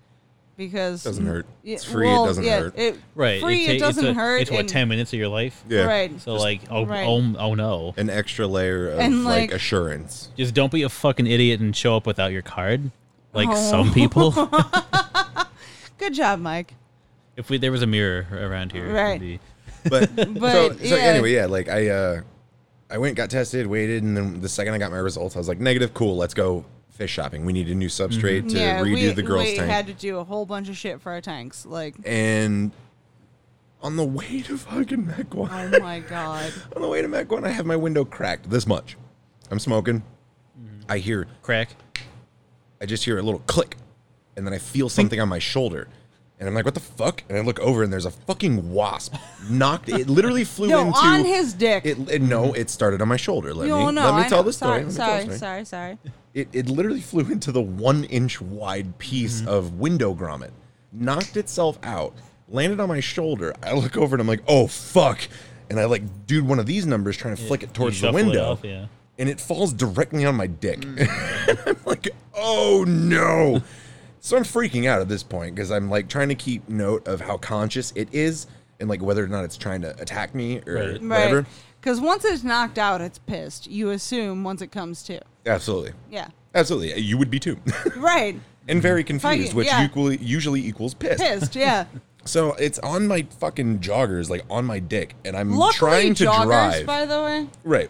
because 0.58 1.04
Doesn't 1.04 1.26
hurt. 1.26 1.46
Yeah, 1.64 1.76
It's 1.76 1.84
free, 1.86 2.08
it 2.08 2.14
doesn't 2.14 2.44
yeah, 2.44 2.60
hurt. 2.60 2.78
It, 2.78 2.96
Right. 3.16 3.42
free. 3.42 3.64
It's, 3.64 3.74
It 3.74 3.80
doesn't 3.80 4.06
it's 4.06 4.12
a- 4.12 4.20
hurt. 4.20 4.42
It's 4.42 4.52
what 4.52 4.60
and- 4.62 4.70
ten 4.70 4.88
minutes 4.90 5.12
of 5.12 5.18
your 5.18 5.30
life. 5.30 5.64
Yeah. 5.68 5.86
Right. 5.86 6.22
So 6.22 6.36
like, 6.36 6.62
oh, 6.70 6.86
Right. 6.86 7.08
oh, 7.08 7.36
oh 7.40 7.56
no. 7.56 7.94
An 7.98 8.10
extra 8.12 8.46
layer 8.46 8.90
of 8.90 9.00
And, 9.00 9.24
like, 9.24 9.50
like- 9.50 9.54
assurance. 9.54 10.30
Just 10.38 10.54
don't 10.54 10.72
be 10.72 10.84
a 10.84 10.90
fucking 10.90 11.26
idiot 11.26 11.62
and 11.62 11.76
show 11.76 11.96
up 11.96 12.06
without 12.06 12.32
your 12.32 12.44
card, 12.44 12.92
like 13.34 13.50
Oh. 13.50 13.56
some 13.56 13.92
people. 13.94 14.32
Good 15.98 16.14
job, 16.14 16.40
Mike. 16.40 16.76
if 17.38 17.50
we 17.50 17.58
there 17.58 17.72
was 17.72 17.82
a 17.82 17.88
mirror 17.88 18.28
around 18.32 18.72
here, 18.72 18.84
it'd 18.84 18.96
Right. 18.96 19.20
be- 19.20 19.40
But, 19.90 20.16
But, 20.16 20.52
so, 20.52 20.78
so 20.78 20.84
yeah. 20.96 21.02
anyway, 21.02 21.34
yeah, 21.34 21.46
like 21.48 21.70
I 21.70 21.88
uh 21.90 22.22
I 22.92 22.98
went, 22.98 23.16
got 23.16 23.30
tested, 23.30 23.68
waited, 23.68 24.04
and 24.04 24.18
then 24.18 24.42
the 24.42 24.50
second 24.50 24.74
I 24.74 24.78
got 24.78 24.92
my 24.92 24.98
results, 24.98 25.38
I 25.38 25.40
was 25.40 25.48
like, 25.48 25.60
negative, 25.60 25.94
cool, 25.94 26.18
let's 26.18 26.34
go 26.34 26.66
fish 26.90 27.12
shopping. 27.12 27.46
We 27.46 27.54
need 27.54 27.70
a 27.70 27.76
new 27.76 27.88
substrate 27.88 28.40
mm-hmm. 28.40 28.48
to 28.50 28.60
yeah, 28.60 28.82
redo 28.82 28.94
we, 28.94 29.12
the 29.12 29.24
girls' 29.24 29.46
we 29.46 29.56
tank. 29.56 29.72
had 29.72 29.88
to 29.88 29.94
do 29.94 30.18
a 30.18 30.24
whole 30.26 30.46
bunch 30.46 30.68
of 30.68 30.76
shit 30.76 31.00
for 31.02 31.14
our 31.14 31.22
tanks. 31.22 31.66
Like, 31.66 31.96
and 32.04 32.72
on 33.82 33.96
the 33.96 34.04
way 34.04 34.42
to 34.42 34.58
fucking 34.58 35.08
Mac 35.08 35.34
Oh 35.34 35.46
my 35.80 36.00
god. 36.10 36.52
on 36.76 36.82
the 36.82 36.88
way 36.88 37.02
to 37.02 37.08
Mac 37.08 37.32
One, 37.32 37.46
I 37.46 37.50
have 37.50 37.66
my 37.66 37.78
window 37.78 38.04
cracked 38.04 38.50
this 38.50 38.68
much. 38.68 38.98
I'm 39.50 39.60
smoking. 39.60 40.02
Mm-hmm. 40.60 40.92
I 40.92 40.98
hear 40.98 41.28
crack. 41.42 41.70
I 42.82 42.86
just 42.86 43.06
hear 43.06 43.20
a 43.20 43.22
little 43.22 43.42
click, 43.48 43.78
and 44.36 44.46
then 44.46 44.54
I 44.54 44.58
feel 44.58 44.90
something 44.90 45.20
on 45.20 45.30
my 45.30 45.40
shoulder. 45.40 45.88
And 46.42 46.48
I'm 46.50 46.56
like, 46.56 46.66
what 46.66 46.74
the 46.74 46.80
fuck? 46.80 47.24
And 47.30 47.38
I 47.38 47.42
look 47.42 47.60
over, 47.60 47.84
and 47.84 47.94
there's 47.94 48.08
a 48.08 48.12
fucking 48.12 48.74
wasp 48.74 49.14
knocked. 49.48 49.90
It 49.90 50.10
literally 50.10 50.44
flew 50.44 50.70
No, 50.70 50.88
into 50.88 50.98
on 50.98 51.24
his 51.24 51.54
dick. 51.54 51.86
It, 51.86 52.10
it- 52.10 52.22
no, 52.24 52.52
it 52.54 52.72
started 52.72 53.00
on 53.00 53.08
my 53.08 53.16
shoulder. 53.16 53.54
Let 53.54 53.68
no, 53.70 53.86
me 53.86 53.92
no, 53.92 54.04
let 54.06 54.16
me 54.16 54.22
I 54.22 54.28
tell 54.28 54.40
know. 54.40 54.48
the 54.48 54.54
story. 54.54 54.80
Sorry, 54.80 54.84
Let 54.86 54.92
me 54.92 54.98
tell 54.98 55.28
the 55.28 55.38
sorry, 55.38 55.38
story. 55.38 55.66
sorry, 55.66 55.66
sorry. 55.66 56.14
It, 56.34 56.50
it 56.52 56.68
literally 56.68 57.00
flew 57.02 57.32
into 57.32 57.52
the 57.52 57.62
one 57.62 58.06
inch 58.06 58.42
wide 58.42 58.98
piece 58.98 59.42
mm-hmm. 59.42 59.50
of 59.50 59.74
window 59.76 60.16
grommet, 60.16 60.50
knocked 60.92 61.38
itself 61.38 61.78
out, 61.84 62.16
landed 62.50 62.80
on 62.80 62.90
my 62.90 63.02
shoulder. 63.02 63.54
I 63.62 63.74
look 63.74 63.96
over 63.96 64.16
and 64.16 64.22
I'm 64.22 64.28
like, 64.28 64.42
oh 64.48 64.66
fuck. 64.66 65.20
And 65.70 65.80
I 65.80 65.86
like 65.86 66.26
dude 66.26 66.48
one 66.48 66.58
of 66.58 66.66
these 66.66 66.88
numbers 66.88 67.18
trying 67.18 67.36
to 67.36 67.42
flick 67.44 67.62
it 67.62 67.74
towards 67.76 68.02
the 68.02 68.08
shuffle 68.08 68.20
it 68.20 68.26
window. 68.26 68.52
off, 68.54 68.64
yeah. 68.64 68.88
And 69.20 69.30
it 69.30 69.40
falls 69.40 69.74
directly 69.74 70.26
on 70.26 70.36
my 70.36 70.48
dick. 70.48 70.80
Mm. 70.80 71.68
I'm 71.68 71.78
like, 71.86 72.10
oh 72.34 72.84
no. 72.88 73.62
So 74.24 74.38
I'm 74.38 74.44
freaking 74.44 74.86
out 74.88 75.02
at 75.02 75.10
this 75.10 75.24
point 75.24 75.56
because 75.56 75.72
I'm 75.72 75.90
like 75.90 76.08
trying 76.08 76.30
to 76.30 76.36
keep 76.36 76.70
note 76.70 77.08
of 77.08 77.22
how 77.22 77.38
conscious 77.38 77.92
it 77.96 78.08
is 78.14 78.48
and 78.80 78.88
like 78.88 79.02
whether 79.02 79.24
or 79.24 79.28
not 79.28 79.44
it's 79.44 79.58
trying 79.58 79.82
to 79.82 80.00
attack 80.00 80.34
me 80.36 80.62
or 80.68 80.76
Right. 80.76 81.02
whatever. 81.02 81.36
Right. 81.42 81.46
Because 81.82 82.00
once 82.00 82.24
it's 82.24 82.44
knocked 82.44 82.78
out, 82.78 83.02
it's 83.02 83.18
pissed. 83.18 83.66
You 83.68 83.90
assume 83.90 84.44
once 84.44 84.62
it 84.62 84.72
comes 84.72 85.02
to. 85.04 85.22
Absolutely. 85.48 85.94
Yeah. 86.12 86.28
Absolutely. 86.54 86.94
Uh, 86.94 86.98
you 86.98 87.18
would 87.18 87.32
be 87.32 87.40
too. 87.40 87.58
Right. 87.98 88.40
and 88.68 88.80
very 88.82 89.04
confused, 89.04 89.40
Fucking- 89.40 89.56
which 89.58 89.68
yeah. 89.68 89.84
equally 89.84 90.18
usually 90.18 90.64
equals 90.66 90.94
pissed. 90.94 91.22
Pissed, 91.24 91.56
yeah. 91.56 91.86
So 92.24 92.54
it's 92.54 92.78
on 92.80 93.08
my 93.08 93.26
fucking 93.40 93.80
joggers, 93.80 94.30
like 94.30 94.44
on 94.48 94.64
my 94.64 94.78
dick, 94.78 95.16
and 95.26 95.36
I'm 95.36 95.56
Luckily, 95.56 95.74
trying 95.80 96.14
to 96.14 96.26
joggers, 96.26 96.44
drive. 96.46 96.86
by 96.86 97.08
the 97.08 97.24
way. 97.24 97.48
right. 97.64 97.90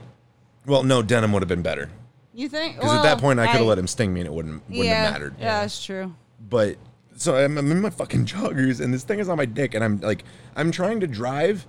Well, 0.65 0.83
no, 0.83 1.01
denim 1.03 1.33
would 1.33 1.41
have 1.41 1.49
been 1.49 1.61
better 1.61 1.89
You 2.33 2.47
think? 2.47 2.75
because 2.77 2.93
at 2.95 3.03
that 3.03 3.15
Well, 3.15 3.21
point 3.23 3.41
I 3.41 3.47
could 3.47 3.57
have 3.57 3.65
let 3.67 3.77
him 3.77 3.87
sting 3.87 4.13
me 4.13 4.21
and 4.21 4.27
it 4.27 4.31
wouldn't 4.31 4.63
wouldn't 4.69 4.85
yeah, 4.85 5.03
have 5.03 5.11
mattered. 5.11 5.35
Yeah, 5.37 5.59
that's 5.63 5.83
true. 5.83 6.15
But 6.49 6.77
so 7.15 7.35
I'm, 7.35 7.57
I'm 7.57 7.71
in 7.71 7.81
my 7.81 7.89
fucking 7.89 8.25
joggers, 8.25 8.81
and 8.81 8.93
this 8.93 9.03
thing 9.03 9.19
is 9.19 9.29
on 9.29 9.37
my 9.37 9.45
dick, 9.45 9.73
and 9.73 9.83
I'm 9.83 9.99
like, 9.99 10.23
I'm 10.55 10.71
trying 10.71 10.99
to 11.01 11.07
drive, 11.07 11.65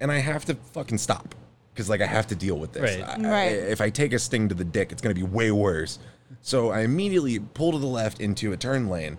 and 0.00 0.10
I 0.10 0.18
have 0.18 0.44
to 0.46 0.54
fucking 0.54 0.98
stop 0.98 1.34
because 1.74 1.88
like 1.88 2.00
I 2.00 2.06
have 2.06 2.26
to 2.28 2.34
deal 2.34 2.58
with 2.58 2.72
this. 2.72 2.96
Right. 2.96 3.08
I- 3.08 3.28
I- 3.28 3.30
Right. 3.30 3.52
if 3.52 3.80
I 3.80 3.90
take 3.90 4.12
a 4.12 4.18
sting 4.18 4.48
to 4.48 4.54
the 4.54 4.64
dick, 4.64 4.90
it's 4.92 5.00
gonna 5.02 5.14
be 5.14 5.22
way 5.22 5.50
worse. 5.50 5.98
So 6.42 6.70
I 6.70 6.80
immediately 6.80 7.38
pull 7.38 7.72
to 7.72 7.78
the 7.78 7.86
left 7.86 8.20
into 8.20 8.52
a 8.52 8.56
turn 8.56 8.88
lane, 8.88 9.18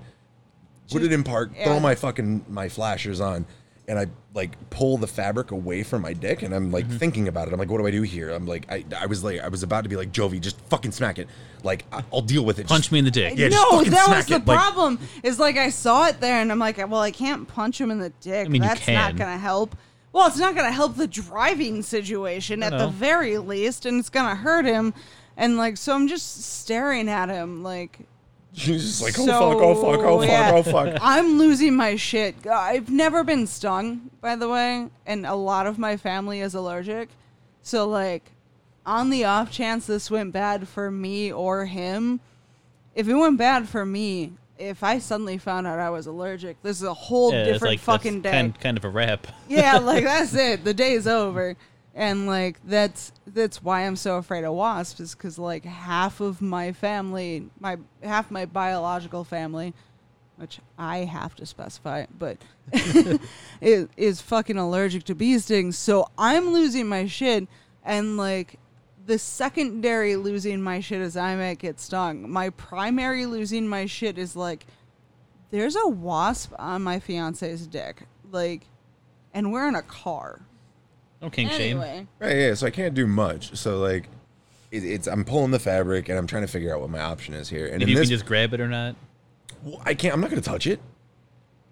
put 0.92 1.02
it 1.04 1.12
in 1.12 1.24
park, 1.24 1.52
Yeah. 1.56 1.66
throw 1.66 1.80
my 1.80 1.96
fucking 1.96 2.46
my 2.50 2.68
flashers 2.70 3.20
on, 3.22 3.46
and 3.90 4.00
I 4.00 4.06
like 4.34 4.52
pull 4.70 4.98
the 4.98 5.08
fabric 5.08 5.52
away 5.52 5.84
from 5.84 6.02
my 6.04 6.14
dick, 6.14 6.44
and 6.44 6.54
I'm 6.56 6.72
like 6.72 6.86
Mm-hmm. 6.86 6.98
thinking 6.98 7.28
about 7.28 7.48
it. 7.50 7.54
I'm 7.54 7.60
like, 7.60 7.70
what 7.70 7.80
do 7.80 7.88
I 7.88 7.92
do 7.92 8.04
here? 8.04 8.30
I'm 8.30 8.46
like, 8.46 8.72
I, 8.72 8.86
I 8.98 9.08
was 9.08 9.24
like, 9.24 9.42
I 9.42 9.50
was 9.50 9.64
about 9.64 9.82
to 9.84 9.90
be 9.90 9.96
like, 9.98 10.12
Jovi, 10.14 10.40
just 10.40 10.58
fucking 10.70 10.92
smack 10.92 11.20
it. 11.20 11.28
Like 11.64 11.84
I- 11.92 12.04
I'll 12.14 12.22
deal 12.22 12.46
with 12.46 12.60
it. 12.60 12.68
Punch 12.68 12.84
Just- 12.84 12.92
me 12.94 13.00
in 13.00 13.06
the 13.06 13.12
dick. 13.12 13.34
Yeah, 13.38 13.50
no, 13.50 13.84
that 13.84 14.08
was 14.16 14.28
the 14.28 14.36
it. 14.36 14.46
Like, 14.48 14.58
problem. 14.58 15.00
Is 15.24 15.40
like 15.40 15.58
I 15.58 15.70
saw 15.72 16.08
it 16.08 16.22
there, 16.22 16.40
and 16.42 16.52
I'm 16.52 16.60
like, 16.60 16.78
well, 16.78 17.02
I 17.02 17.12
can't 17.12 17.48
punch 17.48 17.82
him 17.82 17.92
in 17.92 18.00
the 18.00 18.12
dick. 18.22 18.46
I 18.46 18.50
mean, 18.50 18.62
you 18.62 18.70
That's 18.70 18.88
not 18.88 19.18
gonna 19.18 19.38
help. 19.38 19.76
Well, 20.14 20.28
it's 20.28 20.38
not 20.38 20.56
gonna 20.56 20.72
help 20.72 20.96
the 20.96 21.08
driving 21.08 21.82
situation 21.84 22.64
at 22.64 22.78
the 22.78 22.88
very 22.88 23.38
least, 23.40 23.86
and 23.86 24.00
it's 24.00 24.10
gonna 24.10 24.36
hurt 24.36 24.66
him. 24.66 24.94
And 25.38 25.56
like, 25.58 25.78
so 25.78 25.94
I'm 25.96 26.08
just 26.08 26.44
staring 26.44 27.08
at 27.10 27.30
him, 27.30 27.64
like, 27.64 28.00
She's 28.54 28.84
just 28.84 29.02
like, 29.02 29.18
oh 29.20 29.26
So, 29.26 29.32
fuck, 29.52 29.62
oh 29.62 29.76
fuck, 29.76 30.06
oh 30.06 30.20
fuck, 30.20 30.28
yeah. 30.28 30.52
oh 30.54 30.64
fuck. 30.64 30.98
I'm 31.02 31.38
losing 31.38 31.76
my 31.76 31.96
shit. 31.96 32.36
I've 32.48 32.90
never 32.90 33.24
been 33.24 33.46
stung, 33.48 34.10
by 34.22 34.36
the 34.36 34.50
way, 34.50 34.88
and 35.06 35.26
a 35.26 35.36
lot 35.36 35.68
of 35.68 35.78
my 35.78 35.98
family 35.98 36.42
is 36.42 36.56
allergic. 36.56 37.10
So, 37.62 37.88
like, 37.88 38.32
on 38.86 39.10
the 39.12 39.26
off 39.26 39.52
chance 39.52 39.86
this 39.86 40.10
went 40.10 40.34
bad 40.34 40.68
for 40.68 40.90
me 40.90 41.32
or 41.32 41.66
him, 41.66 42.20
if 42.96 43.08
it 43.08 43.14
went 43.14 43.38
bad 43.38 43.70
for 43.70 43.86
me, 43.86 44.34
if 44.58 44.84
I 44.84 45.00
suddenly 45.00 45.38
found 45.38 45.68
out 45.68 45.80
I 45.80 45.90
was 45.90 46.08
allergic, 46.08 46.62
this 46.64 46.78
is 46.78 46.84
a 46.88 46.94
whole 46.94 47.32
Yeah, 47.32 47.40
it's 47.44 47.52
different 47.54 47.72
like 47.74 47.80
fucking 47.80 48.22
that's 48.24 48.34
day. 48.34 48.38
Kind, 48.40 48.60
kind 48.60 48.78
of 48.78 48.84
a 48.84 48.90
rap. 48.90 49.28
yeah, 49.48 49.78
like 49.80 50.04
that's 50.04 50.34
it. 50.34 50.64
The 50.66 50.74
day's 50.74 51.08
over. 51.08 51.56
And 52.00 52.28
like 52.28 52.62
that's 52.64 53.12
that's 53.28 53.62
why 53.62 53.82
I'm 53.82 53.98
so 53.98 54.16
afraid 54.16 54.46
of 54.46 54.54
wasps 54.54 55.02
is 55.02 55.16
because 55.16 55.38
like 55.38 55.66
half 55.66 56.22
of 56.22 56.42
my 56.42 56.72
family, 56.72 57.50
my 57.60 57.76
half 58.02 58.32
my 58.32 58.46
biological 58.46 59.26
family, 59.26 59.74
which 60.38 60.62
I 60.78 61.00
have 61.00 61.36
to 61.36 61.46
specify, 61.46 62.06
but 62.18 62.38
is, 63.60 63.90
is 63.98 64.22
fucking 64.22 64.58
allergic 64.58 65.04
to 65.04 65.14
bee 65.14 65.38
stings. 65.40 65.78
So 65.78 66.08
I'm 66.18 66.54
losing 66.54 66.88
my 66.88 67.06
shit, 67.06 67.50
and 67.84 68.16
like 68.16 68.60
the 69.06 69.20
secondary 69.20 70.16
losing 70.16 70.62
my 70.62 70.80
shit 70.80 71.02
is 71.02 71.18
I 71.18 71.36
might 71.36 71.60
get 71.60 71.82
stung. 71.82 72.32
My 72.32 72.52
primary 72.52 73.26
losing 73.26 73.68
my 73.68 73.88
shit 73.88 74.18
is 74.18 74.38
like 74.38 74.66
there's 75.52 75.76
a 75.76 75.90
wasp 75.90 76.54
on 76.58 76.82
my 76.82 77.00
fiance's 77.00 77.68
dick, 77.68 78.04
like, 78.32 78.68
and 79.34 79.52
we're 79.52 79.68
in 79.68 79.76
a 79.76 79.82
car. 79.82 80.46
No 81.22 81.30
king 81.30 81.50
shame. 81.50 81.80
Anyway, 81.82 82.08
Right, 82.20 82.36
yeah. 82.38 82.54
So 82.54 82.68
I 82.68 82.70
can't 82.72 82.94
do 82.94 83.06
much. 83.08 83.56
So 83.58 83.80
like, 83.80 84.08
it, 84.72 84.84
it's 84.86 85.08
I'm 85.08 85.26
pulling 85.26 85.52
the 85.52 85.60
fabric 85.60 86.10
and 86.10 86.18
I'm 86.18 86.28
trying 86.28 86.44
to 86.44 86.48
figure 86.48 86.74
out 86.74 86.80
what 86.82 86.90
my 86.90 87.02
option 87.02 87.34
is 87.34 87.50
here. 87.50 87.68
And 87.68 87.82
If 87.84 87.90
you 87.90 87.96
this, 87.96 88.08
can 88.08 88.10
just 88.18 88.26
grab 88.26 88.54
it 88.54 88.62
or 88.62 88.68
not. 88.68 88.96
Well, 89.64 89.82
I 89.86 89.94
can't. 89.94 90.14
I'm 90.14 90.22
not 90.22 90.30
gonna 90.30 90.42
touch 90.42 90.66
it. 90.68 90.80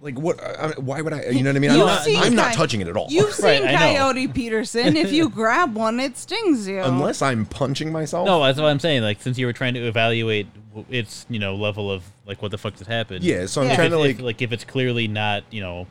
Like 0.01 0.19
what? 0.19 0.39
I, 0.43 0.71
I- 0.71 0.79
why 0.79 1.01
would 1.01 1.13
I? 1.13 1.27
You 1.29 1.43
know 1.43 1.49
what 1.49 1.55
I 1.55 1.59
mean? 1.59 1.71
I'm 1.71 1.78
not. 1.79 2.07
I'm 2.07 2.36
not 2.36 2.53
touching 2.53 2.82
it 2.82 2.87
at 2.87 2.97
all. 2.97 3.07
You've 3.09 3.33
seen 3.33 3.63
I 3.65 3.71
know. 3.71 3.78
Coyote 3.78 4.28
Peterson. 4.28 4.95
If 4.97 5.11
you 5.11 5.29
grab 5.41 5.74
one, 5.75 5.99
it 5.99 6.17
stings 6.17 6.67
you. 6.67 6.82
Unless 6.82 7.21
I'm 7.21 7.45
punching 7.45 7.91
myself. 7.91 8.25
No, 8.28 8.43
that's 8.43 8.59
what 8.59 8.67
I'm 8.67 8.79
saying. 8.79 9.01
Like, 9.01 9.21
since 9.21 9.37
you 9.39 9.45
were 9.45 9.53
trying 9.53 9.74
to 9.75 9.87
evaluate 9.87 10.47
its, 10.89 11.25
you 11.29 11.39
know, 11.39 11.55
level 11.55 11.89
of 11.91 12.03
like 12.28 12.41
what 12.41 12.51
the 12.51 12.57
fuck 12.59 12.75
just 12.75 12.87
happened. 12.89 13.24
Yeah, 13.24 13.45
so 13.47 13.61
I'm 13.61 13.69
Yeah. 13.69 13.75
trying 13.75 13.91
to 13.91 13.97
like. 13.99 14.15
if, 14.17 14.21
like 14.21 14.41
if 14.41 14.51
it's 14.51 14.65
clearly 14.65 15.07
not, 15.07 15.43
you 15.51 15.61
know. 15.61 15.87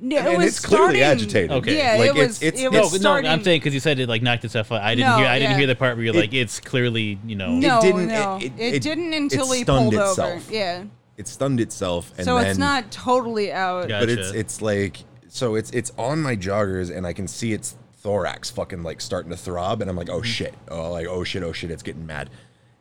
No, 0.00 0.16
and 0.18 0.28
it 0.28 0.36
was 0.38 0.46
it's 0.46 0.60
clearly 0.64 0.98
starting- 0.98 1.02
agitated. 1.02 1.50
Okay. 1.50 1.76
Yeah, 1.76 1.96
Like, 1.98 2.08
it 2.10 2.14
was. 2.14 2.40
it's- 2.42 2.62
it 2.62 2.70
No, 2.72 2.82
was 2.82 2.92
no, 2.92 2.98
starting. 2.98 3.28
I'm 3.30 3.42
saying 3.42 3.58
because 3.60 3.74
you 3.74 3.80
said 3.80 3.98
it 3.98 4.08
like 4.08 4.22
knocked 4.22 4.44
itself 4.44 4.70
out. 4.70 4.80
I 4.82 4.94
didn't 4.94 5.10
No, 5.10 5.16
hear. 5.18 5.26
I 5.26 5.38
didn't 5.40 5.52
yeah. 5.52 5.58
hear 5.58 5.66
the 5.66 5.74
part 5.74 5.96
where 5.96 6.04
you're 6.04 6.14
It- 6.14 6.18
like, 6.20 6.34
it's 6.34 6.60
clearly, 6.60 7.18
you 7.26 7.34
know. 7.34 7.50
no, 7.50 7.80
didn't- 7.82 8.06
no, 8.06 8.36
it- 8.40 8.44
it, 8.44 8.52
it- 8.58 8.74
it- 8.74 8.82
didn't 8.82 9.12
it 9.12 9.16
until 9.16 9.48
we 9.48 9.62
stunned 9.64 9.90
pulled 9.90 9.94
itself. 9.94 10.18
over. 10.46 10.52
Yeah, 10.54 10.84
It 11.16 11.26
stunned 11.26 11.58
itself, 11.58 12.12
and 12.16 12.24
so 12.24 12.38
then, 12.38 12.46
it's 12.46 12.58
not 12.60 12.92
totally 12.92 13.50
out. 13.52 13.88
Gotcha. 13.88 14.06
But 14.06 14.08
it's 14.08 14.30
it's 14.30 14.62
like 14.62 14.98
so 15.26 15.56
it's 15.56 15.70
it's 15.72 15.90
on 15.98 16.22
my 16.22 16.36
joggers, 16.36 16.96
and 16.96 17.04
I 17.04 17.12
can 17.12 17.26
see 17.26 17.52
its 17.52 17.74
thorax 18.00 18.50
fucking 18.50 18.84
like 18.84 19.00
starting 19.00 19.32
to 19.32 19.36
throb, 19.36 19.80
and 19.82 19.90
I'm 19.90 19.96
like, 19.96 20.08
oh 20.10 20.18
mm-hmm. 20.18 20.22
shit, 20.22 20.54
oh 20.70 20.92
like 20.92 21.08
oh 21.08 21.24
shit, 21.24 21.42
oh 21.42 21.52
shit, 21.52 21.72
it's 21.72 21.82
getting 21.82 22.06
mad, 22.06 22.30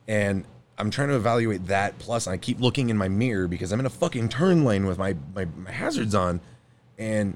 and 0.08 0.46
I'm 0.78 0.92
trying 0.92 1.08
to 1.08 1.16
evaluate 1.16 1.66
that. 1.66 1.98
Plus, 1.98 2.28
I 2.28 2.38
keep 2.38 2.60
looking 2.62 2.92
in 2.92 2.98
my 2.98 3.08
mirror 3.08 3.48
because 3.48 3.72
I'm 3.72 3.80
in 3.80 3.88
a 3.88 3.90
fucking 3.90 4.30
turn 4.30 4.64
lane 4.64 4.86
with 4.86 5.00
my 5.00 5.16
my, 5.34 5.46
my 5.58 5.72
hazards 5.72 6.14
on, 6.14 6.40
and 6.98 7.36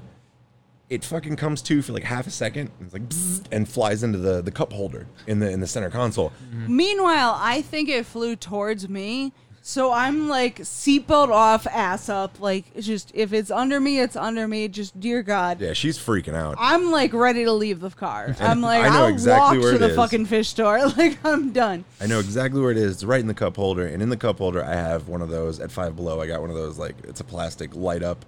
it 0.88 1.04
fucking 1.04 1.36
comes 1.36 1.62
to 1.62 1.80
for 1.80 1.92
like 1.92 2.04
half 2.04 2.26
a 2.26 2.30
second, 2.30 2.70
and 2.78 2.86
it's 2.86 2.92
like 2.92 3.08
bzzz, 3.08 3.44
and 3.50 3.68
flies 3.68 4.02
into 4.02 4.18
the 4.18 4.42
the 4.42 4.50
cup 4.50 4.72
holder 4.72 5.06
in 5.26 5.38
the 5.38 5.50
in 5.50 5.60
the 5.60 5.66
center 5.66 5.90
console. 5.90 6.30
Mm-hmm. 6.50 6.76
Meanwhile, 6.76 7.36
I 7.40 7.62
think 7.62 7.88
it 7.88 8.04
flew 8.06 8.36
towards 8.36 8.88
me. 8.88 9.32
So 9.64 9.92
I'm 9.92 10.28
like 10.28 10.58
seatbelt 10.58 11.28
off, 11.28 11.68
ass 11.68 12.08
up. 12.08 12.40
Like 12.40 12.74
just 12.80 13.12
if 13.14 13.32
it's 13.32 13.50
under 13.50 13.78
me, 13.78 14.00
it's 14.00 14.16
under 14.16 14.48
me. 14.48 14.66
Just 14.66 14.98
dear 14.98 15.22
God. 15.22 15.60
Yeah, 15.60 15.72
she's 15.72 15.96
freaking 15.98 16.34
out. 16.34 16.56
I'm 16.58 16.90
like 16.90 17.12
ready 17.14 17.44
to 17.44 17.52
leave 17.52 17.78
the 17.78 17.90
car. 17.90 18.34
I'm 18.40 18.60
like 18.60 18.84
I 18.84 18.88
know 18.88 19.04
I'll 19.04 19.06
exactly 19.06 19.58
walk 19.58 19.62
where 19.64 19.70
to 19.70 19.76
it 19.76 19.78
the 19.78 19.90
is. 19.90 19.96
fucking 19.96 20.26
fish 20.26 20.48
store. 20.48 20.80
Like 20.96 21.24
I'm 21.24 21.52
done. 21.52 21.84
I 22.00 22.06
know 22.06 22.18
exactly 22.18 22.60
where 22.60 22.72
it 22.72 22.76
is. 22.76 22.92
It's 22.94 23.04
right 23.04 23.20
in 23.20 23.28
the 23.28 23.34
cup 23.34 23.56
holder, 23.56 23.86
and 23.86 24.02
in 24.02 24.08
the 24.08 24.16
cup 24.16 24.38
holder, 24.38 24.62
I 24.64 24.74
have 24.74 25.08
one 25.08 25.22
of 25.22 25.30
those 25.30 25.58
at 25.60 25.70
Five 25.70 25.94
Below. 25.96 26.20
I 26.20 26.26
got 26.26 26.40
one 26.40 26.50
of 26.50 26.56
those 26.56 26.76
like 26.76 26.96
it's 27.04 27.20
a 27.20 27.24
plastic 27.24 27.74
light 27.76 28.02
up, 28.02 28.26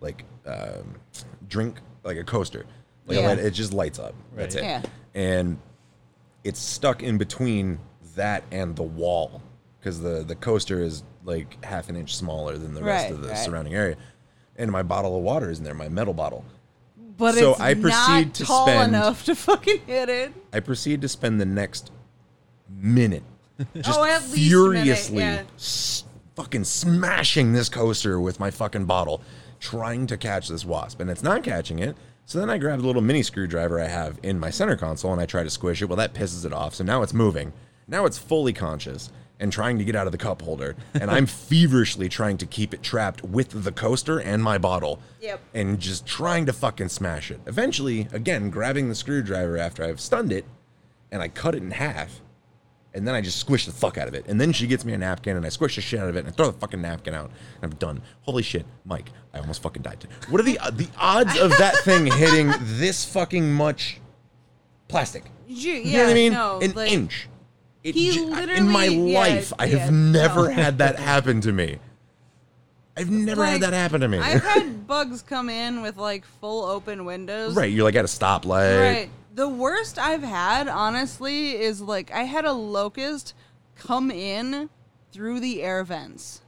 like 0.00 0.24
um, 0.46 0.94
drink 1.48 1.80
like 2.04 2.16
a 2.16 2.24
coaster. 2.24 2.64
Like 3.06 3.18
a 3.18 3.20
Yeah. 3.22 3.28
light, 3.28 3.38
it 3.38 3.50
just 3.52 3.72
lights 3.72 3.98
up. 3.98 4.14
That's 4.36 4.54
it. 4.54 4.62
Yeah. 4.64 4.82
And 5.14 5.58
it's 6.44 6.60
stuck 6.60 7.02
in 7.02 7.18
between 7.18 7.78
that 8.16 8.44
and 8.50 8.76
the 8.76 8.82
wall 8.82 9.42
because 9.80 10.00
the 10.00 10.22
the 10.24 10.34
coaster 10.34 10.80
is 10.82 11.02
like 11.24 11.62
half 11.64 11.88
an 11.88 11.96
inch 11.96 12.16
smaller 12.16 12.56
than 12.58 12.74
the 12.74 12.82
rest 12.82 13.04
Right, 13.06 13.12
of 13.12 13.22
the 13.22 13.28
right. 13.28 13.36
surrounding 13.38 13.74
area. 13.74 13.96
And 14.56 14.70
my 14.72 14.82
bottle 14.82 15.16
of 15.16 15.22
water 15.22 15.50
is 15.50 15.58
in 15.58 15.64
there, 15.64 15.74
my 15.74 15.88
metal 15.88 16.14
bottle. 16.14 16.44
But 17.16 17.34
So 17.34 17.52
it's 17.52 17.60
I 17.60 17.74
proceed 17.74 18.26
not 18.26 18.34
to 18.34 18.44
tall 18.44 18.66
spend- 18.66 18.94
enough 18.94 19.24
to 19.24 19.34
fucking 19.34 19.80
hit 19.86 20.08
it. 20.08 20.32
I 20.52 20.60
proceed 20.60 21.00
to 21.02 21.08
spend 21.08 21.40
the 21.40 21.46
next 21.46 21.90
minute 22.70 23.22
just 23.74 23.98
Oh, 23.98 24.04
at 24.04 24.22
least 24.30 24.52
a 24.54 24.56
minute, 24.68 24.82
furiously 24.84 25.18
yeah. 25.18 25.42
s- 25.56 26.04
fucking 26.36 26.64
smashing 26.64 27.52
this 27.52 27.68
coaster 27.68 28.20
with 28.20 28.38
my 28.38 28.50
fucking 28.50 28.84
bottle, 28.84 29.20
trying 29.60 30.06
to 30.06 30.16
catch 30.16 30.48
this 30.48 30.64
wasp, 30.64 31.00
and 31.00 31.10
it's 31.10 31.22
not 31.22 31.42
catching 31.42 31.78
it. 31.78 31.96
So 32.28 32.38
then 32.38 32.50
I 32.50 32.58
grab 32.58 32.80
the 32.80 32.86
little 32.86 33.00
mini 33.00 33.22
screwdriver 33.22 33.80
I 33.80 33.86
have 33.86 34.18
in 34.22 34.38
my 34.38 34.50
center 34.50 34.76
console 34.76 35.12
and 35.12 35.20
I 35.20 35.24
try 35.24 35.42
to 35.44 35.48
squish 35.48 35.80
it. 35.80 35.86
Well, 35.86 35.96
that 35.96 36.12
pisses 36.12 36.44
it 36.44 36.52
off. 36.52 36.74
So 36.74 36.84
now 36.84 37.00
it's 37.00 37.14
moving. 37.14 37.54
Now 37.86 38.04
it's 38.04 38.18
fully 38.18 38.52
conscious 38.52 39.10
and 39.40 39.50
trying 39.50 39.78
to 39.78 39.84
get 39.84 39.96
out 39.96 40.06
of 40.06 40.12
the 40.12 40.18
cup 40.18 40.42
holder. 40.42 40.76
And 40.92 41.10
I'm 41.10 41.24
feverishly 41.48 42.10
trying 42.10 42.36
to 42.36 42.44
keep 42.44 42.74
it 42.74 42.82
trapped 42.82 43.24
with 43.24 43.64
the 43.64 43.72
coaster 43.72 44.20
and 44.20 44.42
my 44.42 44.58
bottle. 44.58 45.00
Yep. 45.22 45.40
And 45.54 45.80
just 45.80 46.04
trying 46.04 46.44
to 46.44 46.52
fucking 46.52 46.90
smash 46.90 47.30
it. 47.30 47.40
Eventually, 47.46 48.08
again, 48.12 48.50
grabbing 48.50 48.90
the 48.90 48.94
screwdriver 48.94 49.56
after 49.56 49.82
I've 49.82 49.98
stunned 49.98 50.30
it 50.30 50.44
and 51.10 51.22
I 51.22 51.28
cut 51.28 51.54
it 51.54 51.62
in 51.62 51.70
half. 51.70 52.20
And 52.98 53.08
then 53.08 53.14
I 53.14 53.20
just 53.22 53.38
squish 53.38 53.64
the 53.64 53.72
fuck 53.72 53.96
out 53.96 54.08
of 54.08 54.14
it. 54.14 54.26
And 54.28 54.38
then 54.40 54.52
she 54.52 54.66
gets 54.66 54.84
me 54.84 54.92
a 54.92 54.98
napkin 54.98 55.36
and 55.36 55.46
I 55.46 55.48
squish 55.48 55.76
the 55.76 55.80
shit 55.80 55.98
out 56.00 56.08
of 56.08 56.16
it 56.16 56.20
and 56.20 56.28
I 56.28 56.32
throw 56.32 56.50
the 56.50 56.58
fucking 56.58 56.82
napkin 56.82 57.14
out. 57.14 57.30
And 57.62 57.72
I'm 57.72 57.78
done. 57.78 58.02
Holy 58.22 58.42
shit, 58.42 58.66
Mike, 58.84 59.10
I 59.32 59.38
almost 59.38 59.62
fucking 59.62 59.82
died. 59.82 60.06
What 60.28 60.40
are 60.40 60.44
the 60.44 60.58
uh, 60.58 60.70
the 60.70 60.88
odds 60.98 61.38
of 61.38 61.50
that 61.58 61.76
thing 61.78 62.06
hitting 62.12 62.52
this 62.60 63.04
fucking 63.04 63.50
much 63.52 64.00
plastic? 64.88 65.24
You, 65.46 65.72
You 65.72 65.96
know 65.96 66.02
what 66.04 66.10
I 66.10 66.14
mean? 66.14 66.32
no, 66.34 66.58
An 66.60 66.72
like, 66.72 66.92
inch. 66.92 67.28
It 67.84 67.94
he 67.94 68.20
literally 68.20 68.56
in 68.56 68.68
my 68.68 68.84
yeah, 68.86 69.18
life, 69.20 69.52
I 69.58 69.66
have 69.68 69.78
yeah, 69.78 69.90
never 69.90 70.48
no. 70.48 70.52
had 70.62 70.78
that 70.78 70.98
happen 70.98 71.40
to 71.42 71.52
me. 71.52 71.78
I've 72.96 73.10
never 73.10 73.42
Like, 73.42 73.52
had 73.52 73.60
that 73.62 73.72
happen 73.72 74.00
to 74.00 74.08
me. 74.08 74.18
I've 74.18 74.42
had 74.42 74.86
bugs 74.88 75.22
come 75.22 75.48
in 75.48 75.80
with 75.82 75.96
like 75.96 76.24
full 76.40 76.64
open 76.64 77.04
windows. 77.04 77.54
right, 77.54 77.70
you're 77.72 77.84
like 77.84 77.94
at 77.94 78.04
a 78.04 78.08
stoplight. 78.08 78.80
Right. 78.80 79.10
The 79.38 79.48
worst 79.48 80.00
I've 80.00 80.24
had, 80.24 80.66
honestly, 80.66 81.52
is 81.52 81.80
like 81.80 82.10
I 82.10 82.24
had 82.24 82.44
a 82.44 82.52
locust 82.52 83.34
come 83.76 84.10
in 84.10 84.68
through 85.12 85.38
the 85.38 85.62
air 85.62 85.84
vents 85.84 86.40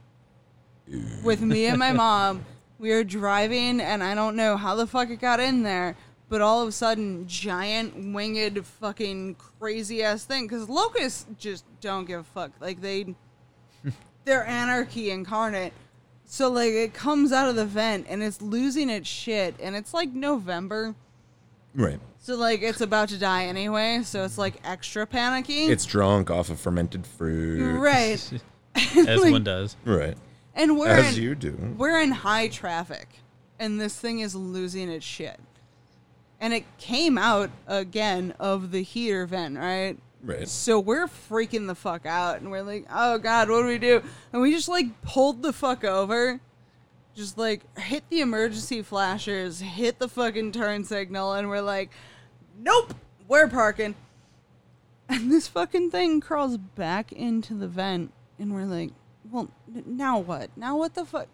with 1.23 1.39
me 1.39 1.67
and 1.67 1.79
my 1.79 1.93
mom. 1.93 2.43
We 2.79 2.89
were 2.89 3.05
driving, 3.05 3.79
and 3.79 4.03
I 4.03 4.13
don't 4.13 4.35
know 4.35 4.57
how 4.57 4.75
the 4.75 4.85
fuck 4.85 5.09
it 5.09 5.21
got 5.21 5.39
in 5.39 5.63
there, 5.63 5.95
but 6.27 6.41
all 6.41 6.61
of 6.61 6.67
a 6.67 6.73
sudden, 6.73 7.25
giant 7.27 8.13
winged 8.13 8.65
fucking 8.65 9.35
crazy 9.35 10.03
ass 10.03 10.25
thing. 10.25 10.45
Because 10.45 10.67
locusts 10.67 11.25
just 11.39 11.63
don't 11.79 12.03
give 12.03 12.19
a 12.19 12.23
fuck. 12.25 12.51
Like 12.59 12.81
they, 12.81 13.15
they're 14.25 14.45
anarchy 14.45 15.11
incarnate. 15.11 15.71
So 16.25 16.49
like 16.49 16.71
it 16.71 16.93
comes 16.93 17.31
out 17.31 17.47
of 17.47 17.55
the 17.55 17.65
vent 17.65 18.07
and 18.09 18.21
it's 18.21 18.41
losing 18.41 18.89
its 18.89 19.07
shit, 19.07 19.55
and 19.61 19.77
it's 19.77 19.93
like 19.93 20.11
November. 20.11 20.93
Right. 21.75 21.99
So 22.19 22.35
like 22.35 22.61
it's 22.61 22.81
about 22.81 23.09
to 23.09 23.17
die 23.17 23.45
anyway, 23.45 24.01
so 24.03 24.23
it's 24.23 24.37
like 24.37 24.55
extra 24.63 25.07
panicky. 25.07 25.65
It's 25.65 25.85
drunk 25.85 26.29
off 26.29 26.49
of 26.49 26.59
fermented 26.59 27.05
fruit. 27.07 27.79
right. 27.79 28.31
As 28.75 29.21
Like- 29.21 29.31
one 29.31 29.43
does. 29.43 29.75
Right. 29.85 30.15
And 30.53 30.77
we're 30.77 30.87
As 30.89 31.17
in, 31.17 31.23
you 31.23 31.35
do. 31.35 31.75
We're 31.77 31.99
in 32.01 32.11
high 32.11 32.49
traffic, 32.49 33.07
and 33.57 33.79
this 33.79 33.97
thing 33.97 34.19
is 34.19 34.35
losing 34.35 34.89
its 34.89 35.05
shit. 35.05 35.39
And 36.41 36.53
it 36.53 36.65
came 36.77 37.17
out 37.17 37.49
again 37.67 38.33
of 38.39 38.71
the 38.71 38.81
heater 38.81 39.25
vent, 39.25 39.57
right? 39.57 39.97
Right. 40.23 40.47
So 40.47 40.79
we're 40.79 41.07
freaking 41.07 41.67
the 41.67 41.75
fuck 41.75 42.05
out, 42.05 42.41
and 42.41 42.51
we're 42.51 42.63
like, 42.63 42.85
"Oh 42.91 43.17
God, 43.17 43.49
what 43.49 43.61
do 43.61 43.67
we 43.67 43.77
do?" 43.77 44.03
And 44.33 44.41
we 44.41 44.51
just 44.51 44.67
like 44.67 45.01
pulled 45.03 45.41
the 45.41 45.53
fuck 45.53 45.83
over, 45.83 46.39
just 47.15 47.37
like 47.37 47.61
hit 47.77 48.03
the 48.09 48.21
emergency 48.21 48.81
flashers, 48.81 49.59
hit 49.59 49.99
the 49.99 50.07
fucking 50.07 50.51
turn 50.51 50.83
signal, 50.83 51.33
and 51.33 51.49
we're 51.49 51.61
like, 51.61 51.91
"Nope, 52.59 52.93
we're 53.27 53.47
parking." 53.47 53.95
And 55.09 55.31
this 55.31 55.47
fucking 55.47 55.91
thing 55.91 56.21
crawls 56.21 56.57
back 56.57 57.11
into 57.11 57.53
the 57.53 57.67
vent, 57.67 58.13
and 58.39 58.53
we're 58.53 58.65
like, 58.65 58.91
"Well, 59.29 59.49
n- 59.75 59.83
now 59.85 60.19
what? 60.19 60.49
Now 60.55 60.77
what 60.77 60.93
the 60.95 61.05
fuck?" 61.05 61.27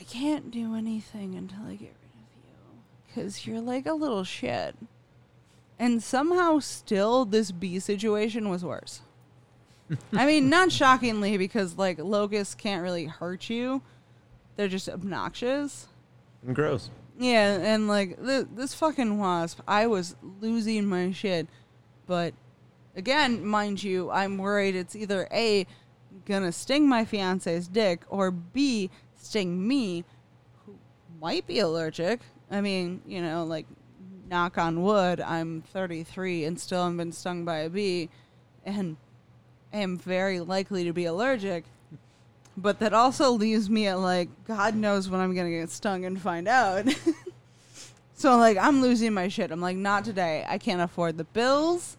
I 0.00 0.04
can't 0.04 0.50
do 0.50 0.74
anything 0.74 1.34
until 1.34 1.66
I 1.66 1.76
get 1.76 1.94
rid 2.02 2.10
of 2.12 3.14
you, 3.16 3.22
cause 3.22 3.46
you're 3.46 3.60
like 3.60 3.86
a 3.86 3.94
little 3.94 4.24
shit. 4.24 4.74
And 5.78 6.02
somehow, 6.02 6.60
still, 6.60 7.24
this 7.24 7.50
bee 7.50 7.78
situation 7.78 8.48
was 8.48 8.64
worse. 8.64 9.02
I 10.12 10.24
mean, 10.24 10.48
not 10.48 10.72
shockingly, 10.72 11.36
because 11.36 11.76
like 11.76 11.98
locusts 11.98 12.54
can't 12.54 12.82
really 12.82 13.06
hurt 13.06 13.50
you; 13.50 13.82
they're 14.56 14.68
just 14.68 14.88
obnoxious. 14.88 15.88
And 16.46 16.54
gross. 16.54 16.90
Yeah, 17.18 17.58
and 17.60 17.86
like 17.88 18.22
th- 18.24 18.46
this 18.54 18.74
fucking 18.74 19.18
wasp, 19.18 19.60
I 19.68 19.86
was 19.86 20.16
losing 20.40 20.86
my 20.86 21.12
shit. 21.12 21.48
But 22.06 22.34
again, 22.96 23.46
mind 23.46 23.82
you, 23.82 24.10
I'm 24.10 24.38
worried 24.38 24.74
it's 24.74 24.96
either 24.96 25.28
A, 25.32 25.66
gonna 26.26 26.52
sting 26.52 26.88
my 26.88 27.04
fiance's 27.04 27.68
dick, 27.68 28.02
or 28.08 28.30
B, 28.30 28.90
sting 29.16 29.66
me, 29.66 30.04
who 30.64 30.76
might 31.20 31.46
be 31.46 31.60
allergic. 31.60 32.20
I 32.50 32.60
mean, 32.60 33.00
you 33.06 33.22
know, 33.22 33.44
like, 33.44 33.66
knock 34.28 34.58
on 34.58 34.82
wood, 34.82 35.20
I'm 35.20 35.62
33 35.62 36.44
and 36.44 36.58
still 36.58 36.82
haven't 36.82 36.96
been 36.96 37.12
stung 37.12 37.44
by 37.44 37.58
a 37.58 37.70
bee, 37.70 38.10
and 38.64 38.96
I 39.72 39.78
am 39.78 39.98
very 39.98 40.40
likely 40.40 40.84
to 40.84 40.92
be 40.92 41.04
allergic. 41.04 41.64
But 42.56 42.78
that 42.78 42.94
also 42.94 43.30
leaves 43.32 43.68
me 43.68 43.88
at 43.88 43.98
like, 43.98 44.28
God 44.46 44.76
knows 44.76 45.08
when 45.08 45.20
I'm 45.20 45.34
gonna 45.34 45.50
get 45.50 45.70
stung 45.70 46.04
and 46.04 46.20
find 46.20 46.46
out. 46.46 46.86
so 48.14 48.36
like, 48.36 48.56
I'm 48.56 48.80
losing 48.80 49.12
my 49.12 49.28
shit. 49.28 49.50
I'm 49.50 49.60
like, 49.60 49.76
not 49.76 50.04
today. 50.04 50.44
I 50.48 50.58
can't 50.58 50.80
afford 50.80 51.18
the 51.18 51.24
bills. 51.24 51.96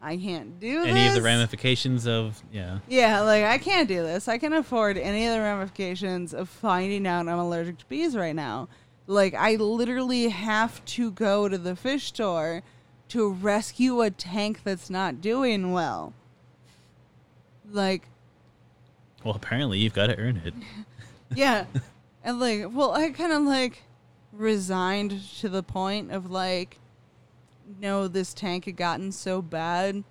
I 0.00 0.16
can't 0.16 0.60
do 0.60 0.84
Any 0.84 1.08
of 1.08 1.14
the 1.14 1.22
ramifications 1.22 2.06
of 2.06 2.40
yeah. 2.52 2.78
Yeah, 2.88 3.20
like 3.22 3.44
I 3.44 3.58
can't 3.58 3.88
do 3.88 4.02
this. 4.02 4.28
I 4.28 4.38
can 4.38 4.52
afford 4.52 4.96
any 4.96 5.26
of 5.26 5.34
the 5.34 5.40
ramifications 5.40 6.32
of 6.32 6.48
finding 6.48 7.06
out 7.06 7.26
I'm 7.26 7.38
allergic 7.38 7.78
to 7.78 7.86
bees 7.86 8.16
right 8.16 8.34
now. 8.34 8.68
Like 9.08 9.34
I 9.34 9.56
literally 9.56 10.28
have 10.28 10.84
to 10.84 11.10
go 11.10 11.48
to 11.48 11.58
the 11.58 11.74
fish 11.74 12.06
store 12.06 12.62
to 13.08 13.32
rescue 13.32 14.02
a 14.02 14.10
tank 14.10 14.60
that's 14.62 14.88
not 14.88 15.20
doing 15.20 15.72
well. 15.72 16.12
Like 17.68 18.02
Well, 19.28 19.36
apparently 19.36 19.78
you've 19.78 19.92
got 19.92 20.06
to 20.06 20.16
earn 20.16 20.40
it. 20.42 20.54
yeah. 21.36 21.66
And 22.24 22.40
like, 22.40 22.64
well, 22.72 22.92
I 22.94 23.10
kind 23.10 23.30
of 23.30 23.42
like 23.42 23.82
resigned 24.32 25.20
to 25.40 25.50
the 25.50 25.62
point 25.62 26.10
of 26.12 26.30
like, 26.30 26.78
no, 27.78 28.08
this 28.08 28.32
tank 28.32 28.64
had 28.64 28.76
gotten 28.78 29.12
so 29.12 29.42
bad, 29.42 30.02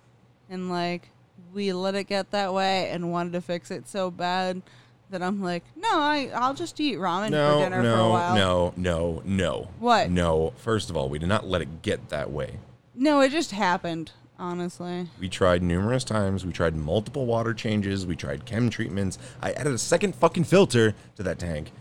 and 0.52 0.70
like 0.70 1.10
we 1.52 1.74
let 1.74 1.96
it 1.96 2.04
get 2.04 2.30
that 2.30 2.54
way 2.54 2.90
and 2.92 3.12
wanted 3.12 3.34
to 3.34 3.42
fix 3.42 3.72
it 3.72 3.90
so 3.90 4.12
bad 4.12 4.62
that 5.10 5.24
I'm 5.24 5.42
like, 5.42 5.64
no, 5.76 5.90
I 5.94 6.30
I'll 6.36 6.54
just 6.54 6.80
eat 6.80 7.00
ramen 7.00 7.30
for 7.30 7.32
No, 7.32 7.58
dinner 7.60 7.78
for 7.78 7.90
a 7.90 7.96
no, 7.96 8.10
while. 8.12 8.36
no, 8.36 8.74
no, 8.78 9.22
no. 9.26 9.70
What? 9.80 10.12
No. 10.12 10.54
First 10.58 10.92
of 10.92 10.96
all, 10.96 11.10
we 11.10 11.18
did 11.18 11.28
not 11.30 11.48
let 11.48 11.64
it 11.64 11.82
get 11.82 12.10
that 12.10 12.30
way. 12.30 12.60
No, 12.94 13.22
it 13.22 13.32
just 13.32 13.50
happened. 13.50 14.12
Honestly, 14.40 15.08
We 15.20 15.30
tried 15.30 15.64
numerous 15.64 16.04
times. 16.04 16.46
We 16.46 16.52
tried 16.52 16.76
multiple 16.76 17.26
water 17.26 17.54
changes. 17.54 18.06
We 18.06 18.16
tried 18.16 18.46
chem 18.46 18.70
treatments. 18.70 19.18
I 19.42 19.52
added 19.54 19.74
a 19.74 19.78
second 19.80 20.14
fucking 20.16 20.44
filter 20.44 20.94
to 21.16 21.24
that 21.24 21.40
tank. 21.40 21.72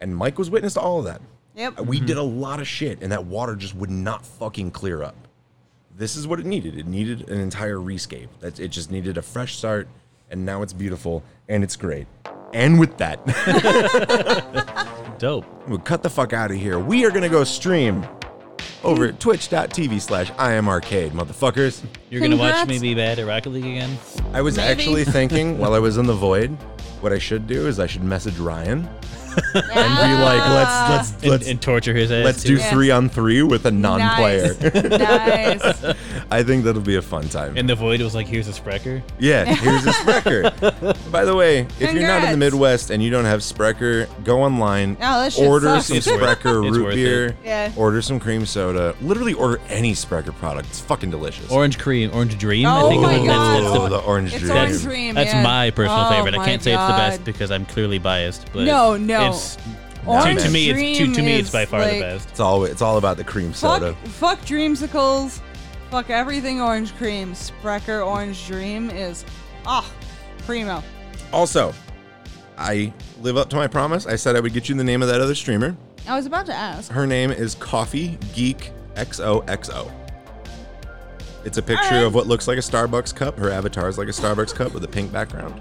And 0.00 0.16
Mike 0.16 0.36
was 0.38 0.50
witness 0.50 0.74
to 0.74 0.80
all 0.80 0.98
of 0.98 1.04
that. 1.04 1.20
Yep. 1.54 1.80
We 1.82 2.00
did 2.00 2.16
a 2.16 2.22
lot 2.22 2.58
of 2.60 2.66
shit, 2.66 3.02
and 3.02 3.12
that 3.12 3.26
water 3.26 3.54
just 3.54 3.76
would 3.76 3.90
not 3.90 4.24
fucking 4.26 4.70
clear 4.72 5.02
up. 5.02 5.14
This 5.96 6.16
is 6.16 6.26
what 6.26 6.40
it 6.40 6.46
needed. 6.46 6.76
It 6.78 6.86
needed 6.86 7.28
an 7.30 7.38
entire 7.38 7.76
rescape. 7.76 8.28
That 8.40 8.58
it 8.58 8.68
just 8.68 8.90
needed 8.90 9.16
a 9.18 9.22
fresh 9.22 9.56
start, 9.56 9.86
and 10.30 10.44
now 10.44 10.62
it's 10.62 10.72
beautiful 10.72 11.22
and 11.48 11.62
it's 11.62 11.76
great. 11.76 12.06
And 12.54 12.80
with 12.80 12.96
that, 12.98 13.20
Dope. 15.18 15.44
we'll 15.68 15.78
cut 15.78 16.02
the 16.02 16.10
fuck 16.10 16.32
out 16.32 16.50
of 16.50 16.56
here. 16.56 16.78
We 16.78 17.04
are 17.04 17.10
gonna 17.10 17.28
go 17.28 17.44
stream 17.44 18.06
over 18.84 19.06
at 19.06 19.20
twitch.tv 19.20 20.00
slash 20.00 20.30
imarcade, 20.32 21.10
motherfuckers. 21.10 21.82
You're 22.10 22.20
gonna 22.20 22.36
watch 22.36 22.54
Congrats. 22.54 22.68
me 22.82 22.88
be 22.90 22.94
bad 22.94 23.18
at 23.18 23.26
Rocket 23.26 23.50
League 23.50 23.64
again? 23.64 23.96
I 24.32 24.42
was 24.42 24.56
Maybe. 24.56 24.68
actually 24.68 25.04
thinking 25.18 25.58
while 25.58 25.74
I 25.74 25.78
was 25.78 25.96
in 25.98 26.06
the 26.06 26.14
void, 26.14 26.50
what 27.00 27.12
I 27.12 27.18
should 27.18 27.46
do 27.46 27.66
is 27.66 27.78
I 27.80 27.86
should 27.86 28.04
message 28.04 28.38
Ryan 28.38 28.88
and 29.36 29.54
be 29.54 30.24
like, 30.24 30.40
let's 30.48 31.12
let's 31.12 31.24
let's 31.24 31.48
and 31.48 31.60
torture 31.60 31.94
his 31.94 32.10
ass. 32.12 32.24
let's 32.24 32.42
too. 32.42 32.56
do 32.56 32.62
three 32.62 32.90
on 32.90 33.08
three 33.08 33.42
with 33.42 33.66
a 33.66 33.70
non-player. 33.70 34.54
nice. 34.98 35.84
I 36.30 36.42
think 36.42 36.64
that'll 36.64 36.80
be 36.82 36.96
a 36.96 37.02
fun 37.02 37.28
time. 37.28 37.56
And 37.56 37.68
the 37.68 37.74
void 37.74 38.00
was 38.00 38.14
like, 38.14 38.26
"Here's 38.26 38.48
a 38.48 38.52
Sprecher." 38.52 39.02
Yeah, 39.18 39.44
here's 39.44 39.84
a 39.86 39.92
Sprecher. 39.92 40.42
By 41.10 41.24
the 41.24 41.34
way, 41.34 41.60
if 41.78 41.92
you're 41.92 42.02
not 42.06 42.16
in 42.16 42.22
the 42.22 42.28
Congrats. 42.30 42.36
Midwest 42.38 42.90
and 42.90 43.02
you 43.02 43.10
don't 43.10 43.24
have 43.24 43.42
Sprecher, 43.42 44.08
go 44.24 44.42
online, 44.42 44.96
Oh, 45.00 45.20
that 45.22 45.32
shit 45.32 45.46
order 45.46 45.66
sucks. 45.66 45.86
some 45.86 45.96
It's 45.98 46.06
worth- 46.06 46.16
Sprecher 46.20 46.62
it's 46.64 46.76
root 46.76 46.84
worth 46.84 46.94
beer, 46.94 47.26
it. 47.26 47.36
Yeah. 47.44 47.72
order 47.76 48.00
some 48.02 48.18
cream 48.20 48.46
soda. 48.46 48.94
Literally 49.02 49.34
order 49.34 49.60
any 49.68 49.94
Sprecher 49.94 50.32
product. 50.32 50.68
It's 50.68 50.80
fucking 50.80 51.10
delicious. 51.10 51.50
Orange 51.50 51.78
cream, 51.78 52.10
orange 52.14 52.38
dream. 52.38 52.66
I 52.66 52.80
Oh 52.82 52.88
think 52.88 53.02
my 53.02 53.14
is- 53.14 53.26
that's, 53.26 53.38
that's 53.62 53.66
Oh, 53.76 53.82
the, 53.84 53.88
the 53.90 53.98
orange 54.04 54.32
It's 54.32 54.40
dream. 54.42 54.52
orange 54.56 54.70
that's, 54.72 54.82
dream. 54.84 55.14
that's 55.14 55.32
yeah. 55.32 55.42
my 55.42 55.70
personal 55.70 55.98
Oh 56.06 56.10
favorite. 56.10 56.34
I 56.34 56.36
oh 56.36 56.40
my 56.40 56.46
can't 56.46 56.62
say 56.62 56.72
it's 56.72 56.82
the 56.82 56.88
best 56.92 57.24
because 57.24 57.50
I'm 57.50 57.66
clearly 57.66 57.98
biased. 57.98 58.50
But 58.52 58.64
No, 58.64 58.96
no. 58.96 59.20
It's, 59.30 59.58
Orange 60.06 60.40
to, 60.40 60.46
to 60.46 60.50
me, 60.52 60.70
it's 60.70 60.78
to, 60.98 61.04
Dream 61.04 61.12
to 61.14 61.22
me, 61.22 61.32
it's 61.34 61.48
is 61.48 61.52
by 61.52 61.64
far 61.64 61.80
like- 61.80 61.94
the 61.94 62.00
best. 62.00 62.28
It's 62.30 62.40
all 62.40 62.64
it's 62.64 62.82
all 62.82 62.98
about 62.98 63.16
the 63.16 63.24
cream 63.24 63.54
soda. 63.54 63.94
Fuck, 63.94 64.38
fuck 64.38 64.40
dreamsicles. 64.40 65.40
Fuck 65.90 66.10
everything 66.10 66.60
orange 66.60 66.94
cream. 66.96 67.34
Sprecher 67.34 68.02
orange 68.02 68.46
dream 68.46 68.90
is 68.90 69.24
ah 69.66 69.88
primo. 70.38 70.82
Also, 71.32 71.72
I 72.58 72.92
live 73.20 73.36
up 73.36 73.48
to 73.50 73.56
my 73.56 73.66
promise. 73.68 74.06
I 74.06 74.16
said 74.16 74.34
I 74.34 74.40
would 74.40 74.52
get 74.52 74.68
you 74.68 74.74
the 74.74 74.82
name 74.84 75.02
of 75.02 75.08
that 75.08 75.20
other 75.20 75.34
streamer. 75.34 75.76
I 76.08 76.16
was 76.16 76.26
about 76.26 76.46
to 76.46 76.54
ask. 76.54 76.90
Her 76.90 77.06
name 77.06 77.30
is 77.30 77.54
Coffee 77.54 78.18
Geek 78.34 78.72
XOXO. 78.96 79.90
It's 81.44 81.58
a 81.58 81.62
picture 81.62 81.84
Alright. 81.84 82.04
of 82.04 82.14
what 82.14 82.26
looks 82.26 82.48
like 82.48 82.58
a 82.58 82.62
Starbucks 82.62 83.14
cup. 83.14 83.38
Her 83.38 83.50
avatar 83.50 83.88
is 83.88 83.98
like 83.98 84.08
a 84.08 84.12
Starbucks 84.12 84.54
cup 84.54 84.72
with 84.74 84.84
a 84.84 84.88
pink 84.88 85.12
background. 85.12 85.60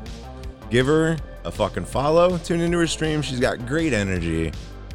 Give 0.72 0.88
her 0.88 1.18
a 1.43 1.52
fucking 1.52 1.85
follow. 1.85 2.38
Tune 2.39 2.61
into 2.61 2.80
her 2.80 2.88
stream. 2.88 3.22
She's 3.22 3.39
got 3.39 3.65
great 3.68 3.93
energy. 3.93 4.52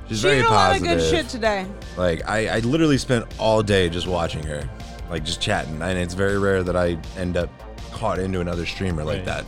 She's 0.08 0.18
She 0.18 0.22
very 0.22 0.36
did 0.36 0.46
a 0.46 0.50
lot 0.50 0.70
of 0.76 0.82
positive. 0.82 0.98
good 0.98 1.10
shit 1.10 1.28
today. 1.28 1.66
Like 1.96 2.28
I, 2.28 2.48
I 2.56 2.58
literally 2.60 2.98
spent 2.98 3.26
all 3.38 3.62
day 3.62 3.88
just 3.88 4.06
watching 4.06 4.42
her, 4.44 4.68
like 5.10 5.24
just 5.24 5.40
chatting, 5.40 5.80
and 5.82 5.98
it's 5.98 6.14
very 6.14 6.38
rare 6.38 6.62
that 6.62 6.76
I 6.76 6.96
end 7.16 7.36
up 7.36 7.50
caught 7.92 8.18
into 8.18 8.40
another 8.40 8.66
streamer 8.66 9.04
like 9.04 9.18
Right. 9.18 9.24
that. 9.26 9.44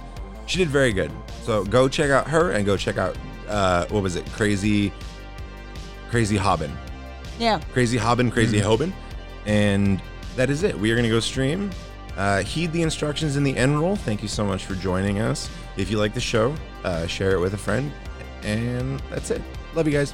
She 0.47 0.59
did 0.59 0.69
very 0.69 0.93
good. 0.93 1.11
So 1.45 1.65
go 1.65 1.89
check 1.89 2.11
out 2.11 2.27
her 2.29 2.53
and 2.53 2.65
go 2.67 2.77
check 2.77 2.99
out 2.99 3.17
uh, 3.49 3.87
what 3.87 4.03
was 4.03 4.17
it? 4.17 4.27
Crazy, 4.33 4.93
Crazy 6.11 6.37
Hobin, 6.37 6.77
Yeah. 7.39 7.61
Crazy 7.73 7.97
Hobin, 7.97 8.31
Crazy 8.31 8.59
Hobin, 8.59 8.93
and 9.47 10.03
that 10.37 10.51
is 10.51 10.63
it. 10.63 10.79
We 10.79 10.91
are 10.91 10.97
gonna 10.97 11.09
go 11.09 11.21
stream. 11.21 11.71
Uh, 12.17 12.43
heed 12.43 12.73
the 12.73 12.83
instructions 12.83 13.37
in 13.37 13.45
the 13.45 13.57
end 13.57 13.79
roll. 13.81 13.95
Thank 13.95 14.23
you 14.23 14.29
so 14.29 14.45
much 14.45 14.65
for 14.65 14.75
joining 14.75 15.21
us. 15.21 15.49
If 15.79 15.91
you 15.91 15.99
like 15.99 16.13
the 16.13 16.21
show, 16.21 16.55
uh, 16.85 17.07
share 17.07 17.31
it 17.33 17.39
with 17.41 17.55
a 17.55 17.59
friend, 17.59 17.91
and 18.43 19.01
that's 19.11 19.31
it. 19.31 19.41
Love 19.75 19.87
you 19.87 19.93
guys. 19.93 20.13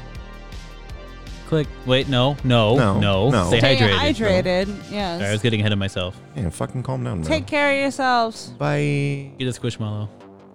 Click. 1.47 1.66
Wait, 1.86 2.09
no, 2.09 2.36
no, 2.45 2.74
No, 2.77 3.01
no. 3.01 3.31
no. 3.31 3.49
Stay, 3.49 3.59
Stay 3.59 3.77
hydrated. 3.77 3.99
hydrated. 4.45 4.66
Yes. 4.91 5.19
Sorry, 5.20 5.28
I 5.28 5.32
was 5.32 5.43
getting 5.43 5.61
ahead 5.61 5.73
of 5.73 5.78
myself. 5.78 6.20
Man, 6.36 6.51
fucking 6.51 6.82
calm 6.82 7.03
down, 7.05 7.20
bro. 7.23 7.28
Take 7.28 7.47
care 7.47 7.70
of 7.73 7.78
yourselves. 7.78 8.49
Bye. 8.59 9.31
Get 9.39 9.49
a 9.49 9.59
squishmallow. 9.59 10.09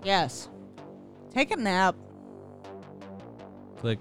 Yes. 0.04 0.48
Take 1.34 1.52
a 1.52 1.56
nap. 1.58 1.96
Click. 3.78 4.00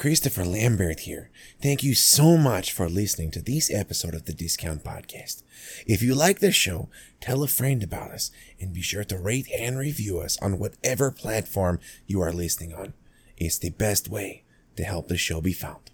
Christopher 0.00 0.46
Lambert 0.46 1.00
here. 1.00 1.28
Thank 1.60 1.82
you 1.82 1.94
so 1.94 2.38
much 2.38 2.72
for 2.72 2.88
listening 2.88 3.30
to 3.32 3.42
this 3.42 3.70
episode 3.70 4.14
of 4.14 4.24
the 4.24 4.32
Discount 4.32 4.82
Podcast. 4.82 5.42
If 5.86 6.00
you 6.00 6.14
like 6.14 6.38
this 6.38 6.54
show, 6.54 6.88
tell 7.20 7.42
a 7.42 7.46
friend 7.46 7.82
about 7.82 8.10
us 8.10 8.30
and 8.58 8.72
be 8.72 8.80
sure 8.80 9.04
to 9.04 9.18
rate 9.18 9.46
and 9.54 9.78
review 9.78 10.18
us 10.20 10.38
on 10.40 10.58
whatever 10.58 11.10
platform 11.10 11.80
you 12.06 12.22
are 12.22 12.32
listening 12.32 12.72
on. 12.72 12.94
It's 13.36 13.58
the 13.58 13.68
best 13.68 14.08
way 14.08 14.44
to 14.76 14.84
help 14.84 15.08
the 15.08 15.18
show 15.18 15.42
be 15.42 15.52
found. 15.52 15.90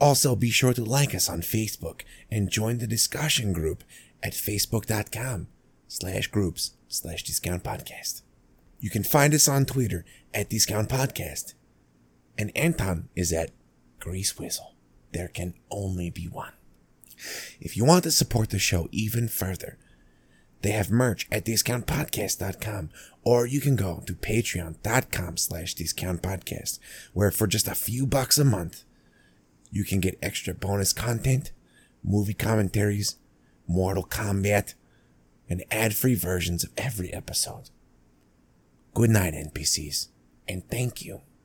Also, 0.00 0.34
be 0.34 0.50
sure 0.50 0.72
to 0.72 0.84
like 0.84 1.14
us 1.14 1.30
on 1.30 1.42
Facebook 1.42 2.00
and 2.28 2.50
join 2.50 2.78
the 2.78 2.88
discussion 2.88 3.52
group 3.52 3.84
at 4.20 4.32
facebook.com 4.32 5.46
slash 5.86 6.26
groups 6.26 6.72
slash 6.88 7.22
discount 7.22 7.62
podcast. 7.62 8.22
You 8.80 8.90
can 8.90 9.04
find 9.04 9.32
us 9.32 9.46
on 9.46 9.64
Twitter 9.64 10.04
at 10.34 10.50
discount 10.50 10.88
podcast 10.88 11.54
and 12.38 12.50
Anton 12.56 13.08
is 13.14 13.32
at 13.32 13.50
Grease 14.00 14.38
Whistle. 14.38 14.74
There 15.12 15.28
can 15.28 15.54
only 15.70 16.10
be 16.10 16.26
one. 16.26 16.52
If 17.60 17.76
you 17.76 17.84
want 17.84 18.04
to 18.04 18.10
support 18.10 18.50
the 18.50 18.58
show 18.58 18.88
even 18.90 19.28
further, 19.28 19.78
they 20.62 20.70
have 20.70 20.90
merch 20.90 21.28
at 21.30 21.44
discountpodcast.com 21.44 22.90
or 23.24 23.46
you 23.46 23.60
can 23.60 23.76
go 23.76 24.02
to 24.06 24.14
patreon.com 24.14 25.36
slash 25.36 25.74
discountpodcast 25.74 26.78
where 27.12 27.30
for 27.30 27.46
just 27.46 27.68
a 27.68 27.74
few 27.74 28.06
bucks 28.06 28.38
a 28.38 28.44
month, 28.44 28.84
you 29.70 29.84
can 29.84 30.00
get 30.00 30.18
extra 30.22 30.54
bonus 30.54 30.92
content, 30.92 31.52
movie 32.04 32.34
commentaries, 32.34 33.16
Mortal 33.66 34.04
Kombat, 34.04 34.74
and 35.48 35.64
ad-free 35.70 36.14
versions 36.14 36.64
of 36.64 36.70
every 36.76 37.12
episode. 37.12 37.70
Good 38.94 39.10
night, 39.10 39.34
NPCs, 39.34 40.08
and 40.46 40.68
thank 40.68 41.04
you 41.04 41.22